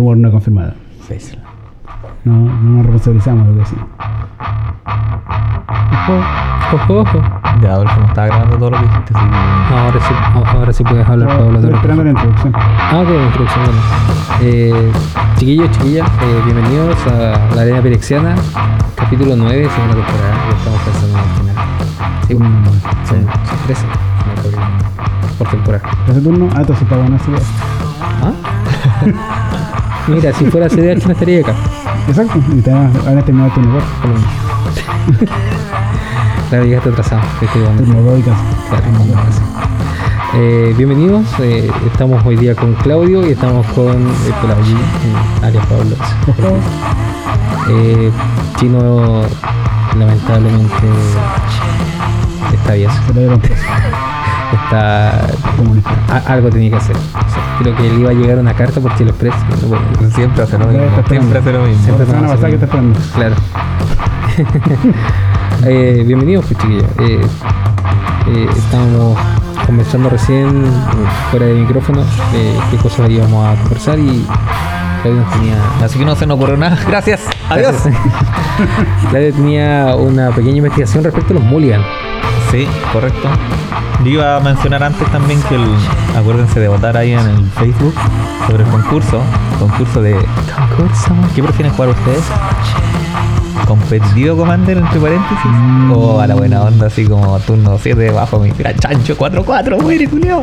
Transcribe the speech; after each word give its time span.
rumor 0.00 0.16
no 0.16 0.30
confirmado. 0.30 0.72
Face. 1.06 1.38
No, 2.24 2.32
no 2.32 2.48
nos 2.76 2.86
responsabilizamos 2.86 3.46
de 3.46 3.50
lo 3.52 3.56
que 3.56 3.60
decimos. 3.60 3.84
Ojo, 6.72 7.00
ojo. 7.00 7.18
Ya, 7.62 7.72
Adolfo, 7.72 8.00
no 8.00 8.06
estaba 8.06 8.26
grabando 8.28 8.56
todo 8.58 8.70
lo 8.70 8.76
que 8.78 8.82
dijiste, 8.84 9.12
así 9.14 9.26
que... 9.28 9.74
Ahora 9.74 10.00
sí, 10.00 10.14
ahora 10.56 10.72
sí 10.72 10.84
puedes 10.84 11.06
hablar, 11.08 11.28
Pablo. 11.28 11.58
Estoy 11.58 11.74
esperando 11.74 12.04
la 12.04 12.10
introducción. 12.10 12.52
Ah, 12.56 13.02
ok, 13.02 13.08
introducción, 13.26 13.64
bueno. 13.64 13.80
Eh, 14.42 14.92
chiquillos, 15.36 15.70
chiquillas, 15.72 16.08
eh, 16.22 16.42
bienvenidos 16.44 16.96
a 17.06 17.54
la 17.54 17.62
Arena 17.62 17.80
Pirexiana, 17.82 18.34
capítulo 18.96 19.34
9, 19.36 19.68
segunda 19.68 19.94
temporada. 19.96 20.34
Ya 20.48 20.56
estamos 20.56 20.80
pensando 20.80 21.18
en 21.18 21.24
el 21.24 21.30
final. 21.36 21.56
Sí, 22.26 22.34
Mm, 22.34 22.64
son, 23.06 23.26
son 23.26 23.58
13 23.66 23.86
no, 23.86 24.42
por- 24.42 25.38
por 25.38 25.48
temporada. 25.48 25.84
Ese 26.08 26.20
turno, 26.20 26.48
ah, 26.54 26.60
entonces 26.60 26.82
está 26.82 26.96
bueno 26.96 27.16
así. 27.16 27.32
¿Ah? 28.22 28.32
Mira, 30.08 30.32
si 30.32 30.44
fuera 30.46 30.68
CDH 30.68 31.06
no 31.06 31.12
estaría 31.12 31.40
acá. 31.40 31.54
Exacto. 32.08 32.38
Y 32.56 32.60
te 32.60 32.72
ahora 32.72 33.22
terminado 33.22 33.48
el 33.48 33.54
turno 33.54 33.78
4. 33.78 33.88
Por 34.00 34.10
lo 34.10 34.16
menos. 34.16 35.30
Claro, 36.50 36.64
llegaste 36.64 36.88
atrasado. 36.88 37.22
Estoy 37.40 37.62
jugando. 37.62 37.84
Turno 37.84 38.02
2 38.02 38.18
y 38.18 38.22
casi. 38.22 38.42
Claro, 38.68 38.84
como 38.98 39.14
casi. 39.14 39.40
Eh, 40.32 40.74
bienvenidos, 40.76 41.26
eh, 41.40 41.68
estamos 41.92 42.24
hoy 42.24 42.36
día 42.36 42.54
con 42.54 42.72
Claudio 42.74 43.26
y 43.26 43.32
estamos 43.32 43.66
con 43.68 43.96
eh, 43.96 44.32
por 44.40 44.52
allí, 44.52 44.76
alias 45.42 45.66
Pablo. 45.66 45.96
Eh, 47.68 48.12
Chino 48.56 49.22
lamentablemente 49.98 50.86
está 52.54 52.74
bien, 52.74 52.90
está 54.52 55.26
algo 56.28 56.48
tenía 56.48 56.70
que 56.70 56.76
hacer. 56.76 56.96
Creo 57.60 57.76
que 57.76 57.82
le 57.82 58.00
iba 58.00 58.10
a 58.10 58.14
llegar 58.14 58.38
una 58.38 58.54
carta 58.54 58.80
por 58.80 58.94
Chile 58.96 59.10
Express. 59.10 59.34
no 59.62 59.68
puedo- 59.68 60.10
Siempre 60.10 60.42
hace 60.42 60.58
lo 60.58 60.66
mismo, 60.66 60.82
siempre 61.08 61.38
hace 61.38 61.52
lo 61.52 61.62
mismo. 61.64 61.84
Siempre 61.84 62.06
semana 62.06 62.28
pasada 62.28 62.48
que 62.48 62.54
está 62.54 62.66
esperando. 62.66 62.98
Claro. 63.14 63.34
Eh, 65.66 66.04
bienvenidos, 66.06 66.46
pues 66.46 66.58
chiquillos. 66.58 66.84
Eh, 67.00 67.20
eh, 68.28 68.48
estábamos 68.56 69.18
conversando 69.66 70.08
recién 70.08 70.64
eh, 70.64 70.70
fuera 71.30 71.44
de 71.44 71.52
micrófono 71.52 72.00
eh, 72.34 72.58
qué 72.70 72.78
cosas 72.78 73.10
íbamos 73.10 73.46
a 73.46 73.60
conversar 73.60 73.98
y 73.98 74.24
Claudio 75.02 75.22
tenía. 75.34 75.56
Así 75.84 75.98
que 75.98 76.06
no 76.06 76.16
se 76.16 76.26
nos 76.26 76.38
ocurrió 76.38 76.56
nada. 76.56 76.78
Gracias. 76.88 77.20
Adiós. 77.50 77.74
Claudio 79.10 79.34
tenía 79.34 79.94
una 79.96 80.30
pequeña 80.30 80.56
investigación 80.58 81.04
respecto 81.04 81.34
a 81.34 81.36
los 81.36 81.44
mulligan. 81.44 81.82
Sí, 82.50 82.66
correcto. 82.92 83.28
Yo 84.04 84.10
iba 84.10 84.36
a 84.36 84.40
mencionar 84.40 84.82
antes 84.82 85.06
también 85.12 85.40
que 85.42 85.54
el, 85.54 85.64
acuérdense 86.16 86.58
de 86.58 86.68
votar 86.68 86.96
ahí 86.96 87.12
en 87.12 87.20
el 87.20 87.44
Facebook 87.50 87.94
sobre 88.46 88.64
el 88.64 88.70
concurso. 88.70 89.20
Concurso 89.58 90.02
de 90.02 90.14
Concurso. 90.14 91.14
¿Qué 91.34 91.42
prefieren 91.42 91.72
jugar 91.74 91.90
ustedes? 91.90 92.22
¿Competitivo 93.66 94.36
Commander 94.38 94.78
entre 94.78 94.98
paréntesis? 94.98 95.38
Mm. 95.44 95.92
¿O 95.92 96.20
a 96.20 96.26
la 96.26 96.34
buena 96.34 96.62
onda 96.62 96.86
así 96.86 97.04
como 97.04 97.38
turno 97.40 97.78
7 97.80 98.10
bajo 98.10 98.40
mi 98.40 98.50
gran 98.50 98.74
chancho 98.76 99.16
4-4? 99.16 99.80
¡Muere, 99.80 100.06
Julio! 100.06 100.42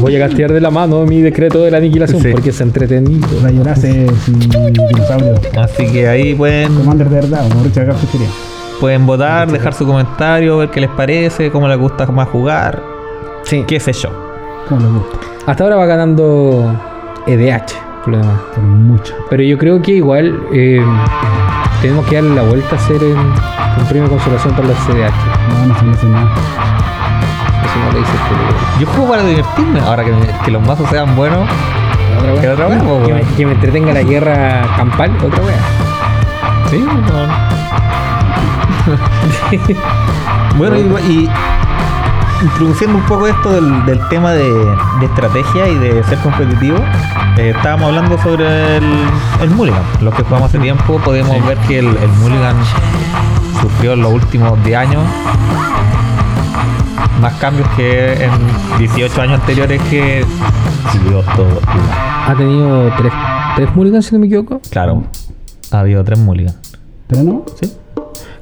Voy 0.00 0.14
a 0.16 0.28
castear 0.28 0.52
de 0.52 0.60
la 0.60 0.70
mano 0.70 1.04
mi 1.06 1.22
decreto 1.22 1.62
de 1.64 1.70
la 1.72 1.78
aniquilación 1.78 2.22
Sí. 2.22 2.28
porque 2.30 2.50
es 2.50 2.60
entretenido. 2.60 3.26
La 3.42 3.50
llorase 3.50 4.06
sin 4.24 4.38
dinosaurio. 4.38 5.34
Así 5.60 5.86
que 5.90 6.06
ahí 6.08 6.34
pueden, 6.34 6.72
Commander 6.74 7.08
de 7.08 7.14
verdad, 7.16 7.48
como 7.48 7.64
Richard. 7.64 7.96
Pueden 8.80 9.06
votar, 9.06 9.50
dejar 9.50 9.74
su 9.74 9.86
comentario, 9.86 10.58
ver 10.58 10.70
qué 10.70 10.80
les 10.80 10.90
parece, 10.90 11.50
cómo 11.50 11.68
les 11.68 11.78
gusta 11.78 12.06
más 12.06 12.28
jugar, 12.28 12.82
Sí. 13.44 13.64
qué 13.66 13.78
sé 13.80 13.92
yo. 13.92 14.08
Como 14.68 14.80
les 14.80 14.90
gusta. 14.92 15.18
Hasta 15.46 15.64
ahora 15.64 15.76
va 15.76 15.86
ganando 15.86 16.72
EDH, 17.26 17.74
por 18.04 18.12
lo 18.12 18.18
demás. 18.18 18.38
Por 18.54 18.62
mucho. 18.64 19.14
Pero 19.30 19.42
yo 19.42 19.56
creo 19.58 19.80
que 19.82 19.92
igual 19.92 20.38
eh, 20.52 20.84
tenemos 21.80 22.06
que 22.06 22.16
darle 22.16 22.34
la 22.34 22.42
vuelta 22.42 22.76
a 22.76 22.78
hacer 22.78 23.02
en, 23.02 23.16
un 23.16 23.84
premio 23.88 24.04
de 24.04 24.10
consolación 24.10 24.54
para 24.54 24.68
la 24.68 24.74
CDH. 24.74 25.14
No, 25.48 25.66
no 25.66 25.78
se 25.78 25.84
me 25.84 25.92
hace 25.92 26.06
nada. 26.06 26.30
Eso 27.64 27.78
no 27.86 27.92
lo 27.92 27.98
dice 27.98 28.12
Yo 28.80 28.86
juego 28.88 29.08
para 29.10 29.22
divertirme, 29.24 29.80
ahora 29.80 30.04
que, 30.04 30.10
me- 30.12 30.44
que 30.44 30.50
los 30.50 30.66
mazos 30.66 30.88
sean 30.90 31.14
buenos. 31.16 31.48
otra 32.18 32.40
¿Qué 32.40 32.48
otra 32.48 32.66
wea, 32.66 32.78
po, 32.80 33.02
que, 33.06 33.14
me, 33.14 33.20
que 33.22 33.46
me 33.46 33.52
entretenga 33.52 33.92
la 33.94 34.02
guerra 34.02 34.62
campal, 34.76 35.10
otra 35.24 35.42
wea. 35.44 35.56
Sí, 36.70 36.76
bueno, 36.78 37.02
y, 39.52 41.12
y 41.12 41.28
introduciendo 42.42 42.98
un 42.98 43.04
poco 43.04 43.26
esto 43.26 43.50
del, 43.52 43.84
del 43.86 44.08
tema 44.08 44.32
de, 44.32 44.48
de 45.00 45.06
estrategia 45.06 45.68
y 45.68 45.74
de 45.76 46.04
ser 46.04 46.18
competitivo, 46.18 46.78
eh, 47.36 47.52
estábamos 47.54 47.88
hablando 47.88 48.18
sobre 48.22 48.76
el, 48.76 48.84
el 49.42 49.50
Mulligan. 49.50 49.82
Los 50.00 50.14
que 50.14 50.22
jugamos 50.22 50.48
hace 50.48 50.58
tiempo 50.58 50.98
podemos 51.04 51.44
ver 51.46 51.58
que 51.58 51.80
el, 51.80 51.86
el 51.88 52.08
Mulligan 52.20 52.56
sufrió 53.60 53.92
en 53.94 54.02
los 54.02 54.12
últimos 54.12 54.62
10 54.64 54.76
años 54.78 55.02
más 57.20 57.34
cambios 57.34 57.68
que 57.70 58.24
en 58.24 58.30
18 58.78 59.20
años 59.22 59.40
anteriores 59.40 59.82
que 59.90 60.24
siguió 60.92 61.22
todo 61.34 61.48
igual. 61.48 61.90
Ha 62.26 62.34
tenido 62.36 62.92
tres, 62.96 63.12
tres 63.56 63.74
mulligans, 63.74 64.06
si 64.06 64.14
no 64.14 64.20
me 64.20 64.26
equivoco. 64.26 64.60
Claro, 64.70 65.04
ha 65.72 65.80
habido 65.80 66.04
tres 66.04 66.18
Mulligan. 66.18 66.54
Pero 67.08 67.22
no. 67.22 67.44
¿Sí? 67.60 67.72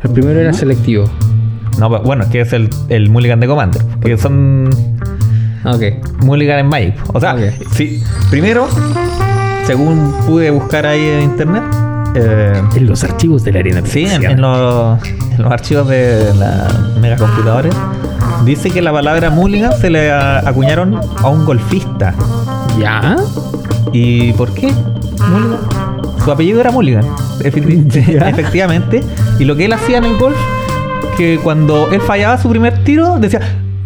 El 0.02 0.10
primero 0.10 0.40
era 0.40 0.52
selectivo. 0.52 1.04
No, 1.78 1.90
pero 1.90 2.02
bueno, 2.02 2.24
es 2.24 2.30
que 2.30 2.40
es 2.40 2.52
el, 2.52 2.70
el 2.88 3.10
Mulligan 3.10 3.40
de 3.40 3.46
Commander. 3.46 3.82
Que 4.00 4.16
son 4.16 4.70
Ok. 5.64 5.82
Mulligan 6.24 6.60
en 6.60 6.66
Magic. 6.68 6.94
O 7.12 7.20
sea, 7.20 7.36
sí, 7.72 8.02
primero, 8.30 8.68
según 9.66 10.14
pude 10.26 10.50
buscar 10.50 10.86
ahí 10.86 11.00
en 11.04 11.22
internet, 11.22 11.62
eh, 12.14 12.62
En 12.76 12.86
los 12.86 13.02
archivos 13.04 13.42
de 13.44 13.52
la 13.52 13.58
arena. 13.60 13.82
sí, 13.84 14.06
en, 14.06 14.24
en 14.24 14.40
los, 14.40 14.98
en 15.06 15.42
los 15.42 15.52
archivos 15.52 15.88
de 15.88 16.32
la 16.38 16.68
megacomputadores, 17.00 17.74
dice 18.44 18.70
que 18.70 18.80
la 18.80 18.92
palabra 18.92 19.28
Mulligan 19.30 19.72
se 19.78 19.90
le 19.90 20.10
a- 20.10 20.38
acuñaron 20.48 20.98
a 21.18 21.28
un 21.28 21.44
golfista. 21.44 22.14
¿Ya? 22.80 23.16
¿Y 23.92 24.32
por 24.34 24.52
qué? 24.54 24.68
Mulligan. 25.30 25.58
Su 26.26 26.32
apellido 26.32 26.60
era 26.60 26.72
Mulligan, 26.72 27.04
efectivamente. 27.44 29.00
Y 29.38 29.44
lo 29.44 29.54
que 29.54 29.66
él 29.66 29.72
hacía 29.72 29.98
en 29.98 30.06
el 30.06 30.16
golf, 30.18 30.36
que 31.16 31.38
cuando 31.40 31.88
él 31.92 32.00
fallaba 32.00 32.36
su 32.36 32.48
primer 32.50 32.82
tiro, 32.82 33.20
decía, 33.20 33.40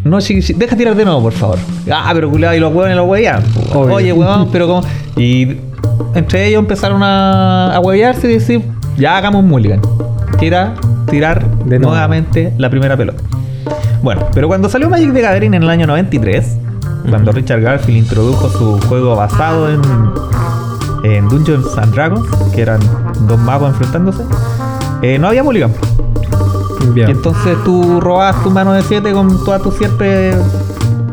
no, 0.05 0.21
deja 0.21 0.75
tirar 0.75 0.95
de 0.95 1.05
nuevo, 1.05 1.21
por 1.21 1.35
favor. 1.35 1.59
Ah, 1.93 2.11
pero 2.15 2.31
culiado, 2.31 2.57
y 2.57 2.61
los 2.61 2.73
huevones 2.75 2.97
los. 2.97 3.07
Obvio. 3.75 3.95
Oye, 3.95 4.13
huevón, 4.15 4.49
pero 4.51 4.67
como... 4.67 4.83
Y 5.19 5.59
entre 6.15 6.47
ellos 6.47 6.61
empezaron 6.61 7.03
a, 7.03 7.75
a 7.75 7.81
huevearse 7.81 8.31
y 8.31 8.33
decir, 8.33 8.63
ya 8.97 9.19
hagamos 9.19 9.45
Mulligan. 9.45 9.83
Tira, 10.39 10.73
tirar 11.11 11.47
De 11.67 11.79
nuevo. 11.79 11.91
nuevamente 11.93 12.55
la 12.57 12.71
primera 12.71 12.97
pelota. 12.97 13.23
Bueno, 14.03 14.27
pero 14.33 14.49
cuando 14.49 14.71
salió 14.71 14.89
Magic 14.89 15.13
the 15.13 15.21
Gathering 15.21 15.53
en 15.53 15.63
el 15.63 15.69
año 15.69 15.87
93, 15.87 16.57
cuando 17.11 17.33
Richard 17.33 17.61
Garfield 17.61 17.99
introdujo 17.99 18.49
su 18.49 18.81
juego 18.89 19.15
basado 19.15 19.71
en, 19.71 19.83
en 21.05 21.29
Dungeons 21.29 21.77
and 21.79 21.95
Dragons, 21.95 22.27
que 22.55 22.63
eran 22.63 22.81
dos 23.27 23.39
magos 23.39 23.71
enfrentándose, 23.71 24.23
eh, 25.03 25.19
no 25.19 25.29
había 25.29 25.43
mulligan. 25.43 25.73
Ya. 26.95 27.09
Y 27.09 27.11
entonces 27.13 27.57
tú 27.65 28.01
robabas 28.01 28.43
tu 28.43 28.51
mano 28.51 28.73
de 28.73 28.83
7 28.83 29.13
con 29.13 29.45
todas 29.45 29.63
tus 29.63 29.75
7 29.77 30.35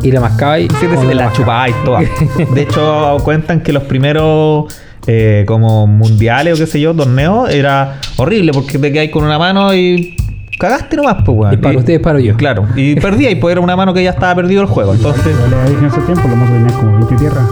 Y 0.02 0.12
la 0.12 0.22
mascaba 0.22 0.60
y. 0.60 0.68
la 0.68 1.26
mascaba? 1.26 1.34
chupabas 1.34 1.72
todas. 1.84 2.04
De 2.54 2.62
hecho, 2.62 3.18
cuentan 3.24 3.62
que 3.62 3.74
los 3.74 3.84
primeros 3.84 4.74
eh, 5.08 5.46
como 5.48 5.88
mundiales 5.88 6.56
o 6.56 6.58
qué 6.58 6.68
sé 6.68 6.80
yo, 6.82 6.94
torneos, 6.94 7.50
era 7.50 8.00
horrible 8.18 8.52
porque 8.52 8.78
te 8.78 8.92
quedáis 8.92 9.12
con 9.12 9.24
una 9.24 9.40
mano 9.40 9.74
y 9.74 10.18
cagaste 10.60 10.98
nomás, 10.98 11.18
pues, 11.26 11.38
weón. 11.38 11.54
Y 11.54 11.58
para 11.58 11.78
ustedes, 11.78 12.00
para 12.02 12.20
yo. 12.20 12.36
Claro, 12.36 12.66
y 12.76 12.96
perdía 13.00 13.32
y 13.32 13.36
pues 13.36 13.54
era 13.54 13.62
una 13.62 13.76
mano 13.76 13.94
que 13.94 14.04
ya 14.04 14.10
estaba 14.10 14.36
perdido 14.36 14.62
el 14.62 14.68
juego. 14.68 14.94
Entonces, 14.94 15.34
Yo 15.40 15.48
le 15.48 15.70
dije 15.70 15.80
en 15.80 15.86
ese 15.86 16.02
tiempo, 16.02 16.28
mazos 16.28 16.50
tenían 16.50 16.74
como 16.74 16.98
20 16.98 17.16
tierras. 17.16 17.46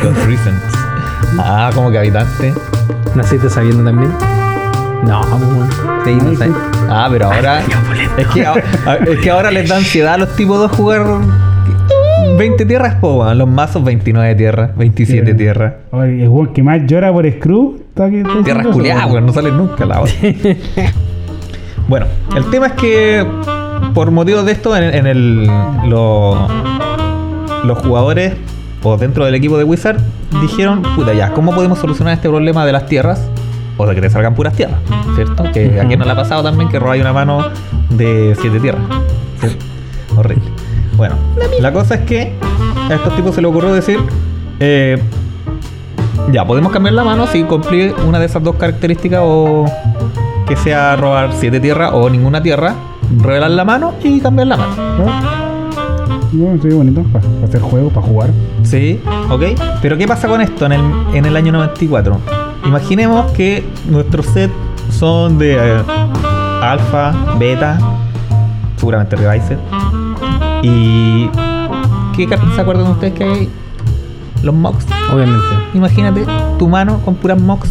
Reasons. 0.00 0.62
Ah, 1.38 1.70
como 1.74 1.90
que 1.90 1.98
habitante. 1.98 2.54
¿Naciste 3.14 3.48
sabiendo 3.50 3.84
también? 3.84 4.10
No, 5.04 5.20
bueno. 5.26 5.68
Sí, 6.04 6.14
no 6.14 6.34
sé. 6.36 6.50
Ah, 6.88 7.08
pero 7.10 7.26
ahora. 7.26 7.60
Es 8.16 8.26
que, 8.28 8.46
a- 8.46 8.54
a- 8.86 8.94
es 8.96 9.18
que 9.20 9.30
ahora 9.30 9.50
les 9.50 9.68
da 9.68 9.76
ansiedad 9.76 10.14
a 10.14 10.18
los 10.18 10.34
tipos 10.36 10.60
de 10.62 10.68
jugar 10.76 11.04
20 12.38 12.64
tierras, 12.66 12.94
po, 12.96 13.24
los 13.34 13.48
mazos 13.48 13.82
29 13.84 14.34
tierras, 14.34 14.76
27 14.76 15.32
Sí. 15.32 15.36
tierras. 15.36 15.74
Oye, 15.90 16.22
el 16.22 16.28
weón 16.28 16.52
que 16.52 16.62
más 16.62 16.80
llora 16.86 17.12
por 17.12 17.28
Screw 17.30 17.82
Tierras 18.44 18.66
culiadas, 18.68 19.06
weón. 19.10 19.26
no 19.26 19.32
salen 19.32 19.56
nunca 19.56 19.84
la 19.84 20.00
otra. 20.00 20.14
bueno, 21.88 22.06
el 22.36 22.44
tema 22.50 22.68
es 22.68 22.72
que 22.74 23.26
por 23.94 24.10
motivos 24.10 24.44
de 24.46 24.52
esto, 24.52 24.76
en, 24.76 24.94
en 24.94 25.06
el. 25.06 25.46
lo- 25.88 26.48
los 27.64 27.78
jugadores 27.78 28.34
o 28.82 28.96
dentro 28.96 29.24
del 29.24 29.34
equipo 29.34 29.56
de 29.58 29.64
Wizard 29.64 29.98
dijeron, 30.40 30.82
puta 30.96 31.12
ya, 31.12 31.32
¿cómo 31.32 31.54
podemos 31.54 31.78
solucionar 31.78 32.14
este 32.14 32.28
problema 32.28 32.66
de 32.66 32.72
las 32.72 32.86
tierras? 32.86 33.28
O 33.76 33.86
de 33.86 33.94
que 33.94 34.00
te 34.00 34.10
salgan 34.10 34.34
puras 34.34 34.52
tierras, 34.54 34.78
¿cierto? 35.14 35.44
Que 35.52 35.80
a 35.80 35.86
quien 35.86 35.98
no 35.98 36.04
le 36.04 36.10
ha 36.10 36.16
pasado 36.16 36.42
también 36.42 36.68
que 36.68 36.78
robáis 36.78 37.00
una 37.02 37.12
mano 37.12 37.44
de 37.90 38.36
siete 38.40 38.60
tierras. 38.60 38.82
¿cierto? 39.40 39.64
Horrible. 40.16 40.44
Bueno, 40.96 41.16
la 41.60 41.72
cosa 41.72 41.94
es 41.94 42.00
que 42.02 42.34
a 42.90 42.94
estos 42.94 43.16
tipos 43.16 43.34
se 43.34 43.40
les 43.40 43.50
ocurrió 43.50 43.72
decir, 43.72 43.98
Eh, 44.64 44.96
ya, 46.30 46.44
podemos 46.44 46.70
cambiar 46.70 46.94
la 46.94 47.02
mano 47.02 47.26
si 47.26 47.42
cumple 47.42 47.92
una 48.06 48.20
de 48.20 48.26
esas 48.26 48.42
dos 48.44 48.54
características 48.54 49.20
o 49.24 49.64
que 50.46 50.54
sea 50.54 50.94
robar 50.94 51.30
siete 51.32 51.58
tierras 51.58 51.90
o 51.94 52.08
ninguna 52.08 52.40
tierra, 52.40 52.74
revelar 53.20 53.50
la 53.50 53.64
mano 53.64 53.94
y 54.04 54.20
cambiar 54.20 54.46
la 54.48 54.56
mano. 54.56 54.72
Bueno, 56.32 56.58
sí, 56.62 56.68
bonito, 56.70 57.02
para 57.12 57.24
hacer 57.44 57.60
juego, 57.60 57.90
para 57.90 58.06
jugar. 58.06 58.30
Sí, 58.62 58.98
ok. 59.30 59.42
Pero 59.82 59.98
¿qué 59.98 60.06
pasa 60.08 60.28
con 60.28 60.40
esto 60.40 60.64
en 60.64 60.72
el, 60.72 60.80
en 61.14 61.26
el 61.26 61.36
año 61.36 61.52
94? 61.52 62.18
Imaginemos 62.64 63.30
que 63.32 63.62
nuestros 63.90 64.26
sets 64.26 64.54
son 64.90 65.36
de 65.36 65.56
eh, 65.56 65.82
alfa, 66.62 67.12
beta, 67.38 67.78
seguramente 68.76 69.16
revised. 69.16 69.58
¿Y 70.62 71.28
qué 72.16 72.26
cartas 72.26 72.54
se 72.54 72.60
acuerdan 72.62 72.86
ustedes 72.86 73.12
que 73.12 73.24
hay? 73.24 73.48
Los 74.42 74.54
mocks. 74.54 74.86
Obviamente. 75.12 75.46
Imagínate 75.74 76.24
tu 76.58 76.66
mano 76.66 77.00
con 77.04 77.14
puras 77.16 77.40
mocks. 77.40 77.70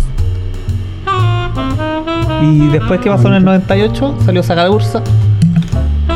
Y 2.43 2.67
después 2.67 2.99
que 2.99 3.09
pasó 3.09 3.27
en 3.27 3.35
el 3.35 3.45
98, 3.45 4.17
salió 4.23 4.43
Saga 4.43 4.65
de 4.65 4.69
Ursa. 4.69 5.01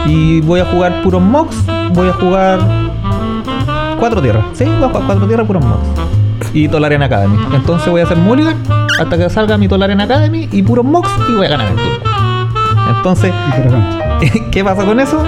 Y 0.05 0.41
voy 0.41 0.59
a 0.59 0.65
jugar 0.65 1.01
puros 1.01 1.21
mocks. 1.21 1.55
Voy 1.93 2.09
a 2.09 2.13
jugar 2.13 2.59
cuatro 3.99 4.21
tierras. 4.21 4.45
Sí, 4.53 4.65
voy 4.65 4.83
a 4.83 4.87
jugar 4.89 5.03
cuatro 5.05 5.27
tierras 5.27 5.47
puros 5.47 5.65
mocks. 5.65 5.87
Y 6.53 6.67
Tolarian 6.67 7.03
Academy. 7.03 7.37
Entonces 7.53 7.89
voy 7.89 8.01
a 8.01 8.03
hacer 8.05 8.17
Mulligan 8.17 8.57
hasta 8.99 9.17
que 9.17 9.29
salga 9.29 9.57
mi 9.57 9.67
Tolarian 9.67 10.01
Academy 10.01 10.47
y 10.51 10.63
puros 10.63 10.85
mocks 10.85 11.09
y 11.29 11.35
voy 11.35 11.45
a 11.45 11.49
ganar 11.49 11.67
el 11.67 11.75
turno. 11.75 12.95
Entonces. 12.97 13.33
¿Qué 14.51 14.63
pasa 14.63 14.85
con 14.85 14.99
eso? 14.99 15.23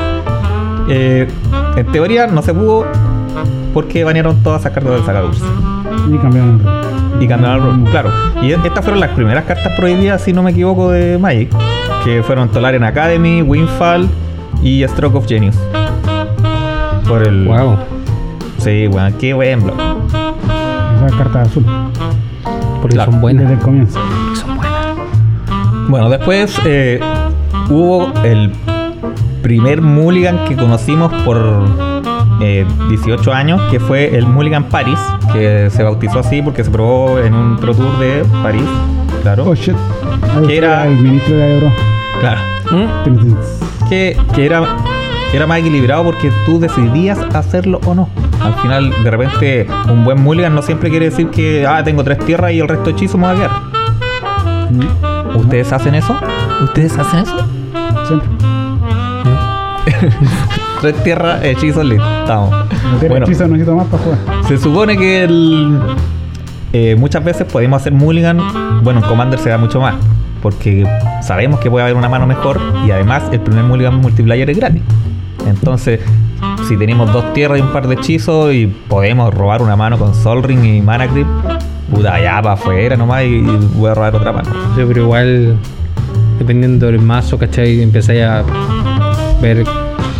Eh, 0.89 1.27
en 1.75 1.86
teoría 1.92 2.27
no 2.27 2.42
se 2.42 2.54
pudo 2.54 2.86
porque 3.74 4.04
banearon 4.04 4.42
todas 4.42 4.62
esas 4.62 4.71
cartas 4.71 4.94
del 4.94 5.06
Sagadursa 5.06 5.45
Y 6.12 6.18
cambiaron 6.18 6.62
el 6.62 7.24
y 7.24 7.27
cambiaron 7.27 7.86
el. 7.86 7.92
Claro. 7.92 8.12
Y 8.42 8.51
estas 8.51 8.83
fueron 8.83 9.00
las 9.00 9.12
primeras 9.12 9.45
cartas 9.45 9.74
prohibidas, 9.75 10.21
si 10.21 10.33
no 10.33 10.44
me 10.44 10.51
equivoco, 10.51 10.92
de 10.92 11.18
Magic. 11.18 11.50
Que 12.04 12.24
fueron 12.24 12.50
Tolarian 12.50 12.83
Academy, 12.83 13.42
Windfall 13.42 14.07
y 14.62 14.83
Stroke 14.88 15.15
of 15.15 15.27
Genius. 15.27 15.57
Por 17.07 17.24
el. 17.27 17.45
Wow. 17.48 17.77
Sí, 18.57 18.88
weón, 18.88 19.13
qué 19.13 19.33
buen 19.33 19.63
blog. 19.63 19.77
Esa 21.06 21.18
carta 21.18 21.42
azul. 21.44 21.65
Porque 22.81 22.95
Claro. 22.95 23.12
son 23.12 23.21
buenas. 23.21 23.44
Desde 23.44 23.54
el 23.56 23.59
comienzo. 23.59 24.00
Porque 24.00 24.39
son 24.39 24.56
buenas. 24.57 24.77
Bueno, 25.89 26.09
después 26.09 26.59
eh, 26.65 27.00
hubo 27.69 28.12
el 28.24 28.51
primer 29.42 29.81
Mulligan 29.81 30.44
que 30.45 30.56
conocimos 30.57 31.13
por 31.24 31.65
eh, 32.42 32.65
18 32.89 33.33
años, 33.33 33.62
que 33.71 33.80
fue 33.80 34.18
el 34.18 34.25
Mulligan 34.27 34.65
Paris, 34.65 35.00
que 35.31 35.69
se 35.71 35.83
bautizó 35.83 36.19
así 36.19 36.42
porque 36.42 36.63
se 36.63 36.71
probó 36.71 37.19
en 37.19 37.33
un 37.33 37.56
Pro 37.57 37.74
Tour 37.74 37.98
de 38.00 38.25
París, 38.44 38.63
claro. 39.21 39.45
Oh 39.48 39.56
shit. 39.56 39.75
Ahí 40.36 40.48
¿Qué 40.48 40.56
está 40.56 40.68
era? 40.83 40.88
El 40.88 40.95
ministro 40.98 41.36
de 41.38 41.44
Aero. 41.44 41.71
Claro. 42.19 42.42
Que, 43.89 44.18
que 44.36 44.45
era, 44.45 44.63
era 45.34 45.46
más 45.46 45.60
equilibrado 45.60 46.04
porque 46.04 46.32
tú 46.46 46.60
decidías 46.60 47.20
hacerlo 47.34 47.80
o 47.86 47.94
no. 47.94 48.10
Al 48.42 48.54
final, 48.56 48.92
de 49.04 49.12
repente, 49.12 49.68
un 49.92 50.06
buen 50.06 50.22
Mulligan 50.22 50.56
no 50.56 50.62
siempre 50.62 50.90
quiere 50.90 51.10
decir 51.10 51.30
que, 51.30 51.66
ah, 51.68 51.84
tengo 51.84 52.04
tres 52.04 52.20
tierras 52.20 52.52
y 52.54 52.60
el 52.60 52.68
resto 52.68 52.90
hechizo 52.92 53.18
me 53.18 53.26
va 53.28 53.32
a 53.32 53.36
quedar. 53.36 53.52
Mm, 54.72 55.38
¿Ustedes 55.38 55.72
hacen 55.74 55.96
eso? 55.96 56.16
¿Ustedes 56.64 56.98
hacen 56.98 57.20
eso? 57.20 57.38
Siempre. 58.08 58.30
Tres 60.82 61.04
tierras, 61.04 61.44
hechizos, 61.44 61.84
listo. 61.86 62.06
Estamos. 62.22 62.52
No 62.52 62.98
tiene 63.00 63.10
Bueno, 63.10 63.26
hechizo, 63.26 63.48
necesito 63.48 63.76
más 63.76 63.88
para 63.88 64.04
jugar. 64.04 64.20
se 64.48 64.58
supone 64.58 64.98
que 64.98 65.24
el, 65.24 65.80
eh, 66.74 66.96
muchas 66.98 67.24
veces 67.24 67.52
podemos 67.52 67.82
hacer 67.82 67.94
mulligan. 67.94 68.40
Bueno, 68.84 69.00
en 69.00 69.06
Commander 69.08 69.40
se 69.40 69.50
da 69.50 69.58
mucho 69.58 69.82
más. 69.82 69.96
Porque 70.42 70.86
sabemos 71.22 71.60
que 71.60 71.70
puede 71.72 71.84
haber 71.86 71.96
una 71.98 72.10
mano 72.10 72.28
mejor. 72.28 72.60
Y 72.86 72.92
además, 72.92 73.24
el 73.32 73.40
primer 73.40 73.64
mulligan 73.64 73.96
multiplayer 73.96 74.50
es 74.50 74.58
gratis. 74.58 74.82
Entonces, 75.50 76.00
si 76.68 76.78
tenemos 76.78 77.12
dos 77.12 77.34
tierras 77.34 77.60
y 77.60 77.62
un 77.62 77.72
par 77.74 77.88
de 77.88 77.96
hechizos. 77.96 78.54
Y 78.54 78.68
podemos 78.68 79.34
robar 79.34 79.62
una 79.62 79.76
mano 79.76 79.98
con 79.98 80.14
Sol 80.14 80.44
Ring 80.44 80.64
y 80.64 80.82
Mana 80.82 81.08
Grip. 81.08 81.28
Puta, 81.92 82.22
ya 82.22 82.42
para 82.42 82.54
afuera 82.54 82.98
nomás. 82.98 83.24
Y, 83.24 83.42
voy 83.76 83.90
a 83.90 83.94
robar 83.94 84.16
otra 84.16 84.32
mano. 84.32 84.50
Sí, 84.76 84.84
pero 84.88 85.02
igual, 85.04 85.58
dependiendo 86.40 86.88
del 86.88 87.00
mazo, 87.00 87.38
¿cachai? 87.38 87.82
Empezáis 87.82 88.24
a 88.24 88.44
ver 89.42 89.64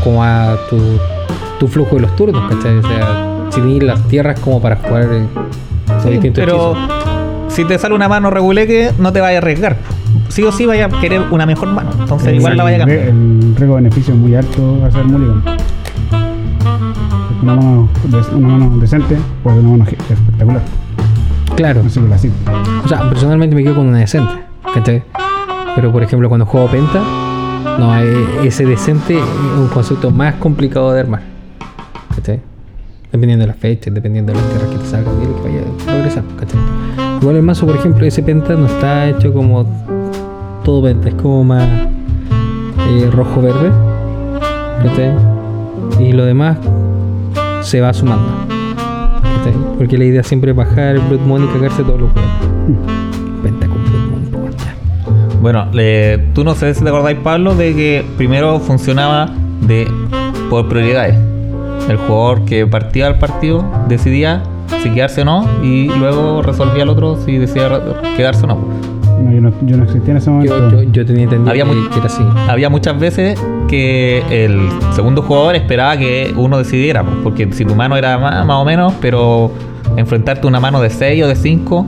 cómo 0.04 0.20
va 0.20 0.56
tu, 0.70 0.80
tu 1.60 1.68
flujo 1.68 1.96
de 1.96 2.02
los 2.02 2.16
turnos, 2.16 2.50
¿cachai? 2.52 2.78
O 2.78 2.82
sea, 2.84 3.50
si 3.50 3.62
tienes 3.62 3.84
las 3.84 4.08
tierras 4.08 4.40
como 4.40 4.62
para 4.62 4.78
jugar 4.78 5.10
eh, 5.12 5.26
Sí, 6.04 6.10
distintos 6.10 6.44
pero 6.46 6.72
hechizos. 6.72 7.54
si 7.54 7.66
te 7.66 7.78
sale 7.80 7.96
una 7.96 8.08
mano 8.08 8.30
reguleque, 8.30 8.92
no 9.00 9.12
te 9.12 9.20
vayas 9.22 9.42
a 9.42 9.46
arriesgar. 9.46 9.78
Sí 10.30 10.44
o 10.44 10.52
sí 10.52 10.66
vaya 10.66 10.86
a 10.86 10.90
querer 10.90 11.22
una 11.32 11.46
mejor 11.46 11.70
mano. 11.70 11.92
Entonces, 12.00 12.34
igual 12.36 12.58
la 12.58 12.64
vaya 12.64 12.78
a 12.78 12.80
cambiar. 12.80 13.00
El 13.08 13.56
riesgo 13.56 13.76
beneficio 13.76 14.14
es 14.14 14.20
muy 14.20 14.36
alto 14.36 14.86
hacer 14.86 15.04
mulligan. 15.06 15.44
Una 17.42 17.56
mano, 17.56 17.90
una 18.34 18.48
mano 18.48 18.78
decente, 18.80 19.18
pues 19.44 19.56
una 19.58 19.70
mano 19.70 19.84
espectacular. 19.86 20.62
Claro. 21.56 21.82
Así 21.86 22.00
que 22.00 22.08
la 22.08 22.18
cito. 22.18 22.36
O 22.84 22.88
sea, 22.88 23.10
personalmente 23.10 23.56
me 23.56 23.64
quedo 23.64 23.76
con 23.76 23.88
una 23.88 24.00
decente, 24.00 24.34
¿cachai? 24.74 25.04
Pero 25.76 25.92
por 25.92 26.04
ejemplo, 26.04 26.28
cuando 26.28 26.46
juego 26.46 26.68
Penta, 26.68 27.02
no, 27.80 27.98
eh, 28.00 28.26
ese 28.44 28.66
decente 28.66 29.18
es 29.18 29.24
un 29.60 29.68
concepto 29.68 30.12
más 30.12 30.36
complicado 30.36 30.92
de 30.94 31.02
armar, 31.02 31.22
¿cachai? 32.16 32.42
Dependiendo 33.12 33.44
de 33.44 33.48
las 33.48 33.58
fechas, 33.58 33.94
dependiendo 33.94 34.34
de 34.34 34.40
las 34.40 34.50
tierras 34.50 34.70
que 34.70 34.78
te 34.78 34.86
salgan 34.86 35.14
y 35.22 35.26
que 35.26 35.42
vaya 35.42 35.62
a 35.62 35.86
progresar, 35.86 36.24
¿cachai? 36.40 36.60
Igual 37.22 37.36
el 37.38 37.44
mazo, 37.44 37.66
por 37.66 37.76
ejemplo, 37.76 38.06
ese 38.06 38.22
Penta 38.24 38.54
no 38.56 38.66
está 38.66 39.08
hecho 39.08 39.34
como 39.34 39.66
todo 40.68 40.84
Penta, 40.84 41.08
es 41.08 41.16
como 41.16 41.46
más 41.46 41.66
eh, 42.90 43.10
rojo-verde. 43.10 43.72
Y 45.98 46.12
lo 46.12 46.26
demás 46.26 46.58
se 47.62 47.80
va 47.80 47.94
sumando. 47.94 48.28
Porque 49.78 49.98
la 49.98 50.04
idea 50.04 50.24
siempre 50.24 50.52
es 50.52 50.58
bajar 50.58 50.98
el 50.98 51.02
Blood 51.04 51.22
Money 51.22 51.48
y 51.48 51.54
cagarse 51.54 51.84
todos 51.84 52.02
los 52.02 52.12
juegos. 52.12 52.32
Penta 53.42 53.66
con 53.70 53.82
Blood 53.82 54.10
Money, 54.12 54.30
por. 54.30 54.52
Bueno, 55.42 55.68
tú 56.34 56.44
no 56.44 56.54
sé 56.54 56.74
si 56.74 56.84
te 56.84 56.90
acordáis, 56.90 57.20
Pablo, 57.20 57.56
de 57.56 57.74
que 57.74 58.06
primero 58.18 58.60
funcionaba 58.60 59.30
de 59.62 59.88
por 60.50 60.68
prioridades. 60.68 61.16
El 61.88 61.96
jugador 61.96 62.44
que 62.44 62.68
partía 62.68 63.08
al 63.08 63.20
partido 63.20 63.64
decidía 63.88 64.44
si 64.84 64.90
quedarse 64.90 65.22
o 65.22 65.26
no 65.26 65.46
y 65.64 65.88
luego 65.88 66.42
resolvía 66.42 66.84
el 66.84 66.90
otro 66.90 67.16
si 67.24 67.38
decidía 67.38 67.70
quedarse 68.18 68.44
o 68.44 68.48
no. 68.48 68.97
No, 69.24 69.32
yo, 69.32 69.42
no, 69.42 69.52
yo 69.66 69.78
no 69.78 69.84
existía 69.84 70.12
en 70.12 70.18
ese 70.18 70.30
momento. 70.30 70.70
Yo, 70.72 70.82
yo, 70.84 70.92
yo 70.92 71.06
tenía 71.06 71.24
entendido 71.24 71.50
Había 71.52 71.66
que, 71.66 71.90
que 71.92 71.98
era 71.98 72.06
así. 72.06 72.24
Había 72.50 72.70
muchas 72.70 73.00
veces 73.00 73.40
que 73.68 74.24
el 74.30 74.70
segundo 74.94 75.22
jugador 75.22 75.56
esperaba 75.56 75.98
que 75.98 76.34
uno 76.38 76.58
decidiera, 76.60 77.04
po, 77.04 77.12
porque 77.24 77.52
si 77.52 77.66
tu 77.66 77.76
mano 77.76 77.96
era 77.98 78.18
más, 78.18 78.46
más 78.46 78.58
o 78.58 78.66
menos, 78.66 78.94
pero 79.02 79.52
enfrentarte 79.96 80.46
a 80.46 80.50
una 80.50 80.60
mano 80.60 80.82
de 80.82 80.90
6 80.90 81.24
o 81.24 81.28
de 81.28 81.36
5 81.36 81.86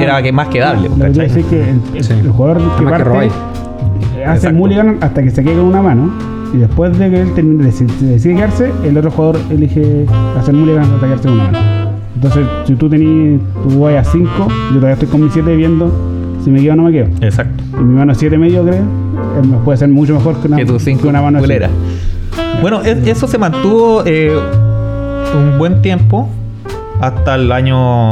era 0.00 0.22
que 0.22 0.32
más 0.32 0.48
que 0.48 0.58
quiero 0.60 0.74
¿cachai? 0.98 1.28
decir 1.28 1.44
que 1.46 1.60
el, 1.70 1.80
el- 1.94 2.04
Sí. 2.04 2.12
el 2.12 2.30
jugador 2.30 2.58
que 2.58 2.64
Además 2.76 2.98
que 2.98 3.04
parte 3.04 3.26
eh, 3.26 4.24
hace 4.24 4.36
Exacto. 4.36 4.56
mulligan 4.58 4.98
hasta 5.00 5.22
que 5.22 5.30
se 5.30 5.42
quede 5.42 5.54
con 5.56 5.64
una 5.64 5.82
mano. 5.82 6.10
Y 6.54 6.58
después 6.58 6.96
de 6.98 7.10
que 7.10 7.20
él 7.22 7.34
termine, 7.34 7.64
decide, 7.64 7.92
decide 8.06 8.34
quedarse, 8.36 8.70
el 8.84 8.96
otro 8.96 9.10
jugador 9.10 9.40
elige 9.50 10.06
hacer 10.38 10.54
mulligan 10.54 10.84
hasta 10.84 11.00
quedarse 11.06 11.28
con 11.28 11.32
una 11.40 11.50
mano. 11.50 11.58
Entonces, 12.14 12.46
si 12.66 12.74
tú 12.76 12.88
tenés 12.88 13.40
tu 13.62 13.76
guay 13.76 13.96
a 13.96 14.04
5, 14.04 14.28
yo 14.38 14.74
todavía 14.76 14.92
estoy 14.92 15.08
con 15.08 15.22
mi 15.24 15.28
7 15.30 15.54
viendo 15.56 15.92
si 16.46 16.52
me 16.52 16.60
quedo 16.62 16.76
no 16.76 16.84
me 16.84 16.92
quedo. 16.92 17.08
Exacto. 17.22 17.60
Y 17.76 17.82
mi 17.82 17.94
mano 17.96 18.14
7 18.14 18.38
medio, 18.38 18.62
creo, 18.64 18.84
me 19.44 19.56
puede 19.64 19.78
ser 19.78 19.88
mucho 19.88 20.14
mejor 20.14 20.36
que 20.40 20.46
una, 20.46 20.56
que 20.58 20.64
tu 20.64 20.74
que 20.74 20.78
5 20.78 21.08
una 21.08 21.20
mano 21.20 21.40
culera. 21.40 21.66
así. 21.66 22.42
Bueno, 22.62 22.82
es- 22.82 23.04
eso 23.04 23.26
se 23.26 23.36
mantuvo 23.36 24.04
eh, 24.06 24.30
un 25.34 25.58
buen 25.58 25.82
tiempo 25.82 26.28
hasta 27.00 27.34
el 27.34 27.50
año 27.50 28.10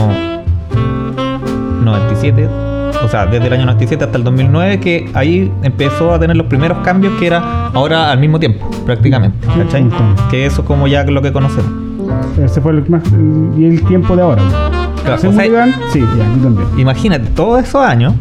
97. 1.84 2.48
O 3.04 3.08
sea, 3.08 3.26
desde 3.26 3.46
el 3.46 3.52
año 3.52 3.66
97 3.66 4.02
hasta 4.04 4.18
el 4.18 4.24
2009, 4.24 4.80
que 4.80 5.08
ahí 5.14 5.52
empezó 5.62 6.12
a 6.12 6.18
tener 6.18 6.36
los 6.36 6.46
primeros 6.46 6.78
cambios 6.78 7.12
que 7.20 7.28
era 7.28 7.68
ahora 7.72 8.10
al 8.10 8.18
mismo 8.18 8.40
tiempo, 8.40 8.68
prácticamente. 8.84 9.46
¿Cachai? 9.46 9.86
Que 10.30 10.46
eso 10.46 10.62
es 10.62 10.66
como 10.66 10.88
ya 10.88 11.04
lo 11.04 11.22
que 11.22 11.32
conocemos. 11.32 11.70
Ese 12.42 12.60
fue 12.60 12.72
el, 12.72 12.84
más, 12.88 13.02
el 13.12 13.80
tiempo 13.86 14.16
de 14.16 14.22
ahora. 14.22 14.42
Claro, 15.04 15.16
¿Hacer 15.16 15.30
o 15.30 15.32
sea, 15.32 15.42
mulligan? 15.44 15.75
Sí, 15.92 16.00
ya, 16.00 16.25
yo 16.37 16.42
también. 16.42 16.68
Imagínate, 16.78 17.26
todos 17.37 17.62
esos 17.62 17.82
años, 17.84 18.14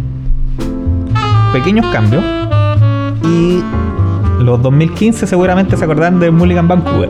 pequeños 1.54 1.86
cambios, 1.88 2.24
y 3.24 3.60
los 4.44 4.62
2015 4.62 5.26
seguramente 5.28 5.78
se 5.78 5.84
acordarán 5.86 6.20
de 6.20 6.30
Mulligan 6.32 6.68
Vancouver. 6.68 7.10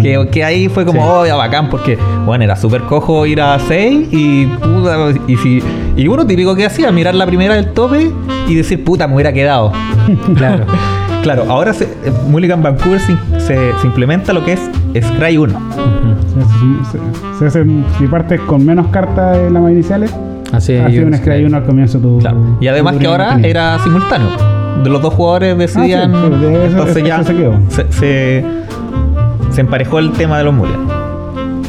Que, 0.00 0.28
que 0.30 0.44
ahí 0.44 0.68
fue 0.68 0.86
como, 0.86 1.00
Sí. 1.02 1.06
oh, 1.10 1.26
ya 1.26 1.34
bacán, 1.34 1.68
porque, 1.68 1.98
bueno, 2.24 2.44
era 2.44 2.54
súper 2.56 2.82
cojo 2.82 3.26
ir 3.26 3.40
a 3.42 3.58
6 3.58 4.08
y 4.12 4.46
puta, 4.46 5.10
y, 5.26 5.36
si, 5.36 5.60
y 5.96 6.06
uno 6.08 6.24
típico 6.26 6.54
que 6.54 6.64
hacía, 6.64 6.90
mirar 6.92 7.14
la 7.16 7.26
primera 7.26 7.54
del 7.54 7.72
tope 7.72 8.10
y 8.46 8.54
decir, 8.54 8.84
puta, 8.84 9.06
me 9.08 9.14
hubiera 9.14 9.32
quedado. 9.32 9.72
Claro. 10.36 10.64
Claro, 11.22 11.44
ahora 11.48 11.74
se, 11.74 11.84
eh, 11.84 12.12
Mulligan 12.30 12.62
Vancouver 12.62 13.00
se, 13.00 13.14
se- 13.40 13.72
se 13.80 13.86
implementa 13.86 14.32
lo 14.32 14.44
que 14.44 14.52
es 14.54 14.60
Scry 15.06 15.36
1. 15.36 15.60
Se, 16.42 16.98
se, 16.98 17.38
se 17.38 17.46
hacen, 17.46 17.84
si 17.98 18.06
partes 18.06 18.40
con 18.42 18.64
menos 18.64 18.86
cartas 18.88 19.36
en 19.38 19.54
las 19.54 19.70
iniciales, 19.70 20.14
Así 20.52 20.72
es. 20.72 20.98
una 21.04 21.20
que 21.20 21.30
hay 21.30 21.44
uno 21.44 21.56
al 21.58 21.64
comienzo 21.64 21.98
tu. 21.98 22.18
Claro. 22.18 22.38
Y 22.60 22.68
además 22.68 22.94
tu 22.94 23.00
que 23.00 23.06
ahora 23.06 23.34
tenía. 23.34 23.48
era 23.50 23.78
simultáneo. 23.80 24.28
De 24.82 24.90
los 24.90 25.02
dos 25.02 25.12
jugadores 25.14 25.58
decidían. 25.58 26.14
Ah, 26.14 26.22
sí, 26.28 26.34
sí, 26.34 26.40
de 26.40 26.54
eso- 26.54 26.66
entonces 26.70 26.96
eso 26.96 27.06
ya 27.06 27.22
se 27.24 27.34
quedó. 27.36 27.54
se, 27.68 27.92
se, 27.92 28.44
se 29.50 29.60
emparejó 29.60 29.98
el 29.98 30.12
tema 30.12 30.38
de 30.38 30.44
los 30.44 30.54
Mulligan. 30.54 30.86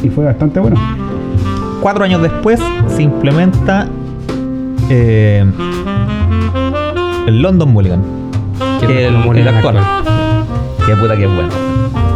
Y 0.02 0.08
fue 0.08 0.24
bastante 0.24 0.60
bueno. 0.60 0.76
Cuatro 1.82 2.04
años 2.04 2.22
después 2.22 2.60
se 2.88 3.02
implementa 3.02 3.86
eh, 4.90 5.44
el 7.26 7.42
London 7.42 7.72
Mulligan. 7.72 8.00
Que 8.80 8.86
es 8.86 9.08
el, 9.08 9.14
el 9.16 9.24
Mulligan 9.24 9.48
el 9.48 9.54
actual. 9.56 9.76
Que 10.86 10.96
puta 10.96 11.16
que 11.16 11.24
es 11.24 11.34
bueno. 11.34 11.48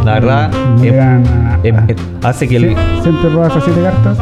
La 0.04 0.14
verdad, 0.14 0.50
Me 0.80 0.88
eh, 0.88 0.90
llegan 0.90 1.25
a- 1.26 1.58
eh, 1.62 1.73
a- 1.73 1.84
eh, 1.90 1.96
hace 2.23 2.49
que 2.49 2.56
el. 2.56 2.76
Siempre 3.02 3.30
robas 3.30 3.56
a 3.56 3.61
7 3.61 3.80
cartas. 3.82 4.18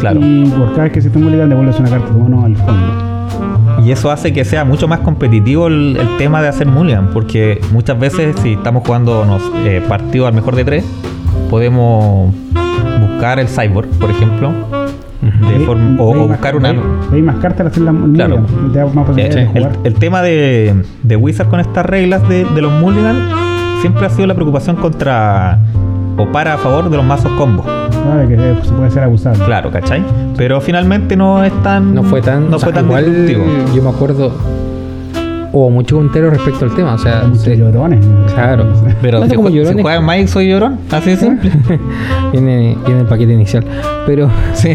Claro. 0.00 0.20
Y 0.22 0.44
por 0.50 0.70
cada 0.72 0.84
vez 0.84 0.92
que 0.92 1.00
se 1.02 1.10
te 1.10 1.18
mulligan, 1.18 1.48
devuelves 1.48 1.78
una 1.80 1.90
carta 1.90 2.12
mano 2.12 2.44
al 2.44 2.56
fondo. 2.56 3.82
Y 3.84 3.92
eso 3.92 4.10
hace 4.10 4.32
que 4.32 4.44
sea 4.44 4.64
mucho 4.64 4.88
más 4.88 5.00
competitivo 5.00 5.66
el, 5.68 5.96
el 6.00 6.16
tema 6.18 6.40
de 6.42 6.48
hacer 6.48 6.66
Mulligan, 6.66 7.08
porque 7.12 7.60
muchas 7.72 7.98
veces 7.98 8.34
si 8.42 8.54
estamos 8.54 8.82
jugando 8.86 9.24
nos, 9.26 9.42
eh, 9.64 9.82
partidos 9.86 10.28
al 10.28 10.34
mejor 10.34 10.56
de 10.56 10.64
tres, 10.64 10.84
podemos 11.50 12.34
buscar 13.00 13.38
el 13.38 13.48
Cyborg, 13.48 13.88
por 14.00 14.10
ejemplo, 14.10 14.52
de 15.22 15.54
Ahí- 15.56 15.64
forma- 15.64 16.00
o, 16.02 16.10
o 16.10 16.14
más- 16.14 16.28
buscar 16.28 16.56
una... 16.56 16.74
Hay 17.12 17.22
más 17.22 17.36
cartas 17.36 17.60
al 17.60 17.66
hacer 17.68 17.82
la 17.82 17.92
mulligan. 17.92 18.30
Claro. 18.30 18.46
Te 18.72 18.78
da 18.78 18.86
más 18.86 19.06
posibilidades 19.06 19.34
de 19.34 19.42
el, 19.42 19.48
jugar. 19.48 19.72
el 19.84 19.94
tema 19.94 20.22
de, 20.22 20.74
de 21.02 21.16
Wizard 21.16 21.48
con 21.48 21.60
estas 21.60 21.86
reglas 21.86 22.26
de, 22.28 22.44
de 22.44 22.62
los 22.62 22.72
Mulligan 22.80 23.16
siempre 23.80 24.06
ha 24.06 24.10
sido 24.10 24.26
la 24.26 24.34
preocupación 24.34 24.76
contra 24.76 25.58
o 26.18 26.26
para 26.32 26.54
a 26.54 26.58
favor 26.58 26.88
de 26.88 26.96
los 26.96 27.04
mazos 27.04 27.30
combos. 27.32 27.66
Sabe 27.92 28.28
que 28.28 28.34
eh, 28.34 28.54
se 28.62 28.72
puede 28.72 28.90
ser 28.90 29.02
abusado. 29.02 29.44
Claro, 29.44 29.70
¿cachai? 29.70 30.02
Pero 30.36 30.60
finalmente 30.60 31.16
no 31.16 31.42
es 31.44 31.52
tan... 31.62 31.94
No 31.94 32.02
fue 32.04 32.22
tan. 32.22 32.50
no 32.50 32.56
o 32.56 32.58
sea, 32.58 32.66
fue 32.68 32.72
tan 32.74 32.84
igual. 32.86 33.28
Yo 33.74 33.82
me 33.82 33.88
acuerdo. 33.90 34.32
Hubo 35.52 35.70
mucho 35.70 35.96
contero 35.96 36.28
respecto 36.30 36.64
al 36.66 36.74
tema. 36.74 36.94
O 36.94 36.98
sea, 36.98 37.22
Muchos 37.26 37.42
se- 37.42 37.56
llorones. 37.56 38.04
Claro. 38.34 38.66
Pero 39.02 39.20
No 39.20 39.24
si, 39.26 39.30
si 39.30 39.36
llorones. 39.54 39.82
juegas 39.82 40.02
Magic 40.02 40.28
soy 40.28 40.48
llorón, 40.50 40.78
así 40.90 41.10
de 41.10 41.16
simple. 41.16 41.50
viene, 42.32 42.76
viene 42.84 43.00
el 43.00 43.06
paquete 43.06 43.32
inicial. 43.32 43.64
Pero. 44.06 44.28
sí. 44.54 44.70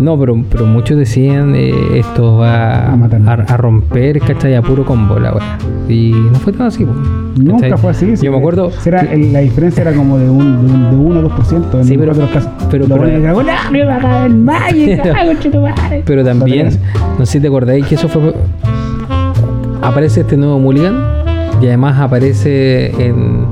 No, 0.00 0.18
pero, 0.18 0.36
pero 0.50 0.66
muchos 0.66 0.96
decían 0.98 1.54
eh, 1.54 1.72
esto 1.94 2.38
va 2.38 2.90
A 2.90 2.94
a, 2.94 3.32
a 3.34 3.56
romper, 3.56 4.18
¿cachai? 4.20 4.54
A 4.54 4.62
puro 4.62 4.84
combo 4.84 5.18
la 5.18 5.32
wea. 5.34 5.58
Y 5.88 6.12
no 6.12 6.38
fue 6.38 6.52
tan 6.52 6.66
así, 6.68 6.84
Nunca 7.36 7.68
¿cachai? 7.68 7.78
fue 7.78 7.90
así. 7.90 8.14
Yo 8.20 8.32
me 8.32 8.38
acuerdo. 8.38 8.70
Era, 8.84 9.00
el- 9.02 9.32
la 9.32 9.40
diferencia 9.40 9.82
era 9.82 9.92
como 9.92 10.18
de 10.18 10.28
un, 10.28 10.66
de 10.66 10.72
un, 10.74 10.90
de 10.90 10.96
1 10.96 11.20
o 11.20 11.22
2% 11.30 11.74
en 11.78 11.84
Sí, 11.84 11.96
pero- 11.98 12.14
los 12.14 12.30
casos. 12.30 12.50
pero- 12.70 12.86
pero- 12.86 12.96
bueno 13.02 13.18
era, 13.18 13.34
"Hola, 13.36 13.56
me 13.70 13.84
va 13.84 13.96
a 13.96 14.00
caer 14.00 14.26
el 14.30 14.36
Magic, 14.36 15.00
ah, 15.14 15.26
conchetumare". 15.26 16.02
Pero 16.06 16.24
también, 16.24 16.70
no 17.18 17.26
sé 17.26 17.32
si 17.32 17.40
te 17.40 17.46
acordáis 17.48 17.86
que 17.86 17.94
eso 17.94 18.08
fue. 18.08 18.34
Aparece 19.82 20.20
este 20.20 20.36
nuevo 20.36 20.58
Mulligan 20.58 20.96
y 21.60 21.66
además 21.66 21.98
aparece 22.00 22.90
en, 23.04 23.44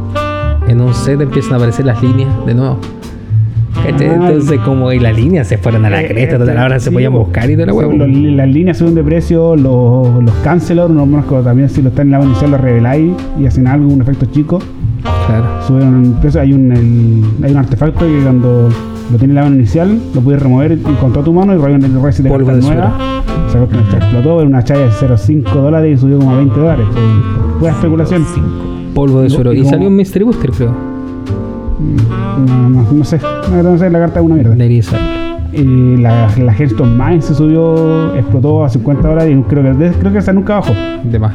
en 0.69 0.81
un 0.81 0.95
set, 0.95 1.21
empiezan 1.21 1.55
a 1.55 1.57
aparecer 1.57 1.87
las 1.87 2.01
líneas 2.03 2.29
de 2.47 2.55
nuevo. 2.55 2.79
¿Cachai? 3.87 4.09
Entonces, 4.09 4.61
como 4.61 4.93
y 4.93 4.99
las 4.99 5.17
líneas 5.17 5.47
se 5.49 5.59
fueron 5.59 5.85
a 5.85 5.91
la 5.91 6.03
Eh, 6.03 6.09
cresta, 6.09 6.39
total, 6.39 6.59
ahora 6.59 6.79
se 6.79 6.89
sí, 6.91 6.95
podían 6.95 7.13
po. 7.13 7.21
buscar 7.21 7.51
y 7.51 7.55
toda 7.55 7.67
la 7.67 7.73
los- 7.73 8.09
las 8.37 8.49
líneas 8.49 8.79
suben 8.79 8.95
de 8.95 9.03
precio, 9.03 9.57
los, 9.57 10.23
los 10.23 10.35
cancelor, 10.45 10.91
no 10.91 11.07
más 11.07 11.25
como 11.25 11.41
también 11.43 11.69
si 11.69 11.83
lo 11.83 11.89
están 11.91 12.07
en 12.13 12.13
la 12.21 12.25
inicial, 12.25 12.51
lo 12.53 12.59
reveláis 12.59 13.13
y 13.39 13.47
hacen 13.47 13.67
algo, 13.67 13.89
un 13.93 14.01
efecto 14.03 14.27
chico, 14.27 14.59
Claro. 15.27 15.45
suben 15.67 15.83
en 16.05 16.13
precio. 16.15 16.41
Hay 16.41 16.53
un, 16.53 16.73
el- 16.73 17.45
hay 17.45 17.53
un 17.53 17.59
artefacto 17.59 18.01
que 18.07 18.21
cuando 18.23 18.69
lo 19.11 19.19
tienes 19.19 19.31
en 19.31 19.35
la 19.35 19.43
mano 19.43 19.57
inicial, 19.57 19.99
lo 20.15 20.21
puedes 20.21 20.41
remover 20.43 20.79
toda 20.79 21.25
tu 21.25 21.33
mano 21.33 21.55
y 21.55 21.59
reviven 21.59 21.85
el 21.85 22.03
resto 22.03 22.23
de 22.23 22.29
cartas 22.31 22.57
de 22.57 22.63
nuevas. 22.75 22.93
Se 23.51 23.59
explotó, 23.97 24.39
era 24.41 24.49
una 24.49 24.63
chaya 24.63 24.83
de 24.83 24.91
0,5 24.91 25.51
dólares 25.61 25.97
y 25.99 26.01
subió 26.01 26.19
como 26.19 26.31
a 26.33 26.37
20 26.37 26.61
dólares. 26.61 26.87
Fue, 27.59 27.69
especulación. 27.71 28.25
Polvo 28.95 29.23
de 29.23 29.31
suero. 29.31 29.53
y 29.53 29.65
salió 29.65 29.89
un 29.89 29.97
Mystery 29.97 30.25
Booster, 30.25 30.51
creo. 30.51 30.71
No, 32.47 32.69
no, 32.69 32.93
no 32.93 33.05
sé, 33.05 33.19
no 33.63 33.79
sé, 33.79 33.91
la 33.91 33.99
carta 34.01 34.21
es 34.21 34.27
una 34.27 34.35
mierda. 34.37 34.55
Y 35.53 35.97
la, 35.97 36.29
la 36.39 36.53
Hearthstone 36.53 36.93
Mine 36.97 37.21
se 37.23 37.35
subió, 37.35 38.15
explotó 38.15 38.65
a 38.65 38.69
50 38.69 39.09
dólares 39.09 39.37
y 39.37 39.43
creo 39.43 39.77
que, 39.77 39.91
creo 39.99 40.13
que 40.13 40.19
esa 40.19 40.33
nunca 40.33 40.57
bajó. 40.57 40.73
De 41.05 41.19
más. 41.19 41.35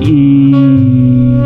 Y, 0.00 1.40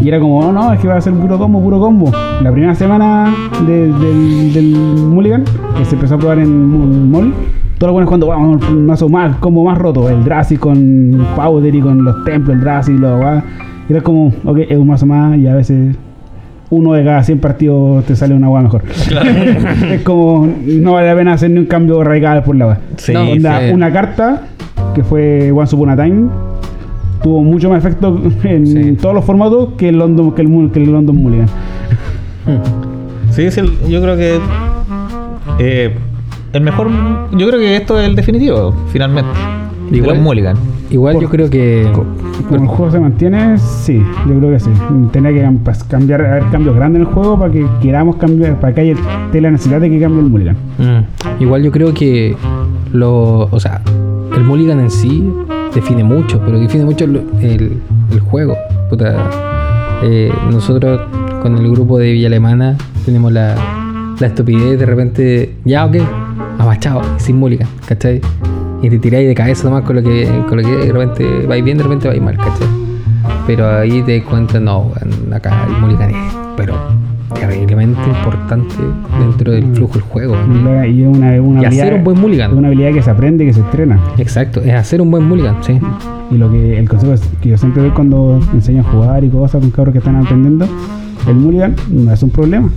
y 0.00 0.08
era 0.08 0.20
como, 0.20 0.42
no, 0.42 0.52
no, 0.52 0.72
es 0.72 0.80
que 0.80 0.88
va 0.88 0.96
a 0.96 1.00
ser 1.00 1.14
puro 1.14 1.38
combo, 1.38 1.60
puro 1.62 1.80
combo. 1.80 2.12
La 2.42 2.52
primera 2.52 2.74
semana 2.74 3.32
de- 3.66 3.92
del, 3.92 4.52
del 4.52 4.74
Mulligan, 4.74 5.44
que 5.76 5.84
se 5.84 5.94
empezó 5.94 6.16
a 6.16 6.18
probar 6.18 6.38
en 6.38 7.10
Mall, 7.10 7.32
todos 7.78 7.88
los 7.88 7.92
buenos 7.92 8.08
cuando 8.08 8.26
vamos 8.28 8.62
un 8.70 8.86
mazo 8.86 9.08
más, 9.08 9.36
combo 9.36 9.64
más 9.64 9.78
roto, 9.78 10.08
el 10.08 10.22
Drazi 10.24 10.56
con 10.56 11.24
Powder 11.34 11.74
y 11.74 11.80
con 11.80 12.04
los 12.04 12.24
templos, 12.24 12.56
el 12.56 12.60
Drazi 12.62 12.92
y 12.92 12.98
lo 12.98 13.18
va. 13.18 13.42
Era 13.88 14.00
como, 14.02 14.32
ok, 14.44 14.58
es 14.68 14.78
un 14.78 14.86
mazo 14.86 15.06
más 15.06 15.36
y 15.38 15.46
a 15.46 15.54
veces 15.54 15.96
uno 16.70 16.92
de 16.94 17.04
cada 17.04 17.22
100 17.22 17.38
partidos 17.38 18.04
te 18.04 18.16
sale 18.16 18.34
una 18.34 18.46
agua 18.46 18.62
mejor. 18.62 18.82
es 19.90 20.02
como, 20.02 20.48
no 20.66 20.92
vale 20.94 21.06
la 21.08 21.14
pena 21.16 21.32
hacer 21.34 21.50
ni 21.50 21.58
un 21.60 21.66
cambio 21.66 22.02
radical 22.02 22.42
por 22.42 22.56
la 22.56 22.64
agua. 22.64 22.78
Sí, 22.96 23.12
No, 23.12 23.30
Onda. 23.30 23.60
Una 23.72 23.92
carta 23.92 24.42
que 24.94 25.04
fue 25.04 25.52
Once 25.52 25.74
Upon 25.74 25.90
a 25.90 25.96
Time 25.96 26.28
tuvo 27.22 27.42
mucho 27.42 27.68
más 27.70 27.84
efecto 27.84 28.20
en 28.44 28.66
Sí. 28.66 28.92
todos 29.00 29.14
los 29.14 29.24
formatos 29.24 29.70
que 29.78 29.88
el 29.90 29.98
London, 29.98 30.32
que 30.32 30.42
el, 30.42 30.48
Mu- 30.48 30.70
que 30.70 30.82
el 30.82 30.90
London 30.90 31.16
Mulligan. 31.16 31.48
Sí, 33.30 33.50
sí, 33.50 33.60
el- 33.60 33.78
yo 33.90 34.00
creo 34.00 34.16
que 34.16 34.38
eh, 35.58 35.94
el 36.52 36.60
mejor, 36.62 36.88
yo 37.32 37.46
creo 37.48 37.58
que 37.60 37.76
esto 37.76 38.00
es 38.00 38.08
el 38.08 38.16
definitivo, 38.16 38.74
finalmente. 38.92 39.30
Igual- 39.92 40.20
Mulligan. 40.20 40.56
Igual 40.90 41.14
Por- 41.14 41.22
yo 41.24 41.28
creo 41.30 41.50
que. 41.50 41.86
Como 42.48 42.62
el 42.62 42.68
juego 42.68 42.92
se 42.92 43.00
mantiene, 43.00 43.58
sí, 43.58 44.00
yo 44.28 44.38
creo 44.38 44.52
que 44.52 44.60
sí. 44.60 44.70
Tenía 45.10 45.32
que 45.32 45.44
pas- 45.64 45.84
cambiar, 45.88 46.24
haber 46.24 46.44
cambios 46.50 46.76
grandes 46.76 47.02
en 47.02 47.08
el 47.08 47.12
juego 47.12 47.38
para 47.38 47.52
que 47.52 47.66
queramos 47.82 48.16
cambiar, 48.16 48.60
para 48.60 48.72
que 48.74 48.80
haya 48.82 48.94
la 49.32 49.50
necesidad 49.50 49.80
de 49.80 49.90
que 49.90 49.98
cambie 50.00 50.20
el 50.20 50.26
Mulligan. 50.30 50.56
Mm. 50.78 51.42
Igual 51.42 51.62
yo 51.64 51.72
creo 51.72 51.92
que 51.92 52.36
lo, 52.92 53.48
o 53.50 53.58
sea, 53.60 53.80
el 54.36 54.44
Mulligan 54.44 54.78
en 54.80 54.90
sí 54.90 55.28
define 55.74 56.04
mucho, 56.04 56.40
pero 56.44 56.58
define 56.58 56.84
mucho 56.84 57.04
el, 57.04 57.80
el 58.12 58.20
juego. 58.20 58.54
Puta, 58.88 59.16
eh, 60.04 60.30
nosotros 60.52 61.00
con 61.42 61.58
el 61.58 61.68
grupo 61.70 61.98
de 61.98 62.12
Villa 62.12 62.28
Alemana 62.28 62.76
tenemos 63.04 63.32
la, 63.32 63.56
la 64.20 64.26
estupidez 64.26 64.78
de 64.78 64.86
repente, 64.86 65.56
ya 65.64 65.84
ok, 65.86 65.96
amachado, 66.58 67.02
sin 67.18 67.36
Mulligan, 67.38 67.68
¿cachai? 67.86 68.20
Y 68.82 68.90
te 68.90 68.98
tiráis 68.98 69.26
de 69.26 69.34
cabeza 69.34 69.64
nomás 69.64 69.82
con 69.84 69.96
lo 69.96 70.02
que, 70.02 70.28
con 70.48 70.58
lo 70.60 70.62
que 70.68 70.76
de 70.76 70.92
repente 70.92 71.46
vais 71.46 71.64
bien, 71.64 71.76
de 71.78 71.84
repente 71.84 72.08
vais 72.08 72.20
mal, 72.22 72.36
¿cachai? 72.36 72.66
Pero 73.46 73.68
ahí 73.78 74.02
te 74.02 74.18
das 74.18 74.28
cuenta, 74.28 74.58
no, 74.60 74.90
acá 75.32 75.66
el 75.68 75.80
Mulligan 75.80 76.10
es, 76.10 76.16
pero 76.56 76.74
terriblemente 77.34 78.00
importante 78.08 78.74
dentro 79.20 79.52
del 79.52 79.64
flujo 79.74 79.94
del 79.94 80.02
juego. 80.02 80.36
Y 80.86 81.02
es 81.02 81.08
una, 81.08 81.40
una 81.42 81.62
Y 81.62 81.64
hacer 81.66 81.94
un 81.94 82.04
buen 82.04 82.16
es 82.16 82.22
mulligan. 82.22 82.56
una 82.56 82.68
habilidad 82.68 82.92
que 82.92 83.02
se 83.02 83.10
aprende 83.10 83.44
que 83.44 83.52
se 83.52 83.60
estrena. 83.60 83.98
Exacto, 84.18 84.60
es 84.62 84.72
hacer 84.72 85.00
un 85.00 85.10
buen 85.10 85.24
mulligan, 85.24 85.56
sí. 85.62 85.78
Y 86.30 86.38
lo 86.38 86.50
que 86.50 86.78
el 86.78 86.88
consejo 86.88 87.12
es- 87.14 87.22
que 87.40 87.50
yo 87.50 87.58
siempre 87.58 87.82
doy 87.82 87.90
cuando 87.92 88.40
enseño 88.52 88.80
a 88.80 88.84
jugar 88.84 89.24
y 89.24 89.28
cosas 89.28 89.60
con 89.60 89.70
cabros 89.70 89.92
que 89.92 89.98
están 89.98 90.16
aprendiendo, 90.16 90.66
el 91.28 91.34
mulligan 91.34 91.74
no 91.90 92.12
es 92.12 92.22
un 92.22 92.30
problema. 92.30 92.68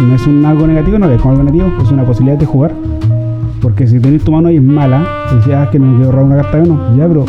No 0.00 0.14
es 0.14 0.26
un 0.26 0.44
algo 0.44 0.66
negativo, 0.66 0.98
no 0.98 1.10
es 1.10 1.24
algo 1.24 1.42
negativo, 1.42 1.72
es 1.82 1.90
una 1.90 2.04
posibilidad 2.04 2.38
de 2.38 2.46
jugar. 2.46 2.72
Porque 3.68 3.86
si 3.86 4.00
tenés 4.00 4.24
tu 4.24 4.32
mano 4.32 4.50
y 4.50 4.56
es 4.56 4.62
mala, 4.62 5.04
decías 5.36 5.66
"Ah, 5.66 5.70
que 5.70 5.78
no 5.78 5.94
quiero 5.96 6.10
robar 6.10 6.24
una 6.24 6.36
carta 6.36 6.56
menos, 6.58 6.96
ya, 6.96 7.06
pero 7.06 7.24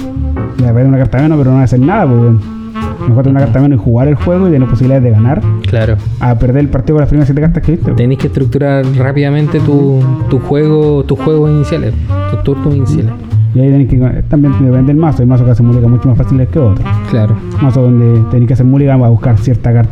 ya 0.57 0.71
una 0.87 0.97
carta 0.97 1.17
menos, 1.21 1.37
pero 1.37 1.49
no 1.51 1.55
va 1.57 1.61
a 1.61 1.65
hacer 1.65 1.79
nada, 1.81 2.07
pues 2.07 3.09
mejor 3.09 3.23
tener 3.23 3.31
una 3.31 3.39
carta 3.41 3.59
menos 3.59 3.77
y 3.77 3.83
jugar 3.83 4.07
el 4.07 4.15
juego 4.15 4.47
y 4.47 4.51
tener 4.51 4.69
posibilidades 4.69 5.03
de 5.03 5.09
ganar 5.11 5.41
Claro. 5.63 5.95
a 6.21 6.35
perder 6.35 6.61
el 6.61 6.69
partido 6.69 6.95
con 6.95 7.01
las 7.01 7.09
primeras 7.09 7.27
siete 7.27 7.41
cartas 7.41 7.61
que 7.61 7.71
viste. 7.73 7.85
pues. 7.87 7.97
Tenés 7.97 8.17
que 8.19 8.27
estructurar 8.27 8.85
rápidamente 8.97 9.59
tu, 9.59 9.99
tu 10.29 10.39
juego, 10.39 11.03
tus 11.03 11.19
juegos 11.19 11.51
iniciales, 11.51 11.93
tus 12.31 12.41
turnos 12.43 12.73
iniciales. 12.73 13.11
Y 13.53 13.59
ahí 13.59 13.69
tenés 13.71 13.89
que 13.89 14.23
también 14.29 14.53
depende 14.63 14.93
del 14.93 14.97
mazo, 14.97 15.21
hay 15.21 15.27
mazos 15.27 15.45
que 15.45 15.51
hacen 15.51 15.65
mulligan 15.65 15.91
mucho 15.91 16.07
más 16.07 16.17
fáciles 16.17 16.47
que 16.47 16.59
otros. 16.59 16.87
Claro. 17.09 17.35
mazos 17.61 17.83
donde 17.83 18.21
tenés 18.31 18.47
que 18.47 18.53
hacer 18.53 18.65
mulligan 18.65 18.99
para 18.99 19.09
buscar 19.11 19.37
cierta 19.39 19.83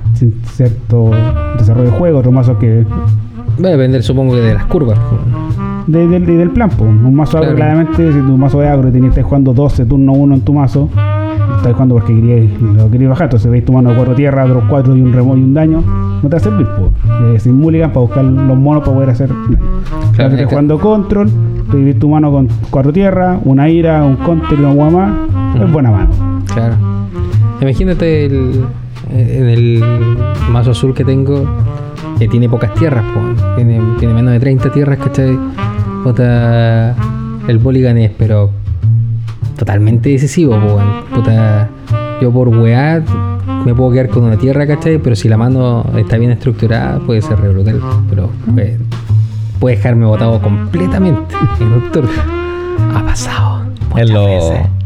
cierto 0.46 1.12
desarrollo 1.58 1.92
de 1.92 1.98
juego, 1.98 2.20
otros 2.20 2.34
mazos 2.34 2.56
que 2.58 2.86
Va 3.62 3.68
a 3.68 3.72
depender, 3.72 4.02
supongo 4.02 4.36
que 4.36 4.40
de 4.42 4.54
las 4.54 4.66
curvas. 4.68 4.98
De- 5.88 6.08
del- 6.08 6.26
de- 6.26 6.38
del 6.38 6.50
plan. 6.52 6.70
Un 6.80 7.16
mazo 7.16 7.38
agro, 7.38 7.56
Claro. 7.56 7.56
claramente, 7.56 8.12
si 8.14 8.20
tu 8.20 8.38
mazo 8.38 8.62
es 8.64 8.70
agro 8.70 8.90
y 8.90 9.06
estás 9.06 9.24
jugando 9.24 9.54
12 9.54 9.86
turno 9.86 10.14
1 10.14 10.36
en 10.36 10.42
tu 10.42 10.54
mazo, 10.54 10.90
estás 11.58 11.74
jugando 11.74 11.96
porque 11.96 12.14
querías, 12.14 12.62
lo 12.62 12.90
querías 12.92 13.10
bajar, 13.10 13.26
entonces 13.26 13.50
veis 13.52 13.66
tu 13.66 13.74
mano 13.74 13.90
de 13.90 13.96
4 13.96 14.14
tierras, 14.16 14.50
otros 14.50 14.64
4 14.70 14.96
y 14.96 15.02
un 15.02 15.14
remo 15.14 15.36
y 15.36 15.42
un 15.42 15.54
daño, 15.54 15.82
no 16.22 16.22
te 16.22 16.28
va 16.30 16.38
a 16.38 16.40
servir. 16.40 16.68
Eh, 17.34 17.40
sin 17.40 17.56
mulligan 17.58 17.90
para 17.92 18.02
buscar 18.02 18.24
los 18.26 18.58
monos 18.58 18.84
para 18.84 18.94
poder 18.96 19.10
hacer. 19.10 19.30
Claro, 20.16 20.34
estás 20.34 20.50
jugando 20.50 20.80
control, 20.80 21.30
te 21.72 21.94
tu 21.96 22.10
mano 22.10 22.32
con 22.32 22.48
4 22.70 22.92
tierras, 22.94 23.40
una 23.46 23.70
ira, 23.70 24.04
un 24.04 24.16
counter 24.18 24.58
y 24.58 24.62
una 24.64 24.74
guama, 24.74 25.18
es 25.64 25.72
buena 25.72 25.92
mano. 25.92 26.10
Claro. 26.54 26.76
Imagínate 27.62 28.26
el, 28.26 28.66
en 29.12 29.46
el 29.50 29.84
mazo 30.52 30.72
azul 30.72 30.94
que 30.94 31.04
tengo, 31.04 31.44
que 32.20 32.28
tiene 32.28 32.50
pocas 32.50 32.74
tierras, 32.76 33.04
po, 33.14 33.20
tiene, 33.56 33.80
tiene 34.00 34.14
menos 34.14 34.34
de 34.34 34.40
30 34.40 34.72
tierras, 34.72 34.98
¿cachai? 35.00 35.38
Puta, 36.04 36.96
el 37.48 37.60
Mulligan 37.60 37.98
es, 37.98 38.12
pero 38.18 38.52
totalmente 39.58 40.10
decisivo, 40.10 40.56
weón. 40.56 41.06
puta, 41.14 41.70
yo 42.22 42.32
por 42.32 42.50
weá 42.50 43.04
me 43.66 43.74
puedo 43.74 43.92
quedar 43.92 44.10
con 44.10 44.24
una 44.24 44.38
tierra, 44.38 44.68
¿cachai? 44.68 44.98
Pero 45.00 45.16
si 45.16 45.28
la 45.28 45.38
mano 45.38 45.86
está 45.98 46.18
bien 46.18 46.32
estructurada, 46.32 47.00
puede 47.00 47.22
ser 47.22 47.40
re 47.40 47.50
brutal, 47.50 47.82
pero 48.10 48.30
puede, 48.54 48.80
puede 49.60 49.76
dejarme 49.76 50.06
botado 50.06 50.42
completamente 50.42 51.36
en 51.60 51.74
un 51.74 51.92
turno. 51.92 52.10
Ha 52.94 53.04
pasado. 53.04 53.66
Muchas 53.90 54.10
los, 54.10 54.26
veces. 54.26 54.77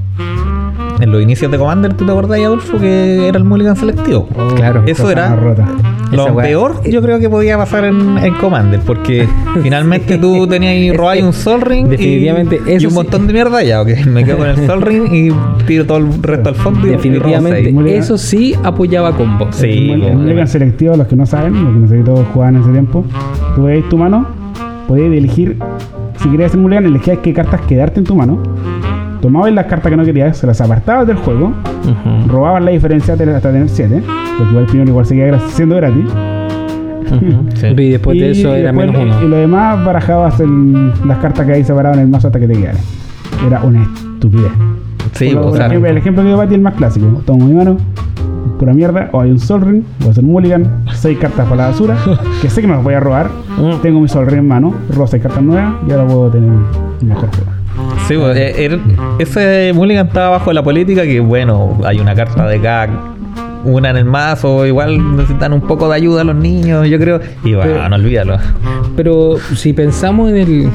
En 1.02 1.12
los 1.12 1.22
inicios 1.22 1.52
de 1.52 1.58
Commander, 1.58 1.94
¿tú 1.94 2.06
te 2.06 2.12
acordás, 2.12 2.40
Adolfo, 2.40 2.78
que 2.78 3.28
era 3.28 3.38
el 3.38 3.44
Mulligan 3.44 3.76
selectivo? 3.76 4.28
Claro. 4.56 4.84
Eso 4.86 5.10
era 5.12 5.36
rota. 5.36 5.68
lo 6.12 6.36
peor, 6.36 6.82
yo 6.90 7.02
creo 7.02 7.20
que 7.20 7.30
podía 7.30 7.58
pasar 7.58 7.86
en, 7.86 8.18
en 8.18 8.34
Commander, 8.36 8.80
porque 8.86 9.28
finalmente 9.64 10.18
tú 10.18 10.46
tenías 10.48 10.72
ahí 10.74 10.92
robáis 10.92 11.24
un 11.24 11.34
Sol 11.34 11.62
Ring 11.62 11.88
Definitivamente, 11.88 12.62
y, 12.68 12.72
y 12.72 12.74
eso 12.76 12.88
un 12.88 12.92
sí. 12.92 12.96
montón 12.96 13.28
de 13.28 13.34
mierda 13.34 13.64
ya, 13.64 13.82
ok, 13.82 13.90
me 14.08 14.24
quedo 14.24 14.38
con 14.40 14.48
el 14.50 14.58
Sol 14.68 14.82
Ring 14.82 15.06
y 15.12 15.32
tiro 15.66 15.86
todo 15.86 15.98
el 16.00 16.22
resto 16.22 16.50
al 16.50 16.56
fondo 16.56 16.82
y- 16.82 16.84
y 16.84 16.94
robo 16.94 16.98
Definitivamente. 17.02 17.72
Mulligan. 17.72 18.00
eso 18.00 18.18
sí 18.18 18.56
apoyaba 18.64 19.16
combo. 19.16 19.48
Sí, 19.52 19.92
el, 19.92 20.16
Mulligan 20.16 20.48
selectivo, 20.48 20.96
los 20.96 21.08
que 21.08 21.16
no 21.16 21.26
saben, 21.26 21.54
los 21.64 21.74
que 21.74 21.80
no 21.80 21.88
sé 21.88 21.98
que 21.98 22.04
todos 22.04 22.26
jugaban 22.34 22.56
en 22.58 22.62
ese 22.62 22.72
tiempo, 22.72 23.06
tú 23.56 23.64
veis 23.64 23.88
tu 23.90 23.98
mano, 23.98 24.28
podías 24.88 25.08
elegir, 25.12 25.58
si 26.22 26.30
querías 26.30 26.50
hacer 26.52 26.60
Mulligan, 26.60 26.86
elegías 26.86 27.18
qué 27.24 27.34
cartas 27.34 27.62
quedarte 27.62 28.00
en 28.00 28.06
tu 28.06 28.16
mano, 28.16 28.38
tomabas 29.22 29.52
las 29.54 29.66
cartas 29.66 29.90
que 29.92 29.98
no 29.98 30.04
querías, 30.04 30.38
se 30.38 30.48
las 30.48 30.60
apartabas 30.62 31.08
del 31.08 31.18
juego, 31.18 31.54
robabas 32.28 32.64
la 32.64 32.72
diferencia 32.72 33.14
hasta 33.14 33.52
tener 33.52 33.70
7, 33.70 34.02
porque 34.38 34.50
igual 34.50 34.64
el 34.64 34.70
primero 34.70 34.90
igual 34.92 35.06
seguía 35.06 35.40
siendo 35.50 35.76
gratis. 35.76 36.06
Sí. 37.56 37.68
Y 37.68 37.90
después 37.92 38.18
de 38.20 38.32
eso 38.32 38.56
era 38.56 38.72
menos 38.72 38.96
le- 38.96 39.02
Y 39.04 39.06
uno. 39.10 39.28
lo 39.28 39.36
demás 39.38 39.84
barajabas 39.86 40.40
el- 40.40 40.92
las 41.06 41.18
cartas 41.18 41.46
que 41.46 41.54
ahí 41.54 41.64
separaban 41.64 42.00
en 42.00 42.06
el 42.06 42.12
mazo 42.12 42.28
hasta 42.28 42.40
que 42.40 42.48
te 42.48 42.54
quedaran. 42.54 42.80
Era 43.46 43.62
una 43.64 43.84
estupidez. 43.84 44.52
Sí, 45.14 45.34
o 45.36 45.54
sea, 45.56 45.68
ejemplo, 45.68 45.90
el 45.90 45.98
ejemplo 45.98 46.24
que 46.24 46.30
yo 46.30 46.38
batí 46.38 46.54
es 46.54 46.58
el 46.58 46.62
más 46.62 46.76
clásico. 46.76 47.22
Tomo 47.26 47.46
mi 47.48 47.54
mano, 47.54 47.78
pura 48.58 48.74
mierda, 48.74 49.10
o 49.12 49.20
hay 49.22 49.32
un 49.32 49.40
Sol 49.40 49.60
Ring, 49.62 49.84
voy 50.00 50.08
a 50.08 50.12
hacer 50.12 50.24
un 50.24 50.32
Mulligan, 50.32 50.84
6 50.94 51.18
cartas 51.20 51.46
para 51.46 51.58
la 51.64 51.68
basura, 51.68 51.98
que 52.42 52.50
sé 52.50 52.62
que 52.62 52.68
me 52.68 52.76
las 52.76 52.84
voy 52.84 52.94
a 52.94 53.00
robar. 53.02 53.28
Mm. 53.58 53.82
Tengo 53.82 54.00
mi 54.00 54.08
Sol 54.08 54.26
Ring 54.26 54.40
en 54.40 54.48
mano, 54.48 54.74
robo 54.96 55.06
6 55.08 55.22
cartas 55.22 55.44
nuevas 55.44 55.74
y 55.88 55.92
ahora 55.92 56.06
puedo 56.08 56.30
tener 56.30 56.50
un 56.50 56.64
mejor 57.08 57.30
juego. 57.36 57.51
Sí, 58.12 58.18
pues, 58.20 58.38
eh, 58.38 58.66
era- 58.66 58.80
ese 59.20 59.72
Mulligan 59.74 60.08
estaba 60.08 60.30
bajo 60.30 60.52
la 60.54 60.64
política 60.64 61.04
que, 61.04 61.20
bueno, 61.20 61.80
hay 61.86 62.00
una 62.00 62.14
carta 62.16 62.46
de 62.48 62.60
cada 62.60 62.90
una 63.64 63.92
en 63.92 63.98
el 63.98 64.06
mazo, 64.06 64.66
igual 64.66 65.16
necesitan 65.18 65.54
un 65.54 65.62
poco 65.62 65.88
de 65.88 65.96
ayuda 65.96 66.22
a 66.22 66.24
los 66.24 66.36
niños, 66.36 66.88
yo 66.88 66.98
creo. 67.00 67.20
Y 67.44 67.54
bueno, 67.54 67.72
Pero- 67.74 67.90
no 67.90 67.96
olvídalo. 67.96 68.38
Pero 68.96 69.36
si 69.56 69.72
pensamos 69.74 70.30
en, 70.32 70.36
el, 70.38 70.70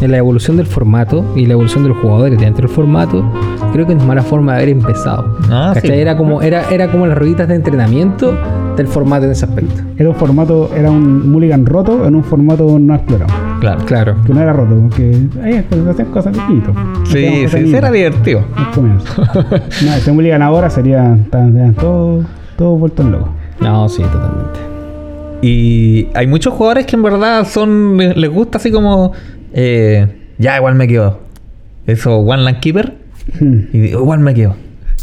en 0.00 0.10
la 0.10 0.16
evolución 0.18 0.56
del 0.56 0.66
formato 0.66 1.24
y 1.36 1.46
la 1.46 1.52
evolución 1.54 1.84
de 1.84 1.90
los 1.90 1.98
jugadores 1.98 2.38
dentro 2.38 2.66
del 2.66 2.74
formato, 2.74 3.24
creo 3.72 3.86
que 3.86 3.94
no 3.94 4.00
es 4.02 4.06
mala 4.06 4.22
forma 4.22 4.52
de 4.52 4.58
haber 4.58 4.68
empezado. 4.70 5.38
Ah, 5.50 5.74
sí. 5.80 5.88
Era 5.90 6.16
como 6.16 6.42
era 6.42 6.64
era 6.70 6.90
como 6.90 7.06
las 7.06 7.16
rueditas 7.16 7.48
de 7.48 7.54
entrenamiento 7.54 8.36
del 8.76 8.86
formato 8.88 9.24
en 9.24 9.32
ese 9.32 9.44
aspecto. 9.44 9.82
Era 9.96 10.08
un 10.08 10.14
formato, 10.14 10.70
era 10.74 10.90
un 10.90 11.30
Mulligan 11.30 11.66
roto 11.66 12.06
en 12.06 12.14
un 12.14 12.24
formato 12.24 12.78
no 12.78 12.94
explorado. 12.94 13.32
Claro. 13.60 13.84
Claro. 13.86 14.16
Que 14.26 14.34
no 14.34 14.40
era 14.40 14.52
roto, 14.52 14.74
porque 14.82 15.16
ahí 15.42 15.64
se 15.68 15.90
hacían 15.90 16.10
cosas 16.10 16.32
distintas. 16.32 16.74
Sí, 17.04 17.46
sí, 17.48 17.74
era 17.74 17.90
divertido. 17.90 18.42
No, 19.84 19.94
este 19.94 20.12
Mulligan 20.12 20.42
ahora 20.42 20.70
sería. 20.70 21.14
Estarían 21.14 21.74
todos 21.74 22.24
todos 22.56 22.78
vueltos 22.78 23.06
locos. 23.06 23.30
No, 23.60 23.88
sí, 23.88 24.02
totalmente. 24.02 24.60
Y 25.42 26.08
hay 26.14 26.26
muchos 26.26 26.54
jugadores 26.54 26.86
que 26.86 26.96
en 26.96 27.02
verdad 27.02 27.46
son 27.46 27.96
les, 27.98 28.30
gusta 28.30 28.58
así 28.58 28.70
como 28.70 29.12
eh, 29.52 30.32
ya 30.38 30.56
igual 30.56 30.74
me 30.74 30.88
quedo. 30.88 31.20
Eso 31.86 32.16
One 32.18 32.42
Land 32.42 32.60
Keeper 32.60 33.04
Hmm. 33.38 33.60
y 33.72 33.78
igual 33.88 34.20
me 34.20 34.34
quedo. 34.34 34.54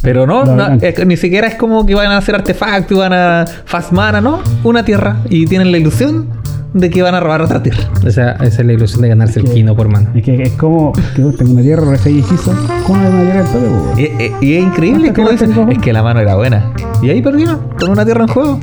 Pero 0.01 0.25
no, 0.25 0.43
no, 0.45 0.69
ni 1.05 1.17
siquiera 1.17 1.47
es 1.47 1.55
como 1.55 1.85
que 1.85 1.93
van 1.95 2.11
a 2.11 2.17
hacer 2.17 2.33
artefactos 2.35 2.97
y 2.97 2.99
van 2.99 3.13
a 3.13 3.45
fast 3.65 3.91
mana, 3.91 4.19
¿no? 4.21 4.39
Una 4.63 4.83
tierra 4.83 5.17
y 5.29 5.45
tienen 5.45 5.71
la 5.71 5.77
ilusión 5.77 6.27
de 6.73 6.89
que 6.89 7.01
van 7.03 7.13
a 7.13 7.19
robar 7.19 7.41
otra 7.41 7.61
tierra. 7.61 7.83
Esa, 8.05 8.31
esa 8.31 8.61
es 8.61 8.65
la 8.65 8.73
ilusión 8.73 9.01
de 9.01 9.09
ganarse 9.09 9.39
el 9.41 9.45
que- 9.45 9.53
kino 9.55 9.75
por 9.75 9.89
mano. 9.89 10.09
Es 10.15 10.23
que 10.23 10.41
es 10.41 10.53
como 10.53 10.93
que 11.15 11.21
vos 11.21 11.35
tengo 11.35 11.51
una 11.51 11.61
tierra, 11.61 11.95
hechizo. 11.95 12.53
¿Cómo 12.87 13.03
es 13.03 13.09
una 13.13 13.21
tierra 13.23 13.43
del? 13.43 13.99
Y, 13.99 14.03
y- 14.03 14.35
y 14.49 14.55
es 14.57 14.63
increíble, 14.63 15.13
¿Cuántas 15.13 15.15
como 15.49 15.55
dicen, 15.67 15.69
es 15.71 15.77
que 15.83 15.93
la 15.93 16.01
mano 16.01 16.19
era 16.21 16.35
buena. 16.35 16.71
Y 17.03 17.09
ahí 17.09 17.21
perdieron 17.21 17.59
con 17.79 17.89
una 17.91 18.03
tierra 18.05 18.21
en 18.23 18.27
juego. 18.29 18.59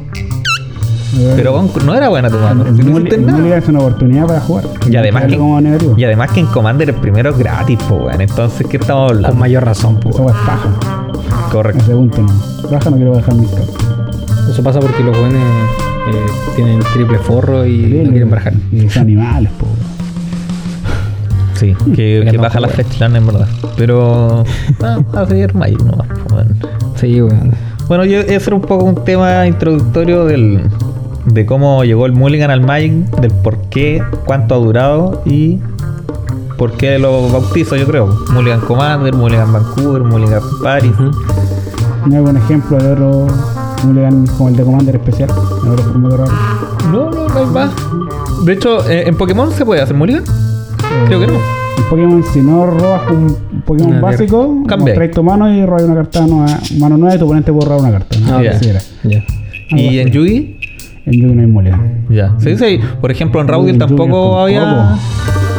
Pero 1.37 1.53
con- 1.53 1.87
no 1.87 1.95
era 1.95 2.09
buena 2.09 2.29
tu 2.31 2.37
mano. 2.39 2.65
el, 2.67 2.77
no 2.91 2.99
el 2.99 3.53
es 3.53 3.69
una 3.69 3.79
oportunidad 3.81 4.27
para 4.27 4.41
jugar. 4.41 4.65
Y 4.91 4.97
además, 4.97 5.25
que, 5.25 5.37
como 5.39 5.61
negativo. 5.61 5.95
y 5.97 6.05
además 6.05 6.31
que 6.33 6.41
en 6.41 6.47
Commander 6.47 6.89
el 6.91 6.95
primero 6.97 7.31
es 7.31 7.39
gratis, 7.39 7.79
pues, 7.89 8.01
weón. 8.03 8.21
Entonces, 8.21 8.67
¿qué 8.67 8.77
estamos 8.77 9.11
hablando? 9.11 9.29
Con 9.31 9.39
mayor 9.39 9.65
razón, 9.65 10.01
po. 10.01 10.11
Esa 10.11 10.23
weá 10.23 10.35
es 10.35 10.41
paja. 10.47 10.98
Correcto. 11.51 11.83
Ese 11.83 11.93
punto 11.93 12.23
no. 12.23 12.69
Baja 12.71 12.91
no 12.91 12.97
quiero 12.97 13.13
bajar 13.13 13.35
mis 13.35 13.51
cartas. 13.51 13.77
Eso 14.51 14.63
pasa 14.63 14.81
porque 14.81 15.03
los 15.03 15.17
jóvenes 15.17 15.43
eh, 16.09 16.27
tienen 16.57 16.81
triple 16.93 17.19
forro 17.19 17.67
y 17.67 17.79
no 18.05 18.11
quieren 18.11 18.31
barajar. 18.31 18.55
Y 18.73 18.89
son 18.89 19.03
animales, 19.03 19.51
po. 19.59 19.67
Sí, 21.55 21.75
que, 21.95 22.23
que 22.25 22.33
no 22.33 22.43
baja 22.43 22.61
la 22.61 22.69
fetchland 22.69 23.17
en 23.17 23.27
verdad. 23.27 23.49
Pero, 23.77 24.45
ah, 24.83 24.99
a 25.15 25.27
seguir 25.27 25.55
Magic 25.55 25.81
nomás, 25.83 26.07
weón. 26.33 26.57
Sí, 26.97 27.21
weón. 27.21 27.53
Bueno, 27.89 28.05
yo, 28.05 28.21
ese 28.21 28.35
era 28.35 28.57
un 28.57 28.63
poco 28.63 28.85
un 28.85 29.05
tema 29.05 29.47
introductorio 29.47 30.27
del, 30.27 30.61
de 31.27 31.47
cómo 31.47 31.85
llegó 31.85 32.07
el 32.07 32.13
Mulligan 32.13 32.51
al 32.51 32.61
Magic, 32.61 32.93
del 33.21 33.31
por 33.31 33.59
qué, 33.71 34.03
cuánto 34.25 34.55
ha 34.55 34.59
durado 34.59 35.23
y 35.25 35.59
por 36.59 36.73
qué 36.73 36.99
lo 36.99 37.29
bautizo, 37.31 37.77
yo 37.77 37.87
creo. 37.87 38.15
Mulligan 38.33 38.61
Commander, 38.61 39.15
Mulligan 39.15 39.53
Vancouver, 39.53 40.03
Mulligan 40.03 40.43
Paris. 40.63 40.93
Ujú. 40.93 41.05
¿No 42.07 42.11
hay 42.11 42.17
algún 42.17 42.37
ejemplo 42.37 42.77
de 42.79 42.93
otro 42.93 43.27
Mulligan 43.85 44.27
como 44.27 44.49
el 44.51 44.57
de 44.57 44.65
Commander 44.65 44.97
especial? 44.97 45.31
En 45.65 45.71
otro 45.71 45.85
formato 45.85 46.17
raro. 46.19 46.33
No, 46.93 47.11
no, 47.11 47.29
no 47.29 47.39
hay 47.39 47.47
más. 47.47 47.71
De 48.45 48.53
hecho, 48.53 48.89
eh, 48.91 49.05
en 49.07 49.17
Pokémon 49.17 49.51
se 49.53 49.65
puede 49.65 49.81
hacer 49.81 49.97
Mulligan. 49.97 50.25
Creo 51.07 51.21
que 51.21 51.27
no. 51.29 51.35
En 51.35 51.85
Pokémon, 51.91 52.25
si 52.33 52.41
no 52.43 52.67
robas 52.67 53.03
un 53.11 53.37
Pokémon 53.65 53.93
Una 53.93 54.01
básico, 54.01 54.63
Cambia. 54.67 54.95
traes 54.95 55.11
tu 55.13 55.23
mano 55.23 55.51
y 55.53 55.65
robas 55.65 55.83
una 55.85 55.95
carta 55.95 56.27
nueva, 56.27 56.59
mano 56.79 56.97
nueva 56.97 57.15
y 57.15 57.19
tu 57.19 57.25
oponente 57.25 57.53
puede 57.53 57.69
robar 57.69 57.81
una 57.83 57.91
carta. 57.93 58.17
¿no? 58.19 58.37
Ah, 58.39 58.43
Y 59.71 59.99
en. 59.99 60.09
Yugi, 60.11 60.59
En 61.07 61.13
Yugi 61.13 61.35
no 61.35 61.41
hay 61.43 61.47
Mulligan. 61.47 62.07
ya. 62.09 62.35
Se 62.39 62.51
dice 62.51 62.65
ahí, 62.67 62.81
por 63.01 63.11
ejemplo, 63.11 63.41
en 63.41 63.47
Yugi 63.49 63.79
tampoco 63.79 64.03
tampoco. 64.05 64.41
había. 64.41 64.97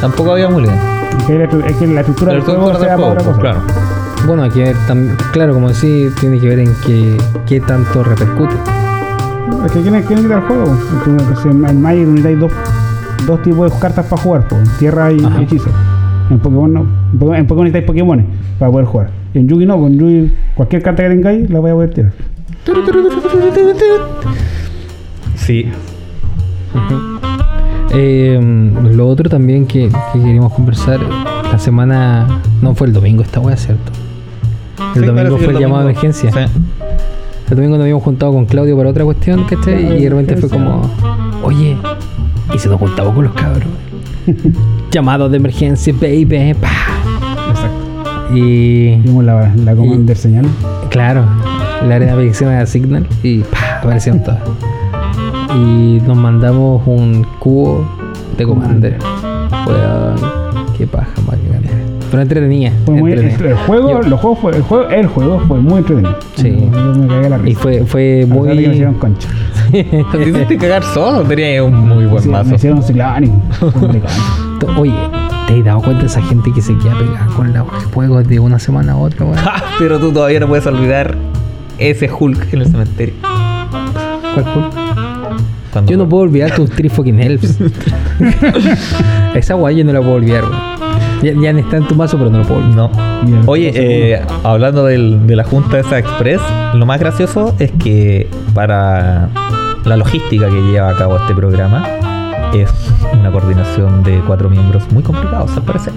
Tampoco 0.02 0.32
había 0.34 0.50
Mulligan. 0.50 0.78
Es 1.20 1.26
que 1.26 1.38
la, 1.38 1.68
es 1.68 1.76
que 1.78 1.88
la 1.88 2.00
estructura 2.02 2.34
del 2.34 2.42
juego 2.42 2.74
sea 2.80 2.96
para 2.96 3.08
otra 3.08 3.24
cosa. 3.24 3.40
claro. 3.40 3.60
Bueno, 4.28 4.44
hay 4.44 4.50
que 4.50 4.60
ver 4.64 4.76
tam- 4.88 5.16
claro, 5.32 5.54
como 5.54 5.70
decís, 5.70 6.14
tiene 6.20 6.40
que 6.40 6.48
ver 6.50 6.60
en 6.60 6.74
qué, 6.86 7.18
qué 7.48 7.60
tanto 7.62 8.04
repercute. 8.04 8.54
Es 9.66 9.72
que 9.72 9.80
tiene 9.80 10.04
que 10.04 10.14
ir 10.14 10.34
al 10.34 10.42
juego. 10.42 10.78
Entonces, 11.06 11.46
en 11.46 11.66
el 11.66 11.76
Magic 11.78 12.06
necesitáis 12.08 12.40
dos, 12.40 12.52
dos 13.26 13.42
tipos 13.42 13.72
de 13.74 13.80
cartas 13.80 14.06
para 14.06 14.22
jugar, 14.22 14.48
po, 14.48 14.58
tierra 14.78 15.12
y 15.12 15.24
Ajá. 15.24 15.42
hechizo. 15.42 15.70
En 16.30 16.40
Pokémon 16.40 16.72
no. 16.74 16.82
En 16.82 17.18
Pokémon, 17.20 17.36
en 17.38 17.48
Pokémon 17.48 17.64
necesitáis 17.66 17.88
Pokémon 17.88 18.26
para 18.60 18.72
poder 18.72 18.86
jugar. 18.88 19.10
En 19.34 19.48
Yugi 19.48 19.66
no, 19.66 19.80
con 19.80 19.98
Yugi 19.98 20.34
cualquier 20.56 20.82
carta 20.84 21.04
que 21.04 21.10
tengáis 21.10 21.50
la 21.50 21.60
voy 21.60 21.72
a 21.72 21.74
poder 21.76 21.94
tirar. 21.94 22.12
Sí. 25.36 25.72
Eh, 27.92 28.40
lo 28.94 29.08
otro 29.08 29.30
también 29.30 29.66
que, 29.66 29.90
que 30.14 30.20
queríamos 30.20 30.54
conversar, 30.54 31.00
la 31.52 31.58
semana, 31.60 32.42
no 32.62 32.76
fue 32.76 32.88
el 32.88 32.94
domingo 32.94 33.24
esta 33.24 33.40
wea, 33.40 33.58
¿cierto? 33.58 33.92
El 34.96 35.02
Sí, 35.02 35.08
domingo 35.08 35.38
fue 35.38 35.54
el 35.54 35.60
llamado 35.60 35.86
de 35.86 35.92
emergencia. 35.92 36.32
Sí. 36.32 36.40
El 37.50 37.56
domingo 37.56 37.76
nos 37.78 37.84
habíamos 37.84 38.04
juntado 38.04 38.32
con 38.34 38.46
Claudio 38.46 38.78
para 38.78 38.90
otra 38.90 39.04
cuestión, 39.04 39.44
¿cachai? 39.46 39.76
Llamado 39.84 39.96
Y 39.96 39.98
de 39.98 40.04
de 40.04 40.10
repente 40.10 40.38
fue 40.38 40.50
como, 40.50 40.82
oye, 41.44 41.76
y 42.54 42.60
se 42.60 42.70
nos 42.70 42.80
juntamos 42.80 43.14
con 43.16 43.24
los 43.26 43.34
cabros. 43.34 43.68
Llamados 44.92 45.32
de 45.32 45.38
emergencia, 45.38 45.94
baby, 46.00 46.54
pa. 46.54 46.70
Exacto. 47.50 48.36
Y 48.36 48.98
Vimos 48.98 49.24
la, 49.24 49.52
la 49.56 49.76
Commander 49.76 50.16
señal. 50.16 50.46
claro, 50.92 51.26
la 51.88 51.96
arena 51.96 52.12
de 52.12 52.18
predicción 52.18 52.52
era 52.52 52.66
Signal 52.68 53.08
y 53.24 53.40
pa, 53.40 53.80
aparecieron 53.80 54.24
todas. 54.24 54.40
Y 55.56 56.00
nos 56.06 56.18
mandamos 56.18 56.82
un 56.86 57.26
cubo 57.40 57.86
de 58.38 58.46
Commander. 58.46 58.98
Weón, 59.68 60.16
qué 60.78 60.86
paja 60.88 61.10
más 61.26 61.36
que 61.38 61.50
gané. 61.50 61.70
Pero 62.12 62.22
entretenía. 62.24 62.74
Fue 62.86 62.96
muy, 62.96 63.12
el, 63.14 63.20
entretenía. 63.20 63.52
el 63.52 63.58
juego, 63.68 64.02
Yo- 64.02 64.10
los 64.10 64.20
juegos 64.20 64.40
fue, 64.40 64.56
el 64.56 64.62
juego, 64.64 64.90
el 64.90 65.08
juego 65.08 65.40
fue 65.48 65.60
muy 65.60 65.78
entretenido. 65.80 66.16
Sí. 66.36 66.70
Yo 66.72 66.96
me 66.96 67.08
cagué 67.08 67.30
la 67.30 67.38
Y 67.38 67.42
risa. 67.42 67.60
fue, 67.62 67.86
fue 67.86 68.24
A 68.24 68.34
pesar 68.34 68.44
de 68.44 68.50
que 68.50 68.56
me 68.56 68.62
muy. 68.68 68.74
hicieron 68.74 68.94
concha. 68.96 69.30
Te 69.72 70.30
hiciste 70.30 70.58
cagar 70.58 70.84
solo, 70.84 71.22
tenía 71.22 71.64
un 71.64 71.88
muy 71.88 72.06
buen 72.06 72.24
Sí, 72.24 72.30
mazo. 72.30 72.50
me 72.50 72.56
hicieron 72.56 72.82
ciclónico. 72.82 73.36
Oye, 74.78 74.94
¿te 75.48 75.60
has 75.60 75.66
dado 75.66 75.82
cuenta 75.82 76.02
de 76.02 76.08
esa 76.08 76.22
gente 76.24 76.52
que 76.52 76.62
se 76.62 76.76
queda 76.78 76.98
pegada 76.98 77.28
con 77.36 77.54
los 77.54 77.68
juegos 77.94 78.28
de 78.28 78.40
una 78.40 78.58
semana 78.60 78.94
a 78.94 78.98
otra, 78.98 79.26
weón? 79.26 79.38
Ja, 79.38 79.64
Pero 79.80 80.00
tú 80.00 80.12
todavía 80.12 80.40
no 80.40 80.48
puedes 80.48 80.66
olvidar 80.66 81.16
ese 81.78 82.10
Hulk 82.12 82.54
en 82.54 82.62
el 82.62 82.68
cementerio. 82.68 83.14
¿Cuál 84.34 84.46
fue? 84.46 85.09
Cuando- 85.72 85.92
Yo 85.92 85.98
no 85.98 86.08
puedo 86.10 86.24
olvidar 86.24 86.52
tus 86.56 86.70
three 86.72 86.90
fucking 86.90 87.20
helps. 87.20 87.58
Esa 89.36 89.54
guay 89.54 89.78
yo 89.78 89.84
no 89.86 89.94
la 89.94 90.00
puedo 90.00 90.14
olvidar, 90.14 90.44
weón. 90.44 90.80
Ya, 91.22 91.34
ya 91.34 91.60
está 91.60 91.78
en 91.78 91.88
tu 91.88 91.96
mazo, 91.96 92.18
pero 92.18 92.30
no 92.30 92.40
lo 92.40 92.44
puedo 92.46 92.62
olvidar. 92.62 92.76
No. 92.78 92.92
Oye, 93.46 93.72
eh, 93.76 94.22
hablando 94.44 94.86
del- 94.86 95.28
de 95.28 95.36
la 95.36 95.44
junta 95.44 95.76
de 95.78 95.82
esa 95.82 96.00
Express, 96.00 96.42
lo 96.74 96.86
más 96.86 97.00
gracioso 97.00 97.54
es 97.60 97.72
que 97.74 98.30
para 98.54 99.30
la 99.86 99.98
logística 99.98 100.48
que 100.50 100.62
lleva 100.72 100.90
a 100.90 100.96
cabo 100.96 101.18
este 101.18 101.34
programa 101.36 101.86
es 102.54 102.70
una 103.20 103.32
coordinación 103.32 104.02
de 104.04 104.22
cuatro 104.26 104.50
miembros 104.50 104.84
muy 104.92 105.04
complicados, 105.04 105.52
al 105.58 105.64
parecer. 105.64 105.94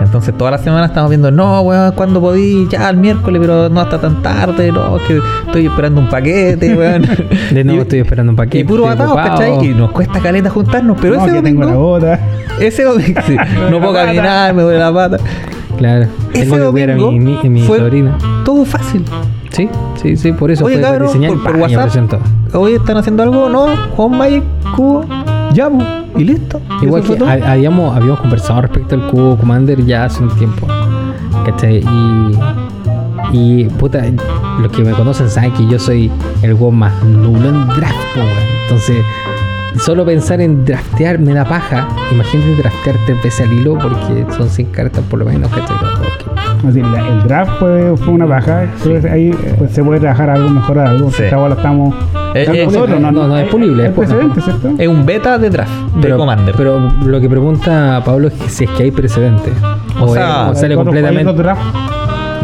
Entonces, 0.00 0.36
toda 0.36 0.50
la 0.52 0.58
semana 0.58 0.86
estamos 0.86 1.10
viendo, 1.10 1.30
no, 1.30 1.60
weón, 1.60 1.92
¿cuándo 1.92 2.20
podí? 2.20 2.66
Ya 2.68 2.88
el 2.88 2.96
miércoles, 2.96 3.40
pero 3.40 3.68
no 3.68 3.80
hasta 3.80 4.00
tan 4.00 4.22
tarde, 4.22 4.72
no, 4.72 4.96
es 4.96 5.02
que 5.04 5.20
estoy 5.46 5.66
esperando 5.66 6.00
un 6.00 6.08
paquete, 6.08 6.74
weón. 6.76 7.02
De 7.52 7.64
nuevo 7.64 7.80
Y- 7.80 7.82
estoy 7.82 7.98
esperando 8.00 8.30
un 8.32 8.36
paquete. 8.36 8.58
Y 8.58 8.64
puro 8.64 8.84
ocupado. 8.86 9.14
¿cachai? 9.14 9.66
Y 9.66 9.74
nos 9.74 9.90
cuesta 9.92 10.18
caleta 10.20 10.50
juntarnos, 10.50 10.96
pero 11.00 11.16
no, 11.16 11.26
ese 11.26 11.34
que 11.36 11.42
tengo 11.42 11.60
la 11.60 11.66
domingo, 11.66 11.86
bota. 11.88 12.20
ese 12.60 12.84
domingo, 12.84 13.20
sí, 13.26 13.36
no 13.70 13.78
puedo 13.78 13.92
pata. 13.92 14.06
caminar, 14.06 14.54
me 14.54 14.62
duele 14.62 14.78
la 14.78 14.92
pata. 14.92 15.16
Claro. 15.76 16.06
Ese 16.32 16.42
Tengo 16.50 16.56
que 16.66 16.70
cuidar 16.72 16.90
a 16.90 16.94
mi, 16.94 17.00
domingo 17.02 17.40
mi, 17.44 17.48
mi 17.50 17.62
fue 17.62 17.78
sobrina. 17.78 18.18
Todo 18.44 18.64
fácil. 18.64 19.04
Sí, 19.50 19.68
sí, 20.00 20.16
sí, 20.16 20.32
por 20.32 20.50
eso 20.50 20.64
Oye, 20.64 20.74
fue 20.76 20.82
cabrón, 20.82 21.08
diseñar 21.08 21.32
por, 21.32 21.42
por 21.42 21.56
WhatsApp. 21.56 22.20
Oye, 22.54 22.76
¿están 22.76 22.96
haciendo 22.96 23.22
algo? 23.22 23.48
No, 23.48 23.66
Juan 23.96 24.16
Magic, 24.16 24.44
cubo, 24.76 25.04
ya, 25.52 25.68
y 26.16 26.24
listo. 26.24 26.60
Igual 26.82 27.02
que 27.02 27.24
habíamos, 27.24 27.96
habíamos 27.96 28.20
conversado 28.20 28.62
respecto 28.62 28.94
al 28.94 29.08
cubo 29.08 29.36
Commander 29.36 29.84
ya 29.84 30.04
hace 30.04 30.22
un 30.22 30.34
tiempo. 30.36 30.66
¿Cachai? 31.44 31.78
Y, 31.78 32.38
y 33.32 33.64
puta, 33.64 34.02
los 34.60 34.72
que 34.72 34.82
me 34.82 34.92
conocen 34.92 35.28
saben 35.28 35.52
que 35.52 35.66
yo 35.66 35.78
soy 35.78 36.10
el 36.42 36.54
weón 36.54 36.76
más 36.76 37.02
nulo 37.04 37.48
en 37.48 37.66
draft. 37.68 37.96
Entonces, 38.64 39.04
solo 39.78 40.04
pensar 40.04 40.40
en 40.40 40.64
draftear 40.64 41.18
me 41.18 41.32
da 41.34 41.44
paja. 41.44 41.88
Imagínate 42.12 42.56
draftear 42.56 42.96
tres 43.06 43.22
veces 43.22 43.46
al 43.46 43.52
hilo 43.52 43.78
porque 43.78 44.24
son 44.36 44.48
100 44.48 44.66
cartas 44.70 45.02
por 45.08 45.18
lo 45.20 45.24
menos, 45.26 45.50
¿cachai? 45.50 45.76
Ok. 45.76 46.66
Así, 46.68 46.82
la- 46.82 47.08
el 47.08 47.22
draft 47.22 47.52
fue, 47.58 47.96
fue 47.96 48.12
una 48.14 48.26
baja. 48.26 48.64
Entonces 48.64 49.04
ahí 49.10 49.30
pues, 49.58 49.70
se 49.72 49.82
puede 49.82 50.00
trabajar 50.00 50.28
algo, 50.30 50.48
mejorar 50.50 50.88
algo. 50.88 51.10
Sí. 51.10 51.22
Esta 51.24 51.36
bola 51.38 51.54
estamos. 51.54 51.94
Eh, 52.34 52.42
estamos 52.42 52.58
eh, 52.60 52.66
nosotros, 52.66 53.00
no, 53.00 53.10
no, 53.12 53.36
es 53.38 53.48
pulible, 53.48 53.86
Es 53.86 53.92
es 54.78 54.88
un 54.88 55.04
beta 55.06 55.38
de 55.38 55.50
draft, 55.50 55.72
de 55.96 56.02
Pero, 56.02 56.16
Commander. 56.18 56.54
pero 56.56 56.78
lo 57.04 57.20
que 57.20 57.28
pregunta 57.28 58.02
Pablo 58.04 58.28
es 58.28 58.34
que 58.34 58.48
si 58.48 58.64
es 58.64 58.70
que 58.70 58.82
hay 58.84 58.90
precedentes. 58.90 59.52
O 59.98 60.04
O, 60.04 60.14
sea, 60.14 60.50
es- 60.52 60.58
o 60.58 60.60
sale 60.60 60.74
¿Hay 60.74 60.80
otro- 60.80 60.92
hay 60.92 61.02
completamente. 61.02 61.32
draft 61.42 61.62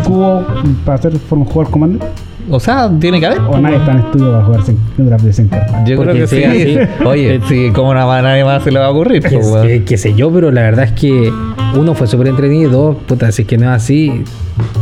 cubo 0.04 0.42
para 0.84 0.94
hacer 0.98 1.12
jugar 1.28 1.70
comando? 1.70 2.04
O 2.50 2.60
sea, 2.60 2.90
tiene 3.00 3.20
que 3.20 3.26
haber. 3.26 3.40
¿O 3.40 3.58
nadie 3.58 3.76
está 3.76 3.92
en 3.92 3.98
estudio 3.98 4.30
para 4.32 4.44
jugar 4.44 4.62
sin- 4.64 4.78
un 4.98 5.06
draft 5.06 5.24
de 5.24 5.32
100 5.32 5.48
cartas? 5.48 5.88
Yo 5.88 5.96
Porque 5.96 6.12
creo 6.12 6.28
que 6.28 6.36
sí. 6.36 6.44
así, 6.44 6.90
Oye, 7.04 7.40
sí, 7.48 7.70
como 7.74 7.92
no 7.94 8.10
a 8.12 8.22
nadie 8.22 8.44
más 8.44 8.62
se 8.62 8.70
le 8.70 8.78
va 8.78 8.86
a 8.86 8.90
ocurrir. 8.90 9.22
Que, 9.22 9.38
po, 9.38 9.46
weón. 9.52 9.66
que- 9.66 9.84
que 9.84 9.96
sé 9.96 10.14
yo, 10.14 10.30
pero 10.30 10.50
la 10.50 10.62
verdad 10.62 10.84
es 10.86 10.92
que 10.92 11.32
uno 11.76 11.94
fue 11.94 12.06
súper 12.06 12.28
entretenido 12.28 12.68
y 12.68 12.72
dos, 12.72 12.96
puta, 13.06 13.30
si 13.32 13.42
es 13.42 13.48
que 13.48 13.58
no 13.58 13.64
es 13.64 13.70
así, 13.82 14.22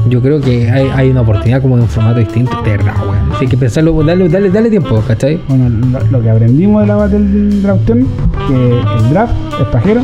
yo 0.08 0.20
creo 0.22 0.40
que 0.40 0.70
hay, 0.70 0.88
hay 0.94 1.10
una 1.10 1.22
oportunidad 1.22 1.60
como 1.62 1.76
de 1.76 1.82
un 1.82 1.88
formato 1.88 2.18
distinto, 2.20 2.56
de 2.62 2.70
verdad, 2.72 2.94
weón. 3.02 3.32
Así 3.34 3.46
que 3.48 3.56
pensarlo, 3.56 4.00
dale, 4.04 4.28
dale, 4.28 4.50
dale 4.50 4.70
tiempo, 4.70 5.02
¿cachai? 5.06 5.40
Bueno, 5.48 5.68
lo, 5.90 6.06
lo 6.18 6.22
que 6.22 6.30
aprendimos 6.30 6.82
de 6.82 6.86
la 6.88 6.94
battle 6.96 7.18
del 7.18 7.62
que 8.46 8.54
el 8.98 9.10
draft 9.10 9.32
es 9.60 9.66
pajero. 9.68 10.02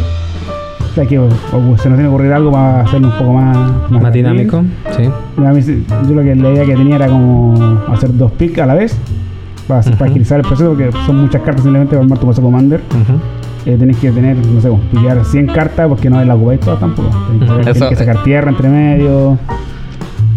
O 0.91 0.95
sea, 0.95 1.07
que 1.07 1.19
o- 1.19 1.29
se 1.31 1.67
nos 1.67 1.83
tiene 1.83 2.03
que 2.03 2.09
ocurrir 2.09 2.33
algo 2.33 2.51
para 2.51 2.81
hacerlo 2.81 3.09
un 3.09 3.15
poco 3.19 3.33
más, 3.35 3.91
Más, 3.91 4.13
dinámico, 4.13 4.65
sí. 4.97 5.03
Mí 5.37 5.85
yo 6.09 6.15
lo 6.15 6.23
que 6.23 6.35
la 6.35 6.51
idea 6.51 6.65
que 6.65 6.75
tenía 6.75 6.97
era 6.97 7.07
como 7.07 7.81
hacer 7.93 8.17
dos 8.17 8.33
picks 8.33 8.59
a 8.59 8.67
la 8.67 8.75
vez 8.75 8.97
para, 9.69 9.83
para 9.83 10.11
agilizar 10.11 10.41
el 10.41 10.47
proceso 10.47 10.71
porque 10.71 10.91
son 11.07 11.21
muchas 11.21 11.43
cartas 11.43 11.63
simplemente 11.63 11.91
para 11.95 12.03
armar 12.03 12.19
tu 12.19 12.27
mazo 12.27 12.43
commander. 12.43 12.81
Eh, 13.67 13.77
tenés 13.79 13.99
que 13.99 14.11
tener, 14.11 14.37
no 14.39 14.61
sé, 14.61 14.71
pillar 14.91 15.23
100 15.25 15.47
cartas 15.49 15.87
porque 15.87 16.09
no 16.11 16.25
las 16.25 16.37
ocupáis 16.37 16.61
todas 16.61 16.81
tampoco. 16.81 17.11
Tenés 17.39 17.67
que, 17.67 17.73
tenés 17.81 17.99
sacar 17.99 18.23
tierra 18.25 18.51
entre 18.51 18.69
medio. 18.69 19.39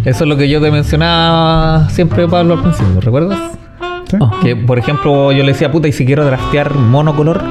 Eso 0.05 0.23
es 0.25 0.29
lo 0.29 0.35
que 0.35 0.49
yo 0.49 0.61
te 0.61 0.69
mencionaba 0.69 1.87
siempre, 1.89 2.27
Pablo, 2.27 2.55
al 2.55 2.61
principio, 2.61 2.99
¿recuerdas? 2.99 3.39
¿sí? 4.09 4.17
Oh. 4.19 4.29
Que, 4.41 4.55
por 4.55 4.77
ejemplo, 4.77 5.31
yo 5.31 5.43
le 5.43 5.53
decía, 5.53 5.71
puta, 5.71 5.87
y 5.87 5.93
si 5.93 6.05
quiero 6.05 6.25
draftear 6.25 6.75
monocolor, 6.75 7.41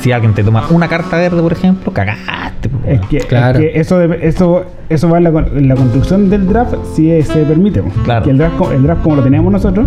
si 0.00 0.12
alguien 0.12 0.34
te 0.34 0.42
toma 0.44 0.64
una 0.70 0.88
carta 0.88 1.16
verde, 1.16 1.40
por 1.42 1.52
ejemplo, 1.52 1.92
cagaste. 1.92 2.68
po, 2.68 2.78
Es 2.86 3.00
que, 3.06 3.18
Claro. 3.18 3.58
es 3.58 3.64
que 3.72 3.80
eso, 3.80 3.98
debe- 3.98 4.18
eso, 4.26 4.64
eso 4.88 5.08
va 5.08 5.18
en 5.18 5.24
la, 5.24 5.32
con- 5.32 5.56
en 5.56 5.68
la 5.68 5.74
construcción 5.74 6.28
del 6.30 6.46
draft 6.48 6.74
si 6.94 7.10
es- 7.10 7.28
se 7.28 7.42
permite. 7.44 7.82
pues. 7.82 7.94
Claro. 8.04 8.24
Que 8.24 8.30
el 8.30 8.38
draft, 8.38 8.54
el 8.74 8.82
draft 8.82 9.02
como 9.02 9.16
lo 9.16 9.22
teníamos 9.22 9.52
nosotros, 9.52 9.86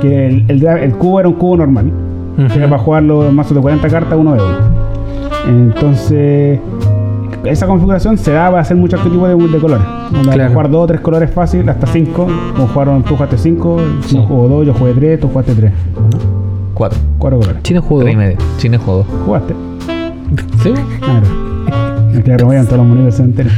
que 0.00 0.26
el, 0.26 0.44
el, 0.48 0.60
draft- 0.60 0.82
el 0.82 0.92
cubo 0.92 1.20
era 1.20 1.28
un 1.28 1.34
cubo 1.34 1.56
normal. 1.56 1.90
Que 2.36 2.54
era 2.58 2.68
para 2.68 2.80
jugar 2.80 3.02
los 3.02 3.32
mazos 3.32 3.54
de 3.56 3.60
40 3.60 3.88
cartas 3.88 4.16
uno 4.16 4.34
de 4.34 4.40
uno. 4.42 4.58
Entonces, 5.48 6.60
esa 7.44 7.66
configuración 7.66 8.16
se 8.16 8.30
da 8.32 8.48
para 8.50 8.60
hacer 8.62 8.76
muchos 8.76 9.02
tipos 9.02 9.28
de, 9.28 9.34
de 9.48 9.58
colores. 9.58 9.84
Donde 10.12 10.32
Claro. 10.32 10.50
jugar 10.52 10.70
dos 10.70 10.84
o 10.84 10.86
tres 10.86 11.00
colores 11.00 11.30
fácil, 11.30 11.68
hasta 11.68 11.86
cinco. 11.88 12.28
Como 12.54 12.68
jugaron, 12.68 13.02
tú 13.02 13.14
jugaste 13.16 13.38
cinco, 13.38 13.78
Sí. 14.02 14.16
yo 14.16 14.22
juego 14.22 14.48
dos, 14.48 14.66
yo 14.66 14.74
jugué 14.74 14.92
tres, 14.92 15.20
tú 15.20 15.28
jugaste 15.28 15.54
tres. 15.54 15.72
Cuatro. 16.78 16.98
Cuatro 17.18 17.40
colores. 17.40 17.62
Chino 17.64 17.82
jugó. 17.82 18.02
Tres 18.02 18.14
y 18.14 18.16
medio. 18.16 18.36
Chile 18.58 18.78
jugó. 18.78 19.02
Jugaste. 19.26 19.54
¿Sí? 20.62 20.72
Claro. 21.00 21.26
Removían 22.38 22.64
todos 22.66 22.78
los 22.78 22.86
monitos 22.86 23.14
cementerio. 23.16 23.50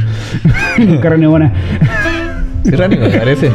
Nunca 0.79 1.09
reunió 1.09 1.31
una. 1.31 1.53
Sí, 2.63 2.71
Rani, 2.71 2.97
me 2.97 3.09
parece. 3.09 3.51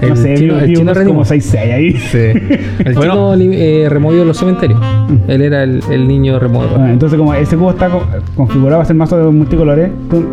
El 0.00 0.08
no 0.10 0.16
sé, 0.16 0.34
chino, 0.34 0.54
vi- 0.56 0.60
el 0.64 0.74
chino 0.76 0.92
unos 0.92 0.98
como 1.04 1.24
6-6 1.24 1.56
ahí. 1.72 1.92
Sí. 1.92 2.18
El 2.84 2.94
bueno, 2.94 3.36
chino 3.36 3.52
eh, 3.54 3.86
removió 3.88 4.24
los 4.24 4.36
cementerios. 4.36 4.78
Mm. 4.80 5.30
Él 5.30 5.42
era 5.42 5.62
el, 5.62 5.80
el 5.90 6.06
niño 6.08 6.38
removedor. 6.38 6.78
Bueno, 6.78 6.92
entonces, 6.92 7.16
como 7.18 7.32
ese 7.34 7.56
cubo 7.56 7.70
está 7.70 7.88
co- 7.88 8.04
configurado 8.36 8.78
para 8.78 8.82
hacer 8.82 8.96
mazo 8.96 9.16
de 9.16 9.24
multicolores, 9.30 9.90
tú, 10.10 10.24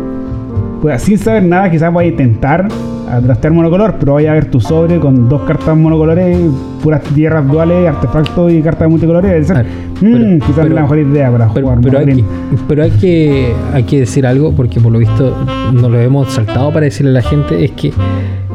pues, 0.82 1.00
sin 1.02 1.16
saber 1.16 1.44
nada, 1.44 1.70
quizás 1.70 1.92
vayas 1.94 2.10
a 2.10 2.12
intentar 2.22 2.68
a 3.10 3.20
draftear 3.20 3.52
monocolor, 3.52 3.96
pero 4.00 4.14
vaya 4.14 4.30
a 4.32 4.34
ver 4.34 4.46
tu 4.46 4.58
sobre 4.60 4.98
con 4.98 5.28
dos 5.28 5.42
cartas 5.42 5.76
monocolores, 5.76 6.36
puras 6.82 7.02
tierras 7.14 7.46
duales, 7.46 7.86
artefactos 7.88 8.50
y 8.52 8.62
cartas 8.62 8.88
multicolores. 8.88 9.48
"Mm, 10.00 10.38
quizás 10.38 10.52
pero- 10.56 10.66
es 10.68 10.72
la 10.74 10.80
mejor 10.82 10.98
idea 10.98 11.30
para 11.30 11.48
Pero, 11.52 11.66
jugar 11.66 11.80
pero 11.82 11.98
hay, 11.98 12.06
monogreen". 12.06 12.26
que, 12.50 12.56
pero 12.66 12.82
hay 12.84 12.90
que 12.90 13.52
hay 13.74 13.82
que 13.84 14.00
decir 14.00 14.26
algo 14.26 14.52
porque 14.52 14.80
por 14.80 14.92
lo 14.92 14.98
visto 14.98 15.36
nos 15.72 15.90
lo 15.90 16.00
hemos 16.00 16.32
saltado 16.32 16.72
para 16.72 16.84
decirle 16.84 17.10
a 17.10 17.14
la 17.14 17.22
gente 17.22 17.64
es 17.64 17.70
que 17.72 17.92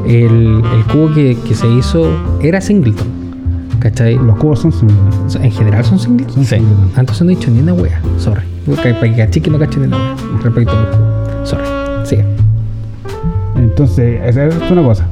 el, 0.07 0.61
el 0.75 0.83
cubo 0.91 1.13
que, 1.13 1.37
que 1.47 1.53
se 1.53 1.67
hizo 1.67 2.09
era 2.41 2.59
singleton 2.59 3.07
¿cachai? 3.79 4.15
Los 4.15 4.37
cubos 4.37 4.59
son 4.59 4.71
sea, 5.27 5.43
en 5.45 5.51
general 5.51 5.85
son 5.85 5.99
singleton 5.99 6.33
Son 6.33 6.45
Sí. 6.45 6.55
singleton. 6.55 6.89
Entonces 6.97 7.21
no 7.23 7.31
he 7.31 7.35
dicho 7.35 7.51
ni 7.51 7.59
una 7.59 7.73
wea 7.73 8.01
sorry 8.17 8.41
Porque 8.65 8.93
para 8.95 9.11
que 9.13 9.17
caché 9.17 9.39
que 9.41 9.51
no 9.51 9.59
caché 9.59 9.79
ni 9.79 9.85
una 9.85 9.97
wea 9.97 10.15
respecto 10.43 10.71
a 10.71 10.75
los 10.81 10.87
cubos 10.95 11.49
sorry 11.49 11.86
Entonces, 13.77 14.19
esa 14.25 14.45
es 14.47 14.71
una 14.71 14.81
cosa. 14.81 15.05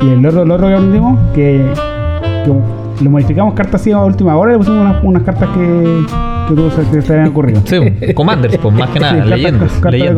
Y 0.00 0.08
el 0.08 0.24
otro, 0.24 0.44
lo 0.46 0.54
otro 0.54 0.66
que 0.68 0.74
aprendimos, 0.74 1.18
que, 1.34 1.66
que 2.44 3.04
le 3.04 3.10
modificamos 3.10 3.52
cartas 3.52 3.82
así 3.82 3.92
a 3.92 3.98
última 3.98 4.34
hora 4.34 4.52
y 4.52 4.54
le 4.54 4.58
pusimos 4.60 4.80
unas, 4.80 5.04
unas 5.04 5.22
cartas 5.24 5.48
que, 5.50 6.04
que, 6.48 6.54
tú, 6.54 6.70
que 6.90 7.02
te 7.02 7.12
habían 7.12 7.28
ocurrido. 7.28 7.60
sí, 7.66 7.78
Commanders, 8.14 8.56
pues 8.56 8.74
más 8.74 8.88
que 8.88 8.94
Sí, 8.98 9.00
nada, 9.00 9.14
cartas- 9.18 9.28
leyendas. 9.38 9.72
cartas 9.72 9.92
leyendas. 9.92 10.14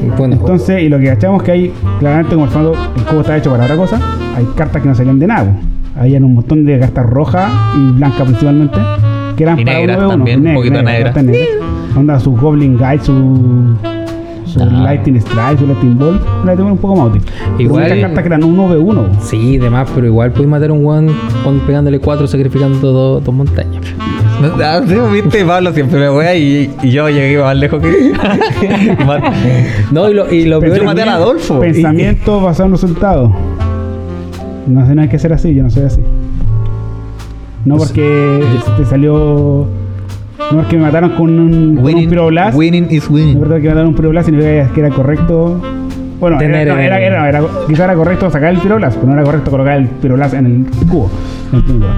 Pero 0.00 0.14
bueno 0.16 0.36
Entonces, 0.36 0.82
y 0.84 0.88
lo 0.88 0.98
que 1.00 1.06
cachamos 1.06 1.42
que 1.42 1.50
hay, 1.50 1.72
claramente 1.98 2.34
como 2.34 2.44
el 2.46 2.50
fondo, 2.52 2.74
el 2.96 3.02
cubo 3.02 3.20
está 3.22 3.36
hecho 3.36 3.50
para 3.50 3.64
otra 3.64 3.76
cosa, 3.76 4.00
hay 4.36 4.46
cartas 4.54 4.82
que 4.82 4.88
no 4.88 4.94
salían 4.94 5.18
de 5.18 5.26
nada. 5.26 5.44
po. 5.46 6.00
Habían 6.00 6.22
un 6.22 6.34
montón 6.34 6.64
de 6.64 6.78
cartas 6.78 7.06
rojas 7.06 7.50
y 7.76 7.90
blancas 7.92 8.22
principalmente, 8.22 8.78
que 9.36 9.42
eran 9.42 9.58
Y 9.58 9.64
para 9.64 9.78
negras 9.78 9.96
uno 9.96 10.00
de 10.02 10.14
uno. 10.14 10.16
también, 10.24 10.46
un 10.46 10.54
poquito 10.54 10.74
negras, 10.74 10.92
negras. 10.94 11.14
cartas 11.14 11.24
negras. 11.24 11.96
Onda 11.96 12.20
su 12.20 12.36
Goblin 12.36 12.78
Guide, 12.78 13.00
su, 13.00 13.76
Ah. 14.64 14.82
Lightning 14.82 15.16
Strike, 15.20 15.58
su 15.58 15.66
Lightning 15.66 15.98
Ball, 15.98 16.20
la 16.44 16.56
tengo 16.56 16.70
un 16.72 16.78
poco 16.78 16.96
más 16.96 17.08
útil. 17.10 17.22
Pero 17.56 17.60
Igual- 17.62 17.82
muchas 17.84 17.98
cartas 18.00 18.22
que 18.22 18.26
eran 18.28 18.42
1v1. 18.42 18.94
po. 18.94 19.20
sí 19.22 19.58
demás 19.58 19.88
pero 19.94 20.06
igual 20.06 20.32
puedes 20.32 20.48
matar 20.48 20.70
a 20.70 20.72
un 20.72 20.86
one 20.86 21.12
con- 21.44 21.60
pegándole 21.60 21.98
cuatro 21.98 22.26
sacrificando 22.26 22.92
dos, 22.92 23.24
dos 23.24 23.34
montañas 23.34 23.82
Ah, 24.62 24.80
sí, 24.86 24.94
viste, 25.12 25.44
Pablo 25.46 25.72
siempre 25.72 25.98
me 25.98 26.10
wea 26.10 26.34
y, 26.36 26.70
y 26.82 26.90
yo 26.90 27.08
llegué 27.08 27.38
más 27.42 27.56
lejos 27.56 27.80
que. 27.80 28.12
no 29.92 30.10
y 30.10 30.14
lo, 30.14 30.32
y 30.32 30.44
lo 30.44 30.60
Pero 30.60 30.72
peor 30.74 30.84
yo 30.84 30.84
maté 30.84 31.02
a 31.02 31.14
Adolfo. 31.14 31.58
Pensamiento 31.60 32.40
basado 32.42 32.66
en 32.66 32.72
resultados. 32.72 33.30
No 34.66 34.86
sé, 34.86 34.94
no 34.94 35.02
hay 35.02 35.08
que 35.08 35.18
ser 35.18 35.32
así, 35.32 35.54
yo 35.54 35.62
no 35.62 35.70
soy 35.70 35.84
así. 35.84 36.00
No 37.64 37.76
Pues, 37.76 37.88
porque 37.88 38.42
te 38.76 38.84
salió. 38.84 39.66
No 40.38 40.58
porque 40.62 40.76
me 40.76 40.82
mataron 40.82 41.10
con 41.10 41.38
un, 41.38 41.50
con 41.50 41.78
un 41.78 41.84
Winning, 41.84 42.08
Pyroblast. 42.10 42.56
winning 42.56 42.84
is 42.90 42.90
No 42.90 42.96
es 42.96 43.08
winning. 43.10 43.40
verdad 43.40 43.56
que 43.56 43.62
me 43.62 43.68
mataron 43.70 43.88
un 43.88 43.94
Pyroblast 43.94 44.26
significa 44.26 44.70
que 44.72 44.80
era 44.80 44.90
correcto. 44.90 45.60
Bueno, 46.20 46.36
era, 46.40 46.46
tener 46.46 46.68
era, 46.68 47.00
era, 47.00 47.28
era- 47.28 47.42
quizá 47.68 47.84
era 47.84 47.94
correcto 47.94 48.30
sacar 48.30 48.52
el 48.54 48.58
Pyroblast, 48.58 48.96
pero 48.96 49.08
no 49.08 49.12
era 49.14 49.22
correcto 49.24 49.50
colocar 49.50 49.76
el 49.78 49.86
Pyroblast 49.86 50.34
en 50.34 50.46
el 50.46 50.86
cubo. 50.86 51.10
en 51.52 51.58
el 51.58 51.72
lugar. 51.74 51.90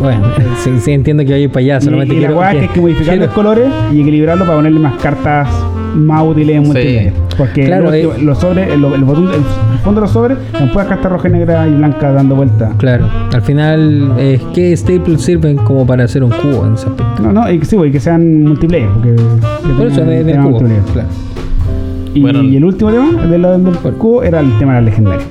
Bueno, 0.00 0.26
eh, 0.38 0.42
sí, 0.58 0.70
sí 0.80 0.92
entiendo 0.92 1.22
que 1.24 1.30
va 1.30 1.36
a 1.36 1.38
ir 1.40 1.50
para 1.50 1.60
allá. 1.60 1.78
Y, 1.78 1.80
Solamente 1.82 2.14
y 2.14 2.20
la 2.20 2.26
quiero 2.26 2.40
weá 2.40 2.50
es 2.52 2.56
que 2.56 2.62
hay 2.62 2.68
que 2.68 2.80
modificar 2.80 3.06
quiero- 3.14 3.26
los 3.26 3.34
colores 3.34 3.68
y 3.92 4.00
equilibrarlo 4.00 4.44
para 4.44 4.56
ponerle 4.56 4.80
más 4.80 4.94
cartas 5.00 5.48
más 5.94 6.22
útiles 6.22 6.56
en 6.56 6.62
Sí. 6.62 6.66
multiplayer. 6.68 7.12
Porque 7.36 7.64
Claro, 7.64 7.84
los, 7.86 7.94
eh. 7.94 8.08
los 8.22 8.38
sobres, 8.38 8.68
el, 8.72 8.84
el 8.84 9.04
botón, 9.04 9.28
el 9.34 9.78
fondo 9.82 10.00
de 10.00 10.04
los 10.06 10.10
sobres, 10.12 10.38
son 10.56 10.68
puras 10.70 10.86
cartas 10.88 11.10
rojas, 11.12 11.32
negras 11.32 11.68
y 11.68 11.74
blancas 11.74 12.14
dando 12.14 12.34
vueltas. 12.36 12.70
Claro, 12.78 13.06
al 13.32 13.42
final, 13.42 14.12
es 14.18 14.40
que 14.54 14.76
staples 14.76 15.20
sirven 15.22 15.56
como 15.56 15.86
para 15.86 16.04
hacer 16.04 16.22
un 16.22 16.30
cubo 16.30 16.66
en 16.66 16.74
ese 16.74 16.86
aspecto. 16.88 17.22
No, 17.22 17.32
no, 17.32 17.50
y 17.50 17.58
que 17.58 17.64
sí, 17.66 17.76
y 17.76 17.90
que 17.90 17.98
sean 18.00 18.44
multiplayer. 18.44 18.88
Porque, 18.88 19.16
que 19.16 19.72
Por 19.74 19.86
eso, 19.86 20.00
de, 20.04 20.22
del 20.24 20.36
cubo. 20.38 20.50
multiplayer. 20.50 20.82
Claro. 20.92 21.08
Y, 22.14 22.20
Bueno. 22.22 22.42
y 22.42 22.56
el 22.56 22.64
último 22.64 22.90
tema 22.90 23.22
de 23.26 23.38
lo- 23.38 23.58
del 23.58 23.74
cubo 23.94 24.22
era 24.22 24.40
el 24.40 24.58
tema 24.58 24.74
de 24.74 24.80
la 24.80 24.84
legendaria. 24.86 25.26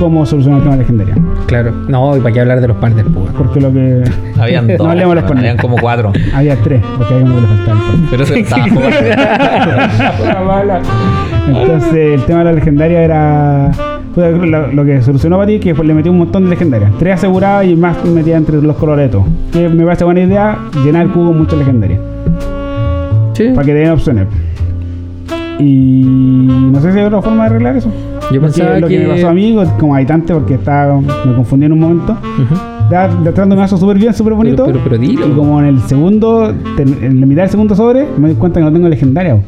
¿Cómo 0.00 0.24
solucionar 0.24 0.58
el 0.60 0.64
tema 0.64 0.76
de 0.76 0.82
la 0.82 0.88
legendaria? 0.88 1.14
Claro. 1.46 1.72
No, 1.88 2.16
y 2.16 2.20
para 2.20 2.32
qué 2.32 2.40
hablar 2.40 2.60
de 2.62 2.68
los 2.68 2.76
partners, 2.78 3.08
pues. 3.12 3.26
Porque 3.36 3.60
lo 3.60 3.70
que. 3.72 4.04
Habían 4.38 4.66
No 4.68 4.76
dos. 4.78 4.86
hablemos 4.88 5.14
de 5.14 5.20
las 5.22 5.30
habían 5.30 5.56
como 5.58 5.76
cuatro. 5.76 6.12
Había 6.34 6.56
tres, 6.56 6.82
porque 6.96 7.12
había 7.14 7.26
uno 7.26 7.34
que 7.34 7.40
le 7.42 7.46
faltaba. 7.48 7.80
Pero 8.10 8.22
eso 8.22 8.34
estaba 8.36 8.62
jugando. 8.68 8.96
Entonces, 11.48 11.94
el 12.14 12.22
tema 12.24 12.38
de 12.40 12.44
la 12.46 12.52
legendaria 12.52 13.02
era. 13.02 13.70
Lo, 14.16 14.72
lo 14.72 14.84
que 14.86 15.02
solucionó 15.02 15.36
para 15.36 15.46
ti 15.48 15.56
es 15.56 15.60
que 15.60 15.74
le 15.84 15.92
metió 15.92 16.10
un 16.10 16.18
montón 16.18 16.44
de 16.44 16.50
legendarias. 16.50 16.90
Tres 16.98 17.14
aseguradas 17.14 17.66
y 17.66 17.76
más 17.76 18.02
metía 18.06 18.38
entre 18.38 18.62
los 18.62 18.74
colores 18.76 19.06
de 19.06 19.12
todo. 19.12 19.26
Que 19.52 19.68
me 19.68 19.84
parece 19.84 20.04
buena 20.04 20.20
idea 20.22 20.56
llenar 20.82 21.02
el 21.04 21.12
cubo 21.12 21.26
con 21.26 21.38
muchas 21.38 21.58
legendarias. 21.58 22.00
Sí. 23.34 23.50
Para 23.54 23.66
que 23.66 23.74
den 23.74 23.90
opciones. 23.90 24.26
Y 25.58 26.02
no 26.04 26.80
sé 26.80 26.92
si 26.92 26.98
hay 26.98 27.04
otra 27.06 27.22
forma 27.22 27.44
de 27.44 27.50
arreglar 27.50 27.76
eso. 27.76 27.88
Yo 27.88 28.40
Porque 28.40 28.40
pensaba 28.40 28.78
lo 28.78 28.88
que... 28.88 28.98
que- 28.98 29.06
me 29.06 29.14
pasó 29.14 29.28
a 29.28 29.32
mí 29.32 29.56
como 29.78 29.94
habitante, 29.94 30.34
porque 30.34 30.54
estaba, 30.54 31.00
me 31.00 31.32
confundí 31.34 31.66
en 31.66 31.72
un 31.72 31.80
momento. 31.80 32.16
Estaba 32.84 33.08
tratando 33.24 33.54
de 33.56 33.60
mazo 33.62 33.76
súper 33.76 33.98
bien, 33.98 34.12
súper 34.14 34.34
bonito. 34.34 34.64
Pero, 34.66 34.78
pero, 34.84 34.90
pero 34.90 34.98
dilo. 34.98 35.26
Y 35.26 35.30
como 35.32 35.60
en 35.60 35.66
el 35.66 35.80
segundo, 35.82 36.52
en 36.78 37.20
la 37.20 37.26
mitad 37.26 37.42
del 37.42 37.50
segundo 37.50 37.74
sobre, 37.74 38.06
me 38.18 38.28
di 38.28 38.34
cuenta 38.34 38.60
que 38.60 38.64
no 38.66 38.72
tengo 38.72 38.88
legendaria 38.88 39.38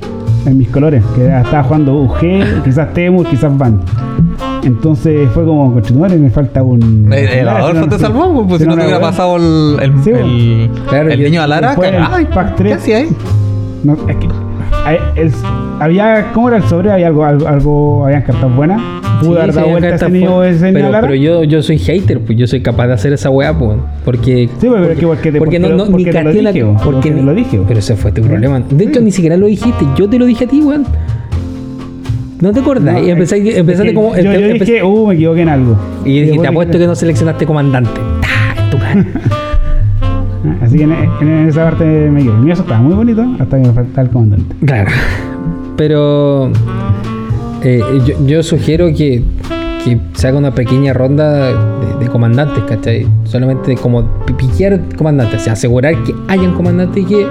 en 0.46 0.58
mis 0.58 0.68
colores. 0.70 1.04
Que 1.14 1.26
estaba 1.26 1.62
jugando 1.64 1.94
UG, 2.02 2.62
quizás 2.64 2.92
Temu, 2.94 3.24
quizás 3.24 3.56
Van. 3.56 3.80
Entonces 4.64 5.28
fue 5.32 5.44
como, 5.44 5.72
conchetumare, 5.72 6.16
me 6.16 6.30
falta 6.30 6.62
un. 6.62 7.10
El, 7.12 7.28
el 7.28 7.48
Adolfo 7.48 7.86
te 7.88 7.98
salvó, 7.98 8.44
pues 8.46 8.60
si 8.62 8.66
no 8.68 8.74
te 8.76 8.82
hubiera 8.82 9.00
pasado 9.00 9.36
el, 9.36 9.76
el, 9.82 9.92
Sí, 10.02 10.10
pues. 10.10 10.22
el, 10.24 10.70
Claro, 10.88 11.10
el 11.10 11.22
niño 11.22 11.42
Alara, 11.42 11.76
que, 11.76 11.86
ay, 11.86 12.26
pack 12.34 12.56
¿qué 12.56 12.72
hacía 12.74 12.96
ahí? 12.98 13.08
No, 13.84 13.94
es 14.08 14.16
que. 14.16 14.28
El- 14.94 15.32
había, 15.80 16.26
¿Cómo 16.32 16.48
era 16.48 16.58
el 16.58 16.64
sobre? 16.64 16.90
Había 16.92 17.06
algo, 17.08 17.24
algo, 17.24 17.46
algo 17.48 18.04
habían 18.06 18.22
cartas 18.22 18.54
buenas. 18.56 18.80
Pude 19.20 19.30
Sí, 19.30 19.36
haber 19.36 19.54
dado 19.54 20.44
ese 20.44 20.72
pero, 20.72 20.90
pero 21.00 21.14
yo, 21.14 21.42
yo 21.44 21.60
soy 21.62 21.76
hater, 21.78 22.20
pues 22.20 22.38
yo 22.38 22.46
soy 22.46 22.60
capaz 22.60 22.86
de 22.86 22.92
hacer 22.92 23.12
esa 23.12 23.30
weá, 23.30 23.56
pues. 23.58 23.76
Porque. 24.04 24.48
Sí, 24.60 24.68
pero 24.70 24.84
es 24.90 24.98
que 24.98 25.06
porque 25.06 25.32
te- 25.32 25.38
porque 25.38 25.58
no, 25.58 25.68
lo- 25.70 25.76
no, 25.76 25.84
porque 25.90 26.04
ni 26.06 26.10
te 26.12 26.22
lo 26.22 26.42
la- 26.42 26.52
dije, 26.52 26.66
porque 26.84 27.10
te 27.10 27.22
lo 27.22 27.34
dije. 27.34 27.60
Pero 27.66 27.80
ese 27.80 27.96
fue 27.96 28.12
tu 28.12 28.22
problema. 28.22 28.60
De 28.60 28.84
hecho, 28.84 29.00
Sí. 29.00 29.04
ni 29.04 29.10
siquiera 29.12 29.36
lo 29.36 29.46
dijiste. 29.46 29.84
Yo 29.96 30.08
te 30.08 30.18
lo 30.18 30.26
dije 30.26 30.44
a 30.44 30.48
ti, 30.48 30.60
weón. 30.60 30.84
¿No 32.40 32.52
te 32.52 32.60
acordás? 32.60 32.94
No, 32.94 33.02
y 33.04 33.10
empezaste, 33.10 33.58
empezaste 33.58 33.92
como. 33.94 34.16
Yo, 34.16 34.32
yo 34.32 34.48
dije, 34.52 34.82
uh, 34.84 35.06
me 35.08 35.14
equivoqué 35.14 35.42
en 35.42 35.48
algo. 35.48 35.76
y 36.04 36.38
te 36.38 36.46
apuesto 36.46 36.78
que 36.78 36.86
no 36.86 36.94
seleccionaste 36.94 37.44
comandante. 37.46 38.00
En 38.64 38.70
tu 38.70 38.78
cara. 38.78 39.04
Así 40.68 40.76
que 40.76 40.84
en, 40.84 41.48
esa 41.48 41.64
parte 41.64 41.84
me 41.84 42.20
equivoqué. 42.20 42.40
Mi 42.42 42.50
eso 42.50 42.60
estaba 42.62 42.80
muy 42.80 42.94
bonito 42.94 43.24
hasta 43.40 43.56
que 43.60 43.66
me 43.68 43.72
faltaba 43.72 44.02
el 44.02 44.10
comandante. 44.10 44.54
Claro. 44.66 44.90
Pero 45.76 46.50
eh, 47.62 47.80
yo, 48.26 48.42
sugiero 48.42 48.88
que, 48.94 49.22
se 50.12 50.28
haga 50.28 50.36
una 50.36 50.50
pequeña 50.54 50.92
ronda 50.92 51.52
de, 51.98 52.06
comandantes, 52.08 52.62
¿cachai? 52.64 53.06
Solamente 53.24 53.74
como 53.76 54.02
pi- 54.26 54.34
piquear 54.34 54.80
comandantes, 54.96 55.48
asegurar 55.48 55.94
que 56.04 56.14
hayan 56.28 56.52
comandantes 56.54 57.02
y 57.02 57.06
que 57.06 57.26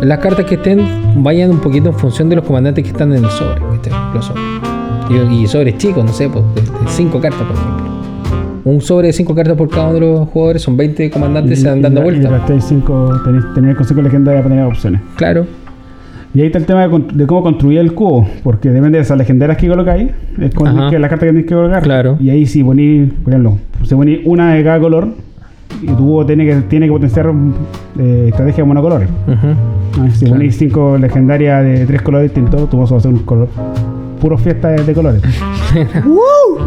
las 0.00 0.18
cartas 0.18 0.46
que 0.46 0.54
estén 0.54 0.86
vayan 1.22 1.50
un 1.50 1.58
poquito 1.58 1.88
en 1.90 1.94
función 1.94 2.28
de 2.30 2.36
los 2.36 2.44
comandantes 2.44 2.84
que 2.84 2.90
están 2.90 3.12
en 3.12 3.24
el 3.24 3.30
sobre, 3.30 3.60
¿cachai? 3.76 3.92
Los 4.14 4.24
sobres. 4.24 4.44
Y, 5.10 5.42
y 5.42 5.46
sobres 5.46 5.76
chicos, 5.76 6.04
no 6.04 6.12
sé, 6.12 6.28
pues, 6.30 6.44
5 6.88 7.20
cartas, 7.20 7.42
por 7.42 7.56
ejemplo. 7.56 7.97
Un 8.64 8.80
sobre 8.80 9.08
de 9.08 9.12
5 9.12 9.34
cartas 9.34 9.56
por 9.56 9.68
cada 9.68 9.84
uno 9.88 9.94
de 9.94 10.00
los 10.00 10.28
jugadores, 10.28 10.62
son 10.62 10.76
20 10.76 11.10
comandantes, 11.10 11.60
se 11.60 11.68
van 11.68 11.80
dando 11.82 12.00
y, 12.00 12.02
y 12.02 12.04
vueltas. 12.04 12.46
tenéis, 12.46 13.44
tenéis 13.54 13.76
con 13.76 13.86
cinco 13.86 14.02
legendarias 14.02 14.42
para 14.42 14.54
tener 14.54 14.66
opciones. 14.70 15.00
Claro. 15.16 15.46
Y 16.34 16.40
ahí 16.40 16.46
está 16.48 16.58
el 16.58 16.66
tema 16.66 16.86
de, 16.86 17.04
de 17.14 17.26
cómo 17.26 17.42
construir 17.42 17.78
el 17.78 17.94
cubo, 17.94 18.28
porque 18.42 18.68
depende 18.70 18.98
de 18.98 19.02
esas 19.02 19.16
legendarias 19.16 19.56
que 19.58 19.66
colocáis, 19.68 20.10
es 20.38 20.50
que 20.90 20.98
la 20.98 21.08
carta 21.08 21.24
que 21.26 21.30
tenéis 21.32 21.46
que 21.46 21.54
colocar. 21.54 21.82
Claro. 21.82 22.16
Y 22.20 22.28
ahí 22.30 22.44
si 22.46 22.62
ponéis, 22.62 23.10
por 23.24 23.32
ejemplo, 23.32 23.58
si 23.84 23.94
ponéis 23.94 24.20
una 24.24 24.54
de 24.54 24.62
cada 24.62 24.78
color, 24.78 25.08
y 25.82 25.86
tu 25.86 25.96
cubo 25.96 26.26
tiene 26.26 26.44
que, 26.44 26.54
tiene 26.68 26.86
que 26.86 26.92
potenciar 26.92 27.30
eh, 27.98 28.26
estrategia 28.28 28.62
de 28.64 28.68
monocolores. 28.68 29.08
Ujú. 29.26 29.36
Ah, 30.00 30.10
Si 30.12 30.20
Claro. 30.20 30.34
ponéis 30.34 30.56
cinco 30.58 30.98
legendarias 30.98 31.64
de 31.64 31.86
tres 31.86 32.02
colores 32.02 32.30
distintos, 32.32 32.68
tu 32.68 32.78
vas 32.78 32.92
a 32.92 32.96
hacer 32.96 33.10
un 33.12 33.20
color. 33.20 33.48
Puro 34.20 34.36
fiesta 34.38 34.68
de, 34.68 34.84
de 34.84 34.94
colores. 34.94 35.22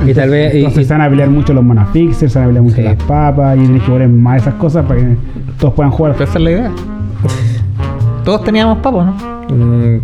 Y 0.07 0.13
tal 0.13 0.29
vez. 0.29 0.53
y- 0.53 0.57
Entonces 0.59 0.83
y- 0.83 0.85
se 0.85 0.93
van 0.93 1.01
a 1.01 1.09
pelear 1.09 1.29
mucho 1.29 1.53
los 1.53 1.63
monafixers, 1.63 2.31
se 2.31 2.39
van 2.39 2.45
a 2.45 2.47
pelear 2.49 2.63
mucho 2.63 2.75
Sí. 2.77 2.81
las 2.83 2.95
papas, 3.03 3.57
y 3.57 3.61
tenéis 3.61 3.83
que 3.83 3.91
poner 3.91 4.09
más 4.09 4.41
esas 4.41 4.53
cosas 4.55 4.85
para 4.85 4.99
que 5.01 5.15
todos 5.59 5.73
puedan 5.73 5.91
jugar. 5.91 6.13
Pero 6.13 6.23
esa 6.29 6.37
es 6.39 6.43
la 6.43 6.51
idea. 6.51 6.71
Todos 8.23 8.43
teníamos 8.43 8.77
papas, 8.79 9.07
¿no? 9.07 9.55
Mm, 9.55 9.99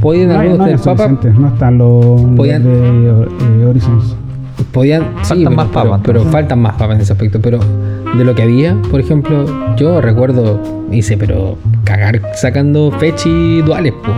podían 0.00 0.28
No, 0.28 0.34
hay- 0.34 0.40
algunos 0.40 0.58
no, 0.58 0.64
tener 0.64 0.78
papas, 0.80 1.08
suficientes, 1.08 1.34
no 1.40 1.48
están 1.48 1.78
los, 1.78 2.20
Podían- 2.36 2.62
de 2.64 3.28
eh, 3.62 3.66
Horizons. 3.66 4.16
podían, 4.72 5.02
sí, 5.22 5.28
Faltan 5.28 5.44
pero, 5.44 5.50
más 5.56 5.66
pero- 5.68 5.82
papas, 5.84 6.00
pero 6.04 6.24
faltan 6.24 6.58
más 6.62 6.72
papas 6.74 6.96
en 6.96 7.02
ese 7.02 7.12
aspecto. 7.12 7.40
Pero 7.40 7.58
de 8.16 8.24
lo 8.24 8.34
que 8.34 8.42
había, 8.42 8.76
por 8.90 9.00
ejemplo, 9.00 9.44
yo 9.76 10.00
recuerdo, 10.00 10.60
hice, 10.90 11.16
pero 11.16 11.56
cagar 11.84 12.20
sacando 12.34 12.90
fetch 12.98 13.26
y 13.26 13.62
duales, 13.62 13.94
pues. 14.04 14.16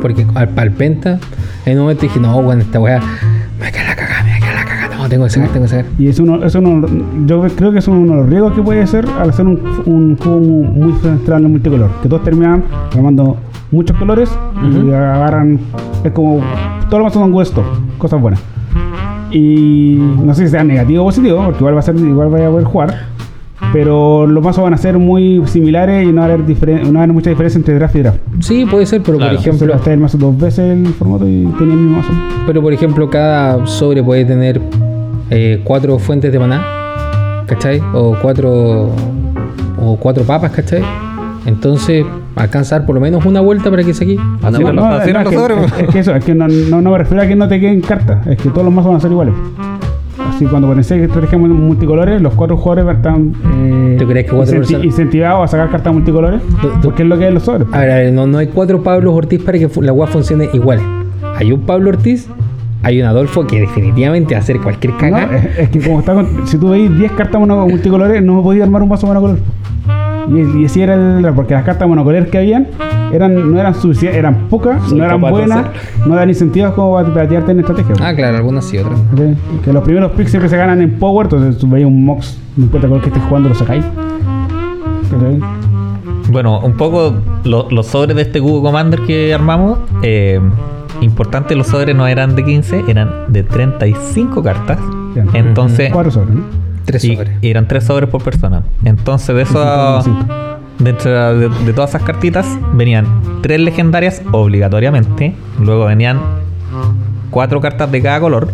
Porque 0.00 0.26
al 0.34 0.48
palpenta, 0.50 1.18
en 1.66 1.74
un 1.74 1.82
momento 1.84 2.02
dije, 2.02 2.20
no, 2.20 2.42
bueno, 2.42 2.62
esta 2.62 2.80
weá, 2.80 3.00
me 3.60 3.70
queda 3.70 3.84
la 3.84 3.96
cagada, 3.96 4.22
me 4.24 4.38
queda 4.38 4.54
la 4.54 4.64
cagada, 4.64 4.96
no, 4.96 5.08
tengo 5.08 5.24
que 5.24 5.30
sacar, 5.30 5.48
tengo 5.50 5.64
que 5.66 5.70
sacar. 5.70 5.86
Y 5.98 6.08
es 6.08 6.18
uno, 6.18 6.44
es 6.44 6.54
uno, 6.54 6.86
yo 7.26 7.42
creo 7.56 7.72
que 7.72 7.78
es 7.78 7.88
uno 7.88 8.12
de 8.12 8.20
los 8.20 8.28
riesgos 8.28 8.52
que 8.54 8.62
puede 8.62 8.86
ser 8.86 9.06
al 9.18 9.30
hacer 9.30 9.46
un, 9.46 9.60
un 9.86 10.16
juego 10.16 10.40
muy, 10.40 10.92
centrado 11.00 11.44
en 11.44 11.50
multicolor. 11.50 11.90
Que 12.02 12.08
todos 12.08 12.24
terminan 12.24 12.64
armando 12.94 13.36
muchos 13.70 13.96
colores 13.96 14.30
y 14.62 14.90
agarran. 14.92 15.60
Es 16.04 16.12
como. 16.12 16.40
Todos 16.88 17.02
los 17.02 17.02
mazos 17.02 17.22
son 17.22 17.34
West 17.34 17.56
cosas 17.98 18.20
buenas. 18.20 18.40
Y 19.30 19.96
no 20.24 20.34
sé 20.34 20.46
si 20.46 20.50
sea 20.50 20.64
negativo 20.64 21.04
o 21.04 21.06
positivo, 21.06 21.44
porque 21.44 21.58
igual 21.58 21.76
va 21.76 21.80
a 21.80 21.82
ser, 21.82 21.96
igual 21.96 22.30
vaya 22.30 22.48
a 22.48 22.50
poder 22.50 22.64
jugar. 22.64 23.09
Pero 23.72 24.26
los 24.26 24.42
mazos 24.42 24.64
van 24.64 24.74
a 24.74 24.76
ser 24.78 24.98
muy 24.98 25.42
similares 25.46 26.04
y 26.04 26.12
no 26.12 26.20
va 26.22 26.26
a 26.26 26.32
haber, 26.32 26.44
diferen- 26.46 26.82
no 26.86 26.92
va 26.94 27.00
a 27.00 27.02
haber 27.04 27.12
mucha 27.14 27.30
diferencia 27.30 27.58
entre 27.58 27.74
draft 27.74 27.94
y 27.96 28.00
draft. 28.00 28.18
Sí, 28.40 28.66
puede 28.66 28.84
ser, 28.86 29.00
pero 29.02 29.18
Claro. 29.18 29.34
por 29.36 29.40
Ejemplo, 29.46 29.72
gastar 29.72 29.92
el 29.92 30.00
mazo 30.00 30.18
dos 30.18 30.36
veces 30.38 30.76
el 30.76 30.86
formato 30.94 31.28
y 31.28 31.44
tenía 31.58 31.74
el 31.74 31.80
mismo 31.80 31.98
mazo. 31.98 32.12
pero 32.46 32.60
por 32.62 32.72
ejemplo, 32.72 33.08
cada 33.08 33.64
sobre 33.66 34.02
puede 34.02 34.24
tener 34.24 34.60
eh, 35.30 35.60
cuatro 35.62 35.98
fuentes 36.00 36.32
de 36.32 36.38
maná, 36.40 36.64
¿cachai? 37.46 37.80
O 37.94 38.16
cuatro 38.20 38.90
o 39.80 39.96
cuatro 40.00 40.24
papas, 40.24 40.50
¿cachai? 40.50 40.82
Entonces, 41.46 42.04
alcanzar 42.34 42.84
por 42.84 42.96
lo 42.96 43.00
menos 43.00 43.24
una 43.24 43.40
vuelta 43.40 43.70
para 43.70 43.84
que 43.84 43.94
se 43.94 44.02
aquí. 44.04 44.16
Así 44.42 44.60
No, 44.62 44.72
no, 44.72 44.90
no, 44.90 44.96
es, 45.00 45.04
que, 45.04 45.10
es- 45.10 45.72
es 45.82 45.88
que 45.88 45.98
eso, 46.00 46.14
es 46.14 46.24
que 46.24 46.34
no, 46.34 46.48
no, 46.48 46.80
no 46.82 46.90
me 46.90 46.98
refiero 46.98 47.22
a 47.22 47.26
que 47.26 47.36
no 47.36 47.46
te 47.48 47.60
queden 47.60 47.80
cartas, 47.80 48.26
es 48.26 48.36
que 48.38 48.48
todos 48.50 48.64
los 48.64 48.74
mazos 48.74 48.88
van 48.90 48.96
a 48.96 49.00
ser 49.00 49.12
iguales. 49.12 49.34
Así 50.40 50.46
cuando 50.48 50.68
potenciáis 50.68 51.02
estrategias 51.02 51.38
mul- 51.38 51.50
multicolores, 51.50 52.22
los 52.22 52.32
cuatro 52.32 52.56
jugadores 52.56 52.96
están 52.96 53.34
eh, 53.52 53.96
¿Tú 53.98 54.06
crees 54.06 54.24
que 54.24 54.34
cuatro 54.34 54.54
incenti- 54.56 54.58
personas- 54.60 54.84
incentivados 54.86 55.44
a 55.44 55.48
sacar 55.48 55.70
cartas 55.70 55.92
multicolores, 55.92 56.40
Tú- 56.62 56.68
tú- 56.68 56.80
porque 56.84 57.02
es 57.02 57.08
lo 57.10 57.18
que 57.18 57.28
es 57.28 57.34
los 57.34 57.42
sobres. 57.42 57.68
A 57.72 57.80
ver, 57.80 57.90
a 57.90 57.94
ver, 57.96 58.12
no, 58.14 58.26
no 58.26 58.38
hay 58.38 58.46
cuatro 58.46 58.82
Pablo 58.82 59.12
Ortiz 59.12 59.42
para 59.42 59.58
que 59.58 59.68
la 59.82 59.92
weá 59.92 60.06
funcione 60.06 60.48
igual. 60.54 60.80
Hay 61.36 61.52
un 61.52 61.60
Pablo 61.60 61.90
Ortiz, 61.90 62.26
hay 62.82 63.02
un 63.02 63.06
Adolfo 63.06 63.46
que 63.46 63.60
definitivamente 63.60 64.32
va 64.32 64.38
a 64.38 64.42
hacer 64.42 64.58
cualquier 64.62 64.94
No, 64.94 64.98
cagada. 64.98 65.36
es, 65.36 65.58
es 65.58 65.68
que 65.68 65.80
como 65.82 65.98
está 66.00 66.14
con- 66.14 66.46
si 66.46 66.56
tú 66.56 66.70
veis 66.70 66.90
10 66.96 67.12
cartas 67.12 67.38
multicolores, 67.38 68.22
no 68.22 68.36
me 68.36 68.42
podías 68.42 68.64
armar 68.64 68.80
un 68.82 68.88
mazo 68.88 69.06
monocolor. 69.08 69.40
Y, 70.30 70.62
y 70.62 70.64
así 70.64 70.80
era 70.80 70.94
el 70.94 71.32
porque 71.34 71.54
las 71.54 71.64
cartas 71.64 71.88
monocolores 71.88 72.28
que 72.28 72.38
habían 72.38 72.68
eran, 73.12 73.52
no 73.52 73.58
eran 73.60 73.74
suficientes, 73.74 74.16
eran 74.18 74.46
pocas, 74.48 74.80
Soy 74.88 74.98
no 74.98 75.04
eran 75.04 75.20
buenas, 75.20 75.66
no 76.06 76.14
dan 76.14 76.28
incentivos 76.28 76.72
como 76.74 76.94
para 77.12 77.28
tirarte 77.28 77.50
en 77.52 77.60
estrategia. 77.60 77.94
Ah, 78.00 78.14
claro, 78.14 78.36
algunas 78.36 78.64
sí, 78.64 78.78
otras. 78.78 79.00
Que 79.64 79.72
los 79.72 79.82
primeros 79.82 80.12
picks 80.12 80.30
siempre 80.30 80.48
se 80.48 80.56
ganan 80.56 80.80
en 80.80 80.98
Power, 80.98 81.26
entonces 81.26 81.58
tú 81.58 81.68
veis 81.68 81.84
un 81.84 82.04
Mox, 82.04 82.38
no 82.56 82.64
importa 82.64 82.86
con 82.86 82.96
el 82.98 83.02
que 83.02 83.08
estés 83.08 83.22
jugando, 83.24 83.48
lo 83.48 83.54
sacáis. 83.56 83.84
Bueno, 86.30 86.60
un 86.60 86.74
poco 86.74 87.14
lo- 87.44 87.68
los 87.70 87.86
sobres 87.86 88.14
de 88.14 88.22
este 88.22 88.40
cubo 88.40 88.62
Commander 88.62 89.00
que 89.00 89.34
armamos. 89.34 89.78
Eh, 90.02 90.40
importante, 91.00 91.56
los 91.56 91.66
sobres 91.66 91.96
no 91.96 92.06
eran 92.06 92.36
de 92.36 92.44
15, 92.44 92.84
eran 92.86 93.10
de 93.28 93.42
35 93.42 94.42
cartas. 94.42 94.78
Bien. 95.14 95.26
Entonces, 95.34 95.90
Cuatro 95.92 96.12
sobres, 96.12 96.36
¿no? 96.36 96.42
Tres 96.84 97.04
y, 97.04 97.14
sobres. 97.16 97.32
eran 97.42 97.68
3 97.68 97.84
sobres 97.84 98.08
por 98.10 98.22
persona. 98.22 98.62
Entonces, 98.84 99.34
de 99.36 99.42
eso, 99.42 100.02
Cinco. 100.02 100.24
dentro 100.78 101.34
de, 101.38 101.48
de 101.48 101.72
todas 101.72 101.90
esas 101.90 102.02
cartitas, 102.02 102.46
venían 102.74 103.06
3 103.42 103.60
legendarias 103.60 104.22
obligatoriamente. 104.32 105.34
Luego 105.60 105.86
venían 105.86 106.20
cuatro 107.30 107.60
cartas 107.60 107.90
de 107.92 108.02
cada 108.02 108.20
color. 108.20 108.52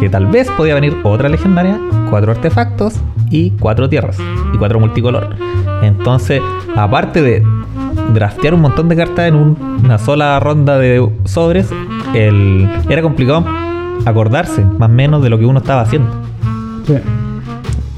Que 0.00 0.08
tal 0.08 0.26
vez 0.26 0.50
podía 0.56 0.74
venir 0.74 0.96
otra 1.04 1.28
legendaria, 1.28 1.78
cuatro 2.10 2.32
artefactos 2.32 2.94
y 3.30 3.50
cuatro 3.52 3.88
tierras. 3.88 4.18
Y 4.52 4.56
cuatro 4.58 4.80
multicolor. 4.80 5.36
Entonces, 5.82 6.40
aparte 6.76 7.22
de 7.22 7.44
draftear 8.14 8.54
un 8.54 8.62
montón 8.62 8.88
de 8.88 8.96
cartas 8.96 9.28
en 9.28 9.34
un- 9.36 9.80
una 9.84 9.98
sola 9.98 10.38
ronda 10.40 10.78
de 10.78 11.08
sobres, 11.24 11.70
el, 12.14 12.68
era 12.88 13.00
complicado 13.02 13.44
acordarse 14.04 14.64
más 14.78 14.88
o 14.88 14.92
menos 14.92 15.22
de 15.22 15.30
lo 15.30 15.38
que 15.38 15.44
uno 15.46 15.60
estaba 15.60 15.82
haciendo. 15.82 16.10
Sí. 16.86 16.94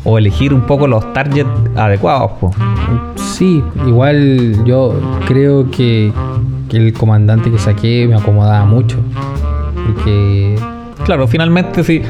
O 0.04 0.18
elegir 0.18 0.52
un 0.52 0.62
poco 0.62 0.86
los 0.86 1.12
targets 1.12 1.48
adecuados. 1.76 2.32
po. 2.40 2.50
Sí, 3.16 3.62
igual 3.86 4.64
yo 4.64 4.94
creo 5.26 5.70
que, 5.70 6.12
que 6.68 6.76
el 6.76 6.92
comandante 6.92 7.50
que 7.50 7.58
saqué 7.58 8.06
me 8.08 8.14
acomodaba 8.14 8.64
mucho. 8.64 8.98
Porque. 9.86 10.56
Claro, 11.04 11.26
finalmente 11.26 11.82
sí. 11.84 12.02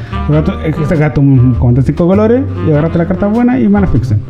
Sacaste 0.88 1.20
un 1.20 1.54
comandante 1.54 1.80
de 1.80 1.87
cinco 1.96 2.06
colores 2.06 2.42
y 2.66 2.70
agarraste 2.70 2.98
las 2.98 3.06
cartas 3.08 3.32
buenas 3.32 3.60
y 3.60 3.68
mana 3.68 3.87
fixen. 3.87 4.20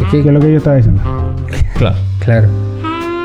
Es 0.00 0.06
Que 0.10 0.22
que, 0.22 0.28
es 0.28 0.34
lo 0.34 0.40
que 0.40 0.50
yo 0.50 0.56
estaba 0.56 0.76
diciendo. 0.76 1.02
Claro. 1.76 1.96
claro. 2.18 2.48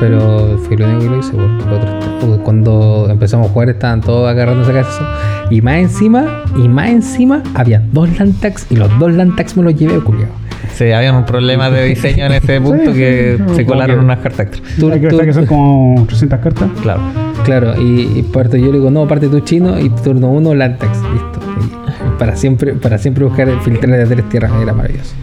Pero 0.00 0.58
fue 0.66 0.76
lo 0.76 0.86
único 0.86 1.00
que 1.00 1.08
lo 1.08 1.18
hice. 1.18 1.32
Porque 1.32 1.64
los 1.70 1.78
otros- 2.22 2.40
cuando 2.42 3.06
empezamos 3.10 3.48
a 3.48 3.52
jugar 3.52 3.70
estaban 3.70 4.00
todos 4.00 4.28
agarrando 4.28 4.62
esa 4.62 4.72
casa. 4.72 5.08
Y 5.50 5.60
más 5.60 5.76
encima, 5.76 6.42
y 6.56 6.68
más 6.68 6.88
encima, 6.88 7.42
había 7.54 7.82
dos 7.92 8.18
Lantax 8.18 8.66
y 8.70 8.76
los 8.76 8.98
dos 8.98 9.12
Lantax 9.12 9.56
me 9.56 9.62
los 9.64 9.74
llevé, 9.74 9.98
culiao. 10.00 10.28
Sí, 10.74 10.90
había 10.90 11.12
un 11.12 11.24
problema 11.24 11.70
de 11.70 11.84
diseño 11.84 12.24
en 12.26 12.32
ese 12.32 12.60
punto 12.60 12.92
Sí, 12.92 12.98
que 12.98 13.38
sí, 13.48 13.54
se 13.56 13.66
colaron 13.66 13.96
que- 13.98 14.04
unas 14.04 14.18
cartas 14.18 14.46
extra. 14.46 14.62
Tú- 14.78 14.90
Hay 14.90 15.00
que 15.00 15.08
tú- 15.08 15.18
que 15.18 15.32
son 15.32 15.46
como 15.46 16.04
300 16.06 16.38
cartas. 16.40 16.68
Claro. 16.82 17.00
Claro, 17.44 17.80
y, 17.80 18.18
y 18.18 18.22
parte 18.22 18.58
yo 18.60 18.66
le 18.72 18.78
digo, 18.78 18.90
no, 18.90 19.06
parte 19.06 19.28
tú 19.28 19.40
chino 19.40 19.78
y 19.78 19.90
turno 19.90 20.28
uno 20.30 20.54
Lantax, 20.54 20.98
listo. 21.12 21.40
Y 21.60 22.18
para 22.18 22.34
siempre, 22.34 22.72
para 22.72 22.96
siempre 22.98 23.24
buscar 23.24 23.48
el 23.48 23.60
filtrar 23.60 23.96
de 23.96 24.06
tres 24.06 24.28
tierras 24.30 24.50
era 24.60 24.72
maravilloso. 24.72 25.14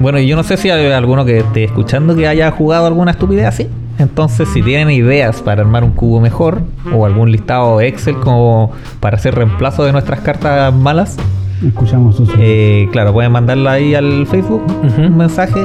Bueno, 0.00 0.18
y 0.18 0.26
yo 0.26 0.36
no 0.36 0.42
sé 0.42 0.56
si 0.56 0.70
hay 0.70 0.90
alguno 0.92 1.24
que 1.24 1.38
esté 1.38 1.64
escuchando 1.64 2.14
que 2.14 2.26
haya 2.28 2.50
jugado 2.50 2.86
alguna 2.86 3.12
estupidez 3.12 3.46
así. 3.46 3.68
Entonces, 3.98 4.48
si 4.52 4.60
tienen 4.62 4.90
ideas 4.90 5.40
para 5.40 5.62
armar 5.62 5.84
un 5.84 5.92
cubo 5.92 6.20
mejor 6.20 6.62
o 6.92 7.06
algún 7.06 7.30
listado 7.30 7.80
Excel 7.80 8.16
como 8.16 8.72
para 9.00 9.16
hacer 9.16 9.34
reemplazo 9.36 9.84
de 9.84 9.92
nuestras 9.92 10.20
cartas 10.20 10.74
malas, 10.74 11.16
Escuchamos 11.64 12.16
sus. 12.16 12.28
eh, 12.38 12.88
claro, 12.92 13.12
pueden 13.12 13.30
mandarla 13.32 13.72
ahí 13.72 13.94
al 13.94 14.26
Facebook, 14.26 14.62
un 14.98 15.16
mensaje 15.16 15.60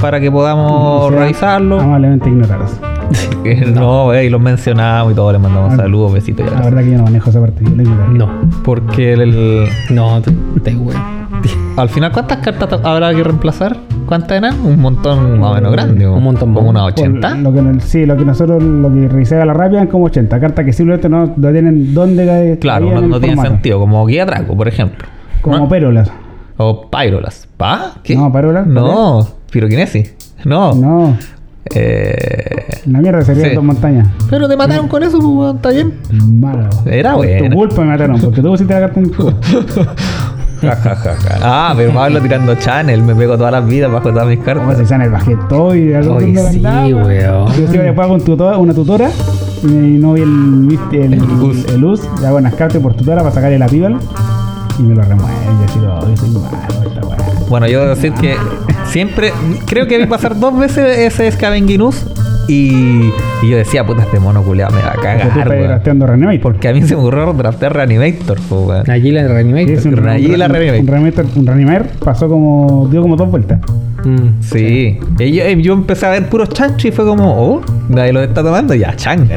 para 0.00 0.20
que 0.20 0.30
podamos 0.30 1.08
Sean 1.10 1.20
revisarlo. 1.22 1.80
Amablemente 1.80 2.28
ignorados. 2.28 2.70
Eh, 3.44 3.66
no, 3.74 4.14
eh, 4.14 4.26
y 4.26 4.30
los 4.30 4.40
mencionamos 4.40 5.12
y 5.12 5.16
todos 5.16 5.32
les 5.32 5.42
mandamos 5.42 5.72
Ah, 5.74 5.76
saludos, 5.78 6.12
besitos 6.12 6.46
y 6.46 6.54
La 6.54 6.62
verdad 6.62 6.84
que 6.84 6.92
yo 6.92 6.98
no 6.98 7.02
manejo 7.04 7.28
esa 7.28 7.40
parte. 7.40 7.64
No, 7.64 8.30
Porque 8.62 9.14
el- 9.14 9.20
el- 9.22 9.68
no, 9.90 10.22
te, 10.22 10.30
te. 10.62 10.76
Al 11.76 11.88
final, 11.88 12.12
¿cuántas 12.12 12.38
cartas 12.38 12.80
habrá 12.84 13.14
que 13.14 13.22
reemplazar? 13.24 13.76
¿Cuántas 14.06 14.32
eran? 14.38 14.60
Un 14.60 14.80
montón 14.80 15.40
más 15.40 15.52
o 15.52 15.54
menos 15.54 15.72
grande. 15.72 16.06
Un 16.06 16.22
montón 16.22 16.52
Como 16.52 16.68
unas 16.70 16.82
80. 16.92 17.28
Por 17.28 17.38
Lo 17.38 17.52
que, 17.52 17.80
sí, 17.80 18.04
lo 18.04 18.16
que 18.16 18.24
nosotros 18.24 18.62
lo 18.62 18.92
que 18.92 19.08
revisé 19.08 19.40
a 19.40 19.44
la 19.46 19.54
rápida 19.54 19.82
es 19.82 19.88
como 19.88 20.04
80 20.04 20.38
cartas 20.40 20.64
que 20.64 20.72
simplemente 20.72 21.08
no, 21.08 21.32
no 21.36 21.52
tienen 21.52 21.94
dónde 21.94 22.26
caer. 22.26 22.58
Claro, 22.58 22.86
no, 22.90 23.00
no 23.00 23.16
el 23.16 23.20
tiene 23.22 23.36
formato. 23.36 23.54
sentido. 23.54 23.78
Como 23.80 24.04
guía 24.06 24.26
Draco, 24.26 24.56
por 24.56 24.68
ejemplo. 24.68 25.08
Como 25.40 25.56
¿No? 25.58 25.68
pérolas. 25.68 26.10
O 26.58 26.88
Pyrolas. 26.90 27.48
¿Pa? 27.56 27.94
¿Qué? 28.02 28.14
No, 28.14 28.30
Pyrolas, 28.30 28.66
No, 28.66 29.26
Piroquinesis. 29.50 30.14
No. 30.44 30.74
No, 30.74 31.16
Eh, 31.74 32.80
la 32.86 32.98
mierda 32.98 33.22
sería 33.22 33.48
Sí. 33.48 33.54
dos 33.54 33.64
montañas. 33.64 34.08
pero 34.28 34.48
te 34.48 34.56
mataron 34.56 34.88
con 34.88 35.02
eso, 35.02 35.18
pues, 35.20 35.54
está 35.54 35.70
bien. 35.70 35.94
Malo. 36.40 36.68
Era 36.84 37.14
Por 37.14 37.24
buena. 37.26 37.48
Tu 37.48 37.54
culpa 37.54 37.80
me 37.82 37.86
mataron, 37.88 38.20
porque 38.20 38.42
tú 38.42 38.48
pusiste 38.48 38.74
la 38.74 38.80
carta 38.80 39.00
en. 39.00 39.10
Ja, 40.62 40.76
ja, 40.76 40.96
ja, 40.96 41.14
ja. 41.16 41.38
Ah, 41.42 41.74
pero 41.76 41.92
Pablo 41.92 42.20
tirando 42.20 42.54
channel. 42.54 43.02
Me 43.02 43.14
pego 43.14 43.36
todas 43.36 43.52
las 43.52 43.66
vidas 43.66 43.90
bajo 43.92 44.10
todas 44.10 44.26
mis 44.26 44.38
Como 44.38 44.46
cartas. 44.46 44.78
se 44.78 44.86
sale 44.86 45.04
el 45.04 45.10
bajé 45.10 45.36
todo 45.48 45.74
y 45.74 45.92
algo 45.92 46.20
sí, 46.20 46.34
weón. 46.94 47.46
Yo 47.48 47.68
siempre 47.68 47.92
pago 47.92 48.14
un 48.14 48.24
tutor, 48.24 48.56
una 48.56 48.72
tutora 48.72 49.10
y 49.64 49.66
no 49.66 50.12
vi 50.14 50.22
el, 50.22 50.78
el, 50.92 51.12
el, 51.14 51.64
el 51.74 51.84
us, 51.84 52.00
le 52.20 52.26
hago 52.26 52.38
unas 52.38 52.54
cartas 52.54 52.80
por 52.80 52.94
tutora 52.94 53.22
para 53.22 53.34
sacarle 53.34 53.58
la 53.58 53.66
pival 53.68 53.98
y 54.78 54.82
me 54.82 54.94
lo 54.94 55.02
remueve. 55.02 55.32
Y 55.60 55.64
así, 55.70 55.78
oh, 55.80 56.16
soy 56.16 56.30
malo 56.30 56.48
esta 56.88 57.06
weá. 57.06 57.16
Bueno, 57.48 57.66
yo 57.68 57.80
debo 57.80 57.94
decir 57.94 58.12
que 58.14 58.36
siempre. 58.86 59.32
Creo 59.66 59.86
que 59.86 59.98
vi 59.98 60.06
pasar 60.06 60.38
dos 60.38 60.56
veces 60.58 60.98
ese 60.98 61.30
Scavenginus. 61.32 62.04
Y, 62.48 63.10
y 63.42 63.48
yo 63.50 63.56
decía, 63.56 63.84
puta, 63.86 64.02
este 64.02 64.18
mono 64.18 64.42
culeado 64.42 64.74
me 64.74 64.82
va 64.82 64.90
a 64.90 64.94
tú 64.94 65.00
cagar, 65.00 65.48
drafteando 65.68 66.06
Reanimate. 66.06 66.38
Porque 66.40 66.68
a 66.68 66.72
mí 66.72 66.82
se 66.82 66.94
me 66.96 67.00
ocurrió 67.02 67.32
draftear 67.32 67.72
Reanimator, 67.74 68.38
weón. 68.50 68.90
Allí 68.90 69.10
la 69.12 69.28
Reanimator. 69.28 69.86
Un, 69.86 69.98
un- 69.98 69.98
un- 70.74 70.80
un 70.80 70.86
Reanimator, 70.86 71.26
un 71.36 71.46
Reanimator 71.46 71.86
pasó 72.04 72.28
como, 72.28 72.88
dio 72.90 73.00
como 73.02 73.16
dos 73.16 73.30
vueltas. 73.30 73.60
Mm. 74.04 74.40
Sí. 74.42 74.98
Y 75.20 75.32
yo, 75.32 75.48
y 75.48 75.62
yo 75.62 75.72
empecé 75.74 76.06
a 76.06 76.10
ver 76.10 76.28
puros 76.28 76.48
chanchos 76.48 76.84
y 76.86 76.90
fue 76.90 77.04
como, 77.04 77.32
oh, 77.40 77.60
nadie 77.88 78.12
lo 78.12 78.20
está 78.22 78.42
tomando, 78.42 78.74
ya, 78.74 78.96
changa. 78.96 79.36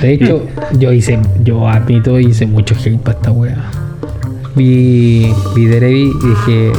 De 0.00 0.12
hecho, 0.14 0.46
yo 0.78 0.92
hice, 0.92 1.18
yo 1.44 1.68
admito, 1.68 2.18
hice 2.18 2.46
mucho 2.46 2.74
hate 2.74 2.98
para 2.98 3.16
esta 3.18 3.30
wea. 3.30 3.56
Vi, 4.56 5.32
vi 5.54 5.64
Derevi 5.66 6.10
y 6.22 6.26
dije, 6.28 6.72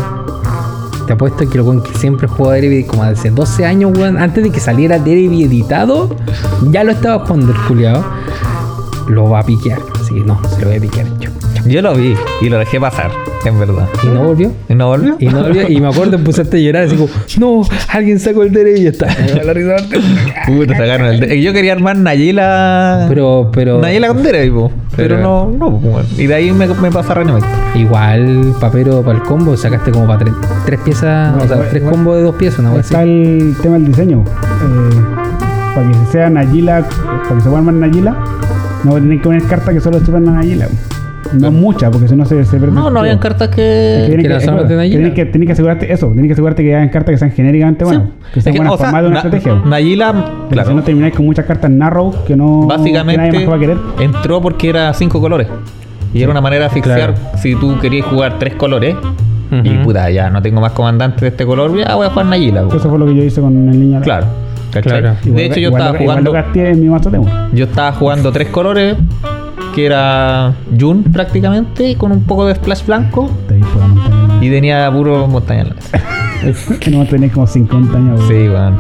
te 1.10 1.14
apuesto 1.14 1.50
que 1.50 1.58
lo 1.58 1.64
weón 1.64 1.82
que 1.82 1.92
siempre 1.98 2.28
jugaba 2.28 2.54
Derevi 2.54 2.84
como 2.84 3.02
hace 3.02 3.32
12 3.32 3.66
años, 3.66 3.98
weón, 3.98 4.20
antes 4.20 4.44
de 4.44 4.52
que 4.52 4.60
saliera 4.60 5.00
Derevi 5.00 5.44
editado, 5.44 6.16
ya 6.70 6.84
lo 6.84 6.92
estaba 6.92 7.26
jugando 7.26 7.52
el 7.52 7.58
culiao. 7.62 8.06
Lo 9.08 9.28
va 9.28 9.40
a 9.40 9.44
piquear, 9.44 9.80
así 10.00 10.14
que 10.14 10.20
no, 10.20 10.40
se 10.50 10.62
lo 10.62 10.68
voy 10.68 10.78
a 10.78 10.82
piquear 10.82 11.08
yo. 11.18 11.32
Yo 11.66 11.82
lo 11.82 11.96
vi 11.96 12.14
y 12.42 12.50
lo 12.50 12.60
dejé 12.60 12.80
pasar, 12.80 13.10
en 13.46 13.60
verdad. 13.60 13.88
Y 14.04 14.08
no 14.08 14.24
volvió. 14.24 14.52
¿Y 14.68 14.76
no 14.76 14.88
volvió? 14.88 15.16
Y 15.20 15.26
no 15.28 15.44
volvió. 15.44 15.70
Y 15.70 15.80
me 15.80 15.88
acuerdo, 15.88 16.16
empezaste 16.18 16.58
a 16.58 16.60
llorar 16.60 16.84
así 16.84 16.96
como, 16.96 17.10
no, 17.40 17.62
alguien 17.90 18.20
sacó 18.20 18.44
el 18.44 18.52
Derevi 18.52 18.80
y 18.82 18.84
ya 18.84 18.90
está. 18.90 19.08
La 19.46 19.54
risa. 19.54 19.76
Puta, 20.46 20.76
sacaron 20.78 21.08
el 21.08 21.20
de- 21.22 21.42
Yo 21.42 21.54
quería 21.54 21.74
armar 21.74 21.98
Nayela. 21.98 23.06
Pero, 23.10 23.50
pero. 23.54 23.80
Nayela 23.82 24.08
con 24.10 24.18
po. 24.18 24.24
Pero, 24.96 25.16
Pero- 25.16 25.20
no, 25.22 25.52
no. 25.80 25.80
Y 26.18 26.28
de 26.28 26.34
ahí 26.36 26.52
me, 26.52 26.68
me 26.68 26.92
pasa 26.92 27.14
Reanimator. 27.14 27.48
Igual, 27.76 28.54
papero 28.60 29.02
para 29.02 29.18
el 29.20 29.24
combo, 29.24 29.56
sacaste 29.56 29.92
como 29.92 30.08
para 30.08 30.20
tres, 30.20 30.34
tres 30.66 30.80
piezas, 30.82 31.36
No, 31.38 31.44
o 31.44 31.48
sea, 31.48 31.56
igual- 31.58 31.70
tres 31.70 31.84
combos 31.84 32.18
de 32.18 32.24
dos 32.24 32.36
piezas, 32.36 32.66
así. 32.66 32.80
Está 32.80 33.04
el 33.04 33.56
tema 33.62 33.76
del 33.76 33.86
diseño. 33.88 34.24
Eh, 34.26 35.02
para 35.76 35.88
que 35.88 36.12
sea 36.12 36.30
Nagila, 36.30 36.82
para 37.24 37.36
que 37.36 37.42
se 37.42 37.48
pueda 37.50 37.60
armar 37.60 37.76
Nagila, 37.76 38.12
no 38.84 38.92
voy 38.92 39.00
a 39.00 39.04
tener 39.04 39.18
que 39.20 39.24
poner 39.24 39.44
cartas 39.44 39.74
que 39.74 39.80
solo 39.80 40.00
chupan 40.04 40.28
a 40.28 40.32
Nagila. 40.34 40.68
No 41.34 41.52
muchas, 41.52 41.92
porque 41.92 42.08
si 42.08 42.16
no 42.16 42.26
se, 42.26 42.44
se 42.46 42.58
pierde. 42.58 42.74
No, 42.74 42.90
no 42.90 43.00
habían 43.00 43.18
cartas 43.20 43.50
que. 43.50 44.04
tienen 44.08 44.24
que 44.26 44.30
las 44.30 44.48
armas 44.48 44.68
de 44.70 44.76
Nagila. 44.76 45.14
tienen 45.14 45.46
que, 45.46 45.52
asegurarte 45.52 45.92
eso, 45.94 46.08
tienen 46.08 46.28
que 46.28 46.34
asegurarte 46.34 46.64
que 46.64 46.76
hagan 46.76 46.90
cartas 46.90 47.14
que 47.14 47.18
sean 47.20 47.32
genéricamente 47.32 47.84
buenas, 47.86 48.04
que 48.34 48.42
sean 48.42 48.56
Es 48.56 48.60
que, 48.62 48.68
buenas 48.68 48.80
sea, 48.80 48.92
más 48.92 49.02
de 49.02 49.08
una 49.08 49.14
Na- 49.16 49.20
estrategia. 49.30 49.62
Nayila, 49.66 50.14
Porque 50.14 50.54
claro. 50.56 50.70
si 50.70 50.76
no 50.76 50.84
termináis 50.84 51.14
con 51.16 51.26
muchas 51.26 51.46
cartas 51.46 51.70
narrow 51.72 52.14
que 52.26 52.36
no 52.36 52.62
que 52.68 52.76
Básicamente 52.78 53.18
nadie 53.32 53.40
más 53.46 53.50
va 53.54 53.56
a 53.56 53.60
querer. 53.60 53.78
entró 54.00 54.42
porque 54.42 54.70
era 54.70 54.94
cinco 54.94 55.20
colores. 55.22 55.48
Y 56.14 56.22
era 56.24 56.32
una 56.32 56.42
manera 56.42 56.68
de 56.70 56.82
Claro. 56.82 57.14
si 57.38 57.56
tú 57.56 57.78
querías 57.80 58.06
jugar 58.08 58.40
tres 58.40 58.56
colores. 58.56 58.96
Y 59.64 59.70
puta, 59.80 60.10
ya 60.12 60.30
no 60.30 60.42
tengo 60.42 60.62
más 60.62 60.74
comandante 60.74 61.22
de 61.22 61.28
este 61.30 61.46
color, 61.46 61.76
ya 61.76 61.96
voy 61.96 62.06
a 62.06 62.10
jugar 62.12 62.26
Nayila. 62.28 62.66
Eso 62.76 62.90
fue 62.90 63.00
lo 63.00 63.06
que 63.06 63.16
yo 63.16 63.24
hice 63.24 63.42
con 63.42 63.56
el 63.70 63.80
niño. 63.80 64.00
Claro. 64.02 64.28
¿cachai? 64.72 65.02
Claro. 65.02 65.16
De 65.26 65.46
hecho, 65.46 65.60
yo 65.60 65.70
igual 65.70 65.82
estaba 65.82 66.02
igual 66.02 66.18
jugando. 66.20 67.50
Yo 67.54 67.66
estaba 67.66 67.92
jugando 67.94 68.32
tres 68.32 68.50
colores, 68.50 68.96
que 69.80 69.86
era 69.86 70.54
Jun 70.80 71.04
prácticamente, 71.04 71.96
con 71.96 72.12
un 72.12 72.24
poco 72.24 72.46
de 72.46 72.56
splash 72.56 72.86
blanco. 72.86 73.30
Y 74.42 74.50
tenía 74.50 74.92
puro 74.92 75.28
montaña 75.28 75.62
en 75.62 75.70
la 75.70 75.76
mesa. 75.76 76.02
que 76.80 76.92
no 76.92 77.06
tenéis 77.06 77.34
como 77.34 77.48
50 77.48 77.98
años. 77.98 78.22
Sí, 78.28 78.34
weón. 78.48 78.78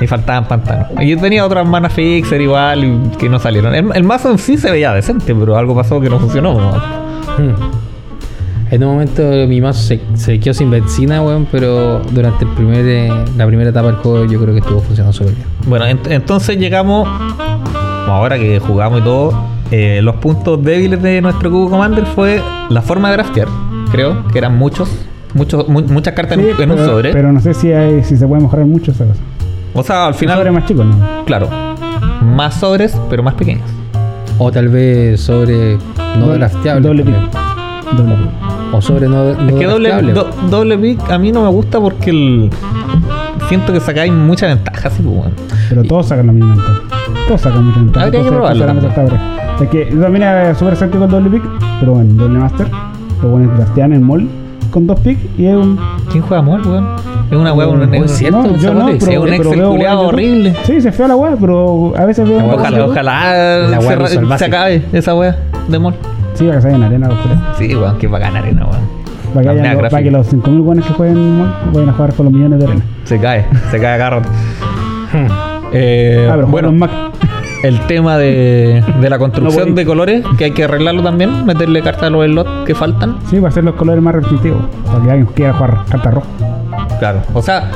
Y 0.00 0.06
faltaban 0.06 0.46
pantanos. 0.48 0.86
Y 1.00 1.08
yo 1.10 1.18
tenía 1.18 1.44
otras 1.44 1.66
mana 1.66 1.88
fixer 1.90 2.40
igual 2.40 3.10
que 3.18 3.28
no 3.28 3.38
salieron. 3.38 3.74
El, 3.74 3.90
el 3.94 4.04
mazo 4.04 4.30
en 4.30 4.38
sí 4.38 4.56
se 4.56 4.70
veía 4.70 4.92
decente, 4.94 5.34
pero 5.34 5.56
algo 5.56 5.74
pasó 5.74 6.00
que 6.00 6.08
no 6.08 6.18
funcionó. 6.18 6.54
weón. 6.54 6.74
Hmm. 7.38 7.54
En 8.72 8.84
un 8.84 8.92
momento 8.92 9.22
mi 9.48 9.60
mazo 9.60 9.82
se, 9.82 10.00
se 10.14 10.38
quedó 10.38 10.54
sin 10.54 10.70
benzina, 10.70 11.20
weón, 11.22 11.46
pero 11.50 12.00
durante 12.12 12.44
el 12.44 12.50
primer, 12.52 12.84
eh, 12.86 13.12
la 13.36 13.46
primera 13.46 13.70
etapa 13.70 13.88
del 13.88 13.96
juego 13.96 14.24
yo 14.26 14.40
creo 14.40 14.54
que 14.54 14.60
estuvo 14.60 14.78
funcionando 14.80 15.12
súper 15.12 15.34
bien. 15.34 15.46
Bueno, 15.66 15.86
ent- 15.86 16.08
entonces 16.08 16.56
llegamos, 16.56 17.08
ahora 18.06 18.38
que 18.38 18.60
jugamos 18.60 19.00
y 19.00 19.02
todo, 19.02 19.34
eh, 19.70 20.00
los 20.02 20.16
puntos 20.16 20.62
débiles 20.62 21.00
de 21.02 21.20
nuestro 21.20 21.50
cubo 21.50 21.70
commander 21.70 22.04
fue 22.06 22.42
la 22.68 22.82
forma 22.82 23.08
de 23.10 23.16
draftear. 23.16 23.48
Creo 23.90 24.26
que 24.28 24.38
eran 24.38 24.56
muchos, 24.56 24.90
muchos 25.34 25.68
mu- 25.68 25.82
muchas 25.82 26.14
cartas 26.14 26.38
en, 26.38 26.44
Sí, 26.44 26.62
en 26.62 26.70
un 26.70 26.76
pero, 26.76 26.88
sobre. 26.88 27.12
Pero 27.12 27.32
no 27.32 27.40
sé 27.40 27.54
si, 27.54 27.72
hay, 27.72 28.02
si 28.04 28.16
se 28.16 28.26
puede 28.26 28.42
mejorar 28.42 28.66
mucho 28.66 28.90
esa 28.92 29.04
cosa. 29.06 29.20
o 29.74 29.82
sea, 29.82 30.06
al 30.06 30.14
final, 30.14 30.50
más 30.52 30.64
chico, 30.66 30.84
¿no? 30.84 30.94
claro, 31.24 31.48
más 32.22 32.54
sobres, 32.54 32.96
pero 33.08 33.22
más 33.22 33.34
pequeños. 33.34 33.68
O 34.38 34.50
tal 34.50 34.68
vez 34.68 35.20
sobre 35.20 35.76
no 36.16 36.26
Doble- 36.26 36.38
drafteable. 36.38 36.88
doble 36.88 37.04
pick. 37.04 37.14
Doble 37.96 38.14
pick. 38.14 38.74
O 38.74 38.80
sobre 38.80 39.08
no, 39.08 39.34
no 39.34 39.48
Es 39.48 39.54
que 39.54 39.66
doble, 39.66 40.12
do- 40.12 40.30
doble 40.48 40.78
pick 40.78 41.10
a 41.10 41.18
mí 41.18 41.30
no 41.32 41.42
me 41.42 41.48
gusta 41.48 41.80
porque 41.80 42.10
el, 42.10 42.50
siento 43.48 43.72
que 43.72 43.80
sacáis 43.80 44.12
mucha 44.12 44.46
ventaja, 44.46 44.88
pues. 44.90 45.32
Pero 45.68 45.82
todos 45.84 46.06
sacan 46.06 46.26
la 46.28 46.32
misma 46.32 46.54
ventaja. 46.54 46.80
Todos 47.26 47.40
sacan 47.40 47.64
mucha 47.66 47.78
ventaja. 47.80 48.06
Habría 48.06 48.22
que 48.22 48.28
probarlo 48.28 48.66
Es 49.60 49.68
que 49.68 49.90
yo 49.92 50.00
también 50.00 50.22
era 50.22 50.54
súper 50.54 50.72
escéptico 50.74 51.04
el 51.04 51.10
doble 51.10 51.30
pick, 51.30 51.42
pero 51.80 51.92
bueno, 51.92 52.14
doble 52.14 52.38
master. 52.38 52.66
Lo 53.22 53.28
bueno 53.28 53.50
es 53.52 53.56
draftean 53.58 53.92
en 53.92 54.02
mall 54.06 54.28
con 54.70 54.86
dos 54.86 54.98
picks 55.00 55.20
y 55.38 55.46
es 55.46 55.54
un. 55.54 55.78
¿Quién 56.10 56.22
juega 56.22 56.42
mol, 56.42 56.62
weón? 56.66 56.86
Es 57.30 57.36
una 57.36 57.52
weá, 57.52 57.68
un, 57.68 57.94
es- 57.94 58.02
es 58.10 58.18
cierto. 58.18 58.42
no, 58.42 58.56
yo 58.56 58.74
no, 58.74 58.86
pero, 58.86 58.96
es 58.96 59.02
un 59.02 59.08
pero 59.24 59.26
Excel 59.34 59.58
veo 59.58 59.70
culiado 59.70 60.00
horrible. 60.08 60.54
Sí, 60.64 60.80
se 60.80 60.90
fue 60.92 61.04
a 61.04 61.08
la 61.08 61.16
web, 61.16 61.36
pero 61.40 61.92
a 61.96 62.04
veces 62.06 62.28
veo. 62.28 62.44
Ojalá, 62.54 62.84
ojalá 62.86 63.58
La 63.68 63.80
se, 63.80 63.86
weá 63.86 63.96
visual 63.96 64.08
se 64.08 64.24
básica. 64.24 64.46
acabe 64.46 64.82
esa 64.92 65.14
weá 65.14 65.36
de 65.68 65.78
mol. 65.78 65.94
Sí, 66.34 66.44
para 66.44 66.56
que 66.56 66.62
se 66.62 66.68
vayan 66.68 66.80
en 66.82 66.86
arena, 66.86 67.08
tres. 67.22 67.38
Sí, 67.58 67.76
weón, 67.76 67.98
que 67.98 68.06
bacana 68.06 68.38
arena, 68.38 68.64
weón. 68.66 69.00
Para 69.34 69.54
que, 69.54 69.88
para 69.90 70.02
que 70.02 70.10
los 70.10 70.32
5.000 70.32 70.62
buenos 70.62 70.86
que 70.86 70.92
jueguen 70.94 71.18
en 71.18 71.38
mall 71.38 71.54
vayan 71.72 71.88
a 71.90 71.92
jugar 71.92 72.14
con 72.14 72.24
los 72.26 72.32
millones 72.34 72.58
de 72.58 72.64
arena. 72.66 72.82
Se 73.04 73.18
cae, 73.20 73.44
se 73.70 73.78
cae 73.78 73.94
agarro. 73.94 74.22
Eh, 75.72 76.26
ah, 76.30 76.32
pero 76.34 76.46
bueno, 76.46 76.68
bueno, 76.68 76.72
Mac. 76.72 76.90
El 77.62 77.80
tema 77.86 78.16
de, 78.16 78.82
de 79.00 79.10
la 79.10 79.18
construcción 79.18 79.70
No 79.70 79.74
de 79.74 79.84
colores, 79.84 80.24
que 80.38 80.44
hay 80.44 80.50
que 80.52 80.64
arreglarlo 80.64 81.02
también, 81.02 81.44
meterle 81.44 81.82
cartas 81.82 82.04
a 82.04 82.10
los 82.10 82.24
slots 82.24 82.50
que 82.66 82.74
faltan. 82.74 83.18
Sí, 83.28 83.36
para 83.36 83.48
hacer 83.48 83.64
los 83.64 83.74
colores 83.74 84.02
más 84.02 84.14
representativos. 84.14 84.62
Para 84.86 85.02
que 85.02 85.10
alguien 85.10 85.26
quiera 85.34 85.52
jugar 85.52 85.78
carta 85.90 86.10
roja. 86.10 86.26
Claro, 86.98 87.22
o 87.34 87.42
sea, 87.42 87.70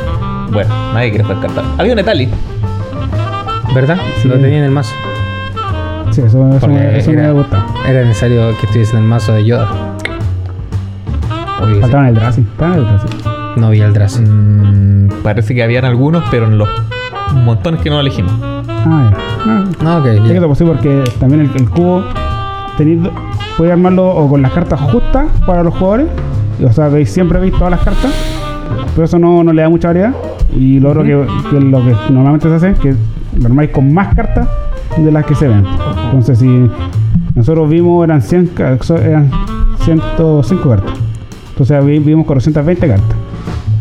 bueno, 0.52 0.74
nadie 0.92 1.10
quiere 1.10 1.24
jugar 1.24 1.40
cartas. 1.40 1.64
Había 1.78 1.92
un 1.92 1.98
Etali. 1.98 2.28
¿Verdad? 3.74 3.98
Sí. 4.22 4.28
Lo 4.28 4.34
tenía 4.34 4.58
en 4.58 4.64
el 4.64 4.70
mazo. 4.70 4.94
Sí, 6.10 6.22
eso, 6.22 6.48
eso, 6.54 6.68
me, 6.68 6.96
eso 6.98 7.10
me 7.10 7.18
era, 7.18 7.32
gusta. 7.32 7.66
era 7.88 8.02
necesario 8.04 8.56
que 8.60 8.66
estuviese 8.66 8.92
en 8.96 9.02
el 9.02 9.08
mazo 9.08 9.32
de 9.32 9.44
Yoda. 9.44 9.68
Faltaban 11.80 12.06
el 12.06 12.14
Drazi. 12.14 12.46
El 12.60 13.60
no 13.60 13.70
vi 13.70 13.80
al 13.80 13.92
Drazi. 13.92 14.22
Mm, 14.22 15.08
parece 15.22 15.54
que 15.54 15.62
habían 15.62 15.84
algunos, 15.84 16.22
pero 16.30 16.46
en 16.46 16.58
los 16.58 16.68
montones 17.32 17.80
que 17.80 17.90
no 17.90 18.00
elegimos. 18.00 18.32
Ah. 18.86 19.10
Ah, 19.46 19.64
No, 19.82 19.98
ok, 19.98 20.06
Es 20.06 20.20
que 20.22 20.34
ya. 20.34 20.40
te 20.40 20.46
puse 20.46 20.64
porque 20.64 21.04
también 21.18 21.42
el, 21.42 21.50
el 21.56 21.68
cubo 21.70 22.02
tenéis 22.76 23.00
puede 23.56 23.72
armarlo 23.72 24.08
o 24.08 24.28
con 24.28 24.42
las 24.42 24.52
cartas 24.52 24.80
justas 24.80 25.26
para 25.46 25.62
los 25.62 25.74
jugadores. 25.74 26.06
O 26.64 26.72
sea, 26.72 26.88
veis, 26.88 27.10
siempre 27.10 27.38
veis 27.40 27.52
todas 27.54 27.70
las 27.70 27.80
cartas, 27.80 28.12
pero 28.94 29.04
eso 29.06 29.18
no, 29.18 29.42
no 29.44 29.52
le 29.52 29.62
da 29.62 29.68
mucha 29.68 29.88
variedad. 29.88 30.12
Y 30.56 30.78
lo 30.80 30.90
otro 30.90 31.02
que, 31.02 31.26
que 31.50 31.60
lo 31.60 31.84
que 31.84 31.94
normalmente 32.10 32.48
se 32.48 32.54
hace 32.54 32.70
es 32.70 32.78
que 32.78 32.94
lo 33.38 33.46
armáis 33.46 33.70
con 33.70 33.92
más 33.92 34.14
cartas 34.14 34.48
de 34.96 35.10
las 35.10 35.24
que 35.26 35.34
se 35.34 35.48
ven. 35.48 35.64
Entonces, 36.06 36.38
si 36.38 36.70
nosotros 37.34 37.68
vimos, 37.68 38.04
eran, 38.04 38.22
100, 38.22 38.46
ca- 38.54 38.78
so- 38.80 38.96
eran 38.98 39.30
105 39.80 40.68
cartas. 40.68 40.92
Entonces, 41.50 41.84
vi- 41.84 41.98
vimos 41.98 42.26
420 42.26 42.86
cartas. 42.88 43.16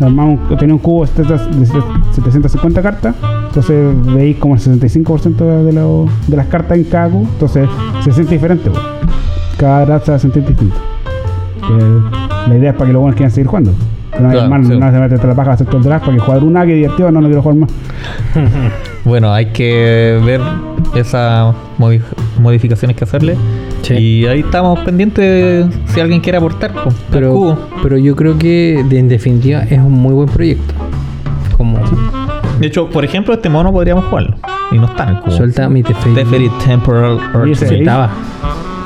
Armamos, 0.01 0.39
tenía 0.57 0.73
un 0.75 0.79
cubo 0.79 1.01
de 1.05 1.07
700 1.11 1.59
de 1.59 1.65
750 2.13 2.81
cartas, 2.81 3.15
entonces 3.55 3.93
veis 4.15 4.37
como 4.37 4.55
el 4.55 4.61
65% 4.61 5.63
de, 5.63 5.73
lo- 5.73 6.07
de 6.27 6.37
las 6.37 6.47
cartas 6.47 6.77
en 6.77 6.85
cada 6.85 7.09
cubo, 7.09 7.27
entonces 7.33 7.69
se 8.03 8.11
siente 8.11 8.33
diferente. 8.33 8.69
pues. 8.69 8.81
Cada 9.57 9.85
draft 9.85 10.05
se 10.05 10.11
va 10.11 10.15
a 10.17 10.19
sentir 10.19 10.43
distinto. 10.45 10.75
Que 11.61 12.49
la 12.49 12.57
idea 12.57 12.71
es 12.71 12.75
para 12.75 12.87
que 12.87 12.93
los 12.93 13.01
buenos 13.01 13.15
quieran 13.15 13.31
seguir 13.31 13.47
jugando. 13.47 13.71
Pero 14.11 14.23
no, 14.23 14.29
Claro, 14.31 14.49
mal, 14.49 14.65
sí. 14.65 14.77
no 14.77 14.91
se 14.91 14.99
mete 14.99 15.27
la 15.27 15.35
paja 15.35 15.51
a 15.51 15.53
hacer 15.53 15.67
todo 15.67 15.77
el 15.77 15.83
draft 15.83 16.05
para 16.05 16.17
que 16.17 16.23
jugar 16.23 16.43
una 16.43 16.65
que 16.65 16.73
divertido, 16.73 17.11
no, 17.11 17.21
no 17.21 17.27
quiero 17.27 17.41
jugar 17.41 17.57
más. 17.57 17.69
Bueno, 19.05 19.33
hay 19.33 19.47
que 19.47 20.17
ver 20.25 20.39
esas 20.95 21.53
modi- 21.77 21.99
modificaciones 22.41 22.95
que 22.95 23.03
hacerle. 23.03 23.35
Sí. 23.81 23.93
Y 23.95 24.25
ahí 24.27 24.39
estamos 24.39 24.79
pendientes 24.79 25.65
si 25.87 25.99
alguien 25.99 26.21
quiere 26.21 26.37
aportar 26.37 26.71
po, 26.71 26.89
al 26.89 26.95
Pero, 27.11 27.33
cubo. 27.33 27.57
pero 27.83 27.97
yo 27.97 28.15
creo 28.15 28.37
que 28.37 28.81
de- 28.87 28.99
en 28.99 29.09
definitiva 29.09 29.63
es 29.63 29.77
un 29.79 29.91
muy 29.91 30.13
buen 30.13 30.29
proyecto. 30.29 30.73
Como 31.57 31.77
De 32.59 32.67
hecho, 32.67 32.89
por 32.89 33.03
ejemplo, 33.03 33.33
este 33.33 33.49
mono 33.49 33.71
podríamos 33.71 34.05
jugarlo. 34.05 34.35
Y 34.71 34.77
no 34.77 34.85
está 34.85 35.03
en 35.03 35.09
el 35.09 35.19
cubo. 35.19 35.31
suelta 35.31 35.69
mi 35.69 35.83
Teferi. 35.83 36.15
Teferi 36.15 36.49
Temporal 36.65 37.19
ese 37.51 37.67
Sí 37.67 37.75
estaba, 37.75 38.09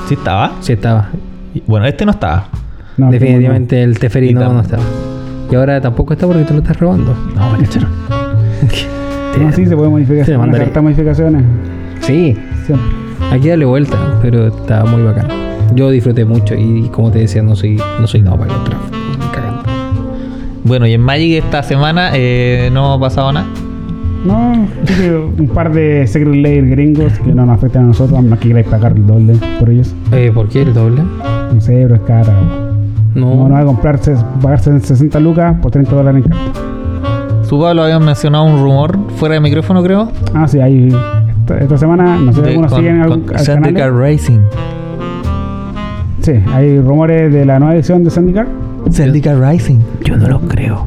Sí 0.08 0.14
estaba. 0.16 0.52
sí 0.62 0.74
estaba. 0.74 1.10
Y- 1.54 1.64
Bueno, 1.68 1.86
este 1.86 2.06
no 2.06 2.12
estaba. 2.12 2.46
No, 2.98 3.12
Definitivamente 3.12 3.84
el 3.84 4.00
Teferi 4.00 4.34
no, 4.34 4.60
estaba. 4.60 4.84
Y 5.52 5.56
ahora 5.56 5.80
tampoco 5.80 6.14
está 6.14 6.26
porque 6.28 6.44
te 6.44 6.54
lo 6.54 6.60
estás 6.60 6.80
robando. 6.80 7.14
No, 7.36 7.52
me 7.52 7.60
cacharon. 7.66 7.90
No, 9.38 9.52
sí, 9.52 9.68
se 9.68 9.76
puede 9.76 9.90
modificar. 9.90 10.26
Sí, 10.26 10.32
se 10.32 10.36
hacer 10.36 10.62
hartas 10.64 10.82
modificaciones. 10.84 11.44
Sí, 12.02 12.36
Siempre. 12.66 12.88
hay 13.32 13.40
que 13.40 13.50
darle 13.50 13.66
vuelta, 13.66 13.96
pero 14.20 14.48
estaba 14.48 14.90
muy 14.90 15.04
bacán. 15.04 15.28
Yo 15.76 15.92
disfruté 15.92 16.26
mucho 16.26 16.56
y 16.56 16.90
como 16.90 17.12
te 17.12 17.20
decía, 17.20 17.44
no 17.44 17.56
soy, 17.56 17.80
no 18.00 18.08
soy 18.08 18.22
nada 18.24 18.36
para 18.36 18.52
los 18.54 18.66
draft. 18.66 18.94
Bueno, 20.68 20.86
y 20.86 20.94
en 20.94 21.02
Magic 21.02 21.44
esta 21.44 21.64
semana 21.64 22.12
eh, 22.14 22.70
no 22.74 22.94
ha 22.94 23.00
pasado 23.00 23.32
nada. 23.32 23.48
No, 24.26 24.68
sí 24.86 24.94
que 24.96 25.16
un 25.16 25.48
par 25.54 25.72
de 25.72 26.06
Secret 26.08 26.36
Layer 26.36 26.68
gringos 26.68 27.14
que 27.20 27.32
no 27.34 27.46
nos 27.46 27.58
afectan 27.58 27.86
a 27.86 27.88
nosotros, 27.88 28.18
a 28.20 28.22
menos 28.22 28.40
que 28.40 28.50
queráis 28.50 28.68
pagar 28.68 28.94
el 28.94 29.06
doble 29.08 29.36
por 29.60 29.70
ellos. 29.70 29.96
Eh, 30.12 30.32
¿Por 30.34 30.50
qué 30.50 30.64
el 30.64 30.74
doble? 30.74 31.02
No 31.54 31.62
sé, 31.62 31.84
pero 31.84 31.96
es 31.96 32.02
cara. 32.02 32.34
No, 33.16 33.36
No, 33.36 33.48
no 33.48 33.54
va 33.54 33.62
a 33.62 33.66
comprarse, 33.66 34.16
pagarse 34.42 34.78
60 34.80 35.20
lucas 35.22 35.56
por 35.62 35.72
30 35.72 35.96
dólares 35.96 36.24
en 36.26 36.32
carta. 36.32 36.60
Su 37.48 37.60
Pablo 37.60 37.84
había 37.84 38.00
mencionado 38.00 38.44
un 38.44 38.62
rumor 38.62 38.98
fuera 39.16 39.36
de 39.36 39.40
micrófono, 39.42 39.82
creo. 39.82 40.12
Ah, 40.34 40.48
sí, 40.48 40.60
hay. 40.60 40.90
Esta, 41.40 41.58
esta 41.60 41.78
semana, 41.78 42.18
no 42.18 42.34
sé 42.34 42.42
si 42.44 42.48
algunos 42.50 42.74
siguen 42.74 43.02
algún 43.02 43.22
con 43.22 43.40
Zendikar 43.40 43.74
canal. 43.92 44.00
Racing. 44.02 44.40
Sí, 46.22 46.34
hay 46.54 46.82
rumores 46.82 47.32
de 47.32 47.46
la 47.46 47.58
nueva 47.60 47.76
edición 47.76 48.04
de 48.04 48.10
Zendikar. 48.10 48.48
Zendikar 48.92 49.38
Racing. 49.40 49.80
yo 50.04 50.18
no 50.18 50.28
lo 50.28 50.40
creo. 50.42 50.86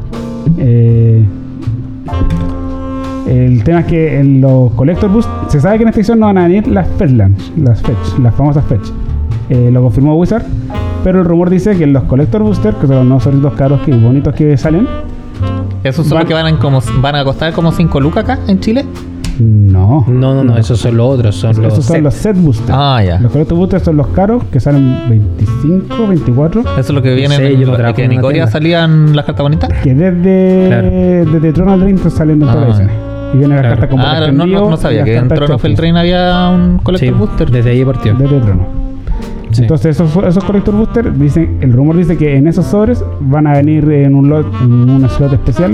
Eh, 0.57 1.23
el 3.27 3.63
tema 3.63 3.81
es 3.81 3.85
que 3.85 4.19
en 4.19 4.41
los 4.41 4.71
Collector 4.73 5.09
Boost 5.09 5.29
se 5.49 5.59
sabe 5.61 5.77
que 5.77 5.83
en 5.83 5.89
esta 5.89 5.99
edición 5.99 6.19
no 6.19 6.25
van 6.27 6.37
a 6.39 6.43
venir 6.47 6.67
las 6.67 6.87
Fetchlands, 6.97 7.51
las 7.57 7.81
Fetch, 7.81 8.19
las 8.21 8.33
famosas 8.35 8.65
Fetch. 8.65 8.89
Eh, 9.49 9.69
lo 9.71 9.81
confirmó 9.83 10.15
Wizard, 10.17 10.43
pero 11.03 11.19
el 11.19 11.25
rumor 11.25 11.49
dice 11.49 11.77
que 11.77 11.85
los 11.87 12.03
Collector 12.03 12.41
Booster, 12.43 12.73
que 12.75 12.87
son 12.87 13.07
los 13.09 13.25
nuevos 13.27 13.53
caros 13.53 13.81
que 13.81 13.93
bonitos 13.93 14.33
que 14.33 14.57
salen, 14.57 14.87
Esos 15.83 16.05
son 16.07 16.15
Van- 16.15 16.23
los 16.23 16.27
que 16.27 16.33
van, 16.33 16.47
en 16.47 16.57
como, 16.57 16.79
van 17.01 17.15
a 17.15 17.23
costar 17.23 17.53
como 17.53 17.71
5 17.71 17.99
lucas 17.99 18.23
acá 18.23 18.39
en 18.47 18.59
Chile. 18.59 18.85
No. 20.05 20.05
No, 20.07 20.33
no, 20.35 20.43
no, 20.43 20.57
esos 20.57 20.79
son 20.79 20.97
los 20.97 21.07
otros, 21.15 21.35
son 21.35 21.61
los. 21.61 21.73
Esos 21.73 21.85
son 21.85 21.95
set. 21.95 22.03
los 22.03 22.13
set 22.13 22.35
boosters. 22.37 22.69
Ah, 22.71 23.01
ya. 23.05 23.19
Los 23.19 23.31
Collector 23.31 23.57
Boosters 23.57 23.83
son 23.83 23.97
los 23.97 24.07
caros 24.07 24.43
que 24.51 24.59
salen 24.59 24.95
25, 25.09 26.07
24. 26.07 26.61
Eso 26.61 26.71
es 26.79 26.89
lo 26.91 27.01
que 27.01 27.13
viene 27.13 27.35
en 27.35 27.59
yo 27.59 27.71
lo- 27.75 27.93
que 27.93 28.03
en 28.03 28.11
Icoria 28.13 28.43
tienda. 28.45 28.51
salían 28.51 29.15
las 29.15 29.25
cartas 29.25 29.43
bonitas. 29.43 29.69
Que 29.83 29.93
desde, 29.93 30.67
Claro. 30.67 30.89
desde 31.31 31.53
Throne 31.53 31.73
of 31.73 31.79
Dream 31.81 31.95
están 31.97 32.11
saliendo 32.11 32.45
en 32.45 32.51
todas 32.51 32.65
Ah. 32.65 32.69
las 32.69 32.79
ediciones. 32.79 33.11
Y 33.33 33.37
vienen 33.37 33.49
las 33.57 33.61
Claro. 33.61 33.75
cartas 33.75 33.89
como 33.89 34.03
Ah, 34.03 34.31
no, 34.31 34.45
no, 34.45 34.69
no 34.71 34.77
sabía 34.77 35.03
que 35.03 35.15
en 35.17 35.27
Throne 35.27 35.53
of 35.53 35.65
Eldraine 35.65 35.99
había 35.99 36.49
un 36.49 36.77
Collector 36.79 37.09
Sí, 37.09 37.15
Booster. 37.17 37.51
desde 37.51 37.69
ahí 37.71 37.85
partió. 37.85 38.13
Desde 38.15 38.39
Trono. 38.39 38.81
Sí. 39.51 39.63
Entonces 39.63 39.99
esos, 39.99 40.15
esos 40.23 40.43
Collector 40.45 40.73
Booster, 40.75 41.13
dicen, 41.17 41.57
el 41.59 41.73
rumor 41.73 41.97
dice 41.97 42.15
que 42.17 42.37
en 42.37 42.47
esos 42.47 42.65
sobres 42.65 43.03
van 43.19 43.47
a 43.47 43.53
venir 43.53 43.83
en 43.91 44.15
un, 44.15 44.29
lot, 44.29 44.45
en 44.61 44.89
un 44.89 45.09
slot 45.09 45.33
especial. 45.33 45.73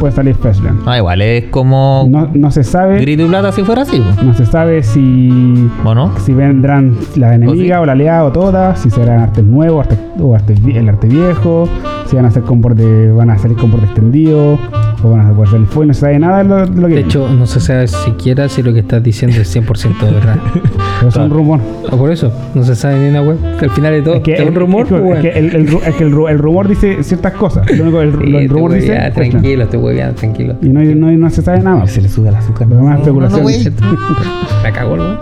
Puede 0.00 0.12
salir 0.12 0.34
Fetchland. 0.34 0.80
Ah, 0.86 0.98
igual 0.98 1.22
es 1.22 1.44
como 1.44 2.06
No, 2.08 2.28
no 2.34 2.50
se 2.50 2.62
sabe. 2.64 3.00
grito 3.00 3.22
y 3.22 3.26
plata 3.28 3.50
si 3.52 3.62
fuera 3.62 3.82
así. 3.82 3.98
po. 3.98 4.22
No 4.22 4.34
se 4.34 4.44
sabe 4.44 4.82
si 4.82 5.68
¿O 5.84 5.94
no? 5.94 6.10
si 6.18 6.34
vendrán 6.34 6.96
la 7.16 7.34
enemiga 7.34 7.76
sí? 7.76 7.82
o, 7.82 7.86
la 7.86 7.92
aliada 7.92 8.24
o 8.24 8.32
todas, 8.32 8.78
si 8.78 8.90
serán 8.90 9.20
artes 9.20 9.44
nuevos 9.44 9.86
arte- 9.86 9.98
o 10.20 10.34
artes 10.34 10.62
vi- 10.62 10.76
el 10.76 10.88
arte 10.90 11.06
viejo, 11.08 11.66
si 12.08 12.16
van 12.16 12.24
a 12.26 12.30
ser 12.30 12.42
con 12.42 12.60
borde, 12.60 13.10
van 13.12 13.30
a 13.30 13.38
salir 13.38 13.56
con 13.56 13.70
borde 13.70 13.86
extendido 13.86 14.58
o 15.02 15.10
van 15.10 15.26
a 15.26 15.32
poder 15.32 15.50
salir 15.50 15.66
full, 15.66 15.86
no 15.86 15.94
se 15.94 16.00
sabe 16.00 16.18
nada 16.18 16.38
de 16.42 16.44
lo, 16.48 16.66
de 16.66 16.80
lo 16.80 16.88
que 16.88 16.94
De 16.94 17.00
hecho, 17.00 17.28
no 17.28 17.46
se 17.46 17.60
sabe 17.60 17.86
siquiera 17.88 18.48
si 18.48 18.62
lo 18.62 18.72
que 18.72 18.80
estás 18.80 19.02
diciendo 19.02 19.36
es 19.40 19.54
100% 19.54 20.00
de 20.04 20.10
verdad. 20.12 20.36
Pero 20.98 21.08
es 21.08 21.16
un 21.16 21.30
rumor. 21.30 21.60
O 21.90 21.96
por 21.96 22.10
eso, 22.10 22.32
no 22.54 22.62
se 22.64 22.74
sabe 22.74 22.98
ni 22.98 23.08
una 23.10 23.22
web. 23.22 23.36
Que 23.58 23.66
al 23.66 23.70
final 23.70 23.92
de 23.92 24.02
todo, 24.02 24.14
Es 24.14 24.22
que, 24.22 24.34
es 24.34 24.40
un 24.40 24.48
el- 24.48 24.54
rumor, 24.54 24.82
es 24.86 24.88
que- 24.92 24.94
pues, 24.98 25.04
es 25.04 25.10
weón. 25.10 25.22
que 25.22 25.38
el, 25.38 25.54
el 25.56 25.68
ru- 25.68 25.82
es 25.86 25.94
que 25.94 26.04
el 26.04 26.12
ru- 26.14 26.30
el 26.30 26.38
rumor 26.38 26.68
dice 26.68 27.02
ciertas 27.02 27.32
cosas. 27.34 27.70
Lo 27.70 27.82
único, 27.84 28.00
el, 28.00 28.12
Sí, 28.12 28.16
lo- 28.18 28.24
el 28.24 28.34
estoy 28.44 28.48
rumor 28.48 28.72
dice. 28.72 28.86
Fetchland. 28.88 29.14
tranquilo, 29.30 29.64
estoy 29.64 29.80
hueveando, 29.80 30.14
tranquilo. 30.14 30.54
Y 30.62 30.68
no, 30.70 30.80
hay- 30.80 30.94
no, 30.94 31.10
no 31.12 31.30
se 31.30 31.42
sabe 31.42 31.60
nada. 31.60 31.86
Se 31.86 32.00
le 32.00 32.08
sube 32.08 32.28
el 32.30 32.36
azúcar. 32.36 32.66
Lo 32.68 32.76
demás 32.76 33.00
es 33.00 33.06
No, 33.06 33.12
no, 33.12 33.26
especulación. 33.26 33.42
güey. 33.42 33.64
La 34.62 34.72
cagó 34.72 34.94
el 34.94 35.00
weón. 35.00 35.18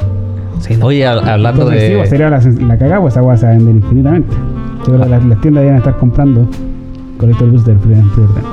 Sí, 0.61 0.77
no. 0.77 0.87
Oye, 0.87 1.03
hab- 1.05 1.27
hablando 1.27 1.63
Entonces, 1.63 1.89
sí, 1.91 1.97
pues, 1.97 2.11
de. 2.11 2.17
sería 2.17 2.31
la, 2.31 2.67
la 2.69 2.79
cagada, 2.79 3.01
pues 3.01 3.13
esa 3.15 3.23
weá 3.23 3.37
se 3.37 3.47
va 3.47 3.53
a 3.53 3.57
vender 3.57 3.75
infinitamente. 3.77 4.35
Yo 4.79 4.85
creo 4.85 5.03
que 5.03 5.09
las, 5.09 5.25
las 5.25 5.41
tiendas 5.41 5.63
deben 5.65 5.77
estar 5.79 5.97
comprando 5.97 6.49
Collector 7.19 7.51
Booster 7.51 7.77
pre- 7.79 7.95
preorden. 8.15 8.45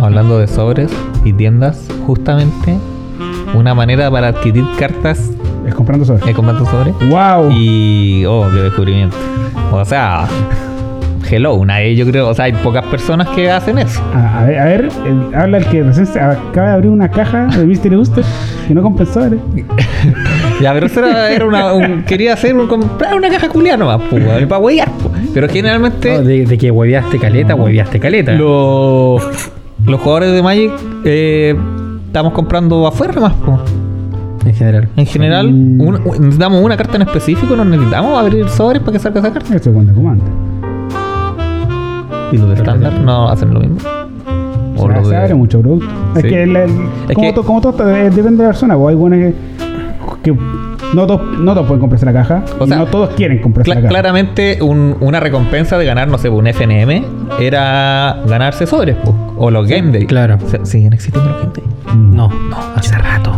Hablando 0.00 0.38
de 0.38 0.46
sobres 0.46 0.90
y 1.24 1.32
tiendas, 1.32 1.88
justamente 2.06 2.76
una 3.54 3.74
manera 3.74 4.10
para 4.10 4.28
adquirir 4.28 4.64
cartas 4.78 5.30
Es 5.66 5.74
comprando 5.74 6.04
sobre. 6.04 6.24
de 6.24 6.34
combate 6.34 6.64
sobre. 6.66 6.92
¡Wow! 7.10 7.50
Y. 7.52 8.24
Oh, 8.26 8.46
qué 8.52 8.60
descubrimiento. 8.62 9.16
O 9.72 9.84
sea. 9.84 10.26
Hello, 11.30 11.62
nadie, 11.66 11.94
yo 11.94 12.06
creo. 12.06 12.28
O 12.28 12.34
sea, 12.34 12.46
hay 12.46 12.52
pocas 12.54 12.84
personas 12.86 13.28
que 13.28 13.50
hacen 13.50 13.76
eso. 13.76 14.00
A, 14.14 14.40
a 14.40 14.44
ver, 14.46 14.58
a 14.58 14.64
ver, 14.64 14.88
el- 15.06 15.34
habla 15.34 15.58
el 15.58 15.66
que 15.66 15.82
recién 15.82 16.06
se 16.06 16.18
acaba 16.18 16.68
de 16.68 16.72
abrir 16.74 16.90
una 16.90 17.10
caja 17.10 17.46
de 17.48 17.66
Mystery 17.66 17.96
Booster 17.96 18.24
que 18.66 18.74
no 18.74 18.82
compensó, 18.82 19.26
¿eh? 19.26 19.38
Ya, 20.62 20.72
pero 20.72 20.86
eso 20.86 21.04
era, 21.04 21.30
era 21.30 21.44
una. 21.46 21.72
un- 21.74 22.02
quería 22.04 22.32
hacer 22.32 22.54
un, 22.56 22.66
comprar 22.66 23.14
una 23.14 23.28
caja 23.28 23.48
culiada 23.48 23.76
nomás, 23.76 24.00
pues, 24.08 24.24
para 24.46 24.58
huear. 24.58 24.88
Pero 25.34 25.48
generalmente. 25.48 26.12
No, 26.18 26.22
de, 26.24 26.46
de 26.46 26.58
que 26.58 26.70
hueveaste 26.70 27.18
caleta, 27.18 27.54
hueveaste 27.54 27.98
caleta. 28.00 28.32
los, 28.32 29.22
los 29.86 30.00
jugadores 30.00 30.32
de 30.32 30.42
Magic 30.42 30.70
eh, 31.04 31.56
estamos 32.06 32.32
comprando 32.32 32.86
afuera 32.86 33.20
más, 33.20 33.32
po. 33.34 33.58
En 34.44 34.54
general. 34.54 34.88
En 34.96 35.06
general, 35.06 35.52
Mm. 35.52 35.80
un- 35.80 35.94
un- 36.06 36.20
necesitamos 36.20 36.62
una 36.64 36.76
carta 36.76 36.96
en 36.96 37.02
específico, 37.02 37.54
no 37.56 37.64
necesitamos 37.64 38.18
abrir 38.18 38.48
sobres 38.48 38.80
para 38.80 38.92
que 38.92 38.98
salga 38.98 39.20
esa 39.20 39.32
carta. 39.32 39.54
Eso 39.54 39.68
es 39.70 39.74
cuando 39.74 39.92
comanda. 39.94 40.24
Y 42.32 42.36
los 42.36 42.48
de 42.48 42.54
estándar 42.56 42.92
no 43.00 43.28
hacen 43.28 43.52
lo 43.54 43.60
mismo. 43.60 43.78
O 44.76 44.84
O 44.84 44.86
sea, 44.86 44.96
los 44.98 45.08
se 45.08 45.14
de- 45.14 45.20
abre 45.20 45.34
mucho 45.34 45.60
producto. 45.60 45.86
Es 46.16 46.22
que, 46.22 46.42
el- 46.44 46.56
el- 46.56 46.70
Es 47.08 47.14
como, 47.14 47.28
que- 47.28 47.32
to- 47.34 47.42
como 47.44 47.60
todo, 47.60 47.88
eh, 47.90 48.04
depende 48.10 48.38
de 48.38 48.42
la 48.44 48.48
persona. 48.50 48.76
pues, 48.76 48.90
hay 48.90 48.94
buenos 48.96 49.18
que, 49.18 49.34
que 50.22 50.36
no, 50.94 51.06
todos, 51.06 51.20
no 51.38 51.52
todos 51.54 51.66
pueden 51.66 51.80
comprarse 51.80 52.06
la 52.06 52.12
caja. 52.12 52.44
O 52.58 52.66
sea, 52.66 52.76
no 52.78 52.86
todos 52.86 53.10
quieren 53.10 53.40
comprarse 53.40 53.68
la 53.70 53.76
caja. 53.76 53.88
claramente 53.88 54.58
un- 54.62 54.96
una 55.00 55.20
recompensa 55.20 55.76
de 55.78 55.84
ganar, 55.84 56.08
no 56.08 56.18
sé, 56.18 56.28
un 56.28 56.46
FNM 56.46 57.04
era 57.40 58.18
ganarse 58.26 58.66
sobres, 58.66 58.96
po, 58.96 59.14
o 59.36 59.50
los 59.50 59.66
Game 59.68 59.92
Day. 59.92 60.06
claro. 60.06 60.38
Siguen 60.64 60.92
existiendo 60.92 61.30
los 61.30 61.40
Game 61.40 61.52
Day. 61.54 61.64
Mm. 61.96 62.14
No, 62.16 62.28
no, 62.28 62.56
hace 62.76 62.96
rato. 62.96 63.32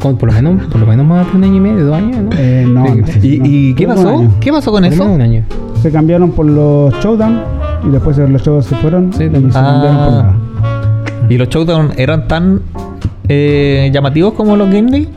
Con- 0.00 0.16
por 0.16 0.28
lo 0.28 0.34
menos, 0.34 0.66
por 0.66 0.80
lo 0.80 0.86
menos 0.86 1.06
más 1.06 1.30
de 1.30 1.36
un 1.36 1.44
año 1.44 1.56
y 1.56 1.60
medio, 1.60 1.84
dos 1.86 1.96
años, 1.96 2.16
¿no? 2.22 2.30
Eh, 2.36 2.64
no, 2.68 2.86
Sí, 2.86 2.94
no 3.00 3.06
sé. 3.06 3.26
¿Y, 3.26 3.38
no. 3.38 3.46
y 3.46 3.74
qué 3.74 3.86
pasó? 3.86 4.24
¿Qué 4.40 4.52
pasó 4.52 4.70
con 4.72 4.82
por 4.82 4.92
eso? 4.92 5.02
menos 5.04 5.16
un 5.16 5.22
año. 5.22 5.44
Se 5.82 5.90
cambiaron 5.90 6.30
por 6.32 6.46
los 6.46 6.94
showdown 7.00 7.40
y 7.86 7.90
después 7.90 8.16
los 8.18 8.42
showdown 8.42 8.62
se 8.62 8.76
fueron 8.76 9.12
Sí, 9.12 9.24
y 9.24 9.26
se 9.26 9.32
cambiaron 9.32 9.50
por 9.50 9.88
Ah. 9.88 10.10
nada. 10.10 10.34
¿Y 11.28 11.36
los 11.38 11.48
showdown 11.48 11.90
eran 11.96 12.26
tan 12.28 12.60
eh, 13.28 13.90
llamativos 13.92 14.34
como 14.34 14.56
los 14.56 14.68
Game 14.70 14.90
Day? 14.90 15.08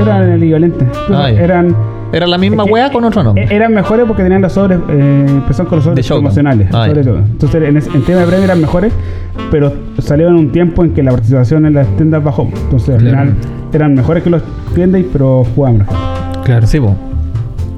Eran 0.00 0.30
el 0.30 0.42
equivalente. 0.42 0.86
Ah, 1.10 1.30
ya. 1.30 1.40
eran, 1.40 1.76
Era 2.12 2.26
la 2.26 2.38
misma 2.38 2.62
Es 2.62 2.66
que- 2.68 2.72
wea 2.72 2.90
con 2.92 3.04
otro 3.04 3.20
e- 3.20 3.24
nombre. 3.24 3.48
eran 3.50 3.74
mejores 3.74 4.06
porque 4.06 4.22
tenían 4.22 4.40
los 4.42 4.52
sobres, 4.52 4.78
eh, 4.88 5.24
empezaron 5.28 5.66
con 5.68 5.76
los 5.78 5.84
sobres 5.84 6.06
promocionales. 6.06 6.68
Ah, 6.72 6.86
showdown. 6.86 7.24
Entonces 7.32 7.62
en, 7.94 8.02
tema 8.04 8.20
de 8.20 8.26
premio 8.26 8.44
eran 8.44 8.60
mejores, 8.60 8.92
pero 9.50 9.72
salieron 9.98 10.34
en 10.36 10.40
un 10.46 10.52
tiempo 10.52 10.84
en 10.84 10.90
que 10.94 11.02
la 11.02 11.10
participación 11.10 11.66
en 11.66 11.74
las 11.74 11.86
tiendas 11.96 12.22
bajó. 12.22 12.48
Entonces 12.64 12.90
al 12.94 13.00
Claro. 13.00 13.16
final 13.18 13.34
eran 13.72 13.94
mejores 13.94 14.22
que 14.22 14.30
los 14.30 14.42
tiendas, 14.74 15.02
pero 15.12 15.44
jugaban 15.54 15.78
mejor. 15.78 15.96
Claro. 16.44 16.66
Sí, 16.66 16.78
po. 16.80 16.94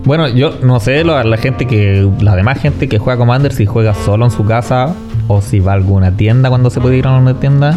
Bueno, 0.04 0.28
yo 0.28 0.52
no 0.62 0.78
sé 0.80 1.04
lo- 1.04 1.22
la 1.22 1.36
gente 1.36 1.66
que. 1.66 2.08
La 2.20 2.36
demás 2.36 2.58
gente 2.60 2.88
que 2.88 2.98
juega 2.98 3.18
Commander 3.18 3.52
si 3.52 3.66
juega 3.66 3.94
solo 3.94 4.24
en 4.26 4.30
su 4.30 4.44
casa 4.44 4.94
o 5.26 5.40
si 5.40 5.60
va 5.60 5.72
a 5.72 5.74
alguna 5.74 6.12
tienda 6.12 6.48
cuando 6.50 6.70
se 6.70 6.80
puede 6.80 6.96
ir 6.98 7.06
a 7.06 7.16
una 7.18 7.34
tienda. 7.34 7.74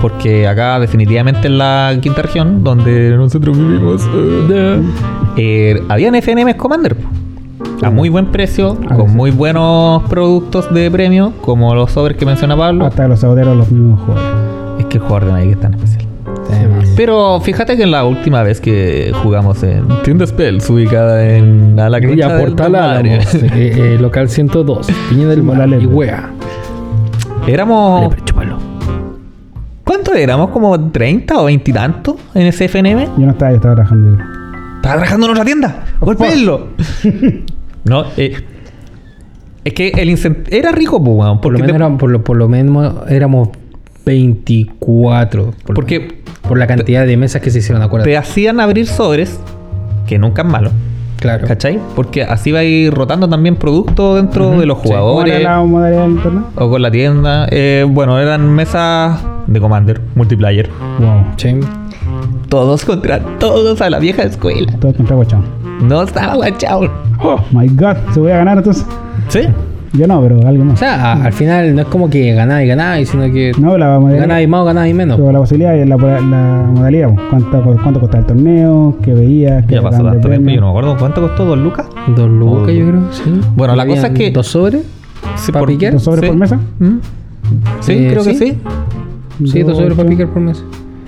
Porque 0.00 0.48
acá 0.48 0.78
definitivamente 0.80 1.48
en 1.48 1.58
la 1.58 1.96
quinta 2.00 2.22
región, 2.22 2.64
donde 2.64 3.10
nosotros 3.16 3.56
vivimos, 3.56 4.08
eh, 5.36 5.82
habían 5.88 6.14
FNMs 6.14 6.54
Commander. 6.54 6.96
A 7.82 7.90
muy 7.90 8.08
buen 8.08 8.26
precio, 8.26 8.76
con 8.94 9.14
muy 9.14 9.30
buenos 9.30 10.02
productos 10.04 10.72
de 10.72 10.90
premio, 10.90 11.32
como 11.40 11.74
los 11.74 11.92
sobres 11.92 12.16
que 12.16 12.26
menciona 12.26 12.56
Pablo. 12.56 12.86
Hasta 12.86 13.08
los 13.08 13.20
saboteros 13.20 13.56
los 13.56 13.70
mismos 13.70 14.00
jugadores. 14.00 14.80
Es 14.80 14.86
que 14.86 14.98
el 14.98 15.02
jugador 15.02 15.26
de 15.26 15.32
Magic 15.32 15.50
es 15.52 15.60
tan 15.60 15.74
especial. 15.74 16.10
Pero 16.96 17.40
fíjate 17.40 17.76
que 17.76 17.86
la 17.86 18.04
última 18.04 18.42
vez 18.42 18.60
que 18.60 19.12
jugamos 19.22 19.62
en 19.62 19.84
Tienda 20.02 20.26
Spells, 20.26 20.68
ubicada 20.68 21.26
en 21.26 21.78
a 21.78 21.88
la 21.88 21.98
Villa 21.98 22.38
Portal 22.38 22.74
Álamos, 22.74 23.34
eh, 23.34 23.48
eh, 23.54 23.98
local 24.00 24.28
102, 24.28 24.88
Piña 25.08 25.28
del 25.28 25.42
Mar 25.42 25.56
Morales. 25.56 25.82
y 25.82 25.86
Wea. 25.86 26.30
Éramos. 27.46 28.14
¿Cuánto 29.90 30.14
éramos? 30.14 30.50
¿Como 30.50 30.78
30 30.92 31.40
o 31.40 31.46
20 31.46 31.68
y 31.68 31.74
tanto 31.74 32.16
en 32.34 32.46
ese 32.46 32.66
FNM? 32.68 33.06
Yo 33.18 33.26
no 33.26 33.32
estaba, 33.32 33.50
yo 33.50 33.56
estaba 33.56 33.74
trabajando. 33.74 34.16
yo. 34.16 34.24
Estaba 34.76 34.94
trabajando 34.94 35.26
en 35.26 35.32
otra 35.32 35.44
tienda. 35.44 35.84
¡Golpeenlo! 36.00 36.68
no, 37.84 38.04
eh, 38.16 38.36
es 39.64 39.72
que 39.74 39.88
el 39.88 40.08
incent- 40.10 40.46
era 40.52 40.70
rico, 40.70 41.02
pues, 41.02 41.38
Por 41.42 41.50
lo, 41.52 41.58
menos 41.58 41.72
te- 41.72 41.76
eran- 41.76 41.98
por, 41.98 42.08
lo, 42.08 42.22
por 42.22 42.36
lo 42.36 42.48
menos 42.48 43.10
éramos 43.10 43.48
24. 44.06 45.50
Por, 45.66 45.74
Porque 45.74 46.22
por 46.46 46.56
la 46.56 46.68
cantidad 46.68 47.04
de 47.04 47.16
mesas 47.16 47.42
que 47.42 47.50
se 47.50 47.58
hicieron, 47.58 47.82
acuérdate. 47.82 48.10
te 48.12 48.16
hacían 48.16 48.60
abrir 48.60 48.86
sobres, 48.86 49.40
que 50.06 50.20
nunca 50.20 50.42
es 50.42 50.48
malo, 50.48 50.70
Claro. 51.20 51.46
¿cachai? 51.46 51.78
Porque 51.94 52.22
así 52.22 52.50
va 52.50 52.60
a 52.60 52.64
ir 52.64 52.92
rotando 52.94 53.28
también 53.28 53.56
producto 53.56 54.16
dentro 54.16 54.58
de 54.58 54.66
los 54.66 54.78
sí. 54.78 54.88
¿Cómo 54.88 55.00
jugadores. 55.00 55.34
era 55.40 55.56
la 55.58 55.62
modalidad 55.62 56.02
del 56.06 56.22
torneo? 56.22 56.44
O 56.56 56.70
con 56.70 56.82
la 56.82 56.90
tienda. 56.90 57.46
Eh, 57.50 57.84
bueno, 57.88 58.18
eran 58.18 58.50
mesas 58.54 59.20
de 59.46 59.60
Commander, 59.60 60.00
multiplayer. 60.14 60.70
Wow. 60.98 61.24
Sí. 61.36 61.60
Todos 62.48 62.84
contra 62.84 63.20
todos 63.38 63.80
a 63.80 63.90
la 63.90 63.98
vieja 63.98 64.22
escuela. 64.22 64.72
Todo 64.80 64.94
contra 64.94 65.14
Guachao. 65.16 65.42
No 65.82 66.02
estaba 66.02 66.34
guachao. 66.34 66.90
Oh 67.22 67.38
my 67.52 67.68
god, 67.68 67.96
se 68.12 68.20
voy 68.20 68.32
a 68.32 68.38
ganar 68.38 68.58
entonces. 68.58 68.86
¿Sí? 69.28 69.42
Yo 69.92 70.06
no, 70.06 70.20
pero 70.22 70.36
alguien 70.46 70.62
O 70.62 70.64
más. 70.70 70.78
sea, 70.78 71.12
a- 71.14 71.24
al 71.24 71.32
final 71.32 71.74
no 71.74 71.80
es 71.82 71.88
como 71.88 72.08
que 72.08 72.32
ganáis 72.32 72.64
y 72.66 72.68
ganáis, 72.68 73.08
sino 73.08 73.24
que 73.32 73.50
No, 73.58 73.76
la 73.76 73.98
modalidad. 73.98 74.22
ganáis 74.28 74.48
más 74.48 74.60
o 74.60 74.64
ganáis 74.64 74.94
menos. 74.94 75.16
Pero 75.18 75.32
la 75.32 75.38
posibilidad 75.40 75.76
es 75.76 75.88
la, 75.88 75.96
la 75.96 76.70
modalidad. 76.72 77.10
¿Cuánto, 77.28 77.60
¿Cuánto 77.82 77.98
costaba 78.00 78.20
el 78.20 78.26
torneo? 78.26 78.96
¿Qué 79.02 79.12
veías? 79.14 79.64
¿Qué 79.66 79.74
Ya 79.74 79.82
pasó 79.82 80.04
tanto 80.04 80.28
tiempo. 80.28 80.48
Yo 80.50 80.60
no 80.60 80.66
me 80.66 80.70
acuerdo 80.70 80.96
cuánto 80.96 81.20
costó, 81.22 81.44
dos 81.44 81.58
lucas. 81.58 81.86
Dos 82.14 82.28
lucas, 82.30 82.68
Oh. 82.68 82.70
yo 82.70 82.86
creo, 82.88 83.12
sí. 83.12 83.40
Bueno, 83.56 83.74
la 83.74 83.84
cosa 83.86 84.06
es 84.08 84.12
que- 84.12 84.30
¿Dos 84.30 84.46
sobres? 84.46 84.84
Sí, 85.36 85.50
¿Para 85.52 85.66
piquear? 85.66 85.92
¿Dos 85.94 86.04
sobres 86.04 86.20
Sí. 86.22 86.26
por 86.28 86.36
mesa? 86.36 86.56
¿Mm? 86.78 86.98
Sí, 87.80 87.92
Eh, 87.92 88.08
creo 88.10 88.24
que 88.24 88.34
sí. 88.34 88.58
sí. 89.44 89.58
Dos 89.62 89.68
Dos, 89.70 89.76
sobres 89.78 89.94
para 89.96 90.08
picar 90.08 90.28
por 90.28 90.40
mesa. 90.42 90.62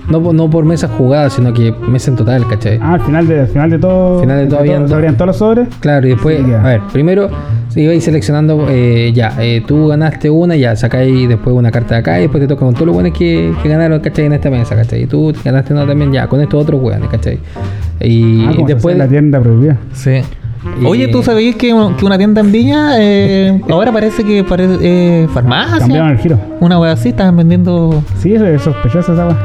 No, 0.09 0.33
no 0.33 0.49
por 0.49 0.65
mesa 0.65 0.89
jugada, 0.89 1.29
sino 1.29 1.53
que 1.53 1.73
mesa 1.87 2.11
en 2.11 2.17
total, 2.17 2.45
¿cachai? 2.49 2.77
Ah, 2.81 2.95
al 2.95 2.99
final 3.01 3.25
de, 3.27 3.39
al 3.39 3.47
final 3.47 3.69
de 3.69 3.79
todo. 3.79 4.19
Final 4.19 4.37
de 4.39 4.47
todo 4.47 4.59
habían- 4.59 4.79
todos- 4.79 4.91
abrían 4.91 5.15
todos 5.15 5.27
los 5.27 5.37
sobres. 5.37 5.67
Claro, 5.79 6.05
y 6.05 6.09
después, 6.09 6.41
Sí, 6.45 6.51
a 6.51 6.61
ver, 6.61 6.81
primero 6.91 7.29
se 7.73 7.81
iba 7.81 7.91
a 7.91 7.95
ir 7.95 8.01
seleccionando, 8.01 8.67
eh, 8.69 9.11
ya, 9.15 9.33
eh, 9.39 9.63
tú 9.65 9.87
ganaste 9.87 10.29
una, 10.29 10.55
ya, 10.55 10.75
sacáis 10.75 11.27
después 11.27 11.55
una 11.55 11.71
carta 11.71 11.95
de 11.95 11.99
acá 12.01 12.19
y 12.19 12.23
después 12.23 12.39
te 12.41 12.47
toca 12.47 12.65
con 12.65 12.75
todos 12.75 12.85
los 12.85 12.93
buenos 12.93 13.17
que, 13.17 13.51
que 13.63 13.69
ganaron, 13.69 13.99
¿cachai? 13.99 14.25
En 14.25 14.33
esta 14.33 14.51
mesa, 14.51 14.75
¿cachai? 14.75 15.03
Y 15.03 15.05
tú 15.07 15.33
ganaste 15.43 15.73
una 15.73 15.87
también, 15.87 16.11
ya, 16.13 16.27
con 16.27 16.39
estos 16.39 16.61
otros 16.61 16.79
buenos, 16.79 17.09
¿cachai? 17.09 17.39
Y, 17.99 18.45
ah, 18.45 18.53
después, 18.67 18.95
la 18.95 19.07
tienda 19.07 19.39
prohibida. 19.41 19.77
Sí. 19.93 20.21
Y- 20.81 20.85
Oye, 20.85 21.07
¿tú 21.07 21.23
sabías 21.23 21.55
que, 21.55 21.75
que 21.97 22.05
una 22.05 22.17
tienda 22.17 22.41
en 22.41 22.51
Viña 22.51 22.91
eh, 22.99 23.59
ahora 23.69 23.91
parece 23.91 24.23
que 24.23 24.43
parece 24.43 24.77
eh, 24.81 25.27
farmacia? 25.33 25.79
Cambiaron 25.79 26.11
el 26.11 26.19
giro. 26.19 26.37
Una 26.59 26.79
wea 26.79 26.91
así, 26.91 27.09
estaban 27.09 27.35
vendiendo. 27.35 28.03
Sí, 28.19 28.33
eso 28.35 28.45
es 28.45 28.61
sospechoso 28.61 29.13
esa 29.13 29.27
wea. 29.27 29.37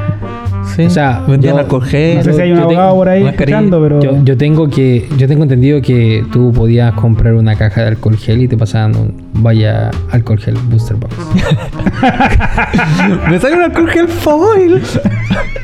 Sí. 0.77 0.85
O 0.87 0.91
sea, 0.91 1.23
vendían 1.27 1.55
yo- 1.55 1.61
alcohol 1.61 1.85
gel. 1.85 2.19
No 2.19 2.25
sé 2.25 2.33
si 2.35 2.41
hay 2.41 2.51
un 2.53 2.59
tengo- 2.59 2.71
abogado 2.71 2.95
por 2.95 3.09
ahí 3.09 3.27
escuchando, 3.27 3.83
pero. 3.83 4.01
yo, 4.01 4.25
yo 4.25 4.37
tengo 4.37 4.69
que, 4.69 5.09
yo 5.17 5.27
tengo 5.27 5.43
entendido 5.43 5.81
que 5.83 6.25
tú 6.33 6.53
podías 6.53 6.93
comprar 6.95 7.35
una 7.35 7.57
caja 7.57 7.83
de 7.83 7.89
alcohol 7.89 8.17
gel 8.17 8.43
y 8.43 8.49
te 8.49 8.57
pasaban 8.57 8.97
un 8.97 9.15
vaya 9.35 9.91
alcohol 10.11 10.39
gel 10.39 10.55
booster 10.71 10.97
box. 10.97 11.15
Me 13.31 13.39
sale 13.39 13.57
un 13.57 13.63
alcohol 13.63 13.89
gel 13.91 14.09
foil. 14.09 14.81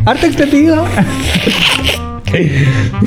Arte 0.05 0.27
extendido. 0.27 0.85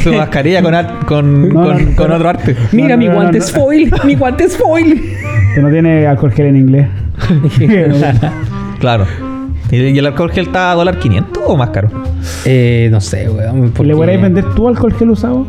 Su 0.01 0.13
mascarilla 0.13 0.61
con, 0.61 0.73
ar- 0.73 1.05
con, 1.05 1.49
No, 1.49 1.63
con, 1.63 1.89
no, 1.89 1.95
con 1.97 2.09
no. 2.09 2.15
otro 2.15 2.29
arte. 2.29 2.55
Mira, 2.71 2.89
no, 2.89 2.97
mi 2.97 3.07
no, 3.07 3.15
guante 3.15 3.39
no. 3.39 3.43
es 3.43 3.51
foil, 3.51 3.91
mi 4.05 4.15
guante 4.15 4.45
es 4.45 4.55
foil. 4.55 5.03
que 5.53 5.61
no 5.61 5.69
tiene 5.69 6.07
alcohol 6.07 6.31
gel 6.31 6.45
en 6.47 6.55
inglés. 6.55 6.87
Claro. 8.79 9.05
¿Y 9.71 9.75
y 9.77 9.97
el 9.99 10.05
alcohol 10.05 10.31
gel 10.31 10.45
está 10.45 10.71
a 10.71 10.75
dólar 10.75 10.97
500 10.99 11.43
o 11.45 11.57
más 11.57 11.69
caro? 11.71 11.89
eh, 12.45 12.87
no 12.91 13.01
sé, 13.01 13.29
weón. 13.29 13.65
¿Y 13.65 13.69
porque- 13.69 13.87
¿Le 13.89 13.95
podrías 13.95 14.21
vender 14.21 14.45
tú 14.55 14.67
alcohol 14.67 14.93
gel 14.93 15.09
usado? 15.09 15.45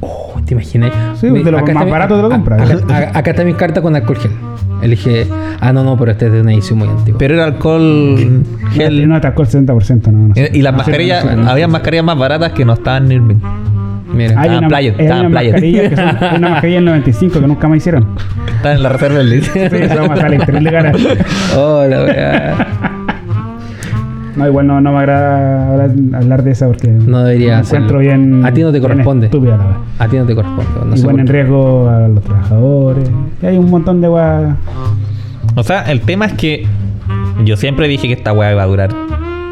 Oh, 0.00 0.40
¿Te 0.46 0.54
imaginas? 0.54 0.92
Sí, 1.20 1.28
de 1.28 1.50
lo 1.50 1.58
acá 1.58 1.72
más 1.74 1.82
está 1.82 1.90
barato 1.92 2.16
te 2.16 2.22
lo 2.22 2.28
a- 2.28 2.30
compras. 2.30 2.82
Acá, 3.14 3.30
está 3.30 3.44
mi 3.44 3.54
carta 3.54 3.82
con 3.82 3.94
alcohol 3.96 4.16
gel. 4.18 4.30
Elige. 4.80 5.26
Ah, 5.60 5.72
no, 5.72 5.82
no, 5.82 5.96
pero 5.98 6.12
este 6.12 6.26
es 6.26 6.32
de 6.32 6.40
una 6.40 6.52
edición 6.52 6.78
muy 6.78 6.88
antigua. 6.88 7.18
Pero 7.18 7.34
era 7.34 7.44
alcohol 7.46 8.16
gel. 8.72 9.08
No, 9.08 9.16
está 9.16 9.28
alcohol 9.28 9.46
70%, 9.48 10.06
no, 10.12 10.28
no 10.28 10.34
sé. 10.34 10.50
Y 10.54 10.62
las 10.62 10.72
No 10.72 10.78
mascarillas, 10.78 11.24
no 11.24 11.36
no 11.42 11.50
había 11.50 11.66
mascarillas 11.68 12.04
más 12.04 12.16
baratas 12.16 12.52
que 12.52 12.64
no 12.64 12.74
estaban 12.74 13.06
en 13.06 13.12
Irving. 13.12 13.36
Mira. 14.14 14.30
Hay 14.40 14.46
Estaban 14.46 14.58
una, 14.58 14.68
player, 14.68 14.94
hay 14.96 15.04
estaban 15.04 15.26
una 15.26 15.30
player. 15.40 15.52
mascarilla 15.52 15.90
que 15.90 15.96
son 15.96 16.06
una 16.38 16.48
mascarilla 16.50 16.78
en 16.78 16.84
95 16.86 17.40
que 17.40 17.46
nunca 17.46 17.68
me 17.68 17.76
hicieron. 17.76 18.06
Estaban 18.56 18.76
en 18.78 18.82
la 18.84 18.88
reserva 18.88 19.18
del 19.18 19.42
Sí, 19.44 19.50
eso 19.58 19.94
vamos 19.96 20.18
a 20.18 20.20
salir 20.22 20.40
terrible 20.44 20.70
cara. 20.72 20.92
Oh, 21.56 21.84
la 21.86 22.04
weá. 22.04 22.66
No, 24.38 24.46
igual 24.46 24.66
no, 24.66 24.80
no 24.80 24.92
me 24.92 24.98
agrada 24.98 25.70
hablar, 25.72 25.90
hablar 26.14 26.42
de 26.44 26.50
esa 26.52 26.66
porque 26.66 26.88
No 26.88 27.24
debería 27.24 27.56
me 27.56 27.62
encuentro 27.62 27.98
bien. 27.98 28.44
A 28.44 28.52
ti 28.52 28.62
no 28.62 28.72
te 28.72 28.80
corresponde. 28.80 29.26
Estúpida 29.26 29.56
la 29.56 29.64
verdad. 29.64 29.80
A 29.98 30.08
ti 30.08 30.16
no 30.16 30.24
te 30.26 30.34
corresponde. 30.34 30.70
No 30.86 30.96
y 30.96 31.02
ponen 31.02 31.20
en 31.20 31.26
riesgo 31.26 31.88
a 31.88 32.08
los 32.08 32.22
trabajadores. 32.22 33.10
Y 33.42 33.46
hay 33.46 33.58
un 33.58 33.70
montón 33.70 34.00
de 34.00 34.08
weas. 34.08 34.56
O 35.54 35.62
sea, 35.62 35.82
el 35.90 36.00
tema 36.02 36.26
es 36.26 36.34
que 36.34 36.66
yo 37.44 37.56
siempre 37.56 37.88
dije 37.88 38.06
que 38.06 38.14
esta 38.14 38.32
weá 38.32 38.52
iba 38.52 38.62
a 38.62 38.66
durar 38.66 38.90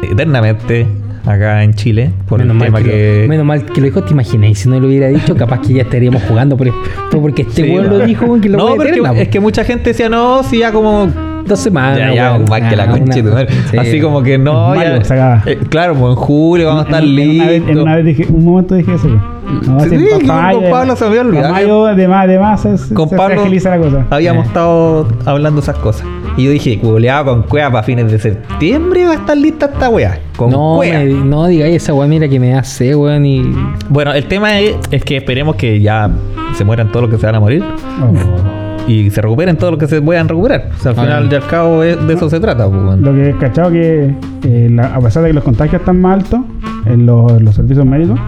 eternamente 0.09 0.87
acá 1.25 1.63
en 1.63 1.73
Chile. 1.73 2.11
Por 2.27 2.39
menos, 2.39 2.53
el 2.53 2.59
mal 2.59 2.67
tema 2.67 2.77
que 2.79 2.89
que. 2.89 3.21
lo, 3.23 3.29
menos 3.29 3.45
mal 3.45 3.65
que 3.65 3.81
lo 3.81 3.85
dijo, 3.85 4.03
te 4.03 4.13
imagináis. 4.13 4.59
Si 4.59 4.69
no 4.69 4.79
lo 4.79 4.87
hubiera 4.87 5.07
dicho, 5.07 5.35
capaz 5.35 5.61
que 5.61 5.73
ya 5.73 5.81
estaríamos 5.83 6.23
jugando. 6.23 6.55
Por, 6.57 6.69
fue 7.11 7.19
porque 7.19 7.41
este 7.43 7.63
Sí, 7.63 7.71
weón 7.71 7.89
lo 7.89 7.99
dijo, 7.99 8.39
que 8.39 8.49
lo 8.49 8.57
No, 8.57 8.63
voy 8.65 8.73
a 8.73 8.77
pero 8.77 8.89
es 8.89 8.95
eterna, 8.95 9.09
que, 9.09 9.15
po. 9.15 9.21
es 9.21 9.27
que 9.29 9.39
mucha 9.39 9.63
gente 9.63 9.89
decía, 9.89 10.09
no, 10.09 10.43
si 10.43 10.59
ya 10.59 10.71
como 10.71 11.07
Dos 11.47 11.59
semanas. 11.59 11.97
Ya, 12.13 12.37
que 12.69 12.75
la 12.75 12.83
Ah, 12.83 12.87
concha 12.91 13.19
una- 13.21 13.45
sí. 13.71 13.77
Así 13.77 14.01
como 14.01 14.21
que 14.21 14.37
no, 14.37 14.69
mayo 14.75 15.01
ya. 15.01 15.43
eh, 15.45 15.57
claro, 15.69 15.93
pues 15.95 16.09
en 16.11 16.15
julio 16.15 16.67
vamos 16.67 16.83
a 16.83 16.85
estar 16.87 17.03
en 17.03 17.15
listos. 17.15 17.69
En 17.69 17.79
una 17.79 17.95
vez 17.95 18.05
dije, 18.05 18.25
un 18.29 18.43
momento 18.45 18.75
dije 18.75 18.93
eso. 18.95 19.07
No, 19.07 19.79
Sí, 19.79 19.89
con- 20.25 20.69
Pablo 20.69 20.95
se 20.97 21.05
había 21.05 21.21
olvidado 21.21 21.53
mayo, 21.53 21.85
de 21.95 22.07
más, 22.09 22.27
de 22.27 22.37
más, 22.37 22.61
se, 22.61 22.77
se- 22.77 22.93
Con 22.93 23.07
se 23.07 23.15
Pablo 23.15 23.45
la 23.47 23.77
cosa. 23.77 24.05
habíamos 24.09 24.43
Eh. 24.43 24.47
estado 24.47 25.07
hablando 25.25 25.61
esas 25.61 25.77
cosas. 25.77 26.05
Y 26.35 26.43
yo 26.43 26.51
dije, 26.51 26.77
culeado 26.79 27.25
con 27.25 27.43
cueva 27.43 27.71
para 27.71 27.83
fines 27.83 28.11
de 28.11 28.19
septiembre 28.19 29.05
va 29.05 29.11
a 29.13 29.15
estar 29.15 29.37
lista 29.37 29.67
esta 29.67 29.89
weá. 29.89 30.19
Con 30.35 30.49
No, 30.51 30.79
me- 30.79 31.05
no 31.05 31.47
digáis 31.47 31.77
esa 31.77 31.93
weá, 31.93 32.07
mira 32.09 32.27
que 32.27 32.39
me 32.41 32.53
hace, 32.55 32.93
weón, 32.93 33.25
y. 33.25 33.55
Bueno, 33.89 34.11
el 34.13 34.25
tema 34.25 34.59
es, 34.59 34.75
es 34.91 35.03
que 35.03 35.15
esperemos 35.17 35.55
que 35.55 35.79
ya 35.79 36.09
se 36.53 36.65
mueran 36.65 36.89
todos 36.91 37.03
los 37.03 37.11
que 37.11 37.17
se 37.17 37.25
van 37.25 37.35
a 37.35 37.39
morir 37.39 37.63
Oh. 37.63 38.66
Y 38.87 39.09
se 39.09 39.21
recuperen 39.21 39.57
todos 39.57 39.71
los 39.71 39.79
que 39.79 39.87
se 39.87 40.01
puedan 40.01 40.27
recuperar. 40.29 40.69
O 40.77 40.81
sea, 40.81 40.91
al 40.91 40.97
Ah, 40.99 41.01
final 41.01 41.29
ya. 41.29 41.35
y 41.37 41.41
al 41.41 41.47
cabo 41.47 41.83
es- 41.83 42.07
de 42.07 42.13
eso 42.13 42.29
se 42.29 42.39
trata. 42.39 42.67
pues, 42.69 42.81
bueno. 42.83 42.97
Lo 43.01 43.13
que 43.13 43.29
he 43.29 43.37
cachado 43.37 43.71
que 43.71 44.13
eh, 44.43 44.69
la- 44.71 44.95
a 44.95 44.99
pesar 44.99 45.23
de 45.23 45.29
que 45.29 45.33
los 45.33 45.43
contagios 45.43 45.81
están 45.81 45.99
más 46.01 46.23
altos 46.23 46.39
en 46.85 47.05
los, 47.05 47.31
servicios 47.53 47.85
médicos, 47.85 48.19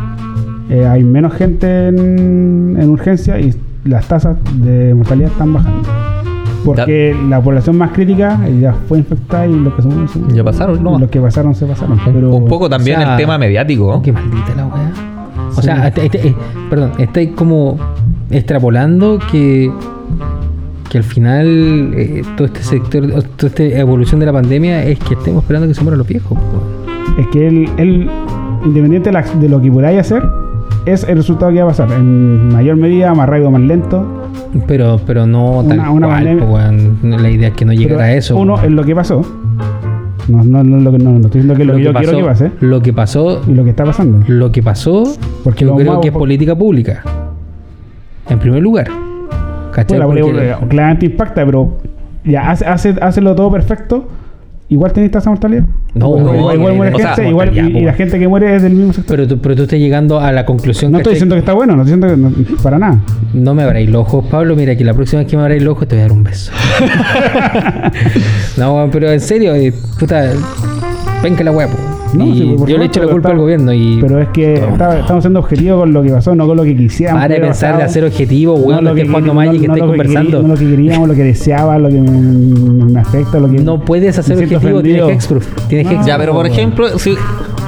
eh, 0.69 0.85
hay 0.85 1.03
menos 1.03 1.33
gente 1.33 1.87
en, 1.87 2.77
en 2.79 2.89
urgencia 2.89 3.39
y 3.39 3.53
las 3.85 4.07
tasas 4.07 4.37
de 4.55 4.93
mortalidad 4.93 5.31
están 5.31 5.53
bajando. 5.53 5.87
Porque 6.65 7.15
la 7.29 7.39
población 7.41 7.77
más 7.77 7.91
crítica 7.91 8.37
ya 8.59 8.73
fue 8.87 8.97
infectada 8.97 9.47
y 9.47 9.57
los 9.57 9.73
que 9.75 9.81
son, 9.81 10.07
son- 10.09 10.29
Ya 10.35 10.43
pasaron, 10.43 10.83
¿no? 10.83 10.99
los 10.99 11.09
que 11.09 11.21
pasaron 11.21 11.55
se 11.55 11.65
pasaron. 11.65 11.97
Pero 12.05 12.35
Un 12.35 12.47
poco 12.49 12.69
también 12.69 12.97
o 12.99 13.01
sea, 13.01 13.11
el 13.13 13.17
tema 13.17 13.37
mediático. 13.37 14.01
Qué 14.01 14.11
maldita 14.11 14.53
la 14.57 14.65
weá. 14.65 14.91
O 15.51 15.53
Sí. 15.55 15.61
sea, 15.61 15.87
este- 15.87 16.05
este- 16.05 16.27
eh, 16.27 16.35
perdón, 16.69 16.91
estáis 16.99 17.29
como 17.31 17.77
extrapolando 18.29 19.19
que 19.31 19.71
que 20.89 20.97
al 20.97 21.03
final 21.03 21.93
eh, 21.95 22.21
todo 22.35 22.45
este 22.47 22.63
sector, 22.63 23.07
toda 23.35 23.47
esta 23.49 23.63
evolución 23.63 24.19
de 24.19 24.25
la 24.25 24.33
pandemia 24.33 24.83
es 24.83 24.97
que 24.99 25.13
estemos 25.13 25.43
esperando 25.43 25.67
que 25.67 25.73
se 25.75 25.81
mueran 25.83 25.99
los 25.99 26.07
viejos. 26.07 26.37
es 27.19 27.27
que 27.27 27.47
él, 27.47 27.69
él, 27.77 28.09
independiente 28.65 29.09
de, 29.09 29.13
la- 29.13 29.21
de 29.21 29.49
lo 29.49 29.61
que 29.61 29.71
podáis 29.71 29.99
hacer, 29.99 30.23
es 30.85 31.03
el 31.03 31.17
resultado 31.17 31.51
que 31.51 31.59
va 31.59 31.65
a 31.65 31.67
pasar. 31.67 31.91
En 31.91 32.49
mayor 32.51 32.75
medida, 32.77 33.13
más 33.13 33.29
rápido, 33.29 33.51
más 33.51 33.61
lento. 33.61 34.05
Pero, 34.65 34.99
pero 35.05 35.27
no 35.27 35.63
tal 35.67 35.79
Una- 35.79 35.91
una 35.91 36.07
cual, 36.07 36.37
po. 36.39 36.57
La 37.03 37.29
idea 37.29 37.49
es 37.49 37.53
que 37.53 37.65
no 37.65 37.73
llegara 37.73 38.05
a 38.05 38.13
eso. 38.13 38.35
Uno, 38.37 38.59
es 38.63 38.71
lo 38.71 38.83
que 38.83 38.95
pasó. 38.95 39.21
No, 40.27 40.43
no, 40.43 40.63
no, 40.63 40.77
no, 40.79 40.91
no 40.91 41.15
estoy 41.25 41.41
diciendo 41.41 41.55
que 41.55 41.65
lo, 41.65 41.75
que 41.75 41.83
yo 41.83 41.93
quiero 41.93 42.17
que 42.17 42.23
pase. 42.23 42.51
lo 42.61 42.81
que 42.81 42.93
pasó, 42.93 43.41
Y 43.47 43.53
lo 43.53 43.63
que 43.63 43.71
está 43.71 43.83
pasando. 43.83 44.23
lo 44.27 44.51
que 44.51 44.61
pasó, 44.63 45.03
Porque 45.43 45.65
yo 45.65 45.75
creo 45.75 46.01
que 46.01 46.07
es 46.09 46.13
política 46.13 46.55
pública. 46.55 47.03
En 48.27 48.37
primer 48.39 48.61
lugar. 48.61 48.87
¿Cachai? 49.81 49.99
Bueno, 49.99 50.27
la 50.31 50.57
Porque- 50.57 50.69
claramente 50.69 51.05
impacta, 51.07 51.45
pero 51.45 51.77
ya 52.23 52.51
hace, 52.51 52.65
hace, 52.65 52.95
hazlo 53.01 53.35
todo 53.35 53.51
perfecto. 53.51 54.07
Igual 54.71 54.93
tenéis 54.93 55.11
tasa 55.11 55.31
de 55.31 55.31
mortalidad. 55.31 55.63
No, 55.95 56.15
igual, 56.19 56.25
no, 56.25 56.53
igual, 56.53 56.71
que- 56.71 56.77
muere 56.77 56.95
sea, 56.97 57.15
gente, 57.15 57.29
igual, 57.29 57.57
y, 57.57 57.81
la 57.81 57.93
gente 57.93 58.19
que 58.19 58.27
muere 58.27 58.55
es 58.55 58.61
del 58.61 58.73
mismo 58.73 58.93
sector. 58.93 59.15
pero, 59.17 59.27
tú, 59.27 59.39
pero 59.39 59.55
tú 59.55 59.63
estás 59.63 59.79
llegando 59.79 60.19
a 60.19 60.31
la 60.31 60.45
conclusión 60.45 60.91
No 60.91 60.99
estoy 60.99 61.13
diciendo 61.13 61.33
que 61.33 61.39
está 61.39 61.53
bueno, 61.53 61.75
no 61.75 61.81
estoy 61.81 61.99
diciendo 61.99 62.29
que 62.35 62.41
no- 62.51 62.61
para 62.61 62.77
nada. 62.77 62.99
No 63.33 63.55
me 63.55 63.63
abráis 63.63 63.89
los 63.89 64.01
ojos, 64.01 64.25
Pablo. 64.29 64.55
Mira, 64.55 64.75
que 64.75 64.83
la 64.83 64.93
próxima 64.93 65.23
vez 65.23 65.31
que 65.31 65.37
me 65.37 65.41
abráis 65.41 65.63
los 65.63 65.71
ojos 65.71 65.87
te 65.87 65.95
voy 65.95 66.01
a 66.01 66.03
dar 66.03 66.11
un 66.11 66.23
beso. 66.23 66.51
no, 68.57 68.89
pero 68.91 69.11
en 69.11 69.19
serio, 69.19 69.55
eh, 69.55 69.73
puta, 69.99 70.25
venga 71.23 71.43
la 71.43 71.51
huevo. 71.51 71.73
No, 72.13 72.25
y 72.25 72.33
sí, 72.39 72.55
yo 72.67 72.77
le 72.77 72.85
echo 72.85 72.99
la 73.01 73.05
culpa 73.11 73.29
está- 73.29 73.31
al 73.33 73.37
gobierno 73.37 73.71
y 73.71 73.99
Pero 74.01 74.19
es 74.19 74.29
que 74.29 74.53
está- 74.55 74.99
estamos 74.99 75.23
siendo 75.23 75.39
objetivos 75.39 75.79
con 75.81 75.93
lo 75.93 76.01
que 76.01 76.09
pasó, 76.09 76.33
no 76.35 76.47
con 76.47 76.57
lo 76.57 76.63
que 76.63 76.75
quisiéramos. 76.75 77.21
para 77.21 77.33
de 77.35 77.39
que 77.41 77.45
pensar 77.47 77.77
de 77.77 77.83
hacer 77.83 78.03
objetivos, 78.03 78.59
weón, 78.59 78.83
no 78.83 78.89
lo 78.93 78.97
estés 78.97 79.07
jugando 79.07 79.31
queri- 79.31 79.35
Magic, 79.35 79.61
que 79.61 79.67
no 79.67 79.73
estés 79.75 79.85
lo 79.87 79.91
que 79.93 79.97
conversando. 79.97 80.41
no 80.41 80.47
lo 80.47 80.55
que 80.55 80.69
queríamos, 80.69 81.07
lo 81.07 81.13
que 81.15 81.23
deseaba, 81.23 81.77
lo 81.77 81.89
que 81.89 81.95
me, 82.01 82.11
me 82.91 82.99
afecta, 82.99 83.39
lo 83.39 83.49
que. 83.49 83.59
No 83.59 83.79
puedes 83.85 84.17
hacer 84.17 84.37
objetivo, 84.37 84.81
tienes 84.81 85.03
hexproof. 85.09 85.45
Tienes 85.67 85.85
No. 85.85 85.91
hexproof. 85.91 86.07
Ya, 86.07 86.17
pero 86.17 86.33
por 86.33 86.47
ejemplo, 86.47 86.97
si, 86.97 87.15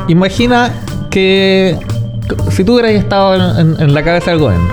imagina 0.07 0.71
que 1.11 1.75
si 2.49 2.63
tú 2.63 2.73
hubieras 2.73 2.93
estado 2.93 3.35
en, 3.59 3.67
en- 3.75 3.81
en 3.81 3.93
la 3.93 4.03
cabeza 4.03 4.31
del 4.31 4.39
gobierno, 4.39 4.67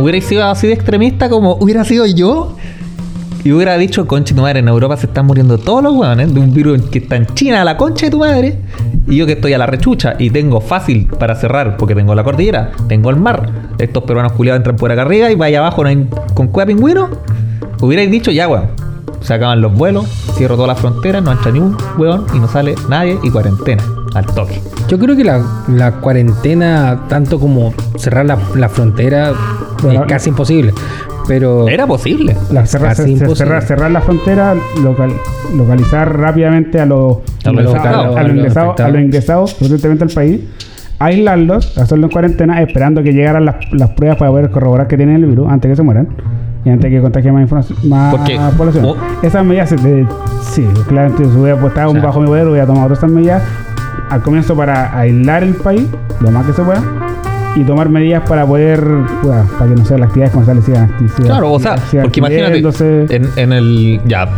hubierais 0.00 0.24
sido 0.24 0.44
así 0.44 0.66
de 0.68 0.72
extremista 0.72 1.28
como 1.28 1.56
hubiera 1.60 1.84
sido 1.84 2.06
yo 2.06 2.56
y 3.44 3.52
hubiera 3.52 3.76
dicho, 3.76 4.06
concha 4.06 4.34
de 4.34 4.36
tu 4.36 4.42
madre, 4.42 4.60
en 4.60 4.68
Europa 4.68 4.96
se 4.96 5.06
están 5.06 5.26
muriendo 5.26 5.58
todos 5.58 5.82
los 5.82 5.94
hueones 5.94 6.32
de 6.32 6.40
un 6.40 6.54
virus 6.54 6.82
que 6.90 6.98
está 7.00 7.16
en 7.16 7.26
China 7.34 7.62
a 7.62 7.64
la 7.64 7.76
concha 7.76 8.06
de 8.06 8.10
tu 8.10 8.18
madre 8.18 8.58
y 9.08 9.16
yo 9.16 9.26
que 9.26 9.32
estoy 9.32 9.52
a 9.52 9.58
la 9.58 9.66
rechucha 9.66 10.14
y 10.18 10.30
tengo 10.30 10.60
fácil 10.60 11.06
para 11.18 11.34
cerrar 11.34 11.76
porque 11.76 11.94
tengo 11.94 12.14
la 12.14 12.22
cordillera, 12.22 12.70
tengo 12.88 13.10
el 13.10 13.16
mar, 13.16 13.50
estos 13.78 14.04
peruanos 14.04 14.32
culiados 14.32 14.60
entran 14.60 14.76
por 14.76 14.92
acá 14.92 15.02
arriba 15.02 15.30
y 15.30 15.34
vaya 15.34 15.58
abajo 15.58 15.82
no 15.82 15.88
hay- 15.88 16.08
con 16.34 16.48
cueva 16.48 16.66
pingüino, 16.68 17.08
hubierais 17.80 18.10
dicho, 18.10 18.30
ya 18.30 18.46
weón, 18.48 18.66
se 19.20 19.34
acaban 19.34 19.60
los 19.60 19.72
vuelos, 19.74 20.06
cierro 20.36 20.54
todas 20.54 20.68
las 20.68 20.78
fronteras, 20.80 21.22
no 21.22 21.32
entra 21.32 21.50
ni 21.52 21.58
un 21.60 21.76
weón 21.98 22.26
y 22.34 22.38
no 22.38 22.48
sale 22.48 22.74
nadie 22.88 23.18
y 23.22 23.30
cuarentena 23.30 23.82
al 24.14 24.26
toque. 24.26 24.60
Yo 24.88 24.98
creo 24.98 25.16
que 25.16 25.24
la, 25.24 25.42
la 25.68 25.92
cuarentena, 26.00 27.04
tanto 27.08 27.40
como 27.40 27.72
cerrar 27.96 28.26
la, 28.26 28.38
la 28.56 28.68
frontera, 28.68 29.32
Bueno, 29.82 30.02
es 30.02 30.06
casi 30.08 30.28
imposible. 30.28 30.74
Pero 31.28 31.68
Era 31.68 31.86
posible. 31.86 32.36
La 32.50 32.66
cerrar, 32.66 32.94
cerrar, 33.28 33.62
cerrar 33.62 33.90
la 33.90 34.00
frontera, 34.00 34.54
local- 34.82 35.12
localizar 35.56 36.18
rápidamente 36.18 36.80
a 36.80 36.86
los 36.86 37.18
ingresados, 37.52 38.16
a 38.16 38.22
los 38.22 38.36
ingresados, 38.36 38.80
a 38.80 38.88
los 38.88 39.00
ingresados 39.02 40.02
al 40.02 40.08
país, 40.08 40.40
aislarlos, 40.98 41.78
hacerlo 41.78 42.06
en 42.06 42.12
cuarentena, 42.12 42.60
esperando 42.62 43.02
que 43.02 43.12
llegaran 43.12 43.44
las, 43.44 43.56
las 43.72 43.90
pruebas 43.90 44.18
para 44.18 44.30
poder 44.30 44.50
corroborar 44.50 44.86
que 44.88 44.96
tienen 44.96 45.16
el 45.16 45.26
virus 45.26 45.48
antes 45.50 45.68
que 45.70 45.76
se 45.76 45.82
mueran 45.82 46.08
y 46.64 46.70
antes 46.70 46.90
que 46.90 47.00
contagien 47.00 47.34
más, 47.34 47.42
información, 47.42 47.78
más 47.88 48.54
población. 48.54 48.84
o- 48.84 48.96
Esas 49.22 49.44
medidas, 49.44 49.68
se- 49.68 49.76
de- 49.76 50.06
sí, 50.42 50.64
claramente, 50.88 51.24
si 51.24 51.30
hubiera 51.36 51.54
estado 51.66 51.90
O 51.90 51.92
sea, 51.92 52.02
bajo 52.02 52.20
mi 52.20 52.26
poder, 52.26 52.46
hubiera 52.48 52.66
tomado 52.66 52.92
esas 52.92 53.10
medidas 53.10 53.42
al 54.10 54.22
comienzo 54.22 54.54
para 54.54 54.96
aislar 54.96 55.42
el 55.42 55.54
país 55.54 55.86
lo 56.20 56.30
más 56.30 56.46
que 56.46 56.52
se 56.52 56.62
pueda 56.62 56.82
y 57.54 57.64
tomar 57.64 57.88
medidas 57.88 58.26
para 58.28 58.46
poder, 58.46 58.80
bueno, 59.22 59.48
para 59.58 59.70
que 59.70 59.76
no 59.76 59.84
sea 59.84 59.98
las 59.98 60.08
actividades 60.08 60.32
comerciales 60.32 60.64
sigan 60.64 60.88
Claro, 61.22 61.52
o 61.52 61.60
sea, 61.60 61.76
porque 62.00 62.20
imagínate, 62.20 62.62
en 63.36 63.52
el. 63.52 64.00
Ya. 64.06 64.28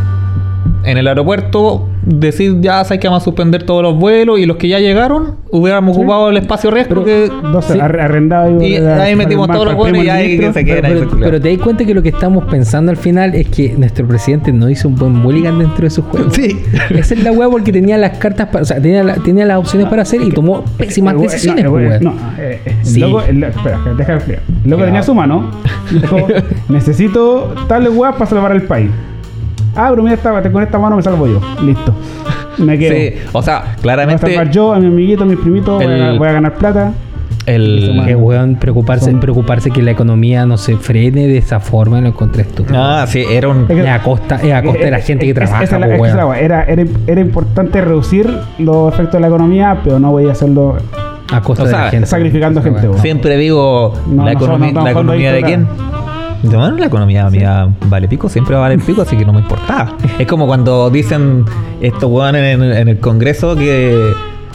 En 0.83 0.99
el 0.99 1.07
aeropuerto, 1.07 1.89
decir 2.07 2.61
ya 2.61 2.85
sabes 2.85 3.01
que 3.01 3.09
vamos 3.09 3.23
a 3.23 3.25
suspender 3.25 3.63
todos 3.65 3.83
los 3.83 3.97
vuelos 3.99 4.39
y 4.39 4.47
los 4.47 4.57
que 4.57 4.69
ya 4.69 4.79
llegaron, 4.79 5.37
hubiéramos 5.51 5.95
Sí. 5.97 6.03
ocupado 6.03 6.29
el 6.31 6.37
espacio 6.37 6.71
resto 6.71 7.05
que. 7.05 7.31
12 7.53 7.75
Sí. 7.75 7.81
ar- 7.81 8.01
arrendado 8.01 8.63
Y 8.63 8.77
ahí 8.77 9.17
metimos 9.17 9.49
todos 9.49 9.67
los 9.67 9.75
buenos 9.75 10.05
y 10.05 10.09
ahí 10.09 10.39
que 10.39 10.53
se 10.53 10.65
queden 10.65 10.85
ahí. 10.87 11.07
pero, 11.21 11.41
te 11.41 11.51
das 11.55 11.59
cuenta 11.65 11.85
que 11.85 11.95
lo 11.95 12.03
que 12.03 12.09
estamos 12.11 12.45
pensando 12.45 12.91
al 12.91 12.97
final 12.97 13.35
es 13.35 13.49
que 13.49 13.75
nuestro 13.77 14.07
presidente 14.07 14.53
no 14.53 14.69
hizo 14.69 14.89
un 14.89 14.97
buen 14.97 15.13
mulligan 15.13 15.59
dentro 15.59 15.83
de 15.85 15.91
su 15.91 16.03
juego. 16.03 16.31
Sí. 16.31 16.61
Esa 16.91 17.15
es 17.15 17.23
la 17.23 17.33
weá 17.33 17.49
porque 17.49 17.73
tenía 17.73 17.97
las 17.99 18.19
cartas, 18.19 18.49
para, 18.49 18.63
o 18.63 18.65
sea, 18.67 18.81
tenía, 18.81 19.03
la- 19.05 19.15
tenía 19.17 19.45
las 19.47 19.59
opciones 19.59 19.89
para 19.89 20.03
hacer 20.03 20.21
y 20.23 20.31
tomó 20.31 20.65
pésimas 20.77 21.21
decisiones. 21.21 21.65
No, 21.65 21.79
el 21.79 21.87
pues, 21.89 22.01
no, 22.03 22.11
eh, 22.39 22.61
eh, 22.65 22.73
el 22.81 22.87
Sí. 22.87 23.01
loco, 23.01 23.23
el- 23.23 23.43
espera, 23.45 23.81
deja 23.97 24.13
de 24.13 24.19
explicar. 24.19 24.43
Loco 24.67 24.85
tenía 24.85 25.03
su 25.03 25.15
mano. 25.15 25.51
Dijo, 25.91 26.17
necesito 26.69 27.55
tales 27.69 27.93
weas 27.95 28.15
para 28.15 28.27
salvar 28.27 28.53
el 28.53 28.63
país. 28.63 28.91
Ah, 29.77 29.89
pero 29.91 30.03
mira, 30.03 30.15
esta, 30.15 30.43
con 30.51 30.63
esta 30.63 30.79
mano 30.79 30.97
me 30.97 31.03
salvo 31.03 31.27
yo. 31.27 31.41
Listo. 31.63 31.93
Me 32.59 32.79
quedo. 32.79 32.95
Sí, 32.95 33.29
o 33.33 33.43
sea, 33.43 33.61
Voy 33.63 33.69
a 33.69 33.77
claramente. 33.83 34.27
salvar 34.29 34.49
yo, 34.51 34.73
a 34.73 34.79
mi 34.79 34.87
amiguito, 34.87 35.25
a 35.25 35.27
mis 35.27 35.39
primitos, 35.39 35.83
voy, 35.83 35.93
a, 35.93 36.11
el- 36.11 36.19
voy 36.21 36.29
a 36.29 36.33
ganar 36.33 36.55
plata. 36.55 36.93
El. 37.47 38.01
Que 38.07 38.15
weón, 38.15 38.55
preocuparse, 38.57 39.11
Son- 39.11 39.19
preocuparse 39.21 39.71
que 39.71 39.83
la 39.83 39.91
economía 39.91 40.47
no 40.47 40.57
se 40.57 40.77
frene 40.77 41.27
de 41.27 41.37
esa 41.37 41.59
forma 41.61 42.01
lo 42.01 42.07
encontré 42.09 42.43
estúpido. 42.43 42.77
Ah, 42.81 43.05
sí, 43.09 43.25
era 43.29 43.49
un. 43.49 43.63
Es 43.69 43.83
que- 43.83 43.89
a 43.89 44.01
costa, 44.03 44.37
es 44.37 44.53
a 44.53 44.63
costa 44.63 44.85
de 44.85 44.91
la 44.93 45.01
gente 45.01 45.27
que 45.27 45.35
trabaja, 45.35 45.65
esa 45.65 45.79
es 45.79 45.99
pues, 45.99 46.15
la. 46.15 46.39
Era, 46.39 46.63
era, 46.65 46.85
era 47.09 47.21
importante 47.21 47.81
reducir 47.81 48.31
los 48.59 48.93
efectos 48.95 49.15
de 49.15 49.21
la 49.21 49.27
economía, 49.27 49.81
pero 49.83 49.99
no 49.99 50.13
voy 50.13 50.29
a 50.29 50.33
hacerlo 50.33 50.77
A 51.33 51.41
costa 51.43 51.65
O 51.65 51.67
de 51.67 51.73
sea, 51.73 51.85
la 51.87 51.91
gente. 51.91 52.07
sacrificando 52.07 52.63
gente. 52.63 52.89
Siempre 53.01 53.37
digo, 53.37 53.93
No, 54.09 54.25
la, 54.25 54.33
economía, 54.33 54.73
no 54.73 54.85
la 54.85 54.91
economía 54.93 55.33
de 55.33 55.43
quién. 55.43 55.67
De 56.51 56.81
la 56.81 56.87
economía 56.87 57.31
mía 57.31 57.69
vale 57.87 58.07
pico, 58.07 58.29
siempre 58.29 58.55
va 58.55 58.61
a 58.61 58.69
valer 58.69 58.81
pico, 58.81 59.03
así 59.03 59.17
que 59.17 59.25
no 59.25 59.33
me 59.33 59.41
importaba. 59.41 59.97
Es 60.19 60.27
como 60.27 60.47
cuando 60.47 60.91
dicen 60.91 61.45
estos 61.81 62.11
weones 62.11 62.55
en, 62.55 62.63
en 62.63 62.89
el 62.89 63.01
Congreso 63.01 63.57
que 63.57 64.13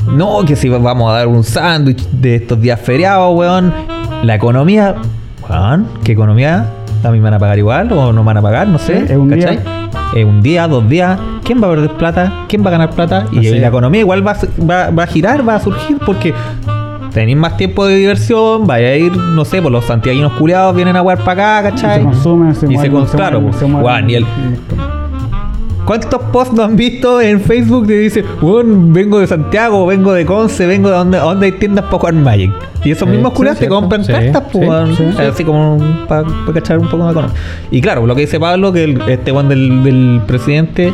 no, 0.07 0.43
que 0.45 0.55
si 0.55 0.69
vamos 0.69 1.11
a 1.11 1.17
dar 1.17 1.27
un 1.27 1.43
sándwich 1.43 2.07
de 2.11 2.35
estos 2.35 2.59
días 2.61 2.79
feriados, 2.79 3.35
weón. 3.35 3.73
La 4.23 4.35
economía, 4.35 4.95
weón, 5.47 5.87
¿qué 6.03 6.11
economía? 6.13 6.65
¿A 7.03 7.11
mí 7.11 7.17
me 7.17 7.23
van 7.23 7.35
a 7.35 7.39
pagar 7.39 7.57
igual 7.57 7.91
o 7.91 8.11
no 8.11 8.23
me 8.23 8.27
van 8.27 8.37
a 8.37 8.41
pagar? 8.41 8.67
No 8.67 8.77
sé. 8.77 9.07
Sí, 9.07 9.13
es 9.13 9.17
un 9.17 9.29
¿cachai? 9.29 9.57
día. 9.57 9.89
Es 10.15 10.25
un 10.25 10.41
día, 10.41 10.67
dos 10.67 10.87
días. 10.89 11.19
¿Quién 11.43 11.61
va 11.61 11.67
a 11.67 11.69
perder 11.71 11.91
plata? 11.91 12.45
¿Quién 12.47 12.63
va 12.63 12.67
a 12.67 12.71
ganar 12.71 12.89
plata? 12.91 13.25
Y 13.31 13.49
la 13.59 13.67
economía 13.67 14.01
igual 14.01 14.25
va, 14.25 14.35
va, 14.69 14.89
va 14.89 15.03
a 15.03 15.07
girar, 15.07 15.47
va 15.47 15.55
a 15.55 15.59
surgir 15.59 15.97
porque 16.05 16.33
tenéis 17.13 17.37
más 17.37 17.57
tiempo 17.57 17.85
de 17.85 17.95
diversión, 17.95 18.65
vaya 18.67 18.87
a 18.89 18.95
ir, 18.95 19.15
no 19.15 19.43
sé, 19.45 19.61
por 19.61 19.71
los 19.71 19.85
santiaguinos 19.85 20.33
culiados 20.33 20.75
vienen 20.75 20.95
a 20.95 21.01
jugar 21.01 21.23
para 21.23 21.57
acá, 21.59 21.69
Y 21.69 21.71
¿cachai? 21.71 21.97
se 21.99 22.03
consume, 22.05 22.53
se 22.55 22.71
Y 22.71 22.77
se 22.77 22.89
con- 22.89 23.05
claro, 23.05 23.41
pues, 23.41 23.55
se 23.57 23.65
mueve. 23.65 23.85
weón, 23.87 24.09
y 24.09 24.15
el- 24.15 24.25
¿Cuántos 25.85 26.21
posts 26.31 26.53
no 26.53 26.63
han 26.63 26.75
visto 26.75 27.19
en 27.19 27.41
Facebook 27.41 27.87
que 27.87 27.93
dice, 27.97 28.23
weón, 28.43 28.93
vengo 28.93 29.17
de 29.19 29.25
Santiago, 29.25 29.87
vengo 29.87 30.13
de 30.13 30.23
Conce, 30.23 30.67
vengo 30.67 30.87
de 30.89 30.95
donde, 30.95 31.17
donde 31.17 31.47
hay 31.47 31.51
tiendas 31.53 31.85
para 31.85 31.97
jugar 31.97 32.13
Magic? 32.13 32.51
Y 32.83 32.91
esos 32.91 33.09
mismos 33.09 33.33
culiados 33.33 33.59
te 33.59 33.67
compran 33.67 34.03
Sí, 34.05 34.11
cartas, 34.11 34.43
pues, 34.51 34.95
sí, 34.95 35.03
así 35.19 35.43
como 35.43 35.79
para 36.07 36.25
cachar 36.53 36.77
un 36.77 36.85
poco 36.85 36.97
más 37.03 37.11
económico. 37.13 37.39
Y 37.71 37.81
claro, 37.81 38.05
lo 38.05 38.13
que 38.13 38.21
dice 38.21 38.39
Pablo, 38.39 38.71
que 38.71 38.83
el- 38.83 39.01
este 39.09 39.31
weón 39.31 39.49
del, 39.49 39.83
del 39.83 40.21
presidente, 40.27 40.93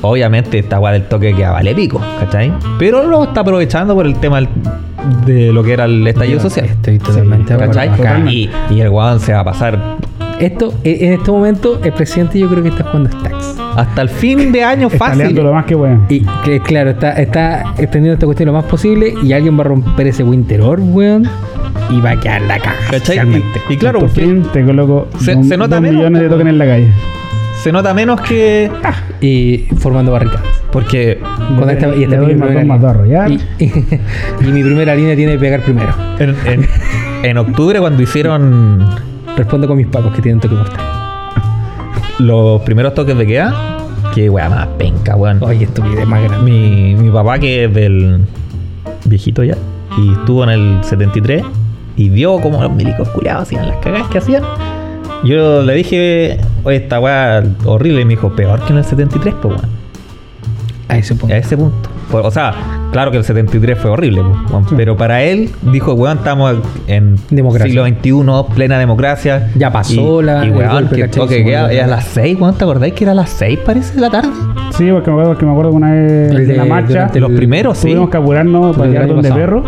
obviamente 0.00 0.58
esta 0.60 0.80
weá 0.80 0.92
del 0.94 1.02
toque 1.08 1.34
que 1.34 1.44
vale 1.46 1.74
pico, 1.74 2.00
¿cachai? 2.18 2.50
Pero 2.78 3.02
lo 3.04 3.24
está 3.24 3.40
aprovechando 3.42 3.94
por 3.94 4.06
el 4.06 4.14
tema 4.16 4.36
del- 4.36 4.48
de 5.26 5.52
lo 5.52 5.62
que 5.62 5.72
era 5.72 5.84
el 5.84 6.06
estallido 6.06 6.40
social. 6.40 6.66
Estoy 6.66 6.98
totalmente. 6.98 7.54
Totalmente. 7.54 8.30
Y, 8.32 8.50
y 8.70 8.80
el 8.80 8.88
weón 8.88 9.20
se 9.20 9.32
va 9.32 9.40
a 9.40 9.44
pasar 9.44 9.96
Esto, 10.40 10.74
e- 10.84 11.06
en 11.06 11.12
este 11.14 11.30
momento, 11.30 11.80
el 11.82 11.92
presidente 11.92 12.38
yo 12.38 12.48
creo 12.48 12.62
que 12.62 12.68
está 12.70 12.84
jugando 12.84 13.10
stacks. 13.10 13.56
hasta 13.76 14.02
el 14.02 14.08
fin 14.08 14.52
de 14.52 14.62
año 14.64 14.86
Está 14.88 14.98
fácil. 14.98 15.18
liando 15.22 15.42
lo 15.44 15.52
más 15.54 15.64
que 15.64 15.74
bueno. 15.74 16.04
Y 16.08 16.24
que, 16.44 16.60
claro, 16.60 16.90
está, 16.90 17.12
está 17.12 17.60
extendiendo 17.78 18.14
esta 18.14 18.26
cuestión 18.26 18.48
lo 18.48 18.52
más 18.52 18.64
posible 18.64 19.14
y 19.22 19.32
alguien 19.32 19.56
va 19.56 19.62
a 19.62 19.64
romper 19.64 20.06
ese 20.08 20.22
Winter 20.24 20.60
Orb, 20.60 20.82
weón, 20.94 21.24
y 21.90 22.00
va 22.00 22.10
a 22.10 22.20
quedar 22.20 22.42
la 22.42 22.58
caja. 22.58 22.76
Y, 23.68 23.72
y 23.74 23.76
claro, 23.76 24.00
Por 24.00 24.08
porque 24.08 24.20
fin 24.22 24.42
te 24.52 24.64
coloco 24.64 25.08
Se- 25.20 25.34
dos, 25.34 25.46
se 25.48 25.56
nota 25.56 25.76
dos 25.76 25.82
menos, 25.82 25.96
millones 25.98 26.22
de 26.22 26.28
tokens 26.28 26.50
en 26.50 26.58
la 26.58 26.66
calle. 26.66 26.88
Se 27.66 27.72
nota 27.72 27.92
menos 27.92 28.20
que. 28.20 28.70
Y 29.20 29.66
formando 29.78 30.12
barricadas. 30.12 30.46
Porque 30.70 31.18
Con 31.58 31.68
esta, 31.68 31.88
y 31.96 32.04
esta 32.04 32.14
Le 32.14 32.20
doy 32.20 32.30
es 32.30 32.36
mi 32.64 32.72
arrollar. 32.86 33.28
Y, 33.32 33.40
y- 33.58 33.72
y 34.40 34.44
mi 34.52 34.62
primera 34.62 34.94
línea 34.94 35.16
tiene 35.16 35.32
que 35.32 35.38
pegar 35.40 35.62
primero. 35.62 35.92
en, 36.20 36.36
en- 36.46 36.68
en 37.24 37.38
octubre, 37.38 37.80
cuando 37.80 38.00
hicieron 38.04 38.86
Respondo 39.36 39.66
con 39.66 39.78
mis 39.78 39.88
pacos 39.88 40.14
que 40.14 40.22
tienen 40.22 40.40
toque 40.40 40.54
mortal. 40.54 40.78
los 42.20 42.62
primeros 42.62 42.94
toques 42.94 43.18
de 43.18 43.26
queda, 43.26 43.52
que 44.14 44.30
weá 44.30 44.48
más 44.48 44.68
penca, 44.78 45.16
weón. 45.16 45.42
Oye, 45.42 45.64
estupidez 45.64 46.06
más 46.06 46.22
grande. 46.22 46.48
Mi, 46.48 46.94
mi 46.94 47.10
papá, 47.10 47.40
que 47.40 47.64
es 47.64 47.74
del 47.74 48.20
viejito 49.06 49.42
ya, 49.42 49.56
y 49.98 50.12
estuvo 50.12 50.44
en 50.44 50.50
el 50.50 50.78
73 50.84 51.42
y 51.96 52.10
vio 52.10 52.38
como 52.40 52.62
los 52.62 52.72
milicos 52.72 53.08
culiados 53.08 53.42
hacían 53.42 53.66
las 53.66 53.76
cagadas 53.78 54.06
que 54.08 54.18
hacían. 54.18 54.44
Yo 55.24 55.62
le 55.62 55.74
dije, 55.74 56.38
oye, 56.66 56.76
esta 56.76 57.00
weá 57.00 57.42
horrible, 57.64 58.02
y 58.02 58.04
me 58.04 58.10
dijo, 58.10 58.34
peor 58.36 58.60
que 58.64 58.72
en 58.72 58.78
el 58.78 58.84
73, 58.84 59.34
pues 59.40 59.54
weón. 59.56 59.70
A 60.88 60.98
ese 60.98 61.14
punto. 61.16 61.34
A 61.34 61.38
ese 61.38 61.56
punto. 61.56 61.88
Pues, 62.10 62.24
O 62.24 62.30
sea, 62.30 62.54
claro 62.92 63.10
que 63.10 63.16
el 63.16 63.24
73 63.24 63.76
fue 63.76 63.90
horrible, 63.90 64.22
pues, 64.22 64.50
weón, 64.52 64.68
Sí. 64.68 64.74
pero 64.76 64.96
para 64.96 65.22
él, 65.24 65.50
dijo, 65.72 65.94
weón, 65.94 66.18
estamos 66.18 66.54
en 66.86 67.16
Democracia. 67.30 67.66
siglo 67.66 67.84
XXI, 67.86 68.54
plena 68.54 68.78
democracia. 68.78 69.48
Ya 69.56 69.72
pasó 69.72 70.20
y, 70.22 70.24
la- 70.24 70.44
Y 70.46 70.50
weón, 70.50 70.88
que 70.88 71.02
es 71.02 71.82
a 71.82 71.86
las 71.88 72.04
6, 72.04 72.38
weón, 72.40 72.54
¿te 72.56 72.62
acordáis 72.64 72.94
que 72.94 73.02
era 73.04 73.12
a 73.12 73.16
las 73.16 73.30
6, 73.30 73.58
parece, 73.66 73.94
de 73.96 74.00
la 74.00 74.10
tarde? 74.10 74.28
Sí, 74.76 74.88
porque 74.92 75.10
me 75.10 75.16
acuerdo 75.22 75.38
que 75.38 75.44
me 75.46 75.50
acuerdo 75.52 75.70
que 75.72 75.76
una 75.76 75.90
vez 75.92 76.30
de, 76.32 76.46
de- 76.46 76.56
la 76.56 76.64
marcha 76.66 76.88
durante 76.92 77.20
Los 77.20 77.32
primeros, 77.32 77.78
sí. 77.78 77.88
tuvimos 77.88 78.10
que 78.10 78.16
apurarnos 78.18 78.76
para 78.76 78.88
llegar 78.88 79.08
donde 79.08 79.28
pasado. 79.30 79.40
perro 79.40 79.62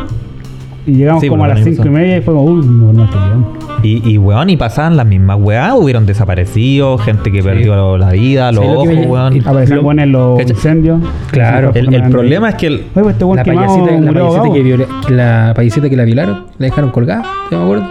y 0.88 0.94
llegamos 0.96 1.20
Sí, 1.22 1.28
como 1.28 1.42
por 1.42 1.50
a 1.50 1.54
las 1.54 1.64
5 1.64 1.86
y 1.86 1.90
media 1.90 2.16
y 2.16 2.20
fue 2.22 2.34
como, 2.34 2.46
uy, 2.46 2.66
no, 2.66 2.92
no. 2.92 3.58
Y, 3.82 4.10
y 4.10 4.18
weón, 4.18 4.50
y 4.50 4.56
pasaban 4.56 4.96
las 4.96 5.06
mismas 5.06 5.38
weá, 5.40 5.74
hubieron 5.74 6.04
desaparecidos, 6.04 7.00
gente 7.02 7.30
que 7.30 7.42
perdió 7.42 7.96
la 7.96 8.10
vida, 8.10 8.50
los 8.50 8.64
Sí, 8.64 8.70
lo 8.72 8.82
que 8.82 8.88
ojos, 8.96 9.06
weón. 9.06 9.36
y- 9.36 9.40
Aparecían 9.40 9.76
Lo- 9.78 9.82
buenos 9.84 10.06
los 10.08 10.40
incendios. 10.50 11.00
Claro. 11.30 11.70
El, 11.74 11.94
el 11.94 12.10
problema 12.10 12.48
es 12.48 12.54
que 12.56 12.66
el, 12.66 12.74
Oye, 12.74 12.86
pues 12.94 13.06
este 13.10 13.24
weón 13.24 13.36
La 13.36 13.44
payasita, 13.44 13.90
la, 14.00 14.12
payasita 14.12 14.52
que 14.52 14.62
viola- 14.62 14.86
que 15.06 15.12
la 15.14 15.52
payasita 15.54 15.88
que 15.90 15.96
la 15.96 16.04
violaron, 16.04 16.34
la 16.58 16.66
dejaron 16.66 16.90
colgada, 16.90 17.24
¿te 17.48 17.56
me 17.56 17.62
acuerdo? 17.62 17.84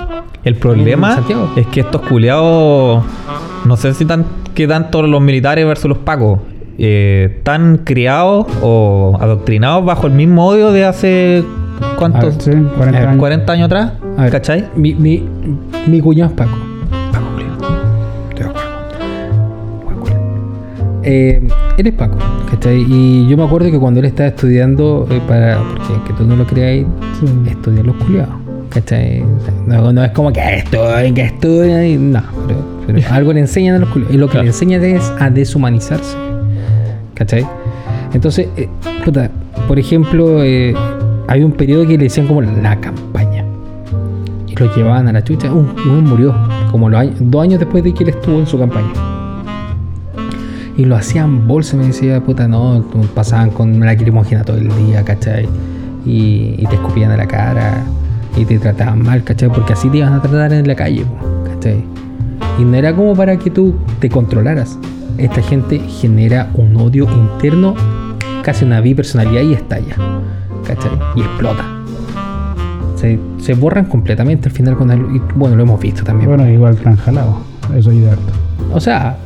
El 0.43 0.55
problema 0.55 1.17
En 1.29 1.59
es 1.61 1.67
que 1.67 1.79
estos 1.81 2.01
culiados, 2.01 3.03
no 3.65 3.77
sé 3.77 3.93
si 3.93 4.05
tan, 4.05 4.25
que 4.55 4.67
tanto 4.67 5.01
los 5.03 5.21
militares 5.21 5.65
versus 5.65 5.89
los 5.89 5.97
pacos, 5.99 6.39
eh, 6.77 7.33
están 7.37 7.81
criados 7.83 8.45
o 8.61 9.17
adoctrinados 9.19 9.83
bajo 9.83 10.07
el 10.07 10.13
mismo 10.13 10.45
odio 10.47 10.71
de 10.71 10.85
hace, 10.85 11.43
¿cuántos? 11.97 12.35
Ah, 12.37 12.41
sí, 12.41 12.51
40 12.77 12.99
Eh, 12.99 13.05
años. 13.05 13.17
40 13.19 13.53
años 13.53 13.65
atrás, 13.65 13.91
A 14.17 14.21
ver, 14.23 14.31
¿cachai? 14.31 14.67
Mi, 14.75 14.93
mi, 14.95 15.23
mi 15.87 15.99
cuñado 16.01 16.31
es 16.31 16.37
Paco. 16.37 16.57
Paco, 17.11 17.27
Eh, 21.03 21.41
él 21.77 21.87
es 21.87 21.93
Paco, 21.93 22.17
¿cachai? 22.51 22.85
Y 22.87 23.27
yo 23.29 23.37
me 23.37 23.43
acuerdo 23.45 23.71
que 23.71 23.79
cuando 23.79 23.99
él 24.01 24.05
estaba 24.07 24.29
estudiando, 24.29 25.07
eh, 25.09 25.21
para, 25.27 25.57
porque 25.59 25.93
que 26.07 26.13
tú 26.13 26.23
no 26.25 26.35
lo 26.35 26.45
creáis, 26.45 26.85
Sí. 27.19 27.25
estudiar 27.49 27.85
los 27.85 27.95
culiados, 27.95 28.33
¿cachai? 28.69 29.21
O 29.21 29.39
sea, 29.41 29.53
no, 29.81 29.93
no 29.93 30.03
es 30.03 30.11
como 30.11 30.33
que 30.33 30.41
estudien, 30.57 31.13
que 31.13 31.21
estudien, 31.21 31.85
y 31.85 31.95
no, 31.97 32.21
pero, 32.47 32.59
pero 32.87 32.99
algo 33.13 33.31
le 33.33 33.39
enseñan 33.41 33.75
a 33.75 33.79
los 33.79 33.89
culiados. 33.89 34.13
Y 34.15 34.17
lo 34.17 34.27
que 34.27 34.31
Claro. 34.33 34.43
le 34.43 34.49
enseñan 34.49 34.83
es 34.83 35.13
a 35.19 35.29
deshumanizarse, 35.29 36.17
¿cachai? 37.13 37.45
Entonces, 38.13 38.47
eh, 38.57 38.67
puta, 39.05 39.29
por 39.67 39.79
ejemplo, 39.79 40.43
eh, 40.43 40.75
hay 41.27 41.43
un 41.43 41.51
periodo 41.51 41.85
que 41.85 41.97
le 41.97 42.05
decían 42.05 42.27
como 42.27 42.41
la 42.41 42.79
campaña. 42.79 43.43
Y 44.47 44.55
lo 44.55 44.73
llevaban 44.73 45.07
a 45.07 45.13
la 45.13 45.23
chucha. 45.23 45.51
Un, 45.51 45.75
uno 45.85 46.01
murió, 46.01 46.35
como 46.71 46.89
los 46.89 47.05
dos 47.19 47.43
años 47.43 47.59
después 47.59 47.83
de 47.83 47.93
que 47.93 48.03
él 48.05 48.09
estuvo 48.11 48.39
en 48.39 48.47
su 48.47 48.57
campaña. 48.57 48.91
Y 50.77 50.85
lo 50.85 50.95
hacían 50.95 51.47
bolsa, 51.47 51.75
me 51.75 51.87
decía, 51.87 52.23
puta, 52.23 52.47
no, 52.47 52.85
pasaban 53.13 53.49
con 53.49 53.79
la 53.79 53.87
lacrimógena 53.87 54.43
todo 54.43 54.57
el 54.57 54.69
día, 54.85 55.03
¿cachai? 55.03 55.47
Y, 56.05 56.55
y 56.57 56.65
te 56.69 56.75
escupían 56.75 57.11
a 57.11 57.17
la 57.17 57.27
cara 57.27 57.83
y 58.37 58.45
te 58.45 58.59
trataban 58.59 59.03
mal, 59.03 59.23
¿cachai? 59.23 59.49
Porque 59.49 59.73
así 59.73 59.89
te 59.89 59.97
iban 59.97 60.13
a 60.13 60.21
tratar 60.21 60.53
en 60.53 60.67
la 60.67 60.75
calle, 60.75 61.03
¿cachai? 61.45 61.83
Y 62.59 62.63
no 62.63 62.75
era 62.77 62.95
como 62.95 63.15
para 63.15 63.37
que 63.37 63.49
tú 63.49 63.75
te 63.99 64.09
controlaras. 64.09 64.77
Esta 65.17 65.41
gente 65.41 65.79
genera 65.79 66.51
un 66.53 66.77
odio 66.77 67.07
interno, 67.11 67.73
casi 68.43 68.63
una 68.63 68.79
bipersonalidad 68.79 69.41
y 69.41 69.53
estalla, 69.53 69.95
¿cachai? 70.67 70.91
Y 71.15 71.21
explota. 71.21 71.63
Se, 72.95 73.19
se 73.39 73.53
borran 73.53 73.85
completamente 73.85 74.49
al 74.49 74.55
final 74.55 74.75
con 74.75 74.89
el, 74.91 74.99
y 75.15 75.21
bueno, 75.35 75.55
lo 75.55 75.63
hemos 75.63 75.79
visto 75.79 76.03
también. 76.03 76.29
Bueno, 76.29 76.49
igual 76.49 76.73
están 76.73 76.95
jalados. 76.97 77.35
Eso 77.75 77.91
es 77.91 78.07
harto. 78.07 78.33
O 78.73 78.79
sea, 78.79 79.17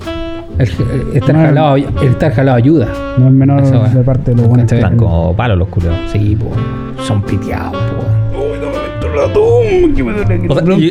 el, 0.57 0.67
el 1.11 1.17
estar, 1.17 1.35
No, 1.35 1.41
jalado, 1.41 1.75
el 1.77 1.87
estar 2.09 2.33
jalado 2.33 2.57
ayuda. 2.57 2.87
No 3.17 3.27
es 3.27 3.33
menor 3.33 3.61
Eso, 3.63 3.79
de 3.81 4.03
parte 4.03 4.31
de 4.31 4.37
los 4.37 4.47
buenos. 4.47 4.69
que. 4.69 4.75
Están 4.75 4.97
como 4.97 5.33
palos 5.35 5.57
los 5.57 5.67
culiados. 5.69 5.97
Sí, 6.11 6.35
po, 6.35 6.51
son 7.03 7.21
piteados, 7.23 7.71
po. 7.71 8.05
O 10.49 10.55
sea, 10.55 10.63
yo, 10.65 10.89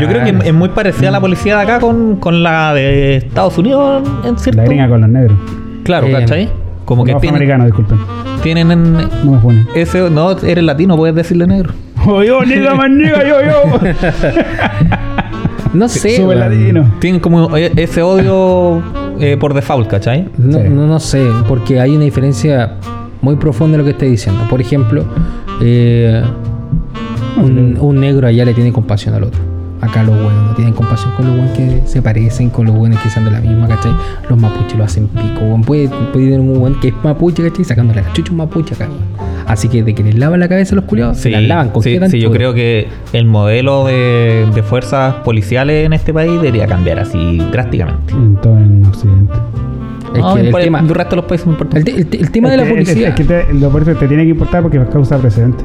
yo 0.00 0.08
creo 0.08 0.24
que 0.24 0.30
es- 0.30 0.46
es 0.46 0.54
muy 0.54 0.68
parecida 0.70 1.08
a 1.08 1.12
la 1.12 1.20
policía 1.20 1.56
de 1.56 1.62
acá 1.62 1.80
con, 1.80 2.16
con 2.16 2.42
la 2.42 2.74
de 2.74 3.16
Estados 3.16 3.56
Unidos 3.58 4.02
en 4.24 4.38
cierto. 4.38 4.60
La 4.60 4.66
gringa 4.66 4.88
con 4.88 5.00
los 5.00 5.10
negros. 5.10 5.36
Claro, 5.84 6.06
Eh, 6.08 6.12
¿cachai? 6.12 6.48
Como 6.88 7.04
que 7.04 7.12
Los 7.12 7.20
tienen, 7.20 7.64
disculpen. 7.66 7.98
tienen 8.42 8.70
en 8.70 8.92
No 8.94 9.32
me 9.32 9.38
ponen. 9.40 9.66
ese. 9.74 10.08
No, 10.08 10.30
eres 10.30 10.64
latino, 10.64 10.96
puedes 10.96 11.14
decirle 11.14 11.46
negro. 11.46 11.74
Oh, 12.06 12.22
yo, 12.22 12.42
niga, 12.46 12.74
man, 12.74 12.96
niga, 12.96 13.22
yo, 13.28 13.42
yo. 13.42 13.78
No 15.74 15.86
sé. 15.88 16.16
Sube 16.16 16.34
latino. 16.34 16.90
Tienen 16.98 17.20
como 17.20 17.54
e- 17.58 17.70
ese 17.76 18.00
odio 18.00 18.80
eh, 19.20 19.36
por 19.38 19.52
default, 19.52 19.88
¿cachai? 19.88 20.28
No, 20.38 20.58
Sí. 20.58 20.64
no, 20.70 20.86
no 20.86 20.98
sé, 20.98 21.22
porque 21.46 21.78
hay 21.78 21.94
una 21.94 22.04
diferencia 22.04 22.76
muy 23.20 23.36
profunda 23.36 23.74
en 23.74 23.80
lo 23.80 23.84
que 23.84 23.90
estoy 23.90 24.08
diciendo. 24.08 24.40
Por 24.48 24.62
ejemplo, 24.62 25.04
eh, 25.60 26.22
un, 27.36 27.76
un 27.78 28.00
negro 28.00 28.26
allá 28.28 28.46
le 28.46 28.54
tiene 28.54 28.72
compasión 28.72 29.14
al 29.14 29.24
otro. 29.24 29.40
Acá 29.80 30.02
los 30.02 30.14
buenos 30.20 30.46
no 30.48 30.54
tienen 30.54 30.74
compasión 30.74 31.12
con 31.16 31.26
los 31.26 31.36
buenos 31.36 31.56
que 31.56 31.82
se 31.86 32.02
parecen, 32.02 32.50
con 32.50 32.66
los 32.66 32.74
buenos 32.74 32.98
que 33.00 33.08
sean 33.10 33.24
de 33.24 33.30
la 33.30 33.40
misma, 33.40 33.68
¿cachai? 33.68 33.92
Los 34.28 34.38
mapuches 34.40 34.76
lo 34.76 34.84
hacen 34.84 35.06
pico, 35.08 35.40
weón. 35.42 35.62
Puede, 35.62 35.88
puede 35.88 36.26
tener 36.26 36.40
un 36.40 36.58
buen 36.58 36.74
que 36.80 36.88
es 36.88 36.94
mapuche, 37.04 37.48
¿cachai? 37.48 37.64
Sacándole 37.64 38.02
la 38.02 38.12
chucha 38.12 38.32
un 38.32 38.38
mapuche 38.38 38.74
acá, 38.74 38.86
weón. 38.88 39.28
Así 39.46 39.68
que 39.68 39.82
de 39.82 39.94
que 39.94 40.02
les 40.02 40.14
lavan 40.16 40.40
la 40.40 40.48
cabeza 40.48 40.74
a 40.74 40.76
los 40.76 40.84
culiados, 40.84 41.16
se 41.18 41.30
las 41.30 41.42
lavan 41.42 41.70
con 41.70 41.82
sí, 41.82 41.98
sí, 42.10 42.20
yo 42.20 42.30
creo 42.30 42.52
que 42.52 42.86
el 43.14 43.24
modelo 43.24 43.86
de, 43.86 44.46
de 44.54 44.62
fuerzas 44.62 45.14
policiales 45.24 45.86
en 45.86 45.92
este 45.94 46.12
país 46.12 46.32
debería 46.32 46.66
cambiar 46.66 46.98
así 46.98 47.38
drásticamente. 47.50 48.12
En 48.12 48.36
todo 48.36 48.58
en 48.58 48.84
Occidente. 48.84 49.32
Es 50.14 50.20
No, 50.20 50.34
que 50.34 50.40
el 50.40 50.54
tema, 50.54 50.80
el 50.80 50.88
resto 50.88 51.10
de 51.10 51.16
los 51.16 51.24
países 51.26 51.46
importa. 51.46 51.78
el, 51.78 51.84
te- 51.84 51.94
el 51.96 52.06
te- 52.06 52.18
el 52.20 52.30
tema 52.30 52.50
de 52.50 52.56
la 52.58 52.64
policía. 52.64 53.08
Es 53.10 53.14
que 53.14 53.24
te, 53.24 53.52
lo 53.54 53.70
te 53.70 54.08
tiene 54.08 54.24
que 54.24 54.30
importar 54.30 54.62
porque 54.62 54.82
causa 54.90 55.16
precedente. 55.18 55.64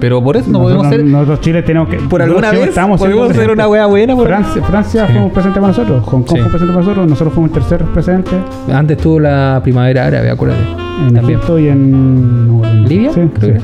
Pero 0.00 0.22
por 0.22 0.36
eso 0.36 0.50
no 0.50 0.58
nosotros, 0.58 0.82
podemos 0.86 0.96
ser. 0.96 1.04
nosotros 1.12 1.40
Chile 1.40 1.62
tenemos 1.62 1.88
que. 1.88 1.96
Por 1.96 2.20
alguna 2.22 2.50
vez 2.50 2.68
estamos 2.68 3.00
podemos 3.00 3.34
ser 3.34 3.50
una 3.50 3.68
wea 3.68 3.86
buena. 3.86 4.14
Por 4.14 4.26
Francia, 4.26 4.62
Francia 4.62 5.06
Sí. 5.06 5.12
fuimos 5.12 5.32
presente 5.32 5.60
para 5.60 5.68
nosotros, 5.68 6.04
Hong 6.04 6.22
Kong 6.22 6.28
Sí. 6.36 6.42
fue 6.42 6.50
presente 6.50 6.72
para 6.72 6.80
nosotros, 6.84 7.06
nosotros 7.08 7.34
fuimos 7.34 7.52
tercer 7.52 7.82
presente 7.86 8.30
Antes 8.72 8.98
tuvo 8.98 9.20
la 9.20 9.60
primavera 9.62 10.06
árabe, 10.06 10.30
acuérdate. 10.30 10.62
en 11.08 11.14
También. 11.14 11.38
Egipto 11.38 11.58
y 11.58 11.68
en. 11.68 12.84
¿Libia? 12.88 13.12
Sí, 13.12 13.20
Creo 13.38 13.54
que. 13.54 13.60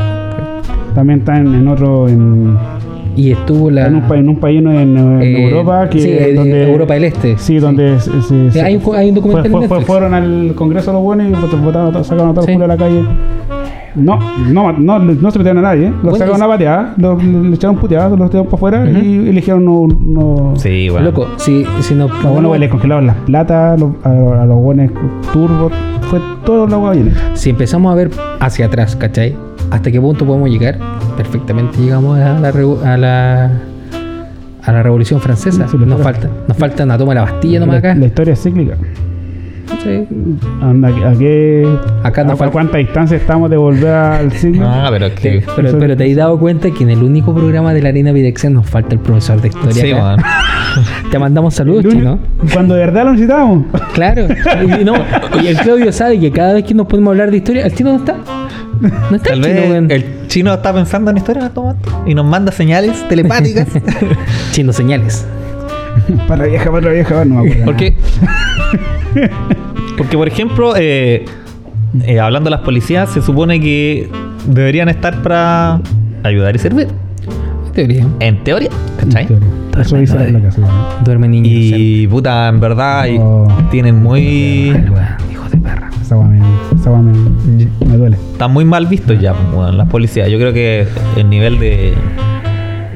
También 0.94 1.20
está 1.20 1.36
en, 1.38 1.54
en 1.54 1.68
otro. 1.68 2.08
En, 2.08 2.56
Y 3.16 3.32
estuvo 3.32 3.70
la. 3.70 3.86
En 3.86 3.96
un, 3.96 4.14
en 4.14 4.28
un 4.28 4.36
país 4.36 4.60
en, 4.60 4.68
en 4.68 4.98
eh, 5.22 5.44
Europa 5.48 5.88
que 5.90 5.98
sí, 6.00 6.34
donde 6.34 6.70
Europa 6.70 6.94
del 6.94 7.04
Este. 7.04 7.36
Sí, 7.38 7.58
donde 7.58 7.98
se- 8.00 8.22
se- 8.22 8.50
se- 8.52 8.62
Hay 8.62 8.76
un- 8.76 8.94
hay 8.94 9.08
un 9.08 9.14
documental 9.16 9.50
fue- 9.50 9.62
en 9.62 9.68
fue- 9.68 9.80
fueron 9.82 10.14
al 10.14 10.52
Congreso 10.54 10.92
los 10.92 11.02
buenos 11.02 11.26
y 11.28 11.32
vot- 11.32 11.62
votaron, 11.62 12.04
sacaron 12.04 12.30
a 12.30 12.34
todos 12.34 12.46
Sí. 12.46 12.52
los 12.54 12.62
a 12.62 12.66
la 12.66 12.76
calle. 12.76 13.02
No, 13.96 14.20
no, 14.52 14.72
no, 14.72 14.98
no 15.00 15.30
se 15.32 15.38
metieron 15.40 15.58
a 15.64 15.68
nadie, 15.74 15.86
¿eh? 15.88 15.90
los 15.90 16.02
Bueno, 16.12 16.18
sacaron 16.18 16.42
a 16.42 16.46
patear, 16.46 16.94
los, 16.96 17.24
le 17.24 17.54
echaron 17.56 17.76
puteadas, 17.76 18.16
los 18.16 18.30
tiraron 18.30 18.46
para 18.46 18.56
afuera 18.56 18.88
y 18.88 19.28
eligieron 19.28 19.64
no. 19.64 19.88
no 19.88 20.52
Sí, 20.56 20.88
bueno. 20.88 21.06
Loco, 21.06 21.26
si, 21.38 21.64
si 21.80 21.94
nos 21.96 22.08
Los 22.22 22.32
buenos 22.32 22.56
le 22.58 22.68
congelaron 22.68 23.08
las 23.08 23.16
platas 23.16 23.80
los- 23.80 23.90
a, 24.04 24.42
a 24.42 24.46
los 24.46 24.58
buenos 24.60 24.92
turbos, 25.32 25.72
fue 26.02 26.20
todo 26.44 26.68
la 26.68 26.78
hueá 26.78 26.92
bien 26.92 27.08
hecha. 27.08 27.20
si 27.34 27.50
empezamos 27.50 27.92
a 27.92 27.96
ver 27.96 28.10
hacia 28.38 28.66
atrás, 28.66 28.94
¿cachai? 28.94 29.34
¿Hasta 29.70 29.90
qué 29.90 30.00
punto 30.00 30.24
podemos 30.26 30.48
llegar? 30.50 30.78
Perfectamente 31.16 31.78
llegamos 31.80 32.18
a 32.18 32.38
la, 32.38 32.48
a 32.48 32.96
la, 32.96 33.50
a 34.64 34.72
la 34.72 34.82
Revolución 34.82 35.20
Francesa. 35.20 35.68
Sí, 35.68 35.76
nos, 35.78 36.00
falta, 36.00 36.28
nos 36.48 36.56
falta 36.56 36.84
una 36.84 36.98
toma 36.98 37.10
de 37.12 37.20
la 37.20 37.30
Bastilla 37.30 37.60
nomás 37.60 37.76
acá. 37.78 37.94
la 37.94 38.06
historia 38.06 38.32
es 38.34 38.42
cíclica. 38.42 38.74
Sí. 39.84 40.06
Anda, 40.60 40.88
¿A, 40.88 41.12
qué, 41.16 41.66
Acá 42.02 42.20
a, 42.22 42.24
nos 42.24 42.34
a 42.34 42.36
falta- 42.36 42.52
cuánta 42.52 42.78
distancia 42.78 43.16
estamos 43.16 43.48
de 43.48 43.56
volver 43.56 43.88
al 43.94 44.32
siglo? 44.32 44.68
No, 44.68 44.90
pero 44.90 45.06
es 45.06 45.12
que. 45.14 45.42
Pero, 45.56 45.78
pero 45.78 45.96
te 45.96 46.10
has 46.10 46.16
dado 46.16 46.38
cuenta 46.38 46.70
que 46.70 46.82
en 46.82 46.90
el 46.90 47.02
único 47.02 47.32
programa 47.34 47.72
de 47.72 47.80
la 47.80 47.88
Arena 47.90 48.12
Bidexian 48.12 48.52
nos 48.52 48.68
falta 48.68 48.94
el 48.96 49.00
profesor 49.00 49.40
de 49.40 49.48
historia. 49.48 49.72
Sí. 49.74 49.92
Te 51.10 51.18
mandamos 51.18 51.54
saludos, 51.54 51.86
chino. 51.88 52.18
Cuando 52.52 52.74
de 52.74 52.80
verdad 52.80 53.04
lo 53.04 53.12
necesitábamos. 53.12 53.66
Claro. 53.94 54.26
Y, 54.80 54.84
no, 54.84 54.94
y 55.42 55.46
el 55.46 55.56
Claudio 55.58 55.92
sabe 55.92 56.18
que 56.20 56.30
cada 56.30 56.52
vez 56.54 56.64
que 56.64 56.74
nos 56.74 56.86
podemos 56.86 57.12
hablar 57.12 57.30
de 57.30 57.38
historia, 57.38 57.64
el 57.64 57.74
chino 57.74 57.92
no 57.92 57.98
está. 57.98 58.16
No 58.80 59.16
está 59.16 59.30
Tal 59.30 59.44
el 59.44 59.56
chino, 59.56 59.88
vez 59.88 59.90
el 59.90 60.28
chino 60.28 60.54
está 60.54 60.72
pensando 60.72 61.10
en 61.10 61.16
historia 61.18 61.46
en 61.46 61.52
momento 61.54 62.02
y 62.06 62.14
nos 62.14 62.24
manda 62.24 62.50
señales 62.52 63.06
telepáticas. 63.08 63.68
Chino 64.52 64.72
señales. 64.72 65.26
para 66.28 66.44
la 66.44 66.48
vieja, 66.48 66.70
para 66.70 66.86
la 66.86 66.92
vieja, 66.92 67.24
no 67.24 67.42
me 67.42 67.50
acuerdo. 67.50 67.64
Porque, 67.66 67.94
porque 69.96 70.16
por 70.16 70.28
ejemplo, 70.28 70.74
eh, 70.76 71.24
eh, 72.04 72.20
hablando 72.20 72.48
de 72.48 72.56
las 72.56 72.60
policías, 72.64 73.10
se 73.10 73.22
supone 73.22 73.60
que 73.60 74.08
deberían 74.46 74.88
estar 74.88 75.22
para 75.22 75.80
ayudar 76.22 76.54
y 76.56 76.58
servir. 76.58 76.88
En 77.66 77.72
teoría. 77.72 78.06
En 78.20 78.44
teoría, 78.44 78.70
¿cachai? 78.98 79.28
Eso 79.78 79.96
dice 79.96 80.18
la, 80.18 80.28
la 80.30 80.40
casa. 80.40 80.60
¿no? 80.60 80.68
Duerme 81.04 81.28
niño. 81.28 81.48
Y 81.48 82.06
puta, 82.08 82.48
en 82.48 82.60
verdad, 82.60 83.06
y 83.06 83.16
Oh. 83.18 83.48
tienen 83.70 84.02
muy. 84.02 84.74
Esa 86.16 86.90
hueá 86.90 87.02
me, 87.02 87.12
me, 87.12 87.68
me 87.86 87.96
duele. 87.96 88.16
Están 88.32 88.52
muy 88.52 88.64
mal 88.64 88.86
vistos 88.86 89.18
ya, 89.20 89.34
weón, 89.54 89.76
las 89.76 89.88
policías. 89.88 90.28
Yo 90.28 90.38
creo 90.38 90.52
que 90.52 90.86
el 91.16 91.28
nivel 91.30 91.58
de, 91.58 91.94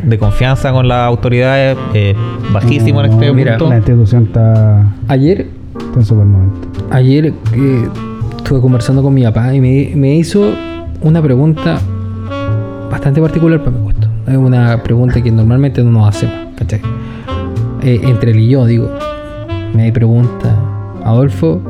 de 0.05 0.19
confianza 0.19 0.73
con 0.73 0.89
las 0.89 1.07
autoridades 1.07 1.77
es 1.95 2.17
bajísimo 2.53 3.01
en 3.03 3.11
No, 3.11 3.13
este 3.21 3.33
mira, 3.33 3.53
punto. 3.59 3.71
La 3.71 3.77
institución 3.79 4.25
está, 4.25 4.85
Ayer, 5.09 5.47
está 5.79 5.99
en 6.01 6.05
super 6.05 6.25
momento. 6.27 6.69
ayer 6.91 7.33
eh, 7.55 7.89
estuve 8.37 8.61
conversando 8.61 9.03
con 9.03 9.15
mi 9.15 9.23
papá 9.23 9.55
y 9.55 9.61
me, 9.61 9.93
me 9.97 10.15
hizo 10.17 10.53
una 11.01 11.21
pregunta 11.23 11.79
bastante 12.91 13.21
particular 13.21 13.59
para 13.63 13.71
mi 13.77 13.83
gusto. 13.83 14.09
Es 14.27 14.37
una 14.37 14.83
pregunta 14.83 15.23
que 15.23 15.31
normalmente 15.31 15.83
no 15.85 15.91
nos 15.91 16.09
hacemos, 16.09 16.35
¿cachai? 16.57 16.81
Eh, 17.83 18.01
entre 18.05 18.31
él 18.31 18.39
y 18.41 18.49
yo, 18.49 18.65
digo. 18.67 18.91
Me 19.75 19.93
pregunta, 19.93 20.57
Adolfo, 21.05 21.61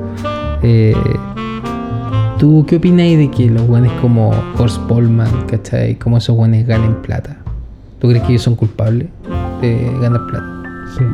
eh, 0.62 0.95
¿tú 2.45 2.66
qué 2.68 2.76
opináis 2.76 3.16
de 3.16 3.30
que 3.30 3.49
los 3.49 3.66
guanes 3.66 3.90
como 4.03 4.30
Horst 4.59 4.78
Polman, 4.82 5.47
¿cachai? 5.47 5.95
Como 5.95 6.18
esos 6.18 6.36
guanes 6.36 6.66
ganen 6.66 6.97
plata? 6.97 7.38
¿Tú 7.99 8.09
crees 8.11 8.22
que 8.24 8.32
ellos 8.32 8.42
son 8.42 8.55
culpables 8.55 9.09
de 9.62 9.90
ganar 10.03 10.26
plata? 10.26 10.62
Sí. 10.99 11.05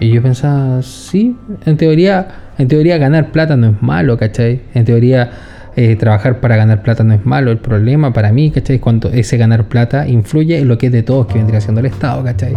Y 0.00 0.10
yo 0.10 0.20
pensaba, 0.20 0.82
sí, 0.82 1.38
en 1.64 1.78
teoría, 1.78 2.28
en 2.58 2.68
teoría 2.68 2.98
ganar 2.98 3.32
plata 3.32 3.56
no 3.56 3.68
es 3.68 3.82
malo, 3.82 4.18
¿cachai? 4.18 4.60
En 4.74 4.84
teoría 4.84 5.30
eh, 5.74 5.96
trabajar 5.96 6.40
para 6.40 6.56
ganar 6.56 6.82
plata 6.82 7.02
no 7.02 7.14
es 7.14 7.24
malo. 7.24 7.50
El 7.50 7.60
problema 7.60 8.12
para 8.12 8.30
mí, 8.30 8.50
¿cachai? 8.50 8.76
Es 8.76 8.82
cuando 8.82 9.08
ese 9.08 9.38
ganar 9.38 9.64
plata 9.64 10.06
influye 10.06 10.58
en 10.58 10.68
lo 10.68 10.76
que 10.76 10.88
es 10.88 10.92
de 10.92 11.02
todos, 11.02 11.28
que 11.28 11.38
vendría 11.38 11.62
siendo 11.62 11.80
el 11.80 11.86
Estado, 11.86 12.22
¿cachai? 12.22 12.52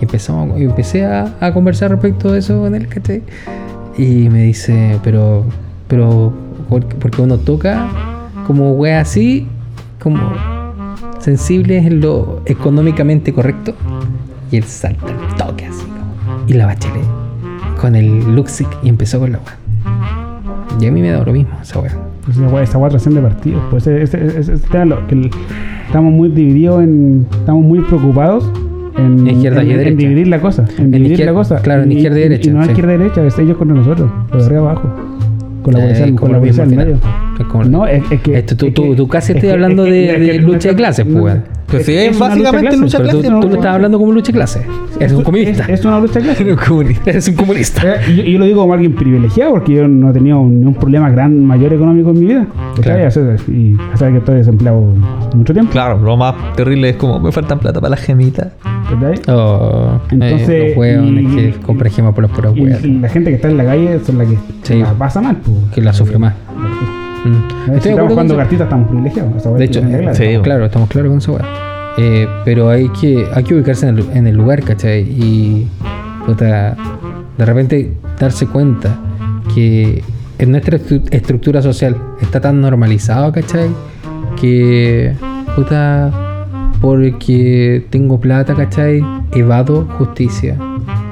Y 0.00 0.04
empezamos, 0.04 0.60
empecé 0.60 1.04
a, 1.04 1.32
a 1.38 1.52
conversar 1.52 1.92
respecto 1.92 2.32
de 2.32 2.40
eso 2.40 2.60
con 2.60 2.74
él, 2.74 2.88
¿cachai? 2.88 3.22
Y 3.96 4.28
me 4.30 4.42
dice, 4.42 4.98
pero, 5.04 5.44
pero, 5.86 6.47
¿por- 6.68 6.84
porque 6.86 7.22
uno 7.22 7.38
toca 7.38 7.86
como 8.46 8.72
wea 8.72 9.00
así, 9.00 9.46
como 10.02 10.18
sensibles 11.18 11.84
en 11.86 12.00
lo 12.00 12.40
económicamente 12.46 13.32
correcto. 13.32 13.74
Y 14.50 14.56
él 14.56 14.64
salta 14.64 15.06
el 15.06 15.36
toque 15.36 15.66
así. 15.66 15.84
Y 16.46 16.54
la 16.54 16.66
bachelet 16.66 17.04
con 17.80 17.94
el 17.94 18.34
Luxic 18.34 18.68
y 18.82 18.88
empezó 18.88 19.18
con 19.20 19.32
la 19.32 19.38
weá. 19.38 19.56
Y 20.80 20.86
a 20.86 20.92
mí 20.92 21.00
me 21.02 21.10
da 21.10 21.22
lo 21.24 21.32
mismo 21.32 21.50
esa 21.60 21.80
weá. 21.80 21.92
Pues 22.24 22.36
esa 22.36 22.48
hueá, 22.48 22.62
esa 22.62 22.78
hueá 22.78 22.90
trasciende 22.90 23.20
partidos. 23.20 23.62
Pues 23.70 23.86
lo- 23.86 25.06
que 25.06 25.14
el- 25.14 25.30
estamos 25.86 26.12
muy 26.12 26.28
divididos 26.28 26.82
en. 26.82 27.26
Estamos 27.32 27.64
muy 27.64 27.80
preocupados 27.80 28.50
en, 28.96 29.26
Izquierda 29.26 29.62
y 29.62 29.66
en- 29.66 29.72
en 29.72 29.78
derecha. 29.78 29.96
dividir 29.96 30.28
la 30.28 30.40
cosa. 30.40 30.64
En, 30.78 30.84
En 30.86 30.90
dividir 30.92 31.20
la 31.26 31.32
cosa. 31.32 31.56
claro, 31.60 31.82
en 31.82 31.92
izquierda 31.92 32.18
y 32.18 32.22
derecha, 32.22 32.50
Y 32.50 32.52
no 32.52 32.62
sí. 32.64 32.68
izquierda 32.70 32.94
y 32.94 32.98
derecha, 32.98 33.24
es 33.24 33.38
ellos 33.38 33.56
contra 33.56 33.76
nosotros. 33.76 34.10
Los 34.32 34.40
de 34.42 34.46
arriba 34.46 34.70
abajo. 34.70 34.88
Con 35.70 35.74
la 35.80 35.84
Eh, 35.84 35.88
policía, 35.94 36.16
con 36.16 36.32
la 36.32 36.38
policía 36.38 36.62
al 36.62 36.68
medio. 36.70 36.96
No, 37.70 37.86
es, 37.86 38.02
es 38.10 38.20
que. 38.22 38.42
Tú- 38.42 38.66
es 38.66 38.74
tú- 38.74 38.82
que- 38.90 38.96
tú 38.96 39.06
casi 39.08 39.32
es 39.32 39.36
estás 39.36 39.52
hablando 39.52 39.84
de- 39.84 40.18
de 40.18 40.38
lucha 40.38 40.70
de 40.70 40.74
clases, 40.76 41.04
pues. 41.10 41.36
Pues 41.68 41.84
sí, 41.86 41.94
es 41.94 42.12
es 42.12 42.18
básicamente 42.18 42.60
clase, 42.60 42.76
lucha 42.78 42.98
Pero 42.98 43.10
tú, 43.10 43.20
clase, 43.20 43.28
tú 43.28 43.34
¿no? 43.34 43.48
lo 43.48 43.54
estás 43.56 43.74
hablando 43.74 43.98
como 43.98 44.12
lucha 44.12 44.32
clase. 44.32 44.66
Eres 44.98 45.12
un 45.12 45.22
comunista. 45.22 45.64
Es, 45.64 45.80
es 45.80 45.84
una 45.84 46.00
lucha 46.00 46.14
de 46.14 46.20
clases. 46.20 46.40
Eres 46.40 46.56
un 46.58 46.64
comunista. 46.66 47.02
Eres 47.10 47.28
un 47.28 47.34
comunista. 47.36 47.82
Eh, 48.06 48.24
yo, 48.32 48.38
lo 48.38 48.44
digo 48.46 48.60
como 48.62 48.72
alguien 48.74 48.94
privilegiado 48.94 49.52
porque 49.52 49.74
yo 49.74 49.86
no 49.86 50.10
he 50.10 50.12
tenido 50.12 50.42
ni 50.44 50.64
un 50.64 50.74
problema 50.74 51.10
gran 51.10 51.44
mayor 51.44 51.72
económico 51.72 52.10
en 52.10 52.20
mi 52.20 52.26
vida. 52.26 52.46
Claro. 52.80 53.06
O 53.06 53.10
sea, 53.10 53.36
Y 53.48 53.76
que 53.76 54.16
estoy 54.18 54.36
desempleado 54.36 54.80
mucho 55.34 55.52
tiempo. 55.52 55.72
Claro, 55.72 55.98
lo 55.98 56.16
más 56.16 56.34
terrible 56.56 56.90
es 56.90 56.96
como 56.96 57.20
me 57.20 57.32
faltan 57.32 57.58
plata 57.58 57.80
para 57.80 57.90
las 57.90 58.00
gemitas. 58.00 58.48
Oh, 59.28 60.00
Entonces, 60.10 60.48
eh, 60.48 60.68
los 60.68 60.78
hueones 60.78 61.34
que 61.34 61.60
compran 61.60 61.92
gemas 61.92 62.14
por 62.14 62.24
las 62.24 62.32
puras 62.32 62.54
hueas. 62.56 62.82
la 62.84 63.08
gente 63.08 63.30
que 63.30 63.36
está 63.36 63.48
en 63.48 63.58
la 63.58 63.64
calle 63.64 64.00
son 64.04 64.18
las 64.18 64.28
que 64.28 64.38
Sí. 64.62 64.78
la 64.80 64.94
pasa 64.94 65.20
mal. 65.20 65.36
Pues. 65.36 65.56
Que 65.74 65.82
la 65.82 65.92
sufre 65.92 66.18
más. 66.18 66.34
Mm. 67.24 67.48
Si 67.48 67.70
Estoy 67.72 67.72
de 67.72 67.88
estamos 67.90 68.10
jugando 68.12 68.36
cartitas 68.36 68.64
estamos 68.66 68.88
privilegiados. 68.88 69.36
esa 69.36 69.50
De 69.50 69.64
es 69.64 69.70
hecho, 69.70 69.80
regla. 69.82 70.14
sí. 70.14 70.22
estamos 70.24 70.44
claro, 70.44 70.64
estamos 70.66 70.88
claros 70.88 71.08
con 71.10 71.18
eso, 71.18 71.32
weá. 71.34 71.44
Eh, 71.98 72.28
pero 72.44 72.70
hay 72.70 72.88
que, 72.90 73.26
hay 73.34 73.42
que 73.44 73.54
ubicarse 73.54 73.88
en 73.88 73.98
el, 73.98 74.04
en 74.14 74.26
el 74.28 74.36
lugar, 74.36 74.62
¿cachai? 74.62 75.00
Y 75.02 75.66
puta, 76.26 76.76
de 77.36 77.44
repente 77.44 77.92
darse 78.20 78.46
cuenta 78.46 78.96
que 79.54 80.02
en 80.38 80.50
nuestra 80.52 80.78
estru- 80.78 81.02
estructura 81.10 81.60
social 81.60 81.96
está 82.20 82.40
tan 82.40 82.60
normalizado, 82.60 83.32
¿cachai? 83.32 83.68
Que 84.40 85.12
puta, 85.56 86.12
porque 86.80 87.84
tengo 87.90 88.20
plata, 88.20 88.54
¿cachai? 88.54 89.02
Evado 89.32 89.86
justicia. 89.98 90.56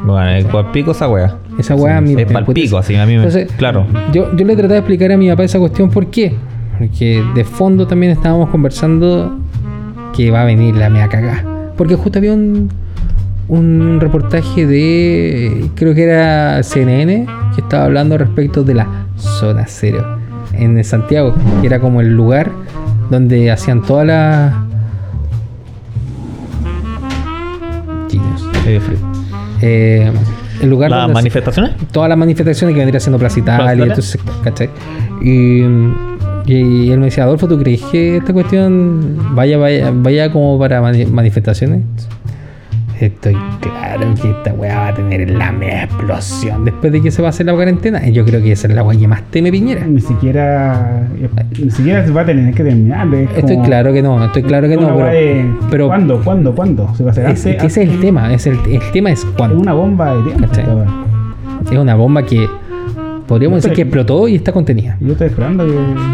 Bueno, 0.05 0.49
cual 0.51 0.71
pico 0.71 0.93
esa 0.93 1.09
wea. 1.09 1.35
Esa 1.59 1.75
weá 1.75 1.99
a 1.99 2.01
mí 2.01 2.11
es 2.11 2.17
me 2.17 2.27
pal 2.27 2.45
puta- 2.45 2.55
pico, 2.55 2.77
así 2.79 2.95
a 2.97 3.07
mí 3.07 3.13
me. 3.13 3.19
Entonces, 3.19 3.51
claro. 3.57 3.87
Yo, 4.13 4.35
yo 4.37 4.45
le 4.45 4.55
traté 4.57 4.75
de 4.75 4.79
explicar 4.81 5.13
a 5.13 5.17
mi 5.17 5.29
papá 5.31 5.45
esa 5.45 5.59
cuestión, 5.59 5.91
¿por 5.91 6.07
qué? 6.11 6.35
Porque 6.79 7.23
de 7.35 7.45
fondo 7.45 7.87
también 7.87 8.13
estábamos 8.13 8.51
conversando 8.51 9.39
que 10.15 10.31
va 10.31 10.43
a 10.43 10.45
venir 10.45 10.77
la 10.77 10.91
mea 10.91 11.09
cagá. 11.09 11.45
Porque 11.77 11.95
justo 11.97 12.19
había 12.19 12.33
un, 12.35 12.69
un 13.49 13.99
reportaje 14.01 14.67
de, 14.67 15.71
creo 15.75 15.95
que 15.95 16.05
era 16.05 16.63
CNN, 16.63 17.27
que 17.55 17.61
estaba 17.63 17.85
hablando 17.85 18.19
respecto 18.19 18.63
de 18.63 18.75
la 18.75 18.87
zona 19.17 19.65
cero 19.67 20.19
en 20.53 20.83
Santiago, 20.85 21.35
que 21.61 21.67
era 21.67 21.81
como 21.81 22.01
el 22.01 22.15
lugar 22.15 22.51
donde 23.11 23.51
hacían 23.51 23.83
todas 23.83 24.07
las... 24.07 24.55
Sí, 28.09 28.79
frío. 28.81 28.99
Eh, 29.63 30.11
el 30.63 30.71
lugar 30.71 30.91
¿Las 30.91 31.07
se- 31.09 31.13
manifestaciones? 31.15 31.73
todas 31.93 32.09
las 32.09 32.19
manifestaciones 32.19 32.75
que 32.75 32.81
vendría 32.81 33.01
siendo 33.01 33.19
Plaza 33.19 33.39
Italia, 33.39 33.65
Italia. 33.75 33.85
entonces, 33.85 34.21
¿cachai? 34.45 34.71
Y, 35.23 35.61
y 36.47 36.91
él 36.91 36.99
me 36.99 37.07
decía, 37.07 37.25
Adolfo, 37.25 37.49
¿tú 37.49 37.59
crees 37.59 37.83
que 37.83 38.19
esta 38.19 38.33
cuestión 38.33 39.17
vaya, 39.35 39.59
vaya, 39.59 39.91
vaya 39.95 40.31
como 40.31 40.59
para 40.59 40.81
mani- 40.81 41.07
manifestaciones? 41.07 41.83
Estoy 43.01 43.37
claro 43.61 44.15
que 44.23 44.31
esta 44.31 44.53
weá 44.55 44.77
va 44.79 44.89
a 44.89 44.95
tener 44.95 45.29
la 45.31 45.53
mea 45.53 45.85
explosión 45.85 46.65
después 46.65 46.91
de 46.93 47.03
que 47.03 47.11
se 47.11 47.21
va 47.21 47.29
a 47.29 47.31
hacer 47.31 47.45
la 47.47 47.53
cuarentena. 47.55 48.07
Yo 48.09 48.25
creo 48.25 48.41
que 48.41 48.53
esa 48.53 48.69
es 48.69 48.75
la 48.75 48.83
weá 48.83 48.99
que 48.99 49.07
más 49.07 49.23
teme 49.31 49.51
Piñera. 49.51 49.87
Ni 49.87 50.01
siquiera. 50.01 51.07
Ni 51.63 51.71
siquiera 51.71 52.05
se 52.07 52.11
va 52.13 52.23
a 52.23 52.27
tener 52.27 52.55
que 52.55 52.65
terminar. 52.65 53.07
es 53.15 53.29
Estoy 53.37 53.59
claro 53.59 53.93
que 53.93 54.03
no, 54.03 54.25
estoy 54.25 54.43
claro 54.45 54.67
que 54.69 54.77
no, 54.77 54.87
pero, 54.97 55.07
de- 55.09 55.55
pero 55.71 55.87
¿Cuándo? 55.89 56.21
¿Cuándo? 56.25 56.55
¿Cuándo? 56.55 56.95
¿Se 56.97 57.03
va 57.03 57.11
a 57.11 57.13
hacer 57.13 57.25
es, 57.31 57.45
antes? 57.47 57.61
que 57.61 57.67
ese 57.67 57.83
es 57.83 57.91
el 57.91 58.01
tema, 58.01 58.33
es 58.33 58.47
el, 58.47 58.59
el 58.71 58.81
tema 58.93 59.11
es 59.11 59.21
Es 59.25 59.31
cuándo. 59.37 59.59
una 59.61 59.73
bomba 59.75 60.15
de 60.17 60.23
tiempo. 60.33 60.47
Es 61.71 61.79
una 61.79 61.95
bomba 61.97 62.23
que 62.25 62.49
podríamos 63.27 63.59
decir 63.63 63.75
que 63.75 63.83
explotó 63.83 64.27
y 64.29 64.37
está 64.37 64.53
contenida. 64.53 64.97
Yo 65.01 65.13
estoy 65.13 65.27
esperando 65.27 65.67
que 65.67 65.73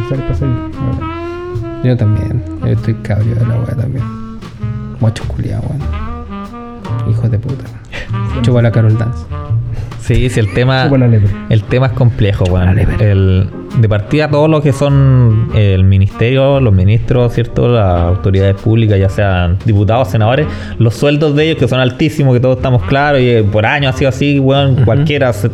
salga 0.09 0.25
para 0.25 0.35
salir. 0.35 0.55
Yo 1.85 1.97
también. 1.97 2.43
Yo 2.61 2.67
estoy 2.69 2.95
cabrio 2.95 3.35
de 3.37 3.47
la 3.47 3.55
weá 3.57 3.77
también. 3.77 4.05
Guacho 5.01 5.25
culiado, 5.29 5.63
weón. 5.69 6.12
Hijos 7.11 7.31
de 7.31 7.39
puta. 7.39 7.65
Chupa 8.43 8.63
la 8.63 8.71
Carol 8.73 8.97
Dance. 8.99 9.25
Sí, 10.01 10.29
sí, 10.31 10.41
el 10.41 10.53
tema. 10.53 10.89
El 11.49 11.63
tema 11.65 11.87
es 11.87 11.93
complejo, 11.93 12.45
weón. 12.45 12.77
El, 13.01 13.49
de 13.79 13.89
partida, 13.89 14.29
todos 14.29 14.51
los 14.51 14.61
que 14.63 14.73
son 14.73 15.49
el 15.55 15.85
ministerio, 15.85 16.61
los 16.61 16.75
ministros, 16.75 17.33
¿cierto? 17.33 17.69
Las 17.69 18.01
autoridades 18.03 18.57
públicas, 18.57 18.99
ya 18.99 19.09
sean 19.09 19.59
diputados, 19.65 20.09
senadores, 20.09 20.47
los 20.79 20.95
sueldos 20.95 21.37
de 21.37 21.45
ellos 21.45 21.59
que 21.59 21.69
son 21.69 21.79
altísimos, 21.81 22.35
que 22.35 22.41
todos 22.41 22.57
estamos 22.57 22.83
claros, 22.83 23.21
y 23.21 23.29
eh, 23.31 23.45
por 23.45 23.65
años 23.65 23.95
ha 23.95 23.99
sido 23.99 24.09
así, 24.09 24.39
weón. 24.41 24.85
Cualquiera 24.85 25.33
se- 25.33 25.51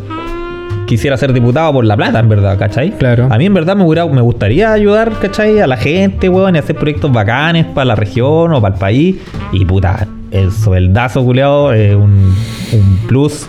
quisiera 0.87 1.15
ser 1.17 1.31
diputado 1.31 1.71
por 1.71 1.85
la 1.85 1.95
plata, 1.95 2.19
en 2.19 2.27
verdad, 2.29 2.57
¿cachai? 2.57 2.89
Claro. 2.97 3.27
A 3.29 3.37
mí, 3.37 3.45
en 3.45 3.53
verdad, 3.53 3.75
me, 3.75 3.83
hubiera- 3.83 4.07
me 4.07 4.21
gustaría 4.21 4.73
ayudar, 4.73 5.11
¿cachai? 5.21 5.59
A 5.59 5.67
la 5.67 5.77
gente, 5.77 6.27
weón, 6.27 6.55
y 6.55 6.59
hacer 6.59 6.75
proyectos 6.75 7.11
bacanes 7.11 7.67
para 7.67 7.85
la 7.85 7.95
región 7.95 8.51
o 8.51 8.59
para 8.61 8.73
el 8.73 8.79
país. 8.79 9.15
Y 9.53 9.63
puta, 9.63 10.07
el 10.31 10.51
sueldazo, 10.51 11.23
culeado, 11.23 11.73
es 11.73 11.95
un, 11.95 12.33
un 12.73 12.99
plus 13.07 13.47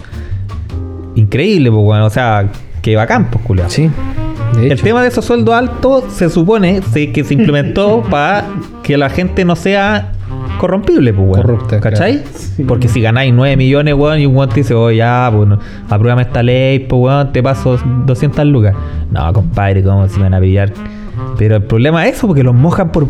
increíble, 1.15 1.71
pues, 1.71 1.85
weón. 1.85 2.03
O 2.03 2.11
sea, 2.11 2.49
que 2.83 2.97
bacán, 2.97 3.31
pues, 3.31 3.45
culeado. 3.45 3.71
Sí. 3.71 3.91
De 4.57 4.69
El 4.69 4.83
tema 4.83 5.03
de 5.03 5.09
esos 5.09 5.25
sueldos 5.25 5.55
altos 5.55 6.05
se 6.13 6.29
supone 6.29 6.81
que 6.93 7.25
se 7.25 7.35
implementó 7.35 8.03
para 8.11 8.45
que 8.83 8.97
la 8.97 9.09
gente 9.09 9.45
no 9.45 9.55
sea 9.55 10.13
corrompible, 10.59 11.13
pues, 11.13 11.29
weón. 11.29 11.43
Corrupta, 11.43 11.81
¿Cachai? 11.81 12.23
Sí. 12.35 12.65
Porque 12.65 12.89
si 12.89 13.01
ganáis 13.01 13.33
9 13.33 13.57
millones, 13.57 13.95
weón, 13.95 14.19
y 14.19 14.27
un 14.27 14.37
weón 14.37 14.49
te 14.49 14.57
dice, 14.57 14.75
oh, 14.75 14.91
ya, 14.91 15.31
pues, 15.35 15.49
apruébame 15.89 16.23
esta 16.23 16.43
ley, 16.43 16.81
pues, 16.81 17.01
weón, 17.01 17.33
te 17.33 17.43
paso 17.43 17.79
200 18.07 18.45
lucas. 18.47 18.75
No, 19.11 19.33
compadre, 19.33 19.83
¿cómo 19.83 20.09
se 20.09 20.21
van 20.21 20.35
a 20.35 20.41
pillar? 20.41 20.73
Pero 21.37 21.57
el 21.57 21.63
problema 21.63 22.07
es 22.07 22.17
eso, 22.17 22.27
porque 22.27 22.43
los 22.43 22.55
mojan 22.55 22.93
por 22.93 23.07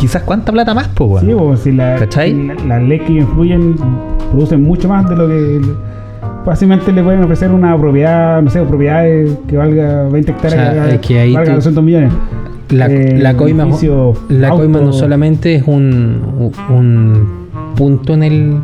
quizás 0.00 0.22
cuánta 0.22 0.50
plata 0.50 0.74
más, 0.74 0.88
pues, 0.88 1.10
weón. 1.10 1.26
Sí, 1.26 1.32
pues 1.38 1.60
si 1.60 1.72
la, 1.72 1.96
¿Cachai? 1.96 2.32
la- 2.46 2.54
las 2.54 2.82
leyes 2.82 3.06
que 3.06 3.12
influyen 3.12 3.76
producen 4.30 4.62
mucho 4.62 4.88
más 4.88 5.08
de 5.08 5.16
lo 5.16 5.28
que 5.28 5.60
fácilmente 6.44 6.90
le 6.92 7.02
pueden 7.02 7.22
ofrecer 7.22 7.50
una 7.50 7.76
propiedad, 7.78 8.40
no 8.42 8.50
sé, 8.50 8.62
propiedades 8.62 9.30
que 9.46 9.56
valga 9.56 10.08
20 10.08 10.32
hectáreas, 10.32 10.70
O 10.70 10.72
sea, 10.74 10.84
que, 10.88 10.94
es 10.94 11.00
que 11.00 11.18
ahí 11.20 11.32
valga 11.34 11.50
tú- 11.50 11.56
200 11.56 11.84
millones. 11.84 12.12
La, 12.70 12.86
Eh, 12.86 13.18
la 13.20 13.36
coima, 13.36 13.64
edificio, 13.64 14.14
la 14.28 14.50
coima 14.50 14.80
no 14.80 14.92
solamente 14.92 15.56
es 15.56 15.64
un, 15.66 16.52
un 16.70 17.74
punto 17.76 18.14
en 18.14 18.22
el, 18.22 18.56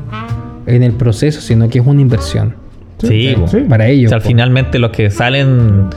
en 0.66 0.82
el 0.84 0.93
proceso, 0.93 1.41
sino 1.41 1.68
que 1.68 1.80
es 1.80 1.87
una 1.87 2.01
inversión. 2.01 2.55
Sí, 2.99 3.34
po. 3.37 3.47
sí. 3.49 3.59
Para 3.68 3.84
O 3.84 3.89
ellos. 3.89 4.11
sea, 4.11 4.20
po. 4.20 4.26
finalmente 4.26 4.78
los 4.78 4.91
que 4.91 5.11
salen 5.11 5.89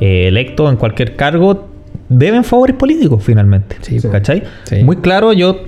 eh, 0.00 0.28
electos 0.28 0.70
en 0.70 0.76
cualquier 0.76 1.16
cargo 1.16 1.66
deben 2.08 2.44
favores 2.44 2.76
políticos, 2.76 3.22
finalmente. 3.24 3.76
Sí. 3.80 3.98
¿Cachai? 4.10 4.42
Sí. 4.64 4.82
Muy 4.82 4.96
claro, 4.96 5.32
yo 5.32 5.60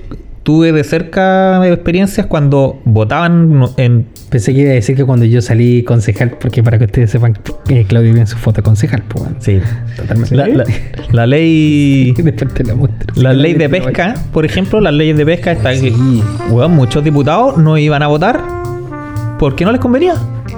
tuve 0.43 0.71
de 0.71 0.83
cerca 0.85 1.61
experiencias 1.67 2.25
cuando 2.25 2.79
votaban 2.85 3.63
en... 3.75 4.05
Pensé 4.29 4.53
que 4.53 4.61
iba 4.61 4.71
a 4.71 4.73
decir 4.75 4.95
que 4.95 5.03
cuando 5.03 5.25
yo 5.25 5.41
salí 5.41 5.83
concejal, 5.83 6.37
porque 6.39 6.63
para 6.63 6.77
que 6.79 6.85
ustedes 6.85 7.11
sepan, 7.11 7.37
eh, 7.67 7.83
Claudio 7.85 8.09
viene 8.11 8.21
en 8.21 8.27
su 8.27 8.37
foto 8.37 8.63
concejal, 8.63 9.03
pues 9.09 9.23
bueno. 9.25 9.37
Sí. 9.41 9.59
Totalmente. 9.97 10.35
La, 10.35 10.47
la- 10.47 10.63
la 11.11 11.25
ley... 11.27 12.13
Después 12.17 12.53
te 12.53 12.63
la 12.63 12.75
muestro. 12.75 13.21
La 13.21 13.33
ley 13.33 13.55
de 13.55 13.67
pesca, 13.67 14.13
por 14.31 14.45
ejemplo, 14.45 14.79
las 14.79 14.93
leyes 14.93 15.17
de 15.17 15.25
pesca 15.25 15.51
están 15.51 15.81
que, 15.81 15.91
Sí. 15.91 16.23
weón, 16.49 16.71
muchos 16.75 17.03
diputados 17.03 17.57
no 17.57 17.77
iban 17.77 18.01
a 18.03 18.07
votar 18.07 18.41
porque 19.39 19.65
no 19.65 19.71
les 19.73 19.81
convenía. 19.81 20.15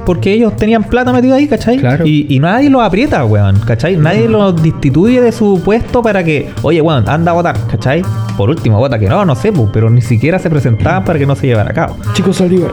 Porque 0.09 0.33
ellos 0.33 0.55
tenían 0.55 0.83
plata 0.85 1.13
metida 1.13 1.35
ahí, 1.35 1.47
¿cachai? 1.47 1.77
Claro. 1.77 2.03
Y, 2.03 2.25
y 2.33 2.39
nadie 2.39 2.67
los 2.71 2.81
aprieta, 2.81 3.23
weón, 3.25 3.59
¿cachai? 3.59 3.95
Nadie 3.95 4.27
los 4.27 4.59
destituye 4.59 5.21
de 5.21 5.31
su 5.31 5.61
puesto 5.63 6.01
para 6.01 6.23
que, 6.23 6.49
oye, 6.63 6.81
weón, 6.81 7.07
anda 7.07 7.29
a 7.29 7.35
votar, 7.35 7.55
¿cachai? 7.69 8.01
Por 8.35 8.49
último, 8.49 8.79
vota 8.79 8.97
que 8.97 9.07
no, 9.07 9.23
no 9.23 9.35
sé, 9.35 9.51
pues, 9.51 9.69
pero 9.71 9.87
ni 9.91 10.01
siquiera 10.01 10.39
se 10.39 10.49
presentaban 10.49 11.05
para 11.05 11.19
que 11.19 11.27
no 11.27 11.35
se 11.35 11.45
llevara 11.45 11.69
a 11.69 11.73
cabo. 11.75 11.95
Chicos 12.13 12.37
Saldívar. 12.37 12.71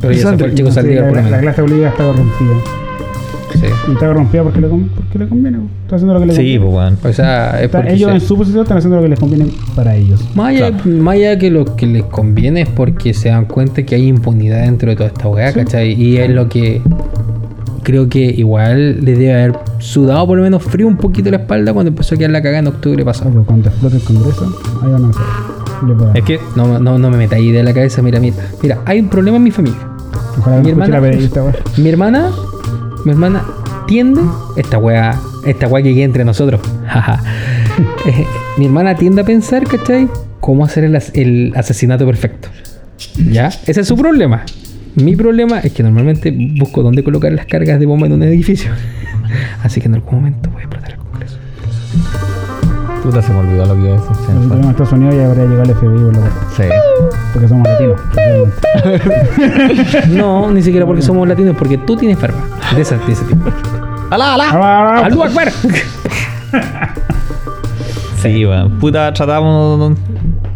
Pero 0.00 0.12
ya 0.14 0.30
se 0.30 0.38
fue 0.38 0.46
el 0.46 0.54
chico 0.54 0.68
Sí, 0.70 0.74
Saldívar 0.76 1.02
la, 1.04 1.08
lo 1.10 1.14
la 1.16 1.22
menos. 1.22 1.40
clase 1.40 1.60
boliviana 1.60 1.90
está 1.90 2.04
corrompida. 2.04 2.54
Sí. 3.52 3.66
Y 3.88 3.92
está 3.92 4.06
corrompida 4.06 4.42
porque 4.42 4.60
le, 4.60 4.68
porque 4.68 5.18
le 5.18 5.28
conviene. 5.28 5.58
Está 5.82 5.96
haciendo 5.96 6.14
lo 6.14 6.20
que 6.20 6.26
le 6.26 6.32
Sí, 6.32 6.38
conviene. 6.38 6.64
pues, 6.64 6.74
weón. 6.74 6.98
O 7.04 7.12
sea, 7.12 7.50
es 7.58 7.64
Está- 7.64 7.78
porque 7.78 7.94
ellos 7.94 8.08
se- 8.10 8.14
en 8.16 8.20
su 8.20 8.36
posición 8.36 8.62
están 8.62 8.78
haciendo 8.78 8.96
lo 8.96 9.02
que 9.02 9.08
les 9.08 9.18
conviene 9.20 9.46
para 9.74 9.94
ellos. 9.96 10.24
Más 10.34 10.48
allá, 10.48 10.70
más 10.84 11.14
allá 11.14 11.38
que 11.38 11.50
lo 11.50 11.76
que 11.76 11.86
les 11.86 12.04
conviene 12.04 12.62
es 12.62 12.68
porque 12.68 13.12
se 13.14 13.28
dan 13.30 13.44
cuenta 13.46 13.82
que 13.82 13.94
hay 13.96 14.06
impunidad 14.06 14.62
dentro 14.62 14.90
de 14.90 14.96
toda 14.96 15.08
esta 15.08 15.28
weá, 15.28 15.52
¿cachai? 15.52 15.92
Y 16.00 16.16
es 16.18 16.30
lo 16.30 16.48
que 16.48 16.80
creo 17.82 18.08
que 18.08 18.20
igual 18.24 19.04
les 19.04 19.18
debe 19.18 19.32
haber 19.32 19.58
sudado 19.78 20.26
por 20.26 20.36
lo 20.36 20.44
menos 20.44 20.62
frío 20.62 20.86
un 20.86 20.96
poquito 20.96 21.30
la 21.30 21.38
espalda 21.38 21.72
cuando 21.72 21.88
empezó 21.88 22.14
a 22.14 22.18
quedar 22.18 22.30
la 22.30 22.42
cagada 22.42 22.60
en 22.60 22.66
octubre 22.68 23.04
pasado. 23.04 23.30
Pero 23.30 23.44
cuando 23.44 23.68
explote 23.68 23.96
el 23.96 24.02
Congreso, 24.02 24.60
ahí 24.84 24.92
van 24.92 25.04
a 25.06 25.08
hacer. 25.08 25.22
Es 26.14 26.22
que, 26.24 26.38
No, 26.56 26.78
no, 26.78 26.98
no 26.98 27.10
me 27.10 27.16
metáis 27.16 27.42
idea 27.44 27.60
en 27.60 27.66
la 27.66 27.72
cabeza, 27.74 28.02
mira, 28.02 28.20
mira. 28.20 28.36
Mira, 28.62 28.78
hay 28.84 29.00
un 29.00 29.08
problema 29.08 29.38
en 29.38 29.42
mi 29.42 29.50
familia. 29.50 29.78
Ojalá 30.38 30.58
mi 30.58 30.62
no 30.64 30.84
hermana- 30.84 31.00
la. 31.00 31.52
Mi 31.78 31.88
hermana, 31.88 32.30
mi 33.04 33.12
hermana 33.12 33.44
tiende, 33.86 34.20
esta 34.56 34.78
weá, 34.78 35.18
esta 35.46 35.66
weá 35.68 35.82
que 35.82 36.02
entre 36.02 36.24
nosotros. 36.24 36.60
Eh, 38.04 38.26
mi 38.58 38.66
hermana 38.66 38.94
tiende 38.94 39.22
a 39.22 39.24
pensar, 39.24 39.64
¿cachai? 39.66 40.06
Cómo 40.40 40.64
hacer 40.66 40.84
el, 40.84 40.96
as- 40.96 41.12
el 41.14 41.52
asesinato 41.56 42.04
perfecto. 42.04 42.48
¿Ya? 43.30 43.48
Ese 43.66 43.80
es 43.80 43.86
su 43.88 43.96
problema. 43.96 44.42
Mi 44.96 45.16
problema 45.16 45.60
es 45.60 45.72
que 45.72 45.82
normalmente 45.82 46.30
busco 46.58 46.82
dónde 46.82 47.02
colocar 47.02 47.32
las 47.32 47.46
cargas 47.46 47.80
de 47.80 47.86
bomba 47.86 48.06
en 48.06 48.12
un 48.14 48.22
edificio. 48.22 48.70
Así 49.62 49.80
que 49.80 49.86
en 49.88 49.94
algún 49.94 50.16
momento 50.16 50.50
voy 50.50 50.64
a. 50.64 50.68
puta, 53.02 53.22
se 53.22 53.32
me 53.32 53.38
olvidó 53.40 53.66
lo 53.66 53.74
que 53.74 53.80
iba 53.80 53.90
a 53.96 54.00
decir. 54.00 54.16
Si 54.16 54.32
a 54.32 54.70
Estados 54.70 54.92
Unidos 54.92 55.14
ya 55.14 55.26
habría 55.26 55.44
llegado 55.46 55.70
el 55.70 55.74
FBI 55.76 56.02
puerta. 56.12 56.30
Sí. 56.56 56.62
Porque 57.32 57.48
somos 57.48 57.68
latinos. 57.68 58.00
No, 60.08 60.50
ni 60.50 60.62
siquiera 60.62 60.86
porque 60.86 61.02
somos 61.02 61.26
latinos, 61.28 61.56
porque 61.58 61.78
tú 61.78 61.96
tienes 61.96 62.18
farma. 62.18 62.38
De 62.74 62.82
ese, 62.82 62.96
de 62.98 63.12
ese 63.12 63.24
tipo. 63.24 63.50
¡Alá, 64.10 64.34
alá! 64.34 64.98
¡Alú 65.04 65.22
Akbar! 65.22 65.50
Sí, 68.20 68.44
weón. 68.44 68.78
Puta, 68.78 69.12
tratamos. 69.14 69.92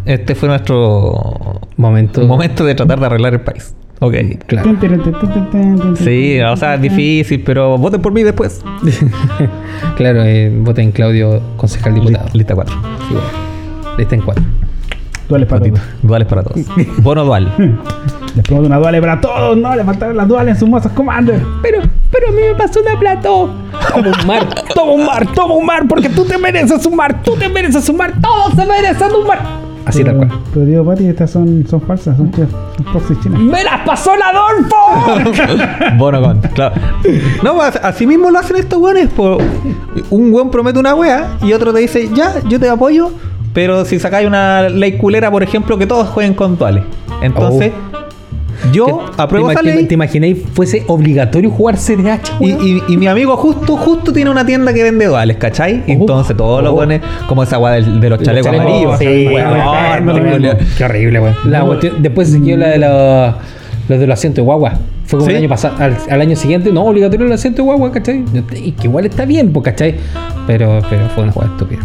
Este 0.05 0.34
fue 0.34 0.51
nuestro 0.51 1.61
Momento. 1.78 2.20
momento 2.26 2.62
de 2.62 2.74
tratar 2.74 3.01
de 3.01 3.07
arreglar 3.07 3.32
el 3.32 3.40
país. 3.40 3.74
Ok. 4.01 4.14
Claro. 4.47 4.76
Sí, 5.97 6.40
o 6.40 6.57
sea, 6.57 6.74
es 6.74 6.82
difícil, 6.82 7.42
pero 7.45 7.78
voten 7.78 8.03
por 8.03 8.12
mí 8.12 8.22
después. 8.22 8.62
claro, 9.97 10.22
eh, 10.22 10.53
voten 10.55 10.92
Claudio, 10.92 11.40
concejal 11.57 11.95
diputado. 11.95 12.28
Lista 12.32 12.55
4. 12.55 12.74
Sí, 12.74 13.14
bueno. 13.14 13.45
Lista 13.97 14.14
en 14.14 14.22
cuatro. 14.22 14.45
Duales 15.28 15.49
para 15.49 15.61
todos. 15.62 15.80
Duales 16.03 16.28
para 16.28 16.42
todos. 16.42 16.61
Bono 16.99 17.24
dual. 17.24 17.53
Les 18.34 18.45
prometo 18.45 18.66
una 18.66 18.78
duale 18.78 19.01
para 19.01 19.20
todos. 19.20 19.57
No, 19.57 19.76
le 19.76 19.84
faltaron 19.84 20.16
las 20.16 20.26
duales 20.26 20.55
en 20.55 20.61
sus 20.61 20.68
mozas 20.68 20.90
Commander. 20.92 21.40
Pero, 21.62 21.82
pero 22.11 22.28
a 22.28 22.32
mí 22.32 22.40
me 22.51 22.55
pasó 22.57 22.80
una 22.80 22.99
plato. 22.99 23.55
Toma 23.92 24.11
un 24.20 24.26
mar, 24.26 24.49
toma 24.74 24.92
un 24.92 25.07
mar, 25.07 25.26
toma 25.32 25.55
un 25.55 25.66
mar, 25.66 25.82
porque 25.88 26.09
tú 26.09 26.24
te 26.24 26.36
mereces 26.36 26.84
un 26.84 26.97
mar, 26.97 27.22
tú 27.22 27.36
te 27.36 27.49
mereces 27.49 27.88
un 27.88 27.97
mar, 27.97 28.12
todos 28.20 28.55
se 28.55 28.66
merecen 28.66 29.12
un 29.12 29.26
mar. 29.28 29.63
Así 29.87 30.03
tal 30.05 30.16
Pero- 30.16 30.28
cual. 30.28 30.41
Pero 30.55 30.66
digo, 30.66 30.85
Pati, 30.85 31.07
estas 31.07 31.30
son, 31.30 31.66
son 31.68 31.80
falsas, 31.82 32.16
son, 32.16 32.30
chidas, 32.32 32.49
son 32.51 32.85
proxies 32.93 33.20
chinas. 33.20 33.41
¡Me 33.41 33.62
las 33.64 33.80
pasó 33.87 34.12
el 34.14 34.22
Adolfo! 34.22 35.35
Bono 35.99 36.22
con. 36.22 36.39
Claro. 36.41 36.74
No, 37.43 37.55
pues, 37.55 37.76
así 37.82 38.07
mismo 38.07 38.30
lo 38.30 38.39
hacen 38.39 38.57
estos 38.57 38.78
weones. 38.80 39.09
por- 39.09 39.39
Un 40.11 40.32
weón 40.32 40.51
promete 40.51 40.78
una 40.78 40.95
wea 40.95 41.37
y 41.43 41.53
otro 41.53 41.72
te 41.72 41.80
dice, 41.80 42.09
ya, 42.14 42.35
yo 42.49 42.59
te 42.59 42.68
apoyo, 42.68 43.11
pero 43.53 43.85
si 43.85 43.99
sacáis 43.99 44.26
una 44.26 44.68
ley 44.68 44.97
culera, 44.97 45.30
por 45.30 45.43
ejemplo, 45.43 45.76
que 45.78 45.87
todos 45.87 46.09
jueguen 46.09 46.35
con 46.35 46.57
duales. 46.57 46.85
Entonces, 47.22 47.72
yo 48.72 49.04
¿Te 49.16 49.52
esa 49.52 49.62
ley. 49.62 49.84
¿Te 49.86 49.94
imagináis 49.94 50.38
fuese 50.54 50.84
obligatorio 50.86 51.50
jugar 51.50 51.76
CDH? 51.76 52.32
Y, 52.40 52.50
y- 52.50 52.82
y 52.88 52.96
mi 52.96 53.06
amigo 53.06 53.36
justo, 53.36 53.76
justo 53.76 54.12
tiene 54.12 54.30
una 54.30 54.44
tienda 54.46 54.72
que 54.72 54.82
vende 54.82 55.06
duales, 55.06 55.36
¿cachai? 55.36 55.82
Y 55.86 55.92
Oh, 55.92 56.00
entonces 56.00 56.36
todo 56.36 56.60
lo 56.62 56.72
oh. 56.72 56.76
pone 56.76 57.00
como 57.28 57.42
esa 57.42 57.58
weá 57.58 57.72
de, 57.74 58.08
los 58.10 58.22
chalecos 58.22 58.50
Chaleco- 58.52 58.60
amarillos. 58.60 58.98
Sí, 58.98 59.26
Weón, 59.32 60.40
idea. 60.40 60.58
Qué 60.76 60.84
horrible, 60.84 61.20
weón. 61.20 61.34
La 61.44 61.64
después 61.98 62.28
se 62.28 62.34
siguió 62.34 62.56
la 62.56 62.68
de 62.68 62.78
los, 62.78 63.34
los 63.88 64.00
de 64.00 64.06
los 64.06 64.18
asientos 64.18 64.36
de 64.36 64.42
guagua. 64.42 64.72
Fue 65.06 65.18
como 65.18 65.26
¿Sí? 65.30 65.36
el 65.36 65.42
año 65.42 65.48
pasado, 65.50 65.74
al, 65.80 65.96
al 66.10 66.20
año 66.20 66.34
siguiente, 66.34 66.72
no, 66.72 66.84
obligatorio 66.84 67.26
el 67.26 67.32
asiento 67.32 67.58
de 67.62 67.66
guagua, 67.66 67.92
¿cachai? 67.92 68.24
Y 68.56 68.72
que 68.72 68.86
igual 68.86 69.04
está 69.04 69.26
bien, 69.26 69.52
pues, 69.52 69.64
¿cachai? 69.64 69.96
Pero, 70.46 70.80
pero 70.88 71.08
fue 71.10 71.24
una 71.24 71.32
jugada 71.32 71.52
estúpida. 71.52 71.80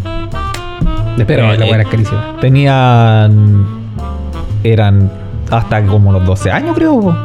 Después 1.18 1.38
Pero, 1.38 1.54
la 1.54 1.66
eh, 1.66 1.70
era 1.70 1.84
carísima. 1.84 2.38
Tenían. 2.40 3.66
Eran 4.64 5.10
hasta 5.52 5.84
como 5.86 6.12
los 6.12 6.26
12 6.26 6.52
años, 6.52 6.76
creo. 6.76 7.00
po. 7.00 7.16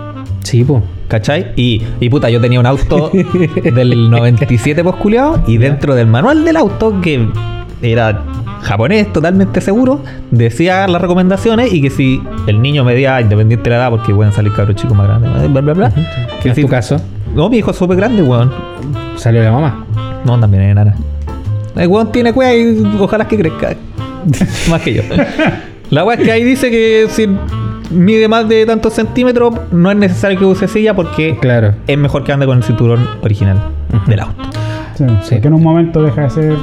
Sí, 0.42 0.64
pues. 0.64 0.82
¿Cachai? 1.08 1.52
Y, 1.56 1.82
y 2.00 2.08
puta, 2.08 2.28
yo 2.30 2.40
tenía 2.40 2.58
un 2.60 2.66
auto 2.66 3.10
del 3.74 4.10
97 4.10 4.82
posculeado 4.82 5.42
y 5.46 5.58
dentro 5.58 5.94
del 5.94 6.06
manual 6.06 6.44
del 6.44 6.56
auto, 6.56 7.00
que 7.00 7.28
era 7.82 8.22
japonés 8.62 9.12
totalmente 9.12 9.60
seguro, 9.60 10.02
decía 10.30 10.88
las 10.88 11.00
recomendaciones 11.02 11.72
y 11.72 11.82
que 11.82 11.90
si 11.90 12.22
el 12.46 12.62
niño 12.62 12.82
medía, 12.84 13.20
independiente 13.20 13.64
de 13.64 13.76
la 13.76 13.82
edad, 13.82 13.90
porque 13.90 14.14
pueden 14.14 14.32
salir 14.32 14.52
cabros 14.54 14.76
chicos 14.76 14.96
más 14.96 15.06
grandes, 15.06 15.52
bla, 15.52 15.60
bla, 15.60 15.72
bla. 15.74 15.92
que 16.42 16.48
En 16.48 16.54
si- 16.54 16.62
tu 16.62 16.68
caso, 16.68 16.96
No, 17.34 17.48
mi 17.50 17.58
hijo 17.58 17.70
es 17.72 17.76
súper 17.76 17.96
grande, 17.98 18.22
weón. 18.22 18.50
salió 19.16 19.42
la 19.42 19.52
mamá. 19.52 19.84
No, 20.24 20.40
también 20.40 20.62
es 20.64 20.70
enana. 20.72 20.94
El 21.76 21.88
weón 21.88 22.10
tiene 22.10 22.32
cueva 22.32 22.54
y 22.54 22.96
ojalá 22.98 23.28
que 23.28 23.36
crezca. 23.36 23.74
Más 24.70 24.80
que 24.80 24.94
yo. 24.94 25.02
La 25.90 26.02
weá 26.04 26.16
es 26.16 26.24
que 26.24 26.32
ahí 26.32 26.42
dice 26.44 26.70
que 26.70 27.06
si 27.10 27.28
mide 27.94 28.28
más 28.28 28.48
de 28.48 28.66
tantos 28.66 28.92
centímetros, 28.94 29.54
no 29.72 29.90
es 29.90 29.96
necesario 29.96 30.38
que 30.38 30.44
use 30.44 30.68
silla 30.68 30.94
porque 30.94 31.36
Claro. 31.40 31.72
es 31.86 31.98
mejor 31.98 32.24
que 32.24 32.32
ande 32.32 32.46
con 32.46 32.58
el 32.58 32.62
cinturón 32.64 33.06
original 33.22 33.58
Ujú. 33.94 34.10
del 34.10 34.20
auto. 34.20 34.42
Sí, 34.96 35.04
Sí. 35.22 35.34
Porque 35.34 35.48
en 35.48 35.54
un 35.54 35.62
momento 35.62 36.02
deja 36.02 36.22
de 36.22 36.30
ser 36.30 36.54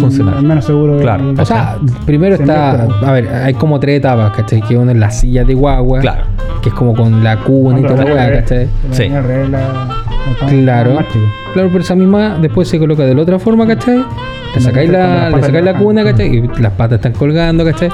Funcional. 0.00 0.38
al 0.38 0.42
menos 0.44 0.64
seguro. 0.64 0.96
de- 0.96 1.02
Claro. 1.02 1.34
O 1.38 1.44
sea, 1.44 1.76
primero 2.04 2.36
Se 2.36 2.42
está. 2.42 2.88
A 3.04 3.12
ver, 3.12 3.28
hay 3.28 3.54
como 3.54 3.78
tres 3.78 3.98
etapas, 3.98 4.32
¿cachai? 4.32 4.60
Que 4.62 4.76
una 4.76 4.90
es 4.92 4.98
la 4.98 5.10
silla 5.12 5.44
de 5.44 5.54
guagua. 5.54 6.00
Claro. 6.00 6.24
Que 6.62 6.70
es 6.70 6.74
como 6.74 6.94
con 6.94 7.22
la 7.22 7.36
cuna 7.38 7.78
y 7.78 7.82
toda 7.84 8.04
la 8.04 8.12
weá, 8.14 8.32
¿cachai? 8.40 8.68
la 8.88 8.94
Sí. 8.96 9.02
línea 9.04 9.22
real, 9.22 9.52
la- 9.52 9.58
la- 10.40 10.46
Claro. 10.48 10.96
Claro, 11.54 11.68
pero 11.70 11.78
esa 11.78 11.94
misma 11.94 12.36
después 12.40 12.66
se 12.68 12.78
coloca 12.80 13.04
de 13.04 13.14
la 13.14 13.22
otra 13.22 13.38
forma, 13.38 13.64
¿cachai? 13.68 14.04
Le 14.54 14.60
sacáis 14.60 14.90
la, 14.90 15.30
le 15.30 15.40
sacáis 15.42 15.64
la 15.64 15.74
cuna, 15.74 16.02
¿cachai? 16.02 16.26
Y 16.38 16.60
las 16.60 16.72
patas 16.72 16.96
están 16.96 17.12
colgando, 17.12 17.64
¿cachai? 17.64 17.88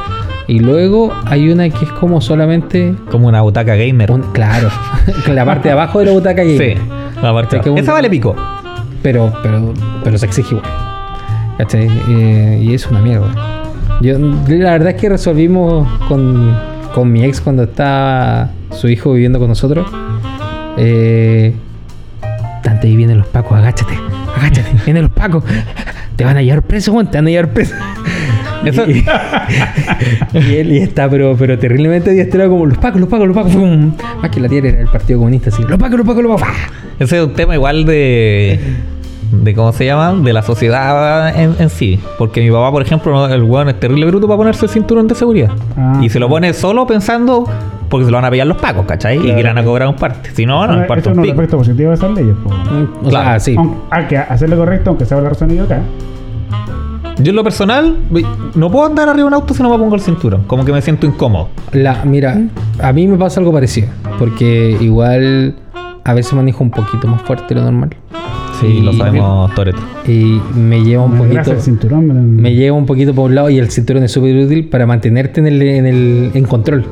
Y 0.49 0.59
luego 0.59 1.12
hay 1.26 1.51
una 1.51 1.68
que 1.70 1.84
es 1.84 1.93
como 1.93 2.20
solamente. 2.20 2.95
Como 3.11 3.28
una 3.28 3.40
butaca 3.43 3.74
gamer. 3.76 4.11
un- 4.11 4.22
claro, 4.32 4.68
la 5.32 5.45
parte 5.45 5.68
de 5.68 5.72
abajo 5.72 6.01
de 6.01 6.07
la 6.07 6.12
butaca 6.12 6.43
Sí, 6.43 6.57
gamer. 6.59 6.78
la 7.22 7.32
parte 7.32 7.61
Que 7.61 7.70
un- 7.70 7.78
Esa 7.78 7.93
vale 7.93 8.11
pico. 8.11 8.34
Pero, 9.03 9.32
pero, 9.43 9.72
pero 10.05 10.18
se 10.18 10.26
exige 10.26 10.55
igual. 10.55 10.70
¿Cachai? 11.59 11.88
Eh, 12.09 12.61
y 12.62 12.74
es 12.74 12.86
una 12.88 13.01
mierda. 13.01 13.28
Yo, 14.01 14.18
la 14.18 14.72
verdad 14.72 14.88
es 14.90 14.95
que 15.01 15.09
resolvimos 15.09 15.86
con, 16.09 16.57
con 16.95 17.12
mi 17.12 17.24
ex 17.24 17.40
cuando 17.40 17.64
estaba 17.64 18.51
su 18.70 18.88
hijo 18.88 19.12
viviendo 19.12 19.38
con 19.38 19.49
nosotros. 19.49 19.86
Eh, 20.76 21.55
Dante, 22.64 22.86
ahí 22.88 22.97
vienen 22.97 23.18
los 23.18 23.26
pacos, 23.26 23.59
agáchate, 23.59 23.95
agáchate, 24.36 24.70
vienen 24.84 25.05
los 25.05 25.12
pacos. 25.12 25.45
Te 26.16 26.24
van 26.24 26.36
a 26.36 26.43
llevar 26.43 26.62
preso, 26.62 26.93
Juan, 26.93 27.11
te 27.11 27.18
van 27.18 27.26
a 27.26 27.30
llevar 27.30 27.51
preso. 27.53 27.74
Eso- 28.65 28.85
Y, 28.89 29.05
y 30.39 30.57
él 30.57 30.73
y 30.73 30.79
está, 30.79 31.09
pero, 31.09 31.35
pero 31.39 31.59
terriblemente 31.59 32.11
diestrado 32.11 32.51
como 32.51 32.67
los 32.67 32.79
pacos, 32.79 33.01
los 33.01 33.09
pacos, 33.09 33.27
los 33.27 33.37
pacos. 33.37 33.53
¡Pum! 33.55 33.93
Más 34.21 34.31
que 34.31 34.41
la 34.41 34.49
tierra 34.49 34.69
era 34.69 34.81
el 34.81 34.89
Partido 34.89 35.19
Comunista, 35.19 35.51
así. 35.51 35.63
Los 35.69 35.79
pacos, 35.79 35.99
los 35.99 36.07
pacos, 36.07 36.23
los 36.23 36.41
pacos. 36.41 36.57
Ese 36.99 37.19
es 37.19 37.25
un 37.25 37.33
tema 37.35 37.55
igual 37.55 37.85
de. 37.85 38.61
de 39.33 39.55
¿Cómo 39.55 39.73
se 39.73 39.85
llama? 39.87 40.13
De 40.23 40.33
la 40.33 40.43
sociedad 40.43 41.39
en, 41.39 41.55
en 41.59 41.71
sí. 41.71 41.99
Porque 42.19 42.41
mi 42.43 42.51
papá, 42.51 42.71
por 42.71 42.83
ejemplo, 42.83 43.13
no- 43.13 43.33
el 43.33 43.43
weón 43.43 43.69
es 43.69 43.81
terrible 43.81 44.07
bruto 44.07 44.27
para 44.27 44.37
ponerse 44.37 44.67
el 44.67 44.71
cinturón 44.71 45.07
de 45.09 45.15
seguridad. 45.15 45.51
Ah, 45.77 45.99
y 46.03 46.09
se 46.09 46.19
lo 46.21 46.29
pone 46.29 46.53
solo 46.53 46.87
pensando 46.87 47.45
porque 47.89 48.05
se 48.07 48.11
lo 48.11 48.17
van 48.17 48.25
a 48.25 48.31
pillar 48.31 48.47
los 48.47 48.57
pacos, 48.57 48.87
¿cachai? 48.87 49.19
Y 49.19 49.23
que 49.35 49.43
le 49.43 49.43
van 49.45 49.59
a 49.59 49.65
cobrar 49.65 49.87
un 49.89 49.97
parte. 49.97 50.31
Si 50.33 50.47
no, 50.47 50.67
no, 50.67 50.79
un 50.79 50.87
parte 50.87 51.11
un 51.11 51.19
un 51.19 51.25
pico. 51.25 51.35
efecto 51.35 51.59
positivo 51.59 51.91
de 51.91 51.97
esas 51.97 52.11
leyes. 52.13 52.35
Mm, 52.37 53.07
O 53.07 53.09
Claro. 53.11 53.25
sea, 53.31 53.41
sí. 53.41 53.55
Aunque 53.57 53.77
hay 53.91 54.05
que 54.07 54.17
hacerlo 54.17 54.57
correcto, 54.57 54.91
aunque 54.91 55.05
sea 55.05 55.17
por 55.19 55.25
la 55.25 55.31
razón 55.31 55.51
equivocada. 55.51 55.83
Yo 57.19 57.31
en 57.31 57.37
lo 57.37 57.45
personal, 57.45 57.97
no 58.55 58.71
puedo 58.71 58.87
andar 58.87 59.09
arriba 59.09 59.25
de 59.25 59.29
un 59.29 59.35
auto 59.35 59.55
si 59.55 59.63
no 59.63 59.71
me 59.71 59.79
pongo 59.79 59.95
el 59.95 60.01
cinturón. 60.01 60.45
Como 60.47 60.65
que 60.65 60.73
me 60.73 60.81
siento 60.83 61.07
incómodo. 61.07 61.49
La, 61.73 62.05
mira, 62.05 62.41
a 62.81 62.93
mí 62.93 63.07
me 63.07 63.17
pasa 63.17 63.41
algo 63.41 63.53
parecido. 63.53 63.89
Porque 64.19 64.77
igual 64.81 65.55
a 66.05 66.15
veces 66.15 66.33
manejo 66.33 66.65
un 66.65 66.71
poquito 66.71 67.07
más 67.07 67.23
fuerte 67.23 67.55
de 67.55 67.61
lo 67.61 67.65
normal. 67.67 67.91
Sí, 68.61 68.67
Y- 68.67 68.81
lo 68.83 68.93
sabemos, 68.93 69.55
Toreto. 69.55 69.79
Y 70.07 70.41
me 70.57 70.83
lleva 70.85 71.05
un 71.05 71.17
poquito. 71.19 71.53
el 71.53 71.61
cinturón. 71.61 72.07
me- 72.07 72.43
Me 72.43 72.55
lleva 72.55 72.77
un 72.77 72.87
poquito 72.87 73.15
por 73.15 73.27
un 73.27 73.35
lado 73.35 73.51
y 73.51 73.59
el 73.59 73.71
cinturón 73.71 74.03
es 74.05 74.13
súper 74.13 74.37
útil 74.37 74.69
para 74.69 74.87
mantenerte 74.87 75.41
en 75.41 75.47
el, 75.49 75.63
en 75.63 75.87
el 75.87 76.31
en 76.35 76.45
control. 76.45 76.85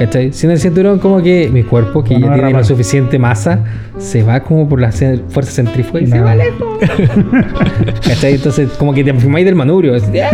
¿Cachai? 0.00 0.32
Sin 0.32 0.50
el 0.50 0.58
cinturón, 0.58 0.98
como 0.98 1.20
que 1.20 1.50
mi 1.52 1.62
cuerpo, 1.62 2.02
que 2.02 2.18
no 2.18 2.28
ya 2.28 2.32
tiene 2.32 2.52
la 2.52 2.64
suficiente 2.64 3.18
masa, 3.18 3.62
se 3.98 4.22
va 4.22 4.40
como 4.40 4.66
por 4.66 4.80
la 4.80 4.92
fuerza 4.92 5.52
centrífuga 5.52 6.00
y 6.00 6.06
se 6.06 6.18
va 6.18 6.34
lejos. 6.34 6.78
¿Cachai? 8.08 8.36
Entonces, 8.36 8.70
como 8.78 8.94
que 8.94 9.04
te 9.04 9.10
enfermáis 9.10 9.44
del 9.44 9.56
manubrio. 9.56 9.92
¡ah! 9.94 10.24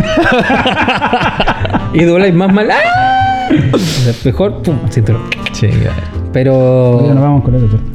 y 1.93 2.05
dobláis 2.05 2.33
más 2.33 2.53
mal. 2.53 2.71
¡ah! 2.71 3.49
O 3.73 3.79
sea, 3.79 4.15
mejor, 4.25 4.63
pum, 4.63 4.79
cinturón. 4.89 5.23
Sí, 5.51 5.67
ya. 5.67 5.91
Pero. 6.33 7.05
Ya 7.05 7.15
nos 7.15 7.23
vamos 7.25 7.43
con 7.43 7.57
eso, 7.57 7.69
¿cierto? 7.69 7.91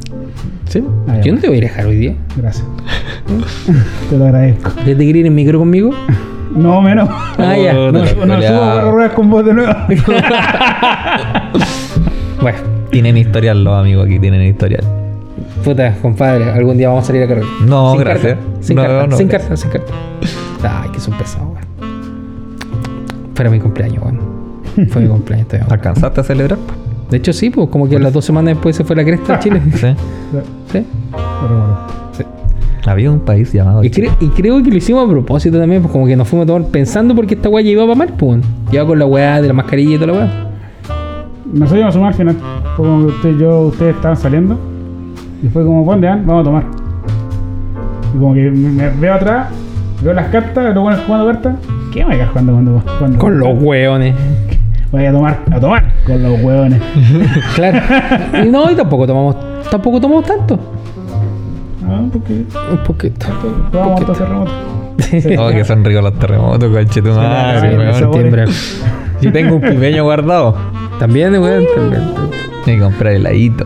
Sí. 0.68 0.84
Ah. 1.08 1.22
Yo 1.24 1.32
no 1.32 1.40
te 1.40 1.46
voy 1.46 1.54
a 1.54 1.58
ir 1.58 1.64
a 1.64 1.68
dejar 1.68 1.86
hoy 1.86 1.96
día. 1.96 2.14
Gracias. 2.36 2.66
Te 4.10 4.18
lo 4.18 4.26
agradezco. 4.26 4.72
¿Desde 4.84 4.98
que 4.98 5.04
ir 5.04 5.16
en 5.16 5.26
el 5.26 5.32
micro 5.32 5.58
conmigo? 5.58 5.94
No, 6.54 6.80
menos. 6.82 7.08
Ah, 7.38 7.56
ya. 7.56 7.72
No, 7.72 7.92
No, 7.92 8.00
no 8.26 8.42
subo 8.42 8.90
ruedas 8.90 9.12
con 9.14 9.30
vos 9.30 9.44
de 9.44 9.54
nuevo. 9.54 9.72
Bueno, 12.40 12.58
Tienen 12.90 13.16
historial 13.16 13.62
los 13.62 13.78
amigos 13.78 14.06
aquí, 14.06 14.18
tienen 14.18 14.42
historial. 14.42 14.82
puta, 15.64 15.94
compadre, 16.02 16.50
algún 16.50 16.76
día 16.76 16.88
vamos 16.88 17.04
a 17.04 17.06
salir 17.06 17.22
a 17.22 17.28
cargar. 17.28 17.46
No, 17.64 17.92
Sin 17.92 18.00
gracias. 18.00 18.34
carta, 18.34 18.46
sin 18.60 18.76
No, 18.76 18.82
carta, 18.82 19.06
no, 19.06 19.16
sin 19.16 19.28
gracias. 19.28 19.48
carta, 19.48 19.56
sin 19.62 19.70
carta. 19.70 20.82
Ay, 20.82 20.90
que 20.90 21.00
son 21.00 21.14
pesados, 21.14 21.48
weón. 21.48 21.62
Fuera 23.34 23.50
mi 23.50 23.60
cumpleaños, 23.60 24.02
weón. 24.02 24.20
Fue 24.90 25.02
mi 25.02 25.08
cumpleaños 25.08 25.46
todavía. 25.48 25.66
weón. 25.68 25.78
¿Alcanzaste 25.78 26.20
a 26.20 26.24
celebrar? 26.24 26.58
De 27.10 27.16
hecho, 27.18 27.32
sí, 27.32 27.50
pues 27.50 27.68
como 27.68 27.88
que 27.88 27.98
las 27.98 28.12
dos 28.12 28.24
semanas 28.24 28.54
después 28.54 28.74
se 28.74 28.84
fue 28.84 28.96
la 28.96 29.04
cresta 29.04 29.34
a 29.34 29.38
Chile. 29.38 29.60
Sí. 29.74 29.94
Sí. 30.72 30.86
Lo 31.12 31.18
recuerdo. 31.48 31.86
Había 32.86 33.10
un 33.12 33.20
país 33.20 33.52
llamado 33.52 33.84
Y, 33.84 33.90
Chile. 33.90 34.10
cre- 34.10 34.16
y 34.26 34.28
creo 34.30 34.62
que 34.62 34.70
lo 34.70 34.76
hicimos 34.76 35.06
a 35.06 35.10
propósito 35.10 35.58
también, 35.58 35.82
pues 35.82 35.92
como 35.92 36.06
que 36.06 36.16
nos 36.16 36.26
fuimos 36.28 36.44
a 36.44 36.46
tomar 36.52 36.68
pensando 36.68 37.14
porque 37.14 37.34
esta 37.34 37.48
weá 37.48 37.62
llevaba 37.62 37.94
mal, 37.94 38.08
pues. 38.18 38.40
Llevaba 38.70 38.88
con 38.88 38.98
la 38.98 39.06
weá 39.06 39.40
de 39.40 39.48
la 39.48 39.54
mascarilla 39.54 39.94
y 39.94 39.98
toda 39.98 40.06
la 40.08 40.12
weá. 40.18 40.30
Nosotros 41.52 41.78
íbamos 41.78 41.94
a 41.94 41.98
sumar 41.98 42.08
al 42.12 42.14
final. 42.14 42.36
Fue 42.76 42.84
como 42.86 43.06
que 43.06 43.12
usted, 43.12 43.38
yo, 43.38 43.60
ustedes 43.62 43.94
estaban 43.94 44.16
saliendo. 44.16 44.58
Y 45.42 45.48
fue 45.48 45.64
como, 45.64 45.84
¿dónde 45.84 46.08
van? 46.08 46.26
Vamos 46.26 46.40
a 46.42 46.44
tomar. 46.44 46.64
Y 48.14 48.18
como 48.18 48.34
que 48.34 48.50
me, 48.50 48.88
veo 48.90 49.14
atrás, 49.14 49.48
veo 50.02 50.12
las 50.14 50.26
cartas, 50.28 50.74
los 50.74 50.82
buenos 50.82 51.00
jugando 51.06 51.26
cartas. 51.26 51.56
¿Qué 51.92 52.04
me 52.04 52.16
jugando 52.26 52.52
cuando, 52.52 52.82
cuando 52.98 53.18
Con 53.18 53.38
los 53.38 53.48
weones. 53.62 54.14
Voy 54.90 55.06
a 55.06 55.12
tomar, 55.12 55.38
a 55.50 55.58
tomar 55.60 55.92
con 56.06 56.22
los 56.22 56.42
hueones. 56.42 56.80
Claro. 57.54 57.78
Y 58.44 58.48
no, 58.50 58.70
y 58.70 58.74
tampoco 58.74 59.06
tomamos, 59.06 59.36
tampoco 59.70 60.00
tomamos 60.00 60.24
tanto. 60.24 60.58
Ah, 61.84 61.98
Un 62.00 62.10
poquito. 62.10 62.58
probamos 63.70 64.00
poquito. 64.00 64.12
estos 64.12 64.18
terremotos. 64.18 64.54
Oh, 65.38 65.48
que 65.50 65.64
son 65.64 65.84
ricos 65.84 66.02
los 66.04 66.18
terremotos, 66.18 66.70
conche 66.72 67.02
tu 67.02 67.08
madre, 67.10 67.70
sí, 67.70 67.76
weón. 67.76 67.94
septiembre. 67.94 68.44
Yo 69.20 69.32
tengo 69.32 69.56
un 69.56 69.60
pipeño 69.62 70.04
guardado. 70.04 70.54
También, 70.98 71.32
weón, 71.34 71.64
también. 71.74 72.02
Hay 72.66 72.76
que 72.76 72.80
comprar 72.80 73.12
heladito. 73.14 73.64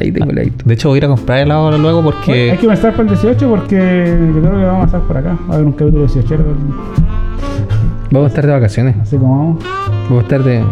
Ahí 0.00 0.10
tengo 0.12 0.30
el 0.30 0.36
ladito. 0.36 0.64
De 0.66 0.74
hecho, 0.74 0.88
voy 0.88 0.96
a 0.96 0.98
ir 0.98 1.04
a 1.04 1.08
comprar 1.08 1.38
helado 1.38 1.76
luego 1.78 1.98
Hay 2.00 2.04
porque. 2.04 2.58
que 2.60 2.66
pensar 2.66 2.92
para 2.92 3.02
el 3.04 3.08
18 3.10 3.48
porque 3.48 4.16
yo 4.34 4.40
creo 4.40 4.58
que 4.58 4.64
vamos 4.64 4.82
a 4.82 4.86
estar 4.86 5.00
por 5.02 5.16
acá. 5.16 5.36
Va 5.48 5.52
a 5.52 5.54
haber 5.56 5.66
un 5.66 5.72
capítulo 5.72 6.06
18, 6.06 6.36
Vamos 8.10 8.26
a 8.26 8.28
estar 8.28 8.46
de 8.46 8.52
vacaciones. 8.52 8.96
así 9.00 9.16
como 9.16 9.38
vamos. 9.38 9.64
Vamos 10.08 10.18
a 10.18 10.22
estar 10.22 10.42
de. 10.42 10.64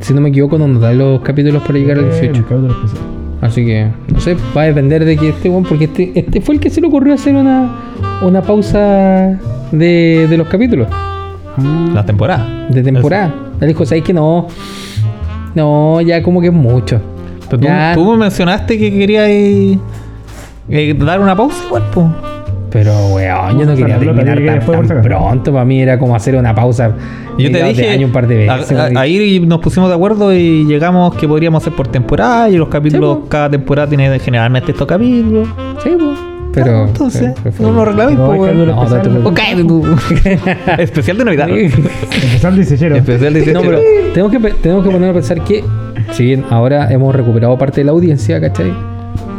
Si 0.00 0.14
no 0.14 0.20
me 0.20 0.28
equivoco, 0.28 0.58
no 0.58 0.68
nos 0.68 0.80
dan 0.80 0.98
los 0.98 1.20
capítulos 1.22 1.62
para 1.62 1.78
llegar 1.78 1.98
al 1.98 2.04
Eh, 2.04 2.08
18. 2.10 2.38
Un 2.38 2.42
capítulo 2.44 2.72
especial. 2.72 3.02
Así 3.40 3.64
que, 3.64 3.88
no 4.12 4.20
sé, 4.20 4.36
va 4.56 4.62
a 4.62 4.64
depender 4.66 5.04
de 5.04 5.16
que 5.16 5.30
este 5.30 5.48
weón, 5.48 5.64
porque 5.64 5.84
este, 5.84 6.12
este 6.14 6.40
fue 6.42 6.56
el 6.56 6.60
que 6.60 6.68
se 6.68 6.80
le 6.80 6.88
ocurrió 6.88 7.14
hacer 7.14 7.34
una, 7.34 7.70
una 8.22 8.42
pausa 8.42 8.78
de, 9.72 10.26
de 10.28 10.36
los 10.36 10.46
capítulos, 10.48 10.88
Ah, 11.56 11.90
La 11.94 12.04
temporada. 12.04 12.46
de 12.68 12.82
temporada. 12.82 13.34
Él 13.60 13.68
dijo, 13.68 13.84
¿sabes 13.86 14.04
que 14.04 14.12
no? 14.12 14.46
No, 15.54 16.00
ya 16.00 16.22
como 16.22 16.40
que 16.40 16.48
es 16.48 16.52
mucho. 16.52 17.00
Pero 17.48 17.58
tú, 17.60 17.66
Ya. 17.66 17.92
tú 17.94 18.04
me 18.12 18.16
mencionaste 18.18 18.78
que 18.78 18.90
querías 18.92 19.26
eh, 19.28 19.78
eh, 20.68 20.94
dar 20.98 21.18
una 21.20 21.34
pausa 21.34 21.64
igual, 21.66 21.82
pues. 21.92 22.06
Pero, 22.70 22.92
weón, 23.08 23.58
yo 23.58 23.66
no 23.66 23.74
quería 23.74 23.98
terminar 23.98 24.44
tan, 24.44 24.60
pronto. 25.00 25.52
Para 25.52 25.64
mí 25.64 25.82
era 25.82 25.98
como 25.98 26.14
hacer 26.14 26.36
una 26.36 26.54
pausa. 26.54 26.92
Yo 27.36 27.50
te 27.50 27.58
de 27.58 27.68
dije, 27.68 27.88
año 27.90 28.06
un 28.06 28.12
par 28.12 28.26
de 28.28 28.36
veces. 28.46 28.72
a- 28.72 28.82
a- 28.82 28.84
weón. 28.86 28.96
ahí 28.96 29.40
nos 29.40 29.58
pusimos 29.60 29.88
de 29.88 29.94
acuerdo 29.96 30.32
y 30.32 30.64
llegamos 30.66 31.14
que 31.16 31.26
podríamos 31.26 31.62
hacer 31.62 31.72
por 31.74 31.88
temporada 31.88 32.48
y 32.48 32.56
los 32.56 32.68
capítulos, 32.68 33.18
Sí, 33.22 33.26
cada 33.28 33.50
temporada 33.50 33.88
tiene 33.88 34.18
generalmente 34.20 34.70
estos 34.72 34.86
capítulos. 34.86 35.48
Sí, 35.82 35.90
pues. 35.98 36.18
Pero. 36.52 36.84
entonces, 36.86 37.32
pero 37.42 37.52
fue- 37.54 37.66
no 37.66 37.72
nos 37.72 37.86
reclames, 37.88 38.18
No, 38.18 38.34
especial, 38.34 39.66
tú. 39.66 39.86
Especial 40.78 41.18
de 41.18 41.24
Navidad. 41.24 41.48
Empezar 41.48 42.50
el 42.52 42.56
18. 42.56 42.94
Especial 42.96 43.32
de 43.34 43.52
No, 43.52 43.60
pero 43.62 43.78
tenemos 44.14 44.32
que, 44.32 44.38
tenemos 44.54 44.84
que 44.84 44.90
poner 44.90 45.10
a 45.10 45.12
pensar 45.12 45.42
que, 45.44 45.64
si 46.12 46.24
bien 46.24 46.44
ahora 46.50 46.90
hemos 46.92 47.14
recuperado 47.14 47.56
parte 47.56 47.80
de 47.80 47.84
la 47.84 47.92
audiencia, 47.92 48.40
¿cachai? 48.40 48.72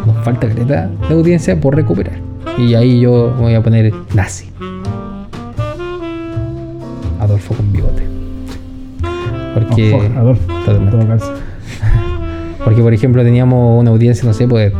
Nos 0.05 0.23
falta 0.23 0.47
caleta 0.47 0.89
de 1.09 1.13
audiencia 1.13 1.59
por 1.59 1.75
recuperar. 1.75 2.30
Y 2.57 2.73
ahí 2.75 2.99
yo 2.99 3.33
voy 3.39 3.53
a 3.53 3.61
poner 3.61 3.93
nazi. 4.13 4.49
Adolfo 7.19 7.53
con 7.53 7.71
bigote. 7.71 8.03
Porque, 9.53 10.11
Adolfo. 10.17 10.41
Totalmente. 10.47 10.95
En 10.95 11.01
todo 11.01 11.07
caso. 11.07 11.33
porque, 12.63 12.81
por 12.81 12.93
ejemplo, 12.93 13.23
teníamos 13.23 13.79
una 13.79 13.91
audiencia, 13.91 14.25
no 14.27 14.33
sé, 14.33 14.47
pues 14.47 14.73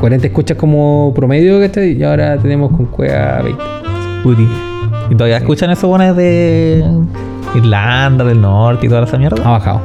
40 0.00 0.26
escuchas 0.26 0.56
como 0.56 1.12
promedio, 1.14 1.60
¿cachai? 1.60 1.92
Y 1.92 2.02
ahora 2.02 2.38
tenemos 2.38 2.70
con 2.70 2.86
Cueva 2.86 3.42
20. 3.42 3.62
Puti. 4.22 4.48
¿Y 5.10 5.14
todavía 5.14 5.38
escuchan 5.38 5.70
esos 5.70 5.88
buenos 5.88 6.16
de 6.16 6.84
Irlanda, 7.54 8.24
del 8.24 8.40
norte 8.40 8.86
y 8.86 8.88
toda 8.88 9.04
esa 9.04 9.18
mierda? 9.18 9.42
Ha 9.44 9.50
bajado. 9.50 9.80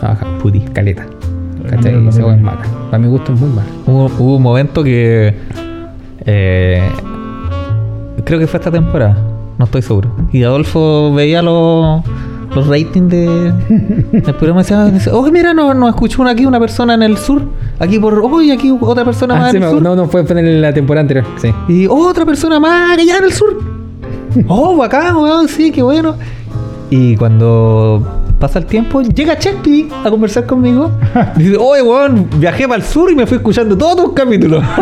Ha 0.00 0.08
bajado. 0.08 0.38
Puti. 0.38 0.60
Caleta. 0.60 1.06
¿Cachai? 1.68 2.08
Esa 2.08 2.34
es 2.34 2.40
mala. 2.40 2.62
Para 2.90 2.98
mi 3.02 3.08
gusto 3.08 3.32
es 3.32 3.40
muy 3.40 3.50
mala. 3.50 3.68
Hubo, 3.86 4.06
hubo 4.18 4.36
un 4.36 4.42
momento 4.42 4.82
que. 4.82 5.34
Eh, 6.26 6.88
creo 8.24 8.38
que 8.38 8.46
fue 8.46 8.58
esta 8.58 8.70
temporada. 8.70 9.16
No 9.58 9.64
estoy 9.66 9.82
seguro. 9.82 10.10
Y 10.32 10.42
Adolfo 10.42 11.12
veía 11.14 11.40
los, 11.42 12.02
los 12.54 12.66
ratings 12.66 13.08
de, 13.10 13.52
del 14.12 14.34
programa. 14.34 14.62
Decía, 14.62 15.12
oh, 15.12 15.30
mira, 15.30 15.54
nos 15.54 15.76
no 15.76 15.88
escuchó 15.88 16.22
una, 16.22 16.32
aquí 16.32 16.44
una 16.44 16.58
persona 16.58 16.94
en 16.94 17.02
el 17.04 17.16
sur. 17.16 17.42
Aquí 17.78 17.98
por, 17.98 18.18
oh, 18.24 18.42
y 18.42 18.50
aquí 18.50 18.76
otra 18.80 19.04
persona 19.04 19.36
Ah, 19.36 19.38
más 19.40 19.50
sí, 19.52 19.58
en 19.58 19.62
el 19.62 19.68
no, 19.68 19.74
sur. 19.74 19.82
no, 19.82 19.96
no, 19.96 20.08
fue, 20.08 20.24
fue 20.24 20.40
en 20.40 20.60
la 20.60 20.72
temporada 20.72 21.02
anterior. 21.02 21.24
Sí. 21.36 21.52
Y 21.68 21.86
oh, 21.86 22.08
otra 22.08 22.24
persona 22.24 22.58
más 22.58 22.98
allá 22.98 23.18
en 23.18 23.24
el 23.24 23.32
sur. 23.32 23.54
Oh, 24.48 24.76
bacán, 24.76 25.14
weón, 25.16 25.46
sí, 25.46 25.70
qué 25.70 25.80
bueno. 25.80 26.16
Y 26.90 27.16
cuando 27.16 28.23
pasa 28.46 28.58
el 28.58 28.66
tiempo, 28.66 29.00
llega 29.00 29.38
Chespi 29.38 29.88
a 30.04 30.10
conversar 30.10 30.44
conmigo. 30.44 30.90
Dice, 31.34 31.56
oye, 31.56 31.80
weón, 31.80 32.28
viajé 32.36 32.64
para 32.68 32.76
el 32.76 32.82
sur 32.86 33.10
y 33.10 33.14
me 33.14 33.26
fui 33.26 33.38
escuchando 33.38 33.74
todos 33.78 33.96
tus 34.04 34.12
capítulos. 34.12 34.62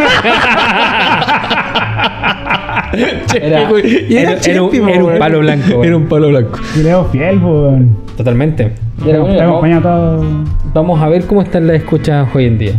Era- 3.32 3.70
y 3.78 4.16
era, 4.16 4.32
era- 4.32 4.40
Chespi, 4.40 4.76
era 4.78 4.90
era 4.90 4.98
un 4.98 5.06
weón. 5.06 5.18
palo 5.18 5.38
blanco, 5.38 5.68
weón. 5.70 5.84
Era 5.84 5.96
un 5.96 6.06
palo 6.06 6.28
blanco. 6.28 6.58
Y 6.76 6.82
Leo 6.82 7.04
fiel, 7.06 7.38
pues. 7.40 8.16
Totalmente. 8.16 8.72
Bueno, 8.98 9.80
todo. 9.80 10.24
Vamos 10.74 11.00
a 11.00 11.08
ver 11.08 11.24
cómo 11.26 11.42
están 11.42 11.66
las 11.68 11.76
escuchas 11.76 12.28
hoy 12.34 12.46
en 12.46 12.58
día. 12.58 12.72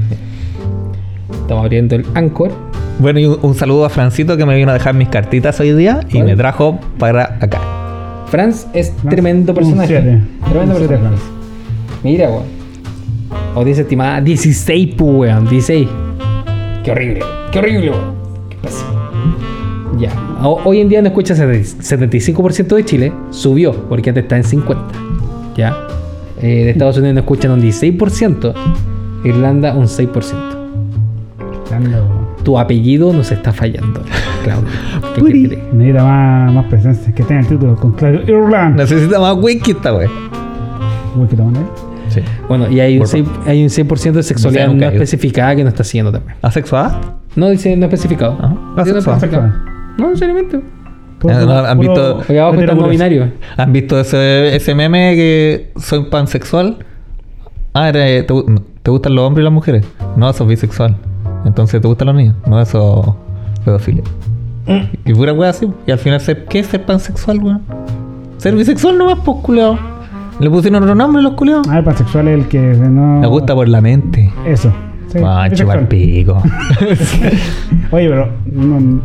Estamos 1.31 1.63
abriendo 1.63 1.95
el 1.95 2.05
Anchor. 2.13 2.51
Bueno, 2.99 3.19
y 3.19 3.25
un, 3.25 3.39
un 3.41 3.55
saludo 3.55 3.85
a 3.85 3.89
Francito 3.89 4.35
que 4.37 4.45
me 4.45 4.55
vino 4.55 4.69
a 4.71 4.73
dejar 4.73 4.93
mis 4.95 5.07
cartitas 5.07 5.59
hoy 5.61 5.71
día 5.73 6.01
y 6.09 6.21
me 6.21 6.35
trajo 6.35 6.77
para 6.99 7.37
acá. 7.39 7.59
Franz 8.33 8.65
es 8.73 8.89
Franz, 8.89 9.09
tremendo 9.09 9.53
personaje. 9.53 9.87
siete. 9.89 10.19
Tremendo 10.49 10.75
siete, 10.77 10.87
personaje. 10.97 11.21
Mira, 12.03 12.29
weón. 12.29 12.43
Audiencia 13.53 13.83
estimada 13.83 14.21
16, 14.21 14.95
pu, 14.95 15.19
weón. 15.19 15.47
16. 15.47 15.87
Qué 16.83 16.91
horrible. 16.91 17.19
Qué 17.51 17.59
horrible, 17.59 17.89
weón. 17.91 18.01
Qué 18.49 18.57
pésimo. 18.57 18.89
Ya. 19.99 20.09
Ho- 20.41 20.61
Hoy 20.65 20.79
en 20.81 20.89
día 20.89 21.01
no 21.03 21.09
escucha 21.09 21.35
75% 21.35 22.75
de 22.75 22.83
Chile. 22.85 23.13
Subió, 23.29 23.71
porque 23.87 24.09
antes 24.09 24.23
está 24.23 24.37
en 24.37 24.43
50. 24.43 24.83
Ya. 25.55 25.77
Eh, 26.41 26.63
de 26.65 26.69
Estados 26.71 26.97
Unidos 26.97 27.13
no 27.13 27.19
escuchan 27.19 27.51
un 27.51 27.61
16%. 27.61 28.51
Irlanda 29.25 29.75
un 29.75 29.85
6%. 29.87 30.33
Ando. 31.71 32.33
Tu 32.43 32.57
apellido 32.59 33.13
nos 33.13 33.31
está 33.31 33.53
fallando, 33.53 34.01
Claudio. 34.43 34.67
¿Qué 35.15 35.21
Puri. 35.21 35.47
te? 35.47 35.57
Necesita 35.73 36.03
más, 36.03 36.53
más 36.53 36.65
presencia. 36.65 37.13
Que 37.13 37.23
tenga 37.23 37.41
el 37.41 37.47
título 37.47 37.75
con 37.75 37.91
Claudio 37.93 38.21
Irland. 38.21 38.75
Necesita 38.77 39.19
más 39.19 39.35
wiki 39.37 39.71
esta 39.71 39.93
wey. 39.93 40.07
Te 41.29 41.35
mandé. 41.37 41.59
Sí. 42.09 42.21
Bueno, 42.47 42.69
y 42.69 42.79
hay 42.79 42.93
un, 42.95 42.99
Por 42.99 43.07
6, 43.07 43.25
hay 43.47 43.63
un 43.63 43.69
6% 43.69 44.11
de 44.11 44.23
sexualidad 44.23 44.67
nunca 44.67 44.85
no 44.87 44.91
ido. 44.93 45.03
especificada 45.03 45.55
que 45.55 45.63
no 45.63 45.69
está 45.69 45.83
siguiendo 45.83 46.11
también. 46.11 46.35
¿Asexuada? 46.41 46.99
No 47.35 47.49
dice 47.49 47.75
no 47.77 47.85
especificado. 47.85 48.33
Dice 48.33 48.45
no 48.45 48.81
Asexual. 48.81 49.15
especificado. 49.17 49.53
No, 49.97 50.15
seriamente. 50.15 50.59
Puro- 51.19 51.33
Eh, 51.39 51.45
no, 51.45 51.53
¿han 51.57 51.79
visto- 51.79 52.21
no. 52.27 52.85
¿Han 53.57 53.73
visto 53.73 53.99
ese, 53.99 54.55
ese 54.55 54.75
meme 54.75 55.15
que 55.15 55.71
soy 55.77 56.05
pansexual? 56.05 56.77
Ah, 57.73 57.89
eres- 57.89 58.27
te, 58.27 58.33
gu- 58.33 58.61
¿te 58.83 58.91
gustan 58.91 59.15
los 59.15 59.25
hombres 59.25 59.41
y 59.41 59.45
las 59.45 59.53
mujeres? 59.53 59.85
No, 60.15 60.29
eso 60.29 60.43
es 60.43 60.49
bisexual. 60.49 60.95
Entonces, 61.45 61.81
¿te 61.81 61.87
gustan 61.87 62.07
los 62.07 62.15
niños? 62.15 62.35
No, 62.47 62.59
eso 62.61 63.17
es 63.55 63.59
pedofilia. 63.61 64.03
Y 65.05 65.13
pura 65.13 65.33
wea 65.33 65.49
así. 65.49 65.67
Y 65.85 65.91
al 65.91 65.97
final, 65.99 66.19
ser- 66.21 66.45
¿qué 66.45 66.59
es 66.59 66.67
ser 66.67 66.85
pansexual, 66.85 67.39
weón? 67.43 67.61
Ser 68.37 68.55
bisexual 68.55 68.97
nomás, 68.97 69.19
pues, 69.23 69.37
culiao. 69.41 69.77
Le 70.39 70.49
pusieron 70.49 70.81
otro 70.81 70.95
nombre 70.95 71.19
a 71.19 71.23
los 71.23 71.33
culiados. 71.33 71.67
Ah, 71.69 71.77
el 71.79 71.83
pansexual 71.83 72.27
es 72.27 72.39
el 72.39 72.47
que 72.47 72.59
no. 72.59 73.19
Me 73.19 73.27
gusta 73.27 73.53
por 73.53 73.67
la 73.67 73.81
mente. 73.81 74.31
Eso. 74.47 74.73
Sí, 75.07 75.19
Ah, 75.23 75.47
chupar 75.53 75.87
pico. 75.87 76.41
Oye, 77.91 78.09
pero. 78.09 78.29
no- 78.51 79.01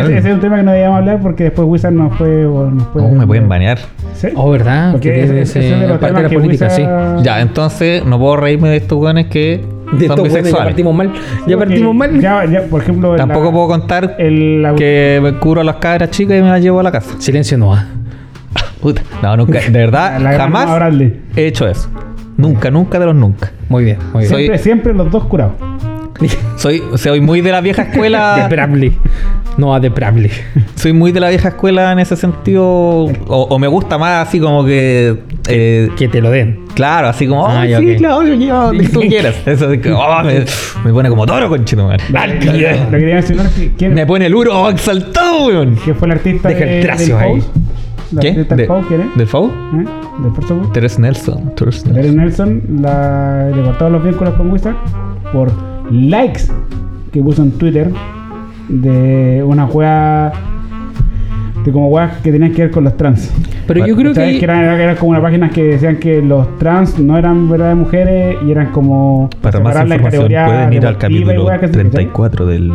ese, 0.00 0.18
ese 0.18 0.28
es 0.28 0.34
un 0.34 0.40
tema 0.40 0.56
que 0.56 0.62
no 0.62 0.72
debíamos 0.72 0.98
hablar 0.98 1.20
porque 1.20 1.44
después 1.44 1.66
Wizard 1.68 1.92
nos 1.92 2.16
puede. 2.16 2.44
Nos 2.44 2.84
Oh, 2.94 3.08
me 3.10 3.26
pueden 3.26 3.48
banear. 3.48 3.78
¿Sí? 4.14 4.28
Oh, 4.34 4.50
¿verdad? 4.50 4.92
Porque 4.92 5.22
ese 5.24 5.40
ese- 5.42 5.72
es 5.74 5.80
de 5.88 5.94
parte 5.98 6.22
la 6.22 6.28
política, 6.28 6.70
sí. 6.70 6.82
Ya, 7.22 7.40
entonces 7.40 8.04
no 8.04 8.18
puedo 8.18 8.36
reírme 8.36 8.68
de 8.70 8.76
estos 8.76 8.98
weones 8.98 9.26
que 9.26 9.64
De 9.92 10.08
weones, 10.08 10.50
ya 10.52 10.58
partimos 10.64 10.94
mal. 10.94 11.12
Ya 11.46 11.56
partimos 11.58 11.94
mal. 11.94 12.20
Ya, 12.20 12.44
ya, 12.44 12.62
por 12.62 12.82
ejemplo. 12.82 13.12
la- 13.12 13.18
Tampoco 13.18 13.52
puedo 13.52 13.68
contar 13.68 14.16
el, 14.18 14.62
la- 14.62 14.74
que 14.74 15.20
me 15.22 15.34
curo 15.34 15.60
a 15.60 15.64
las 15.64 15.76
cabras 15.76 16.10
chicas 16.10 16.38
y 16.38 16.42
me 16.42 16.48
las 16.48 16.60
llevo 16.60 16.80
a 16.80 16.82
la 16.82 16.92
casa. 16.92 17.14
Silencio 17.18 17.56
no. 17.58 17.74
ah. 17.74 17.84
Puta. 18.80 19.02
No, 19.22 19.36
nunca. 19.36 19.60
De 19.60 19.70
verdad, 19.70 20.20
la 20.20 20.32
jamás 20.36 20.68
he 21.36 21.46
hecho 21.46 21.66
eso. 21.68 21.88
Nunca, 22.36 22.70
nunca 22.70 22.98
de 22.98 23.06
los 23.06 23.14
nunca. 23.14 23.50
Muy 23.68 23.84
bien, 23.84 23.98
muy 24.12 24.20
bien. 24.22 24.28
Soy- 24.30 24.38
Siempre, 24.42 24.58
siempre 24.58 24.94
los 24.94 25.10
dos 25.10 25.24
curados. 25.24 25.54
Soy, 26.56 26.82
soy 26.96 27.20
muy 27.20 27.40
de 27.42 27.52
la 27.52 27.60
vieja 27.60 27.84
De 27.84 27.90
escuela. 27.90 28.48
No 29.58 29.74
a 29.74 29.80
de 29.80 29.88
Bramley. 29.88 30.30
soy 30.74 30.92
muy 30.92 31.12
de 31.12 31.20
la 31.20 31.28
vieja 31.30 31.48
escuela 31.48 31.92
en 31.92 31.98
ese 31.98 32.14
sentido. 32.16 32.62
O, 32.64 33.08
o 33.26 33.58
me 33.58 33.66
gusta 33.68 33.96
más 33.98 34.28
así 34.28 34.38
como 34.40 34.64
que. 34.64 35.18
eh, 35.48 35.90
Que 35.96 36.08
te 36.08 36.20
lo 36.20 36.30
den. 36.30 36.64
claro, 36.74 37.08
así 37.08 37.26
como. 37.26 37.46
Ah, 37.46 37.60
"Ay, 37.62 37.70
ya, 37.70 37.78
sí, 37.78 37.92
ok. 37.92 37.98
claro, 37.98 38.22
yo, 38.24 38.72
que 38.78 38.88
tú 38.88 39.00
quieras. 39.08 39.34
Eso 39.46 39.68
de 39.68 39.80
que. 39.80 39.92
oh, 39.92 40.22
me, 40.24 40.44
me 40.84 40.92
pone 40.92 41.08
como 41.08 41.24
toro, 41.26 41.48
conchito, 41.48 41.84
madre. 41.86 42.02
Lo 42.10 42.40
que 42.40 42.98
quería 42.98 43.14
mencionar 43.14 43.48
que 43.50 43.72
quién, 43.72 43.94
Me 43.94 44.04
pone 44.06 44.26
el 44.26 44.34
uro 44.34 44.68
exaltado, 44.68 45.46
weón. 45.46 45.76
quién 45.82 45.96
fue 45.96 46.06
el 46.08 46.12
artista 46.12 46.48
Deja 46.48 46.64
el 46.64 46.82
tracio 46.82 47.16
del 47.16 47.24
ahí. 47.24 47.34
Pose. 47.40 47.50
¿El 48.12 48.18
¿Qué? 48.20 48.54
del 48.56 48.66
Pose 48.66 48.86
quién 48.88 49.00
es? 49.02 49.16
¿Del 49.16 49.26
FAU? 49.26 49.46
¿Eh? 49.46 49.84
Del. 50.22 50.72
Teres 50.72 50.98
Nelson. 50.98 51.54
Teres 51.54 51.86
Nelson. 51.86 52.16
Nelson 52.16 52.62
la, 52.82 53.48
le 53.54 53.62
cortaron 53.62 53.92
los 53.94 54.04
vínculos 54.04 54.34
con 54.34 54.50
Wizard 54.50 54.76
por 55.32 55.50
likes 55.90 56.42
que 57.12 57.20
puso 57.22 57.42
en 57.42 57.52
Twitter 57.52 57.90
de 58.68 59.42
una 59.46 59.66
juega 59.66 60.32
de 61.64 61.72
como 61.72 61.88
weas 61.88 62.16
que 62.22 62.30
tenían 62.30 62.52
que 62.52 62.62
ver 62.62 62.70
con 62.70 62.84
los 62.84 62.96
trans. 62.96 63.32
Pero 63.66 63.84
yo 63.84 63.96
creo 63.96 64.14
que. 64.14 64.38
que 64.38 64.44
eran, 64.44 64.62
eran 64.64 64.96
como 64.96 65.10
unas 65.10 65.22
páginas 65.22 65.50
que 65.52 65.64
decían 65.64 65.96
que 65.96 66.22
los 66.22 66.56
trans 66.58 66.98
no 66.98 67.18
eran 67.18 67.48
verdaderas 67.50 67.78
mujeres 67.78 68.36
y 68.46 68.50
eran 68.50 68.70
como 68.70 69.28
Para 69.40 69.60
más 69.60 69.74
información 69.74 70.04
categoría 70.04 70.46
pueden 70.46 70.72
ir 70.72 70.86
al 70.86 70.98
capítulo 70.98 71.44
weas 71.44 71.60
que 71.60 71.66
así, 71.66 71.74
¿cachai? 71.74 71.90
34 71.90 72.46
del, 72.46 72.72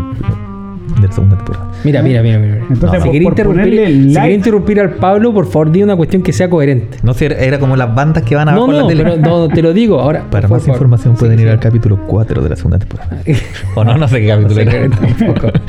de 1.00 1.08
la 1.08 1.14
segunda 1.14 1.36
temporada. 1.38 1.68
Mira, 1.84 2.02
mira, 2.02 2.22
mira, 2.22 2.38
mira. 2.40 2.56
Entonces, 2.70 3.00
si 3.02 3.06
por- 3.08 3.12
quería 3.12 3.28
interrumpir, 3.30 3.64
ponerle 3.64 3.88
si 3.88 4.00
like- 4.06 4.22
quería 4.22 4.36
interrumpir 4.36 4.80
al 4.80 4.90
Pablo, 4.96 5.34
por 5.34 5.46
favor, 5.48 5.72
di 5.72 5.84
una 5.84 5.96
cuestión 5.96 6.22
que 6.22 6.34
sea 6.34 6.50
coherente. 6.50 6.98
No 7.04 7.14
sé, 7.14 7.26
era, 7.26 7.36
era 7.38 7.60
como 7.60 7.76
las 7.76 7.94
bandas 7.94 8.24
que 8.24 8.36
van 8.36 8.50
a 8.50 8.54
No, 8.54 8.66
en 8.70 8.76
la 8.76 8.82
no, 8.82 8.88
tele. 8.88 9.04
pero 9.04 9.18
no, 9.18 9.48
te 9.50 9.62
lo 9.62 9.74
digo 9.74 10.00
ahora. 10.00 10.26
Para 10.32 10.48
más 10.48 10.62
favor. 10.62 10.76
información 10.76 11.16
Sí, 11.16 11.20
pueden 11.20 11.40
ir 11.40 11.46
sí. 11.48 11.52
al 11.52 11.60
capítulo 11.60 12.00
4 12.08 12.42
de 12.42 12.50
la 12.50 12.56
segunda 12.56 12.80
temporada. 12.80 13.18
o 13.76 13.84
no, 13.84 13.98
no 13.98 14.08
sé 14.08 14.22
qué 14.22 14.28
No 14.28 14.42
capítulo 14.42 14.56
sé 14.56 14.62
era. 14.62 14.72
qué 14.72 14.90
tampoco. 14.90 15.48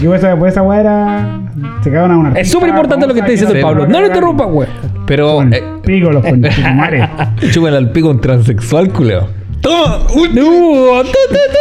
Y 0.00 0.06
que 0.06 0.14
esa, 0.14 0.36
pues 0.36 0.52
esa 0.52 0.62
wea 0.62 0.80
era. 0.80 1.40
Se 1.82 1.90
cagaban 1.90 2.12
a 2.12 2.18
una. 2.18 2.32
Es 2.40 2.50
súper 2.50 2.68
importante 2.70 3.06
lo 3.06 3.12
que 3.12 3.20
está 3.20 3.30
diciendo 3.32 3.54
el. 3.54 3.60
Pablo. 3.60 3.86
No 3.86 4.00
lo 4.00 4.06
interrumpas, 4.06 4.46
güey. 4.48 4.68
Pero 5.06 5.34
Con 5.34 5.52
eh, 5.52 5.62
pico 5.84 6.10
los 6.10 6.24
conchetumares. 6.24 7.08
chúpale 7.50 7.76
al 7.76 7.90
pico 7.90 8.08
un 8.10 8.20
transexual, 8.20 8.90
culeo. 8.92 9.26
¡Toma! 9.60 9.98
¡Ulti- 10.14 10.34
No. 10.34 11.02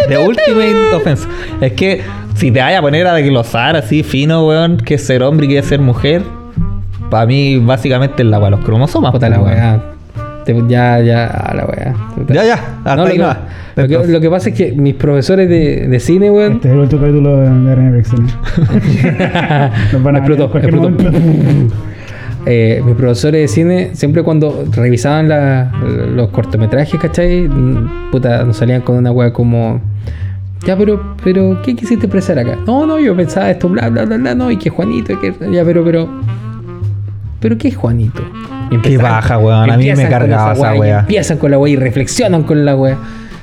De 0.08 0.18
Ultimate 0.18 0.96
Offense. 0.96 1.28
Es 1.60 1.74
que 1.74 2.02
si 2.40 2.52
te 2.52 2.60
vayas 2.62 2.80
a 2.80 2.82
poner 2.82 3.06
a 3.08 3.14
desglosar 3.14 3.76
así 3.76 4.04
fino, 4.04 4.48
weón, 4.48 4.78
que 4.78 4.96
es 4.96 5.04
ser 5.06 5.24
hombre 5.24 5.46
y 5.46 5.50
que 5.50 5.58
es 5.60 5.66
ser 5.66 5.80
mujer, 5.82 6.22
para 7.10 7.26
mí 7.26 7.58
básicamente 7.58 8.24
es 8.24 8.30
la 8.30 8.40
weá, 8.40 8.50
los 8.50 8.62
cromosomas. 8.62 9.12
Puta 9.12 9.28
pues, 9.28 9.38
la 9.38 9.44
weón. 9.44 9.58
weá. 9.58 9.84
Ya, 10.68 11.00
ya, 11.02 11.28
a 11.28 11.54
la 11.54 11.66
weá. 11.66 11.94
Ya, 12.28 12.44
ya, 12.44 12.54
hasta 12.56 12.96
No, 12.96 13.04
lo, 13.04 13.10
ahí 13.12 13.18
que, 13.18 13.24
lo, 13.24 13.28
que, 13.30 13.82
Entonces. 13.84 14.10
lo 14.14 14.20
que 14.22 14.30
pasa 14.32 14.50
es 14.50 14.56
que 14.56 14.72
mis 14.72 14.96
profesores 14.96 15.48
de, 15.48 15.88
de 15.88 16.00
cine, 16.00 16.32
weón. 16.32 16.54
Este 16.54 16.70
es 16.70 16.74
el 16.74 16.80
último 16.80 17.02
capítulo 17.02 17.38
de 17.38 17.76
René. 17.76 18.02
Nos 19.94 20.04
van 20.04 20.16
a 20.16 20.20
Explotó, 20.20 20.58
explotó. 20.58 20.92
Eh, 22.46 22.82
mis 22.86 22.96
profesores 22.96 23.42
de 23.42 23.48
cine, 23.50 23.90
siempre 23.94 24.24
cuando 24.24 24.64
revisaban 24.72 25.28
la- 25.28 25.72
los 26.16 26.30
cortometrajes, 26.30 26.98
¿cachai? 27.00 27.48
Puta, 28.12 28.44
nos 28.46 28.56
salían 28.56 28.82
con 28.82 28.96
una 28.96 29.12
weá 29.12 29.34
como. 29.34 29.82
Ya, 30.66 30.78
pero, 30.78 31.16
pero, 31.24 31.62
¿qué 31.64 31.76
quisiste 31.76 32.06
expresar 32.06 32.38
acá? 32.38 32.58
No, 32.66 32.86
no, 32.86 33.00
yo 33.00 33.16
pensaba 33.16 33.50
esto, 33.50 33.70
bla, 33.70 33.90
bla, 33.90 34.06
bla, 34.06 34.18
bla, 34.18 34.36
no, 34.36 34.52
y 34.52 34.58
que 34.58 34.70
Juanito, 34.70 35.14
y 35.14 35.18
que. 35.18 35.34
Ya, 35.52 35.64
pero, 35.64 35.84
pero. 35.84 36.10
¿Pero 37.40 37.58
qué 37.58 37.70
es 37.70 37.78
Juanito? 37.78 38.22
Qué 38.84 38.98
baja, 38.98 39.38
weón, 39.38 39.72
a 39.72 39.78
mí 39.78 39.92
me 39.92 40.10
cargaba 40.10 40.54
esa 40.54 40.74
weá. 40.74 41.00
Empiezan 41.00 41.38
con 41.38 41.52
la 41.52 41.58
weá 41.58 41.74
y 41.74 41.76
reflexionan 41.76 42.44
con 42.44 42.66
la 42.66 42.76
weá. 42.76 42.98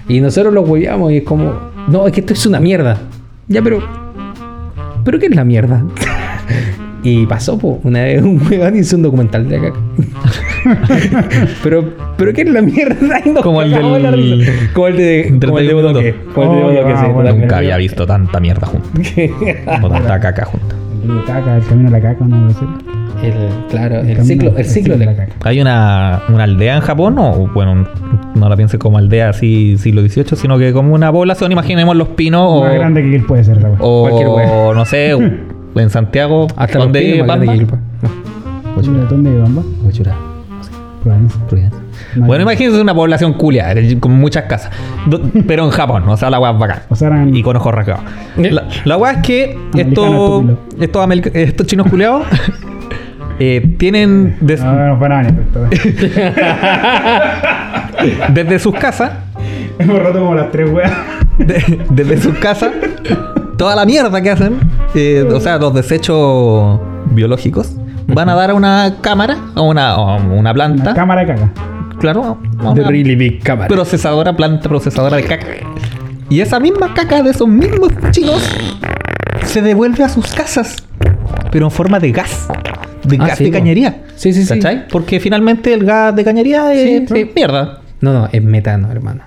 Y 0.09 0.21
nosotros 0.21 0.53
los 0.53 0.69
hueveamos 0.69 1.13
y 1.13 1.19
es 1.19 1.25
como. 1.25 1.55
No, 1.89 2.07
es 2.07 2.13
que 2.13 2.21
esto 2.21 2.35
es 2.35 2.47
una 2.47 2.61
mierda. 2.61 2.99
Ya, 3.49 3.63
pero. 3.63 3.83
¿Pero 5.05 5.19
qué 5.19 5.27
es 5.27 5.35
la 5.35 5.45
mierda? 5.45 5.85
Y 7.03 7.25
pasó, 7.27 7.57
po. 7.57 7.79
Una 7.85 8.03
vez 8.03 8.21
un 8.21 8.45
weón 8.51 8.75
hizo 8.75 8.97
un 8.97 9.03
documental 9.03 9.49
de 9.49 9.59
acá. 9.59 9.73
Pero, 11.63 11.93
pero 12.17 12.33
¿qué 12.33 12.43
es 12.43 12.49
la 12.51 12.63
mierda? 12.63 13.21
Como 13.43 13.63
el 13.63 13.71
del-. 13.71 13.83
Como 13.83 13.95
de. 13.99 14.69
Como 14.75 14.89
el 14.89 14.97
de 14.97 15.37
31 15.41 15.75
Bodoque. 15.83 16.15
Como 16.35 16.53
el 16.53 16.59
de 16.59 16.65
Oh, 16.65 16.69
Bodoque, 16.69 16.91
sí. 16.91 16.93
bueno, 16.97 17.13
totalmente. 17.13 17.41
Nunca 17.41 17.57
había 17.59 17.77
visto 17.77 18.07
tanta 18.07 18.41
mierda 18.41 18.67
junta. 18.67 18.89
O 19.83 19.89
tanta 19.91 20.21
caca 20.21 20.45
junta. 20.45 20.75
El 21.03 21.11
río 21.13 21.25
caca, 21.25 21.57
el 21.57 21.65
camino 21.67 21.89
a 21.89 21.93
la 21.93 22.01
caca, 22.01 22.25
no. 22.25 22.49
El, 23.23 23.33
claro, 23.71 24.01
el, 24.01 24.17
camino- 24.17 24.25
ciclo, 24.25 24.53
el 24.59 24.65
ciclo 24.65 24.99
de 24.99 25.07
la 25.07 25.17
caca. 25.17 25.33
Hay 25.45 25.61
una, 25.61 26.23
una 26.29 26.45
aldea 26.45 26.75
en 26.77 26.81
Japón, 26.83 27.17
o 27.19 27.49
bueno, 27.55 27.87
no 28.35 28.49
la 28.49 28.57
piense 28.57 28.79
como 28.79 28.99
aldea 28.99 29.31
así 29.31 29.79
siglo 29.79 30.03
XVIII, 30.07 30.37
sino 30.37 30.59
que 30.59 30.73
como 30.73 30.95
una 30.95 31.11
población, 31.11 31.51
imaginemos 31.53 31.97
los 31.97 32.09
pinos 32.09 32.43
o, 32.47 32.61
Más 32.65 32.75
grande 32.75 33.03
que 33.11 33.21
puede 33.21 33.45
ser. 33.45 33.59
Cualquier 33.59 34.27
o 34.29 34.35
wea. 34.37 34.75
no 34.75 34.85
sé, 34.85 35.11
en 35.77 35.91
Santiago, 35.91 36.47
Hasta 36.57 36.79
donde 36.79 37.01
vive 37.01 37.23
Bamba. 37.23 37.55
¿Dónde- 37.55 39.07
¿Dónde 39.09 39.31
vive 39.31 39.43
Bamba? 39.43 39.63
Bueno, 42.17 42.43
imagínense 42.43 42.81
una 42.81 42.95
población 42.95 43.35
culia, 43.35 43.75
con 44.01 44.13
muchas 44.13 44.45
casas. 44.45 44.71
Do- 45.07 45.21
pero 45.47 45.65
en 45.65 45.71
Japón, 45.71 46.09
o 46.09 46.17
sea, 46.17 46.31
la 46.31 46.39
weá 46.41 46.53
es 46.53 46.59
bacán. 46.59 46.79
O 46.89 46.97
sea, 46.97 47.09
eran- 47.09 47.35
Y 47.35 47.43
con 47.43 47.57
ojos 47.57 47.75
rasgados. 47.75 48.03
La, 48.37 48.65
la 48.85 48.97
weá 48.97 49.13
es 49.13 49.19
que 49.19 49.59
estos, 49.77 50.45
estos, 50.79 51.67
chinos 51.67 51.89
culiados 51.89 52.27
eh, 53.39 53.75
tienen 53.79 54.37
des- 54.41 54.63
No, 54.63 54.73
no 54.73 54.99
desde 58.33 58.59
sus 58.59 58.75
casas, 58.75 59.11
Hemos 59.79 59.99
roto 59.99 60.21
como 60.21 60.35
las 60.35 60.51
tres 60.51 60.71
weas. 60.71 60.91
de- 61.39 61.81
desde 61.91 62.19
sus 62.19 62.35
casas, 62.39 62.73
toda 63.59 63.77
la 63.77 63.85
mierda 63.85 64.21
que 64.23 64.31
hacen, 64.31 64.55
eh, 64.95 65.27
o 65.33 65.41
sea, 65.41 65.59
los 65.59 65.75
desechos 65.75 66.81
biológicos, 67.11 67.75
van 68.07 68.29
a 68.29 68.35
dar 68.35 68.51
a 68.51 68.55
una 68.55 68.95
cámara, 69.01 69.37
a 69.55 69.61
una, 69.63 69.91
a 69.93 70.17
una 70.17 70.53
planta, 70.55 70.83
Una 70.83 70.95
cámara 70.95 71.21
de 71.23 71.27
caca. 71.35 71.51
claro, 71.99 72.39
una 72.61 72.75
really 72.89 73.17
big 73.17 73.43
camera. 73.43 73.69
procesadora, 73.69 74.35
planta 74.37 74.69
procesadora 74.69 75.17
de 75.17 75.25
caca. 75.25 75.47
Y 76.29 76.41
esa 76.41 76.59
misma 76.61 76.93
caca 76.95 77.23
de 77.23 77.31
esos 77.31 77.49
mismos 77.49 77.91
chinos 78.11 78.43
se 79.45 79.63
devuelve 79.63 80.03
a 80.05 80.09
sus 80.09 80.33
casas, 80.35 80.77
pero 81.51 81.67
en 81.67 81.71
forma 81.71 81.99
de 82.01 82.13
gas. 82.13 82.49
De 83.05 83.17
Ah, 83.21 83.27
gas 83.29 83.39
sí, 83.39 83.45
de 83.45 83.51
po. 83.51 83.59
cañería. 83.59 84.03
Sí, 84.17 84.33
sí, 84.33 84.43
sí. 84.45 84.55
¿Cachai? 84.55 84.89
Porque 84.89 85.21
finalmente 85.21 85.73
el 85.73 85.85
gas 85.85 86.15
de 86.17 86.25
cañería 86.25 86.73
es 86.73 87.09
Sí, 87.09 87.15
sí. 87.15 87.31
mierda. 87.37 87.81
No, 88.01 88.13
no, 88.13 88.29
es 88.33 88.43
metano, 88.43 88.91
hermano. 88.91 89.23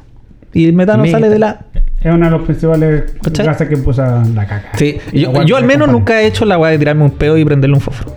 Y 0.54 0.66
el 0.66 0.74
metano 0.74 1.04
Meta. 1.04 1.18
sale 1.18 1.30
de 1.30 1.40
la. 1.40 1.62
Es 2.02 2.14
uno 2.14 2.26
de 2.26 2.32
los 2.32 2.42
principales 2.42 3.14
¿Cachai? 3.24 3.46
gases 3.46 3.70
que 3.70 3.78
puso 3.78 4.02
la 4.02 4.46
caca. 4.46 4.70
Sí, 4.76 4.98
yo, 5.14 5.44
yo 5.44 5.56
al 5.58 5.64
menos 5.64 5.88
nunca 5.90 6.22
he 6.22 6.28
hecho 6.28 6.44
la 6.44 6.58
weá 6.58 6.72
de 6.72 6.78
tirarme 6.80 7.04
un 7.06 7.12
pedo 7.12 7.38
y 7.38 7.46
prenderle 7.46 7.76
un 7.76 7.82
fósforo. 7.82 8.16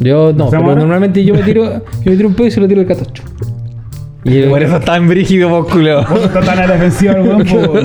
Yo 0.00 0.32
no, 0.32 0.44
¿Hacemos 0.46 0.50
pero 0.50 0.62
ahora? 0.70 0.74
normalmente 0.80 1.24
yo 1.24 1.34
me 1.34 1.42
tiro, 1.42 1.64
yo 2.04 2.10
me 2.10 2.16
tiro 2.16 2.28
un 2.28 2.34
pedo 2.34 2.46
y 2.46 2.50
se 2.50 2.60
lo 2.60 2.68
tiro 2.68 2.80
al 2.80 2.86
catocho. 2.86 3.22
Y 4.24 4.38
el- 4.38 4.48
Por 4.50 4.62
eso 4.62 4.76
está 4.76 4.96
en 4.96 5.08
brígido, 5.08 5.48
vos 5.48 5.66
culo. 5.72 6.04
Vos 6.08 6.24
estás 6.24 6.44
tan 6.44 6.58
a 6.58 6.66
la 6.66 6.74
defensiva, 6.74 7.12
el 7.14 7.22
weón. 7.22 7.44
po. 7.46 7.72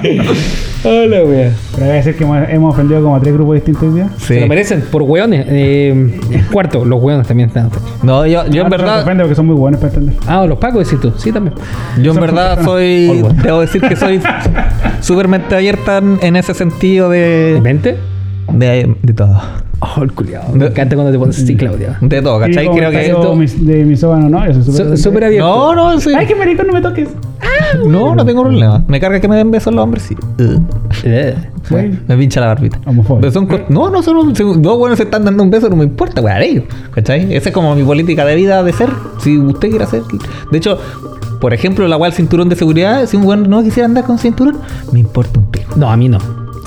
Hola, 0.82 1.24
wea. 1.24 1.52
Pero 1.74 1.84
voy 1.86 1.90
a 1.90 1.92
decir 1.92 2.16
que 2.16 2.24
hemos, 2.24 2.74
ofendido 2.74 3.02
como 3.02 3.14
a 3.16 3.20
tres 3.20 3.34
grupos 3.34 3.54
distintos 3.56 3.82
hoy 3.84 3.94
día. 3.96 4.08
Se 4.16 4.34
Sí. 4.34 4.40
lo 4.40 4.46
merecen 4.46 4.80
por 4.90 5.02
weones. 5.02 5.44
Eh, 5.48 6.18
cuarto, 6.52 6.84
los 6.84 7.02
weones 7.02 7.26
también 7.26 7.48
están. 7.50 7.70
No, 8.02 8.26
yo, 8.26 8.46
yo 8.48 8.62
en 8.62 8.66
Ah, 8.66 8.70
no, 8.70 8.70
verdad. 8.70 8.96
te 8.96 9.02
ofende 9.02 9.24
porque 9.24 9.34
son 9.34 9.46
muy 9.46 9.56
buenos 9.56 9.78
para 9.80 9.92
entender. 9.92 10.16
Ah, 10.26 10.40
o 10.42 10.46
los 10.46 10.58
pacos, 10.58 10.84
decís 10.86 11.00
tú. 11.00 11.12
Sí, 11.18 11.32
también. 11.32 11.54
Yo 12.02 12.12
en 12.12 12.20
verdad 12.20 12.64
soy. 12.64 13.22
Debo 13.42 13.60
decir 13.60 13.80
que 13.82 13.94
soy 13.96 14.20
súper 15.00 15.28
mente 15.28 15.54
abierta 15.54 15.98
en, 15.98 16.18
en 16.22 16.36
ese 16.36 16.54
sentido 16.54 17.10
de. 17.10 17.58
¿Mente? 17.62 17.98
De, 18.52 18.96
de 19.02 19.12
todo. 19.12 19.40
Oh, 19.80 20.02
el 20.02 20.12
culiado. 20.12 20.52
Me 20.54 20.66
encanta 20.66 20.94
cuando 20.94 21.10
te 21.12 21.18
pones 21.18 21.42
así, 21.42 21.56
Claudia. 21.56 21.96
De 22.02 22.20
todo, 22.20 22.38
¿cachai? 22.38 22.66
Y 22.66 22.70
Creo 22.70 22.90
que. 22.90 23.06
esto- 23.06 23.34
mis- 23.34 23.64
de 23.66 23.84
mi 23.84 23.96
sóbano, 23.96 24.28
¿no? 24.28 24.46
Yo 24.52 24.62
soy 24.62 24.96
súper 24.96 25.24
abierto. 25.24 25.46
No, 25.48 25.74
no, 25.74 26.00
sí. 26.00 26.10
Ay, 26.16 26.26
qué 26.26 26.34
marico, 26.34 26.62
no 26.64 26.72
me 26.72 26.80
toques. 26.82 27.08
No, 27.86 28.14
no 28.14 28.24
tengo 28.26 28.42
problema. 28.42 28.84
Me 28.88 28.98
carga 29.00 29.20
que 29.20 29.28
me 29.28 29.36
den 29.36 29.50
besos 29.50 29.72
los 29.72 29.82
hombres, 29.84 30.02
sí. 30.02 30.16
Uh, 30.38 30.60
Eh. 31.04 31.36
Me 32.08 32.16
pincha 32.16 32.40
la 32.40 32.48
barbita. 32.48 32.80
Pero 33.20 33.30
son 33.32 33.46
no, 33.68 33.90
no, 33.90 34.02
son 34.02 34.32
dos 34.60 34.78
buenos 34.78 34.98
se 34.98 35.04
están 35.04 35.24
dando 35.24 35.42
un 35.44 35.50
beso, 35.50 35.68
no 35.68 35.76
me 35.76 35.84
importa, 35.84 36.20
weón, 36.20 36.42
ellos. 36.42 36.64
¿Cachai? 36.92 37.32
Esa 37.34 37.50
es 37.50 37.54
como 37.54 37.74
mi 37.76 37.84
política 37.84 38.24
de 38.24 38.34
vida 38.34 38.62
de 38.62 38.72
ser. 38.72 38.90
Si 39.20 39.38
usted 39.38 39.68
quiere 39.70 39.84
hacer. 39.84 40.02
De 40.50 40.58
hecho, 40.58 40.78
por 41.40 41.54
ejemplo, 41.54 41.86
la 41.86 41.96
weá 41.96 42.10
del 42.10 42.16
cinturón 42.16 42.48
de 42.48 42.56
seguridad, 42.56 43.06
si 43.06 43.16
un 43.16 43.24
weón 43.24 43.48
no 43.48 43.62
quisiera 43.62 43.86
andar 43.86 44.04
con 44.04 44.18
cinturón, 44.18 44.56
me 44.92 44.98
importa 44.98 45.38
un 45.38 45.46
pico. 45.46 45.74
No, 45.76 45.90
a 45.90 45.96
mí 45.96 46.08
no. 46.08 46.18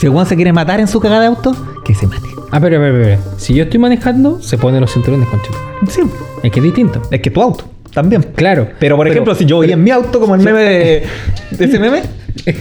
Si 0.03 0.07
el 0.07 0.13
weón 0.13 0.25
se 0.27 0.35
quiere 0.35 0.51
matar 0.51 0.81
en 0.81 0.88
su 0.89 0.99
cagada 0.99 1.21
de 1.21 1.27
auto, 1.27 1.55
que 1.85 1.95
se 1.95 2.05
mate. 2.05 2.27
Ah, 2.51 2.59
pero, 2.59 2.77
pero, 2.77 3.01
pero. 3.01 3.17
Si 3.38 3.53
yo 3.53 3.63
estoy 3.63 3.80
manejando, 3.80 4.41
se 4.41 4.57
ponen 4.57 4.81
los 4.81 4.91
cinturones 4.91 5.30
con 5.30 5.41
chico. 5.41 5.55
Sí. 5.88 6.01
Es 6.43 6.51
que 6.51 6.59
es 6.59 6.63
distinto. 6.65 7.01
Es 7.09 7.21
que 7.21 7.30
tu 7.31 7.41
auto, 7.41 7.63
también. 7.93 8.21
Claro. 8.35 8.67
Pero 8.80 8.97
por 8.97 9.07
ejemplo, 9.07 9.34
si 9.34 9.45
yo 9.45 9.55
voy 9.55 9.71
en 9.71 9.81
mi 9.81 9.91
auto, 9.91 10.19
como 10.19 10.35
el 10.35 10.41
meme 10.41 10.59
de. 10.61 11.03
de 11.51 11.65
ese 11.65 11.80
meme? 11.80 12.01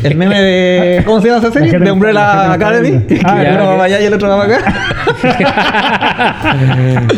El 0.05 0.15
meme 0.15 0.41
de. 0.41 1.03
¿Cómo 1.05 1.21
se 1.21 1.31
llama 1.31 1.41
esa 1.41 1.53
serie? 1.53 1.77
De 1.81 1.91
Umbrella 1.91 2.53
Academy. 2.53 3.07
Que 3.09 3.21
Ah, 3.25 3.45
uno 3.55 3.65
va 3.65 3.73
para 3.73 3.85
allá 3.87 4.01
y 4.01 4.05
el 4.05 4.15
otro 4.15 4.29
va 4.29 4.47
para 4.47 4.57
acá. 4.59 4.75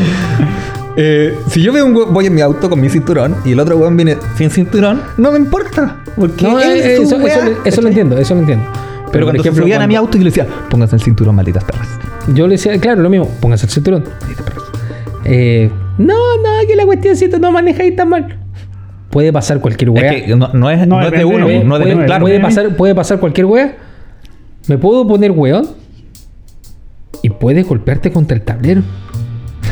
Eh, 0.97 1.37
si 1.49 1.61
yo 1.61 1.73
veo 1.73 1.85
un 1.87 2.15
voy 2.15 2.27
en 2.27 2.35
mi 2.37 2.41
auto 2.41 2.71
con 2.71 2.81
mi 2.81 2.89
cinturón 2.89 3.35
y 3.45 3.51
el 3.51 3.59
otro 3.59 3.77
weón 3.77 3.97
viene 3.97 4.17
sin 4.39 4.49
cinturón, 4.49 5.03
no 5.17 5.33
me 5.33 5.39
importa. 5.39 5.97
Porque 6.17 6.45
No, 6.45 6.61
él 6.61 6.71
eh, 6.71 6.93
es 6.93 7.09
su 7.09 7.17
eso, 7.17 7.25
weá, 7.25 7.51
eso, 7.65 7.81
lo 7.83 7.89
entiendo, 7.89 8.17
eso 8.17 8.33
lo 8.35 8.41
entiendo. 8.41 8.65
Pero 9.15 9.27
cuando 9.27 9.43
se 9.43 9.55
subían 9.55 9.81
a 9.83 9.87
mi 9.87 9.97
auto, 9.97 10.19
yo 10.19 10.25
le 10.25 10.31
decía, 10.31 10.47
pónganse 10.69 10.97
el 10.97 11.03
cinturón, 11.03 11.35
malditas 11.35 11.65
perras. 11.65 11.89
Yo 12.35 12.47
le 12.47 12.53
decía, 12.53 12.79
claro, 12.79 13.01
lo 13.03 13.09
mismo, 13.11 13.29
póngase 13.41 13.67
el 13.67 13.73
cinturón. 13.73 14.05
Eh, 15.25 15.71
no, 15.99 16.15
no, 16.15 16.67
que 16.67 16.77
la 16.77 16.85
cuestioncito 16.85 17.39
no 17.39 17.51
manejáis 17.53 17.95
tan 17.97 18.09
mal. 18.09 18.39
Puede 19.11 19.33
pasar 19.33 19.61
cualquier 19.61 19.91
weá. 19.91 20.13
Es 20.13 20.23
que 20.25 20.37
no, 20.37 20.49
no 20.53 20.71
es, 20.71 20.87
No, 20.87 20.97
no 20.99 21.03
es 21.05 21.11
de 21.13 21.19
depende, 21.19 21.35
uno, 21.37 21.47
puede- 21.47 21.65
no 21.65 21.77
es 21.77 21.85
de 21.85 21.93
puede, 21.95 22.07
claro. 22.07 22.21
puede 22.23 22.35
de 22.35 22.41
pasar, 22.41 22.77
puede 22.77 22.95
pasar 22.95 23.21
cualquier 23.21 23.47
weá. 23.47 23.77
Me 24.67 24.77
puedo 24.79 25.07
poner 25.07 25.31
weón 25.31 25.69
y 27.23 27.31
puedes 27.31 27.67
golpearte 27.67 28.11
contra 28.11 28.37
el 28.37 28.43
tablero. 28.43 28.83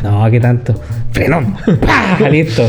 No, 0.03 0.31
¿qué 0.31 0.39
tanto? 0.41 0.75
Frenón. 1.13 1.57
¡Pah! 1.81 2.29
Listo. 2.31 2.63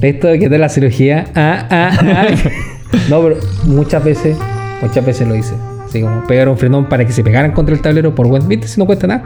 Listo, 0.00 0.28
que 0.32 0.48
tal 0.48 0.60
la 0.60 0.68
cirugía? 0.68 1.26
Ah, 1.34 1.66
ah, 1.70 1.90
ah. 2.00 2.26
No, 3.08 3.22
pero 3.22 3.36
muchas 3.64 4.04
veces, 4.04 4.36
muchas 4.82 5.04
veces 5.04 5.26
lo 5.28 5.34
hice. 5.34 5.54
Así 5.92 6.00
como 6.00 6.26
pegar 6.26 6.48
un 6.48 6.56
frenón 6.56 6.86
para 6.88 7.04
que 7.06 7.12
se 7.12 7.22
pegaran 7.22 7.52
contra 7.52 7.74
el 7.74 7.82
tablero 7.82 8.14
por 8.14 8.26
buen. 8.26 8.48
¿Viste? 8.48 8.66
Si 8.66 8.80
no 8.80 8.86
cuesta 8.86 9.06
nada. 9.06 9.24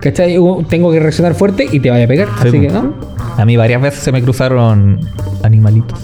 ¿Cachai? 0.00 0.36
Tengo 0.68 0.90
que 0.90 0.98
reaccionar 0.98 1.34
fuerte 1.34 1.64
y 1.70 1.78
te 1.78 1.90
vaya 1.90 2.06
a 2.06 2.08
pegar. 2.08 2.26
Así 2.40 2.50
Sí, 2.50 2.60
que. 2.60 2.68
¿no? 2.70 2.92
A 3.36 3.44
mí 3.44 3.56
varias 3.56 3.80
veces 3.80 4.00
se 4.00 4.10
me 4.10 4.20
cruzaron 4.20 4.98
animalitos 5.44 5.96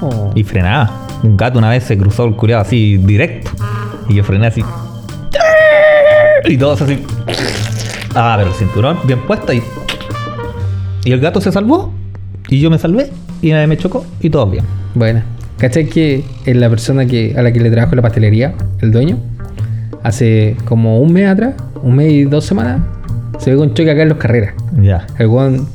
Oh. 0.00 0.32
y 0.34 0.44
frenaba. 0.44 0.90
Un 1.22 1.36
gato 1.36 1.58
una 1.58 1.68
vez 1.68 1.84
se 1.84 1.98
cruzó 1.98 2.24
el 2.24 2.36
curiado 2.36 2.62
así 2.62 2.96
directo 2.96 3.50
y 4.08 4.14
yo 4.14 4.24
frené 4.24 4.46
así. 4.46 4.64
Y 6.46 6.56
todos 6.56 6.80
así. 6.80 7.04
Ah, 8.14 8.34
pero 8.38 8.48
el 8.50 8.56
cinturón 8.56 8.96
bien 9.04 9.20
puesto 9.26 9.52
y. 9.52 9.62
Y 11.04 11.12
el 11.12 11.20
gato 11.20 11.40
se 11.42 11.52
salvó 11.52 11.92
y 12.48 12.60
yo 12.60 12.70
me 12.70 12.78
salvé 12.78 13.10
y 13.42 13.50
nadie 13.50 13.66
me 13.66 13.76
chocó 13.76 14.06
y 14.20 14.30
todo 14.30 14.46
bien. 14.46 14.64
Bueno, 14.94 15.20
¿cachai 15.62 15.86
que 15.86 16.24
es 16.44 16.56
la 16.56 16.68
persona 16.68 17.06
que, 17.06 17.34
a 17.38 17.42
la 17.42 17.52
que 17.52 17.60
le 17.60 17.70
trabajo 17.70 17.92
en 17.92 17.96
la 17.98 18.02
pastelería, 18.02 18.52
el 18.80 18.90
dueño? 18.90 19.16
Hace 20.02 20.56
como 20.64 20.98
un 20.98 21.12
mes 21.12 21.28
atrás, 21.28 21.54
un 21.84 21.94
mes 21.94 22.12
y 22.12 22.24
dos 22.24 22.44
semanas, 22.44 22.80
se 23.38 23.52
ve 23.52 23.56
con 23.56 23.72
choque 23.72 23.92
acá 23.92 24.02
en 24.02 24.08
los 24.08 24.18
carreras. 24.18 24.54
Ya. 24.82 25.06
El 25.20 25.28
weón 25.28 25.68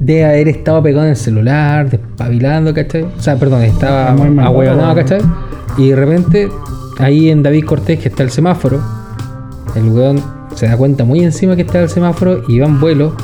de 0.00 0.24
haber 0.24 0.48
estado 0.48 0.82
pegado 0.82 1.04
en 1.04 1.10
el 1.10 1.16
celular, 1.16 1.90
despabilando, 1.90 2.72
¿cachai? 2.72 3.02
O 3.02 3.20
sea, 3.20 3.36
perdón, 3.36 3.60
estaba 3.60 4.08
ahueonado, 4.08 4.94
¿cachai? 4.94 5.20
Y 5.76 5.90
de 5.90 5.96
repente, 5.96 6.48
ahí 6.98 7.28
en 7.28 7.42
David 7.42 7.66
Cortés, 7.66 7.98
que 7.98 8.08
está 8.08 8.22
el 8.22 8.30
semáforo, 8.30 8.80
el 9.76 9.84
weón 9.90 10.18
se 10.54 10.66
da 10.66 10.78
cuenta 10.78 11.04
muy 11.04 11.20
encima 11.20 11.56
que 11.56 11.62
está 11.62 11.82
el 11.82 11.90
semáforo 11.90 12.42
y 12.48 12.58
va 12.58 12.68
en 12.68 12.80
vuelo. 12.80 13.14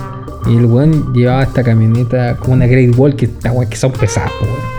Y 0.46 0.58
el 0.58 0.66
weón 0.66 1.14
llevaba 1.14 1.42
esta 1.42 1.64
camioneta 1.64 2.36
como 2.36 2.52
una 2.52 2.66
Great 2.66 2.94
Wall 2.98 3.16
que, 3.16 3.30
que 3.30 3.76
son 3.76 3.92
pesadas, 3.92 4.30
po, 4.38 4.44
weón. 4.44 4.77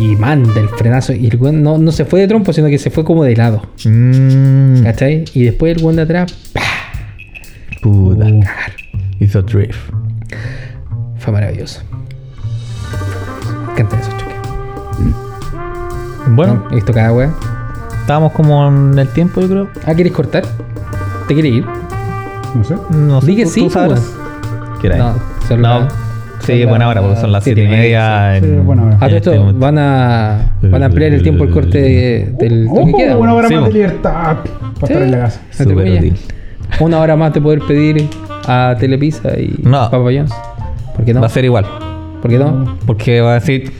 Y 0.00 0.14
manda 0.16 0.60
el 0.60 0.68
frenazo. 0.68 1.12
Y 1.12 1.26
el 1.26 1.36
weón 1.36 1.62
no, 1.62 1.76
no 1.78 1.90
se 1.92 2.04
fue 2.04 2.20
de 2.20 2.28
trompo, 2.28 2.52
sino 2.52 2.68
que 2.68 2.78
se 2.78 2.90
fue 2.90 3.04
como 3.04 3.24
de 3.24 3.34
lado. 3.36 3.62
Mmm. 3.84 4.82
¿Cachai? 4.84 5.24
Y 5.34 5.44
después 5.44 5.76
el 5.76 5.82
weón 5.82 5.96
de 5.96 6.02
atrás, 6.02 6.32
¡pah! 6.52 6.60
Puta. 7.82 8.24
Uh. 8.26 8.40
Cagar. 8.40 8.72
Hizo 9.20 9.42
drift. 9.42 9.78
Fue 11.18 11.32
maravilloso. 11.32 11.80
Me 13.66 13.72
encantan 13.72 14.00
esos 14.00 14.16
choques. 14.16 14.34
Bueno, 16.30 16.64
He 16.70 16.74
visto 16.76 16.92
cada 16.92 17.12
weá. 17.12 17.32
estábamos 18.00 18.32
como 18.32 18.68
en 18.68 18.98
el 18.98 19.08
tiempo, 19.08 19.40
yo 19.40 19.48
creo. 19.48 19.68
Ah, 19.86 19.94
¿quieres 19.94 20.12
cortar? 20.12 20.44
¿Te 21.26 21.34
quieres 21.34 21.52
ir? 21.54 21.64
No 22.54 22.64
sé. 22.64 22.74
No 22.90 23.20
sé. 23.20 23.26
Di 23.26 23.36
que 23.36 23.44
tú- 23.44 23.50
sí, 23.50 23.60
tú 23.62 23.70
pues. 23.72 24.12
No, 24.96 25.14
son 25.48 25.60
No. 25.60 25.88
Sí, 26.54 26.60
son 26.62 26.68
buena 26.70 26.88
hora, 26.88 27.00
porque 27.02 27.16
son 27.20 27.32
las 27.32 27.44
siete 27.44 27.64
y 27.64 27.68
media. 27.68 28.38
Sí, 28.40 28.46
en- 28.46 28.66
buena 28.66 28.82
hora. 28.84 28.94
Ah, 28.96 29.06
todo 29.06 29.16
este 29.16 29.30
esto 29.30 29.40
momento. 29.40 29.60
van 29.60 29.78
a, 29.78 30.52
van 30.62 30.82
a 30.82 30.86
ampliar 30.86 31.12
el 31.12 31.22
tiempo 31.22 31.44
el 31.44 31.50
corte 31.50 31.78
de- 31.80 32.34
del 32.38 32.66
toque 32.68 32.80
Ojo, 32.80 32.96
queda. 32.98 33.16
una 33.16 33.34
hora 33.34 33.48
Sí, 33.48 33.54
más 33.54 33.64
de 33.66 33.72
libertad 33.72 34.36
para 34.80 34.92
estar 34.92 35.02
en 35.02 35.10
la 35.10 35.18
casa. 35.20 35.40
Súper. 35.50 36.12
Una 36.80 36.98
hora 37.00 37.16
más 37.16 37.32
de 37.32 37.40
poder 37.40 37.60
pedir 37.60 38.08
a 38.46 38.74
Telepizza 38.78 39.38
y 39.38 39.54
No. 39.62 39.90
Papa. 39.90 39.98
¿Por 39.98 41.04
qué 41.04 41.14
no? 41.14 41.20
Va 41.20 41.26
a 41.26 41.30
ser 41.30 41.44
igual. 41.44 41.64
¿Por 42.20 42.30
qué 42.30 42.38
no? 42.38 42.76
Porque 42.86 43.20
va 43.20 43.32
a 43.32 43.34
decir, 43.34 43.70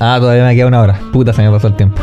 ah, 0.00 0.16
todavía 0.18 0.44
me 0.46 0.54
queda 0.54 0.66
una 0.66 0.80
hora. 0.80 0.98
Puta, 1.12 1.32
se 1.32 1.42
me 1.42 1.50
pasó 1.50 1.68
el 1.68 1.74
tiempo. 1.74 2.00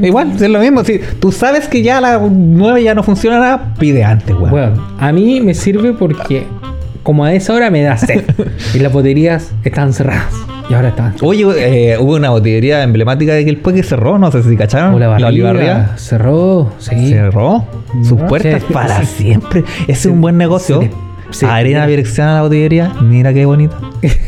Igual, 0.00 0.32
es 0.32 0.48
lo 0.48 0.60
mismo. 0.60 0.84
Si 0.84 1.00
tú 1.20 1.32
sabes 1.32 1.66
que 1.68 1.82
ya 1.82 1.98
a 1.98 2.00
las 2.00 2.20
9 2.30 2.82
ya 2.82 2.94
no 2.94 3.02
funciona 3.02 3.40
nada, 3.40 3.74
pide 3.78 4.04
antes, 4.04 4.36
weón. 4.36 4.50
Bueno, 4.50 4.86
a 5.00 5.10
mí 5.12 5.40
me 5.40 5.54
sirve 5.54 5.92
porque 5.94 6.46
como 7.08 7.24
a 7.24 7.32
esa 7.32 7.54
hora 7.54 7.70
me 7.70 7.80
da 7.82 7.96
sed 7.96 8.22
y 8.74 8.80
las 8.80 8.92
boterías 8.92 9.50
estaban 9.64 9.94
cerradas 9.94 10.26
y 10.68 10.74
ahora 10.74 10.88
están. 10.88 11.14
Oye, 11.22 11.46
eh, 11.92 11.96
hubo 11.98 12.16
una 12.16 12.28
botillería 12.28 12.82
emblemática 12.82 13.32
de 13.32 13.46
Quilpue 13.46 13.72
que 13.72 13.82
cerró, 13.82 14.18
no 14.18 14.30
sé 14.30 14.42
si 14.42 14.54
cacharon. 14.58 15.00
La 15.00 15.08
Barriga, 15.08 15.28
Olivarría. 15.28 15.92
cerró, 15.96 16.70
sí. 16.76 17.08
Cerró 17.08 17.64
sus 18.02 18.20
puertas 18.24 18.62
Sí, 18.66 18.72
para 18.74 19.00
sí. 19.04 19.22
siempre. 19.22 19.64
Ese 19.84 19.92
es 19.92 20.06
un 20.06 20.20
buen 20.20 20.36
negocio. 20.36 20.82
se 20.82 20.90
Sí. 21.30 21.46
Arena 21.48 21.86
Birexiana 21.86 22.34
la 22.34 22.42
botillería, 22.42 22.92
mira 23.00 23.32
qué 23.32 23.46
bonita. 23.46 23.78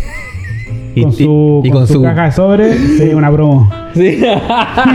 Y, 0.93 1.03
con 1.05 1.13
su, 1.13 1.61
y 1.63 1.71
con 1.71 1.79
con 1.81 1.87
su 1.87 1.93
su. 1.95 2.03
caja 2.03 2.25
de 2.25 2.33
sobre, 2.33 2.75
sería 2.97 3.17
una 3.17 3.31
promo. 3.31 3.71
Sí. 3.95 4.23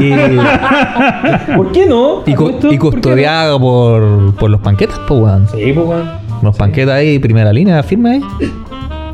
Y, 0.01 1.55
¿Por 1.55 1.71
qué 1.71 1.85
no? 1.85 2.21
y 2.25 2.33
cu- 2.33 2.49
¿Esto? 2.49 2.71
y 2.73 2.77
¿Por 2.77 2.95
qué 2.95 2.95
custodiado 3.01 3.59
por, 3.61 4.35
por 4.35 4.49
los 4.49 4.59
panquetas, 4.61 4.99
pues, 5.07 5.21
weón. 5.21 5.47
Sí, 5.53 5.71
pues, 5.73 5.87
weón. 5.87 6.24
Los 6.41 6.55
panquetas 6.57 6.95
ahí, 6.95 7.19
primera 7.19 7.51
línea, 7.51 7.81
firme 7.83 8.11
ahí. 8.11 8.21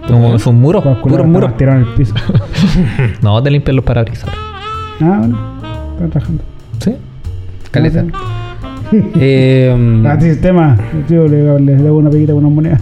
Como 0.07 0.37
son 0.39 0.59
muros, 0.59 0.83
puros 1.01 1.25
muros. 1.25 1.51
en 1.59 1.69
el 1.69 1.85
piso. 1.95 2.13
No, 3.21 3.41
te 3.41 3.49
limpian 3.51 3.75
los 3.75 3.85
parabrisas. 3.85 4.29
Ah, 4.99 5.17
bueno. 5.19 5.37
Están 5.93 6.09
trabajando. 6.09 6.43
Sí. 6.79 6.95
Caleta. 7.71 8.05
Eh, 8.91 10.03
Antisistema. 10.07 10.77
Tío, 11.07 11.27
le, 11.27 11.59
le 11.59 11.75
debo 11.75 11.97
una 11.99 12.09
peguita 12.09 12.33
con 12.33 12.45
una 12.45 12.53
moneda. 12.55 12.79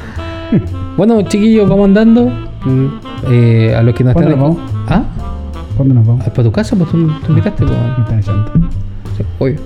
bueno, 0.96 1.22
chiquillos, 1.22 1.68
vamos 1.68 1.86
andando. 1.86 2.30
Eh, 3.28 3.74
a 3.76 3.82
los 3.82 3.94
que 3.94 4.04
nos 4.04 4.12
¿Cuándo 4.12 4.30
están. 4.32 4.48
nos 4.48 4.56
vamos? 4.56 4.72
¿Ah? 4.88 5.02
¿Cuándo 5.76 5.94
nos 5.94 6.06
vamos? 6.06 6.24
¿Para 6.24 6.42
tu 6.42 6.52
casa? 6.52 6.76
Pues 6.76 6.90
tú, 6.90 7.06
tú 7.06 7.28
invitaste, 7.30 7.64
pues. 7.64 7.78
Me 7.78 8.02
están 8.04 8.18
echando. 8.20 8.52
Sí, 9.16 9.24
obvio. 9.38 9.56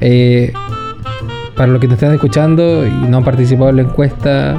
Eh, 0.00 0.52
para 1.60 1.72
los 1.72 1.80
que 1.82 1.88
te 1.88 1.92
están 1.92 2.14
escuchando 2.14 2.86
y 2.86 2.90
no 2.90 3.18
han 3.18 3.22
participado 3.22 3.68
en 3.68 3.76
la 3.76 3.82
encuesta, 3.82 4.56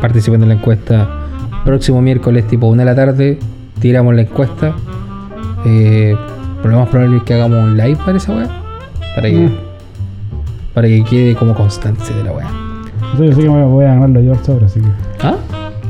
participen 0.00 0.42
en 0.42 0.48
la 0.48 0.54
encuesta. 0.56 1.08
Próximo 1.64 2.02
miércoles, 2.02 2.48
tipo 2.48 2.66
1 2.66 2.78
de 2.80 2.84
la 2.84 2.96
tarde, 2.96 3.38
tiramos 3.78 4.12
la 4.12 4.22
encuesta. 4.22 4.74
Eh, 5.64 6.16
lo 6.64 6.78
más 6.80 6.88
probable 6.88 7.18
es 7.18 7.22
que 7.22 7.34
hagamos 7.34 7.62
un 7.62 7.76
live 7.76 7.96
para 8.04 8.16
esa 8.18 8.32
weá. 8.34 8.48
Para 9.14 9.28
que, 9.28 9.36
Mm. 9.36 9.52
para 10.74 10.88
que 10.88 11.04
quede 11.04 11.36
como 11.36 11.54
constancia 11.54 12.16
de 12.16 12.24
la 12.24 12.32
weá. 12.32 12.50
Entonces, 13.12 13.28
yo 13.28 13.36
sé 13.36 13.42
que 13.42 13.48
me 13.48 13.62
voy 13.64 13.84
a 13.84 13.94
ganarlo 13.94 14.20
yo 14.20 14.32
el 14.32 14.38
sobre, 14.40 14.66
así 14.66 14.80
que. 14.80 14.88
¿Ah? 15.22 15.36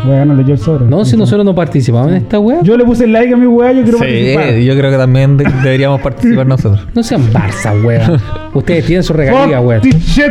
Voy 0.07 0.16
a. 0.16 0.24
No, 0.24 1.05
si 1.05 1.16
nosotros 1.16 1.45
no 1.45 1.55
participamos 1.55 2.09
en 2.11 2.16
esta 2.19 2.39
weá. 2.39 2.61
Yo 2.62 2.77
le 2.77 2.85
puse 2.85 3.05
el 3.05 3.12
like 3.12 3.33
a 3.33 3.37
mi 3.37 3.47
weá, 3.47 3.73
yo 3.73 3.83
quiero 3.83 3.99
participar. 3.99 4.51
Sí, 4.55 4.65
yo 4.65 4.77
creo 4.77 4.91
que 4.91 4.97
también 4.97 5.37
de- 5.37 5.45
deberíamos 5.62 6.01
participar 6.01 6.47
nosotros. 6.47 6.87
No 6.95 7.03
sean 7.03 7.23
Barça, 7.33 7.73
weá. 7.85 8.12
Ustedes 8.55 8.87
tienen 8.87 9.03
su 9.03 9.12
regalía, 9.12 9.59
Fuck 9.59 9.66
weá. 9.66 9.81
this 9.81 9.95
shit. 10.07 10.31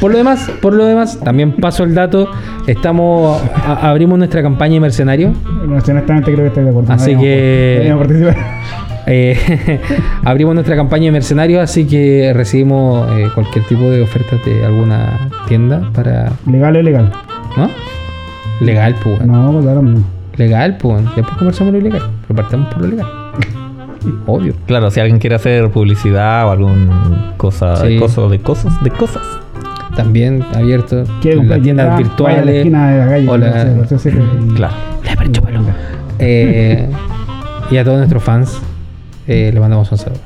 Por 0.00 0.12
lo 0.12 0.18
demás, 0.18 0.50
por 0.60 0.72
lo 0.74 0.84
demás, 0.84 1.18
también 1.20 1.52
paso 1.52 1.84
el 1.84 1.94
dato. 1.94 2.28
Estamos 2.66 3.40
a- 3.54 3.88
abrimos 3.90 4.18
nuestra 4.18 4.42
campaña 4.42 4.74
de 4.74 4.80
mercenarios. 4.80 5.32
No, 5.66 5.80
si 5.80 5.90
honestamente 5.90 6.30
creo 6.32 6.44
que 6.44 6.48
estoy 6.48 6.64
de 6.64 6.70
acuerdo. 6.70 6.92
Así 6.92 7.14
No 7.14 7.20
que- 7.20 7.26
deberíamos 7.28 8.06
participar. 8.06 8.36
Eh, 9.08 9.78
abrimos 10.24 10.52
nuestra 10.54 10.74
campaña 10.74 11.04
de 11.04 11.12
mercenarios, 11.12 11.62
así 11.62 11.86
que 11.86 12.32
recibimos 12.34 13.08
eh, 13.16 13.28
cualquier 13.36 13.64
tipo 13.66 13.88
de 13.88 14.02
ofertas 14.02 14.44
de 14.44 14.64
alguna 14.64 15.28
tienda 15.46 15.88
para. 15.94 16.32
¿Legal 16.50 16.74
o 16.74 16.80
ilegal? 16.80 17.12
¿No? 17.56 17.70
Legal, 18.60 18.94
pues. 19.02 19.18
weón. 19.20 19.32
No, 19.32 19.82
mismo. 19.82 20.04
Legal, 20.36 20.76
pues. 20.78 20.94
weón. 21.02 21.14
Después 21.16 21.36
conversamos 21.36 21.72
lo 21.72 21.78
ilegal. 21.78 22.02
Pero 22.26 22.36
partamos 22.36 22.68
por 22.72 22.82
lo 22.82 22.88
legal. 22.88 23.06
Obvio. 24.26 24.54
Claro, 24.66 24.90
si 24.90 25.00
alguien 25.00 25.18
quiere 25.18 25.36
hacer 25.36 25.70
publicidad 25.70 26.46
o 26.46 26.50
algún 26.50 26.88
cosa, 27.36 27.76
Sí. 27.76 27.94
de 27.94 27.98
cosas, 28.00 28.82
de 28.82 28.90
cosas. 28.90 29.22
También 29.96 30.44
abierto. 30.54 31.04
¿Quiere 31.22 31.40
en 31.40 31.48
las 31.48 31.62
tiendas 31.62 31.86
la 31.88 31.96
virtuales. 31.96 32.54
esquina 32.56 32.90
de 32.90 32.98
la 32.98 33.08
calle. 33.08 33.28
o 33.28 33.36
la- 33.38 33.64
no 33.64 33.98
sé, 33.98 34.12
no 34.12 34.54
Claro. 34.54 34.74
Eh, 36.18 36.88
y 37.70 37.76
a 37.76 37.84
todos 37.84 37.98
nuestros 37.98 38.22
fans 38.22 38.58
eh, 39.26 39.50
le 39.52 39.60
mandamos 39.60 39.90
un 39.92 39.98
saludo. 39.98 40.20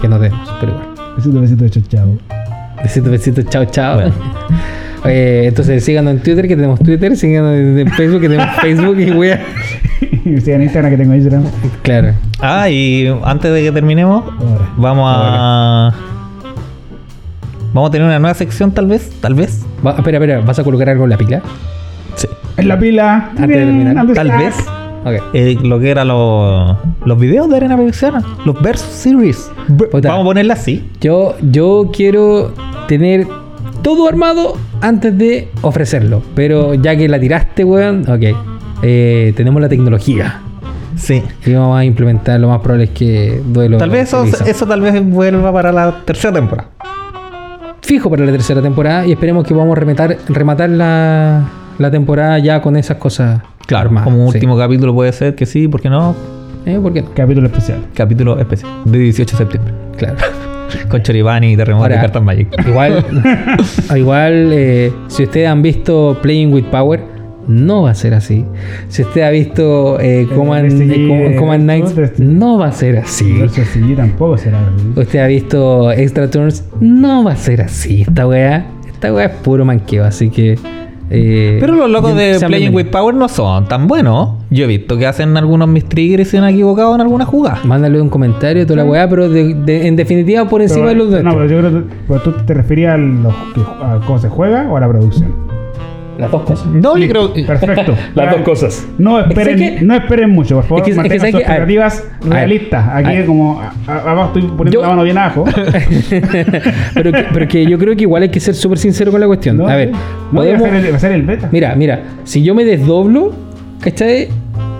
Que 0.00 0.08
nos 0.08 0.20
demos, 0.20 0.54
pero 0.60 0.72
igual. 0.72 0.86
Besito, 1.16 1.40
besito, 1.40 1.64
hecho, 1.64 1.80
chao. 1.88 2.18
Besitos, 2.82 3.10
besitos, 3.10 3.44
chao, 3.46 3.64
chao. 3.66 3.94
Bueno. 3.96 4.12
Eh, 5.04 5.44
entonces 5.48 5.84
síganos 5.84 6.14
en 6.14 6.20
Twitter, 6.22 6.48
que 6.48 6.56
tenemos 6.56 6.80
Twitter, 6.80 7.16
síganos 7.16 7.54
en 7.54 7.88
Facebook, 7.92 8.20
que 8.22 8.28
tenemos 8.28 8.56
Facebook 8.60 8.98
y 8.98 9.10
wea. 9.12 9.40
Y 10.26 10.40
sigan 10.40 10.60
Instagram 10.62 10.90
que 10.90 10.96
tengo 10.98 11.14
Instagram. 11.14 11.44
Claro. 11.82 12.12
Ah, 12.40 12.68
y 12.68 13.06
antes 13.22 13.52
de 13.52 13.62
que 13.62 13.70
terminemos, 13.70 14.24
Ahora. 14.24 14.68
vamos 14.76 15.04
a. 15.16 15.94
Vamos 17.72 17.88
a 17.88 17.92
tener 17.92 18.06
una 18.08 18.18
nueva 18.18 18.34
sección, 18.34 18.72
tal 18.72 18.86
vez. 18.86 19.10
Tal 19.20 19.34
vez. 19.34 19.64
Va- 19.86 19.92
espera, 19.96 20.18
espera, 20.18 20.40
¿vas 20.40 20.58
a 20.58 20.64
colocar 20.64 20.88
algo 20.88 21.04
en 21.04 21.10
la 21.10 21.16
pila? 21.16 21.42
Sí. 22.16 22.26
En 22.56 22.68
la 22.68 22.78
pila. 22.78 23.30
Antes 23.30 23.48
de 23.48 23.54
terminar, 23.54 23.98
Antes- 23.98 24.16
Tal 24.16 24.30
vez. 24.32 24.54
Ok. 25.04 25.22
eh, 25.34 25.56
lo 25.62 25.78
que 25.78 25.90
eran 25.90 26.08
los, 26.08 26.76
los 27.04 27.18
videos 27.20 27.48
de 27.48 27.56
Arena 27.58 27.76
Valenciana. 27.76 28.22
Los 28.44 28.60
Versus 28.60 28.88
Series. 28.90 29.50
Vamos 29.68 30.04
a 30.04 30.24
ponerla 30.24 30.54
así. 30.54 30.90
Yo, 31.00 31.36
yo 31.52 31.90
quiero 31.94 32.52
tener 32.88 33.28
todo 33.86 34.08
armado 34.08 34.54
antes 34.80 35.16
de 35.16 35.48
ofrecerlo. 35.62 36.20
Pero 36.34 36.74
ya 36.74 36.96
que 36.96 37.08
la 37.08 37.20
tiraste, 37.20 37.62
weón, 37.62 38.02
ok. 38.10 38.36
Eh, 38.82 39.32
tenemos 39.36 39.62
la 39.62 39.68
tecnología. 39.68 40.40
Sí. 40.96 41.22
Y 41.44 41.52
vamos 41.52 41.78
a 41.78 41.84
implementar, 41.84 42.40
lo 42.40 42.48
más 42.48 42.58
probable 42.62 42.86
es 42.86 42.90
que 42.90 43.40
duelo. 43.46 43.78
Tal 43.78 43.90
vez 43.90 44.08
eso, 44.12 44.24
eso 44.24 44.66
tal 44.66 44.80
vez 44.80 45.00
vuelva 45.08 45.52
para 45.52 45.70
la 45.70 46.00
tercera 46.04 46.34
temporada. 46.34 46.70
fijo 47.80 48.10
para 48.10 48.24
la 48.26 48.32
tercera 48.32 48.60
temporada 48.60 49.06
y 49.06 49.12
esperemos 49.12 49.46
que 49.46 49.54
podamos 49.54 49.78
rematar, 49.78 50.18
rematar 50.30 50.68
la, 50.70 51.44
la 51.78 51.88
temporada 51.92 52.40
ya 52.40 52.60
con 52.60 52.74
esas 52.76 52.96
cosas 52.96 53.40
Claro, 53.68 53.86
armadas, 53.86 54.08
como 54.08 54.26
sí. 54.32 54.38
último 54.38 54.58
capítulo 54.58 54.94
puede 54.94 55.12
ser 55.12 55.36
que 55.36 55.46
sí, 55.46 55.68
¿por 55.68 55.80
qué 55.80 55.90
no? 55.90 56.12
Eh, 56.64 56.80
¿Por 56.82 56.92
qué 56.92 57.02
no? 57.02 57.10
Capítulo 57.14 57.46
especial. 57.46 57.86
Capítulo 57.94 58.36
especial 58.40 58.72
de 58.84 58.98
18 58.98 59.30
de 59.30 59.38
septiembre. 59.38 59.74
Claro. 59.96 60.16
Con 60.88 61.02
Choribani 61.02 61.52
y 61.52 61.56
Terremoto 61.56 61.84
Ahora, 61.84 61.96
y 61.96 62.00
Cartas 62.00 62.22
Magic. 62.22 62.48
Igual, 62.66 63.04
igual 63.96 64.50
eh, 64.52 64.92
si 65.08 65.24
ustedes 65.24 65.48
han 65.48 65.62
visto 65.62 66.18
Playing 66.22 66.52
with 66.52 66.64
Power, 66.64 67.00
no 67.48 67.82
va 67.82 67.90
a 67.90 67.94
ser 67.94 68.12
así. 68.14 68.44
Si 68.88 69.02
usted 69.02 69.22
ha 69.22 69.30
visto 69.30 69.98
eh, 70.00 70.26
Command, 70.34 70.72
eh, 70.80 71.06
Com- 71.06 71.36
Command 71.38 71.62
Knights, 71.64 72.18
no 72.18 72.58
va 72.58 72.66
a 72.68 72.72
ser 72.72 72.98
así. 72.98 73.40
Tampoco 73.96 74.36
será 74.36 74.58
así. 74.60 75.00
Usted 75.00 75.18
ha 75.20 75.26
visto 75.26 75.92
Extra 75.92 76.28
Turns, 76.28 76.64
no 76.80 77.22
va 77.24 77.32
a 77.32 77.36
ser 77.36 77.60
así. 77.62 78.02
Esta 78.02 78.26
weá, 78.26 78.66
esta 78.88 79.12
weá 79.12 79.26
es 79.26 79.32
puro 79.42 79.64
manqueo, 79.64 80.04
así 80.04 80.28
que. 80.30 80.58
Eh, 81.10 81.58
Pero 81.60 81.74
los 81.74 81.90
locos 81.90 82.14
de 82.16 82.38
Playing 82.46 82.74
with. 82.74 82.86
Power 82.86 83.14
no 83.14 83.28
son 83.28 83.66
tan 83.66 83.86
buenos. 83.86 84.30
Yo 84.50 84.64
he 84.64 84.66
visto 84.66 84.96
que 84.96 85.06
hacen 85.06 85.36
algunos 85.36 85.68
mis 85.68 85.84
triggers 85.84 86.28
y 86.28 86.30
se 86.32 86.38
han 86.38 86.44
equivocado 86.44 86.94
en 86.94 87.00
alguna 87.00 87.24
jugada. 87.24 87.60
Mándale 87.64 88.00
un 88.00 88.08
comentario, 88.08 88.66
toda 88.66 88.84
la 88.84 88.84
weá, 88.90 89.08
pero 89.08 89.28
de- 89.28 89.54
de- 89.54 89.86
en 89.86 89.96
definitiva 89.96 90.48
por 90.48 90.62
encima 90.62 90.86
Pero- 90.86 91.04
de 91.06 91.12
los 91.12 91.22
No, 91.24 91.32
nuestros. 91.32 91.46
pero 91.48 91.62
yo 91.62 91.68
creo 91.68 91.82
que 91.88 91.94
pero 92.08 92.20
tú 92.20 92.32
te 92.44 92.54
referías 92.54 92.94
a, 92.94 92.96
los 92.98 93.34
que- 93.54 93.60
a 93.60 94.00
cómo 94.06 94.18
se 94.18 94.28
juega 94.28 94.68
o 94.70 94.76
a 94.76 94.80
la 94.80 94.88
producción. 94.88 95.55
Las 96.18 96.30
dos 96.30 96.42
cosas. 96.42 96.66
No, 96.66 96.96
yo 96.96 97.08
creo. 97.08 97.32
Perfecto. 97.46 97.94
Las 98.14 98.32
dos 98.32 98.40
cosas. 98.42 98.86
No 98.98 99.20
esperen, 99.20 99.56
que- 99.58 99.80
no 99.82 99.94
esperen 99.94 100.30
mucho, 100.30 100.56
por 100.56 100.64
favor. 100.64 100.78
Es 100.80 100.84
que- 100.84 100.90
es 100.90 100.96
que 100.96 101.00
mantengan 101.02 101.30
sus 101.30 101.40
expectativas 101.40 102.04
a 102.24 102.28
realistas. 102.34 102.88
Aquí 102.92 103.16
a 103.16 103.26
como 103.26 103.60
abajo 103.86 104.24
estoy 104.26 104.42
poniendo 104.56 104.70
Yo- 104.70 104.82
la 104.82 104.88
mano 104.88 105.02
bien 105.04 105.18
abajo. 105.18 105.44
pero, 106.94 107.12
que, 107.12 107.24
pero 107.32 107.48
que 107.48 107.66
yo 107.66 107.78
creo 107.78 107.94
que 107.96 108.02
igual 108.02 108.22
hay 108.22 108.28
que 108.30 108.40
ser 108.40 108.54
súper 108.54 108.78
sincero 108.78 109.10
con 109.10 109.20
la 109.20 109.26
cuestión. 109.26 109.56
No, 109.56 109.68
a 109.68 109.76
ver, 109.76 109.90
no, 110.32 110.40
podemos- 110.40 111.00
ser 111.00 111.12
el, 111.12 111.22
beta. 111.22 111.48
Mira, 111.52 111.74
mira, 111.74 112.02
si 112.24 112.42
yo 112.42 112.54
me 112.54 112.64
desdoblo, 112.64 113.32
¿cachai? 113.80 114.28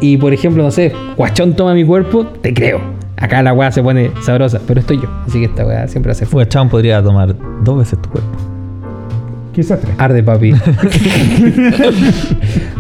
Y 0.00 0.16
por 0.16 0.32
ejemplo, 0.32 0.62
no 0.62 0.70
sé, 0.70 0.92
Guachón 1.16 1.54
toma 1.54 1.74
mi 1.74 1.84
cuerpo, 1.84 2.26
te 2.26 2.52
creo. 2.54 2.80
Acá 3.18 3.42
la 3.42 3.52
weá 3.54 3.72
se 3.72 3.82
pone 3.82 4.10
sabrosa, 4.22 4.60
pero 4.66 4.80
estoy 4.80 4.98
yo. 4.98 5.08
Así 5.26 5.38
que 5.38 5.46
esta 5.46 5.64
weá 5.66 5.88
siempre 5.88 6.12
hace. 6.12 6.26
Fuegachón 6.26 6.68
podría 6.68 7.02
tomar 7.02 7.34
dos 7.62 7.78
veces 7.78 7.98
tu 8.02 8.10
cuerpo. 8.10 8.30
Quizás 9.56 9.80
tres. 9.80 9.94
Arde, 9.98 10.22
papi. 10.22 10.52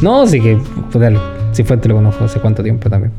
no, 0.02 0.26
sí 0.26 0.40
que. 0.40 0.58
puta, 0.92 1.10
Si 1.52 1.64
Fuente 1.64 1.88
lo 1.88 1.96
conozco 1.96 2.24
hace 2.24 2.38
cuánto 2.38 2.62
tiempo 2.62 2.88
también. 2.90 3.12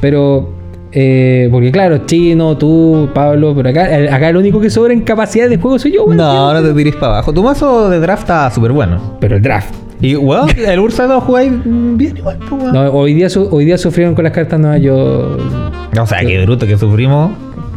Pero. 0.00 0.50
eh, 0.92 1.48
porque 1.50 1.72
claro, 1.72 1.98
Chino, 2.06 2.56
tú, 2.56 3.08
Pablo, 3.12 3.52
pero 3.56 3.68
acá, 3.70 3.96
el- 3.96 4.08
acá 4.12 4.28
el 4.28 4.36
único 4.36 4.60
que 4.60 4.70
sobra 4.70 4.92
en 4.92 5.00
capacidad 5.02 5.48
de 5.48 5.58
juego 5.58 5.78
soy 5.78 5.92
yo, 5.94 6.04
weón. 6.04 6.16
No, 6.18 6.54
no 6.54 6.62
te 6.62 6.72
tirís 6.72 6.94
para 6.94 7.14
abajo. 7.14 7.32
Tu 7.32 7.42
mazo 7.42 7.90
de 7.90 7.98
draft 8.00 8.22
está 8.22 8.50
súper 8.50 8.72
bueno. 8.72 9.16
Pero 9.20 9.36
el 9.36 9.42
draft. 9.42 9.74
Y, 10.00 10.14
weón, 10.14 10.48
el 10.56 10.78
Ursa 10.78 11.06
lo 11.08 11.20
jugáis 11.20 11.50
bien 11.64 12.16
igual, 12.16 12.38
pues, 12.48 12.62
weón. 12.62 12.72
No, 12.72 12.90
hoy, 12.92 13.14
día, 13.14 13.28
su- 13.28 13.48
hoy 13.50 13.64
día 13.64 13.76
sufrieron 13.76 14.14
con 14.14 14.22
las 14.24 14.32
cartas 14.32 14.58
nuevas. 14.60 14.80
Yo. 14.80 15.36
O 16.00 16.06
sea, 16.06 16.20
qué 16.20 16.40
bruto 16.44 16.64
que 16.66 16.78
sufrimos. 16.78 17.32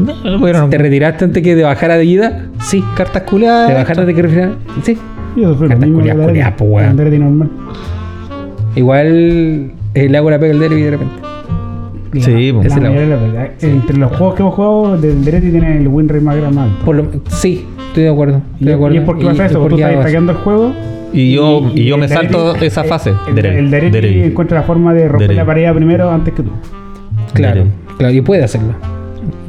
No, 0.05 0.31
no 0.31 0.39
pudieron. 0.39 0.69
¿Te 0.69 0.77
retiraste 0.77 1.25
antes 1.25 1.43
que 1.43 1.55
te 1.55 1.63
bajara 1.63 1.97
de 1.97 2.03
vida? 2.03 2.45
Sí. 2.61 2.83
Cartas 2.95 3.23
culiadas. 3.23 3.67
¿Te 3.69 3.73
bajaste 3.75 4.01
antes 4.01 4.15
que 4.15 4.21
refiriera? 4.21 4.51
Sí. 4.83 4.97
Yo 5.35 5.49
sufrí 5.49 5.63
lo 5.63 5.69
Carta 5.69 5.85
mismo. 5.85 5.99
culiá, 5.99 6.13
que 6.13 6.19
la 6.19 6.25
culiá, 6.27 6.43
Derby. 6.45 6.57
po, 6.57 6.65
weón. 6.65 6.87
Con 6.87 6.97
Derby 6.97 7.19
normal. 7.19 7.49
Igual 8.75 9.71
eh, 9.93 10.09
le 10.09 10.17
hago 10.17 10.29
la 10.29 10.39
pega 10.39 10.53
al 10.53 10.59
derby 10.59 10.81
de 10.81 10.91
repente. 10.91 11.13
Sí, 12.13 12.51
La. 12.51 12.61
Ese 12.63 12.81
la- 12.81 12.89
de 12.89 13.07
la 13.07 13.15
verdad. 13.15 13.49
Entre 13.61 13.97
los 13.97 14.11
juegos 14.15 14.35
que 14.35 14.41
hemos 14.41 14.55
jugado, 14.55 14.97
del 14.97 15.23
Derby 15.23 15.49
tiene 15.51 15.77
el 15.77 15.87
win 15.87 16.09
rate 16.09 16.21
más 16.21 16.35
grande. 16.35 16.55
más 16.57 16.65
alto. 16.69 16.85
Por 16.85 16.95
lo, 16.95 17.07
sí, 17.29 17.65
estoy 17.87 18.03
de 18.03 18.09
acuerdo. 18.09 18.37
Estoy 18.37 18.57
Y, 18.59 18.65
de 18.65 18.73
acuerdo. 18.73 18.95
y 18.95 18.97
es 18.99 19.03
porque 19.05 19.25
pasa 19.25 19.45
eso, 19.45 19.53
tú 19.55 19.59
porque 19.61 19.75
estás 19.75 19.85
hago 19.91 19.93
eso. 19.93 20.01
ataqueando 20.01 20.31
el 20.33 20.37
juego. 20.39 20.73
Y 21.13 21.33
yo, 21.33 21.71
y, 21.73 21.85
yo 21.85 21.95
el 21.95 22.01
me 22.01 22.07
Derby- 22.07 22.13
salto 22.13 22.55
esa 22.55 22.81
el- 22.81 22.87
fase. 22.89 23.13
El, 23.27 23.35
Derby, 23.35 23.57
el 23.57 23.71
Derby 23.71 23.89
Derby. 23.91 24.19
encuentra 24.23 24.59
la 24.59 24.63
forma 24.65 24.93
de 24.93 25.07
romper 25.07 25.33
la 25.33 25.45
pared 25.45 25.73
primero 25.73 26.09
antes 26.09 26.33
que 26.33 26.43
tú. 26.43 26.51
Claro, 27.33 27.63
claro, 27.97 28.13
y 28.13 28.21
puede 28.21 28.43
hacerlo. 28.43 28.73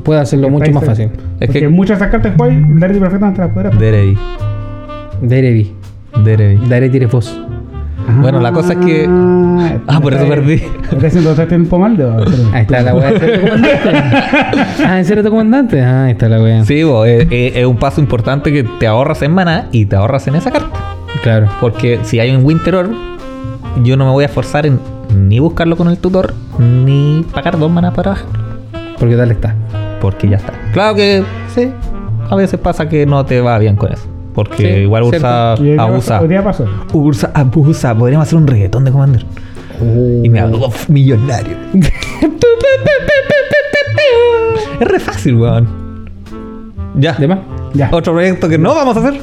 Puede 0.04 0.20
hacerlo 0.20 0.48
mucho 0.50 0.70
más 0.72 0.84
fácil. 0.84 1.10
Es 1.40 1.46
Porque 1.46 1.60
que- 1.60 1.68
muchas 1.68 1.98
de 1.98 2.04
esas 2.06 2.12
cartas 2.12 2.34
juegas, 2.36 2.56
el 2.58 2.80
Derby 2.80 2.98
perfectamente 2.98 3.40
las 3.40 3.50
podrás. 3.50 3.78
Derby. 3.78 4.18
Derby. 5.20 5.72
Derevi. 6.24 6.66
Daré 6.68 6.88
tires 6.90 7.10
vos. 7.10 7.40
Bueno, 8.20 8.40
la 8.40 8.50
cosa 8.52 8.72
es 8.72 8.78
que- 8.84 9.08
Ah, 9.86 10.00
por 10.00 10.12
eso 10.12 10.26
perdí. 10.26 10.54
¿Estás 10.90 11.04
haciendo 11.04 11.34
todo 11.34 11.46
tiempo 11.46 11.78
mal? 11.78 11.96
de- 11.96 12.04
Ahí 12.52 12.62
está 12.62 12.82
la 12.82 12.94
weá 12.94 13.12
de 13.12 13.18
ser 13.20 13.40
tu 13.40 13.46
comandante. 13.46 13.78
Ah, 14.86 14.98
¿en 14.98 15.04
serio 15.04 15.22
tu 15.22 15.30
comandante? 15.30 15.80
Ah, 15.80 16.04
ahí 16.04 16.12
está 16.12 16.28
la 16.28 16.42
weá. 16.42 16.64
Sí, 16.64 16.82
bo, 16.82 17.04
es, 17.04 17.26
es- 17.30 17.64
un 17.64 17.76
paso 17.76 18.00
importante 18.00 18.52
que 18.52 18.64
te 18.64 18.86
ahorras 18.88 19.22
en 19.22 19.32
maná 19.32 19.68
y 19.70 19.86
te 19.86 19.94
ahorras 19.96 20.26
en 20.26 20.34
esa 20.34 20.50
carta. 20.50 20.68
Claro. 21.22 21.46
Porque 21.60 22.00
si 22.02 22.18
hay 22.18 22.34
un 22.34 22.44
Winter 22.44 22.74
Orb, 22.74 22.90
yo 23.84 23.96
no 23.96 24.04
me 24.06 24.10
voy 24.10 24.24
a 24.24 24.26
esforzar 24.26 24.66
en 24.66 24.80
ni 25.16 25.38
buscarlo 25.38 25.76
con 25.76 25.88
el 25.88 25.98
tutor, 25.98 26.34
ni 26.58 27.24
pagar 27.32 27.56
dos 27.58 27.70
maná 27.70 27.92
para 27.92 28.10
bajar. 28.10 28.26
Porque 28.98 29.16
tal 29.16 29.30
está. 29.30 29.54
Porque 30.02 30.28
ya 30.28 30.36
está. 30.36 30.52
Claro 30.74 30.96
que 30.96 31.22
sí, 31.54 31.70
a 32.28 32.34
veces 32.36 32.58
pasa 32.60 32.88
que 32.88 33.06
no 33.06 33.24
te 33.24 33.40
va 33.40 33.56
bien 33.58 33.76
con 33.76 33.90
eso. 33.92 34.04
Porque 34.34 34.56
Sí, 34.56 34.64
igual. 34.80 35.04
Ursa 35.04 35.52
abusa. 35.52 36.14
pasó- 36.14 36.22
Hoy 36.22 36.28
día 36.28 36.42
pasó. 36.42 36.66
Ursa 36.92 37.30
abusa. 37.34 37.94
Podríamos 37.94 38.26
hacer 38.26 38.38
un 38.38 38.46
reggaetón 38.48 38.84
de 38.84 38.90
Commander. 38.90 39.24
Y 40.24 40.28
me 40.28 40.40
hago 40.40 40.70
millonario. 40.88 41.56
es 44.80 44.88
re 44.88 45.00
fácil, 45.00 45.36
weón. 45.36 45.68
Ya. 46.96 47.12
¿De 47.14 47.28
más? 47.28 47.38
Ya. 47.74 47.88
Otro 47.92 48.12
proyecto 48.12 48.48
que 48.48 48.58
no 48.58 48.74
vamos 48.74 48.96
a 48.96 49.00
hacer. 49.00 49.20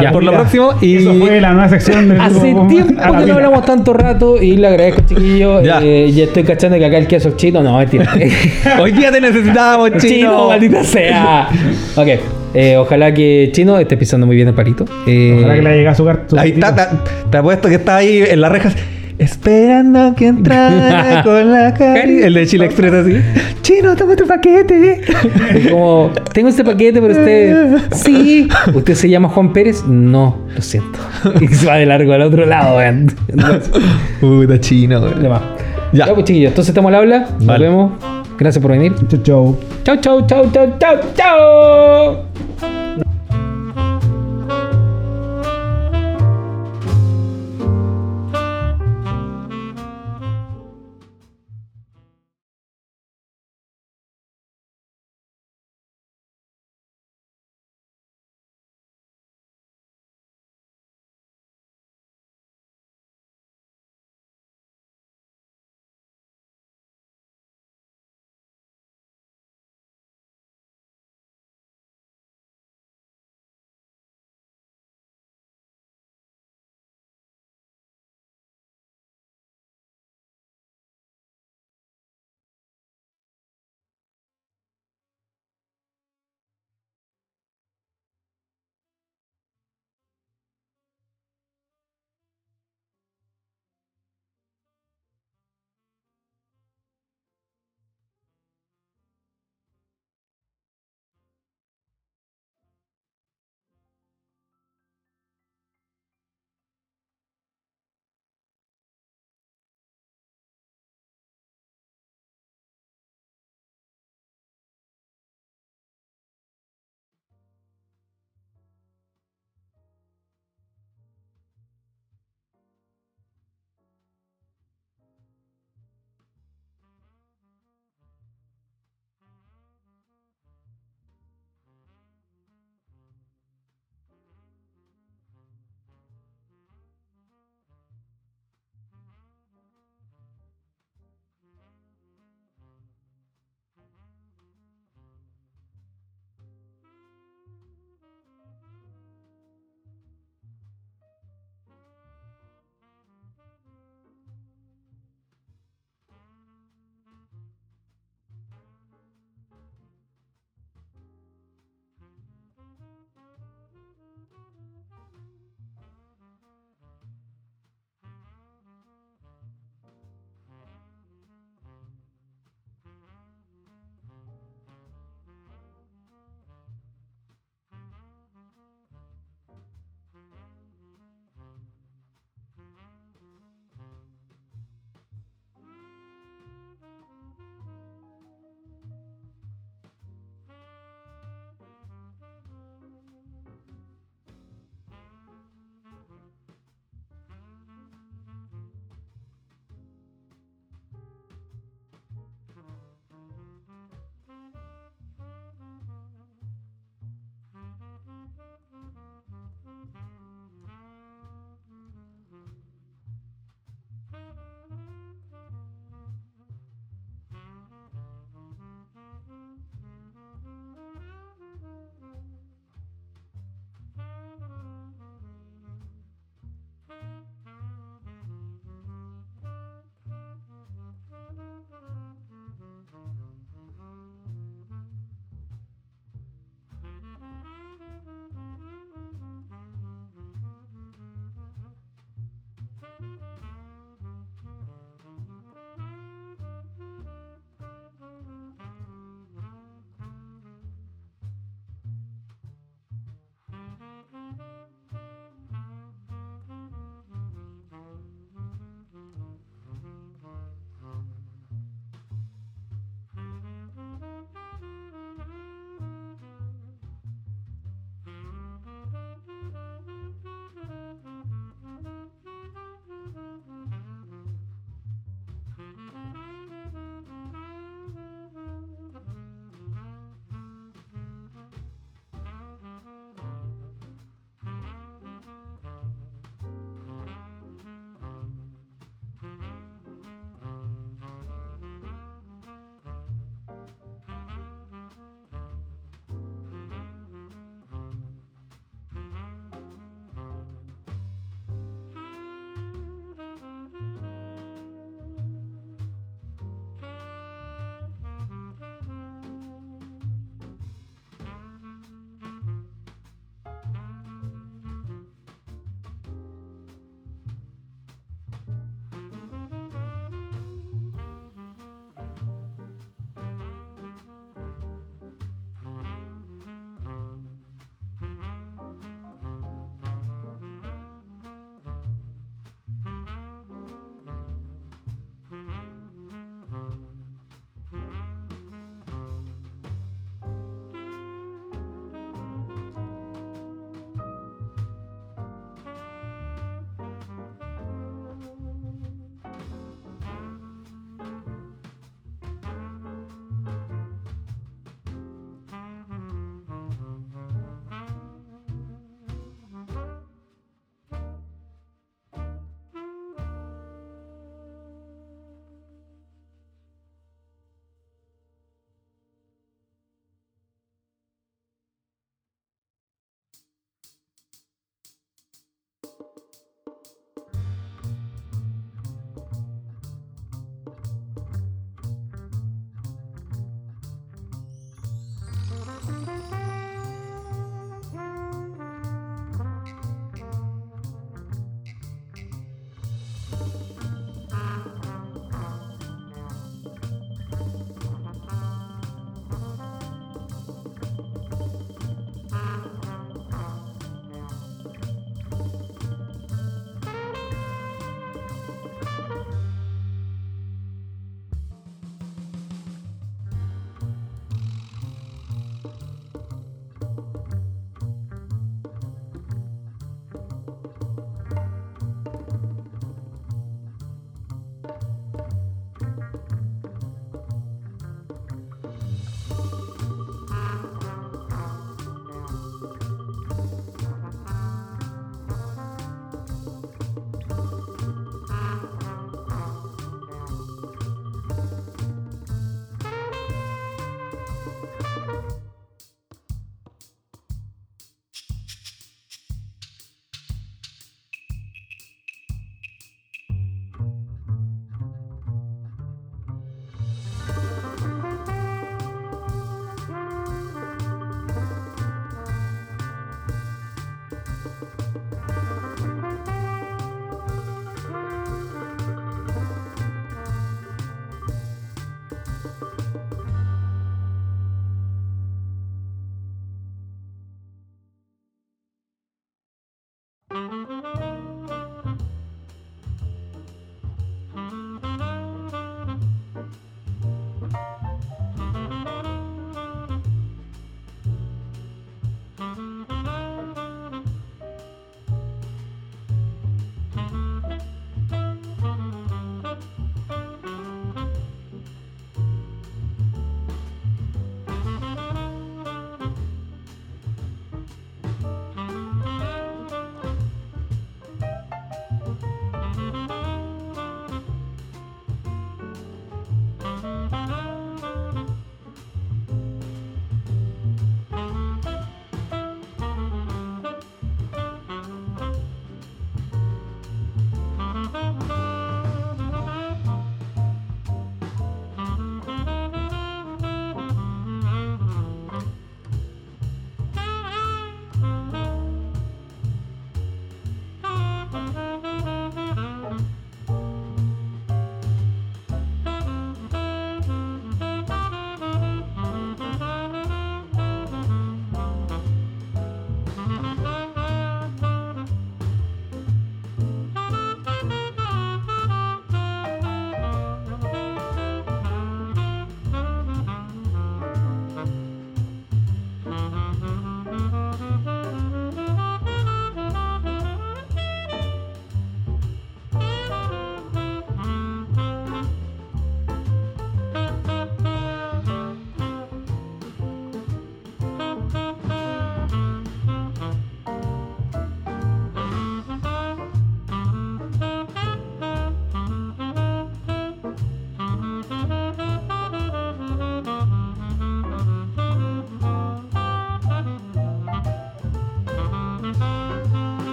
Ya, 0.00 0.12
por 0.12 0.24
lo 0.24 0.32
próximo. 0.32 0.74
Y 0.80 0.96
Eso 0.96 1.14
fue 1.14 1.40
la 1.40 1.52
nueva 1.52 1.68
sección 1.68 2.08
del 2.08 2.20
Hace 2.20 2.52
grupo 2.52 2.68
tiempo 2.68 2.94
que 2.94 3.26
no 3.26 3.34
hablamos 3.34 3.64
tanto 3.64 3.92
rato 3.92 4.40
y 4.40 4.56
le 4.56 4.68
agradezco, 4.68 5.02
chiquillo. 5.06 5.62
Ya. 5.62 5.80
Eh, 5.82 6.10
ya 6.12 6.24
estoy 6.24 6.44
cachando 6.44 6.78
que 6.78 6.86
acá 6.86 6.98
el 6.98 7.06
queso 7.06 7.28
es 7.30 7.36
chino. 7.36 7.62
No, 7.62 7.78
mentira. 7.78 8.10
hoy 8.80 8.92
día 8.92 9.10
te 9.12 9.20
necesitábamos, 9.20 9.90
chino. 9.98 10.02
chino, 10.08 10.48
maldita 10.48 10.84
sea. 10.84 11.48
Ok. 11.96 12.08
Eh, 12.54 12.76
ojalá 12.76 13.14
que 13.14 13.48
Chino 13.52 13.78
esté 13.78 13.96
pisando 13.96 14.26
muy 14.26 14.36
bien 14.36 14.48
el 14.48 14.54
palito. 14.54 14.84
Eh, 15.06 15.36
Ojalá 15.38 15.54
que 15.54 15.62
le 15.62 15.68
haya 15.70 15.78
llegado 15.78 15.96
su 15.96 16.04
carta. 16.04 16.28
su 16.28 16.38
Ahí 16.38 16.50
está, 16.50 17.02
te 17.30 17.36
apuesto 17.38 17.68
que 17.68 17.76
está 17.76 17.96
ahí 17.96 18.22
en 18.28 18.40
las 18.42 18.52
rejas. 18.52 18.76
Esperando 19.18 20.14
que 20.14 20.26
entrara 20.26 21.22
con 21.24 21.52
la 21.52 21.74
cari. 21.74 22.22
El 22.22 22.34
de 22.34 22.46
Chile 22.46 22.66
Express 22.66 22.92
así. 22.92 23.20
Chino, 23.62 23.94
toma 23.96 24.16
tu 24.16 24.26
paquete. 24.26 25.00
Como, 25.70 26.10
tengo 26.32 26.48
este 26.48 26.64
paquete, 26.64 27.00
pero 27.00 27.12
usted. 27.12 27.78
Sí. 27.92 28.48
¿Usted 28.74 28.94
se 28.94 29.08
llama 29.08 29.28
Juan 29.28 29.52
Pérez? 29.52 29.84
No, 29.86 30.38
lo 30.54 30.60
siento. 30.62 30.98
Y 31.40 31.48
se 31.48 31.66
va 31.66 31.76
de 31.76 31.86
largo 31.86 32.12
al 32.12 32.22
otro 32.22 32.46
lado, 32.46 32.78
weón. 32.78 33.12
Puta 34.20 34.60
chino, 34.60 35.00
más. 35.00 35.42
Ya. 35.92 36.06
Ya, 36.06 36.14
pues 36.14 36.24
chiquillos, 36.24 36.50
entonces 36.50 36.70
estamos 36.70 36.88
al 36.88 36.94
habla. 36.96 37.18
Nos 37.38 37.46
Vale. 37.46 37.68
vemos. 37.68 37.92
Gracias 38.38 38.62
por 38.62 38.72
venir. 38.72 38.94
Chau, 39.08 39.22
chau. 39.22 39.58
Chau, 39.84 39.96
chau, 40.00 40.26
chau, 40.26 40.50
chau, 40.52 40.78
chau, 40.78 40.98
chau. 41.14 42.51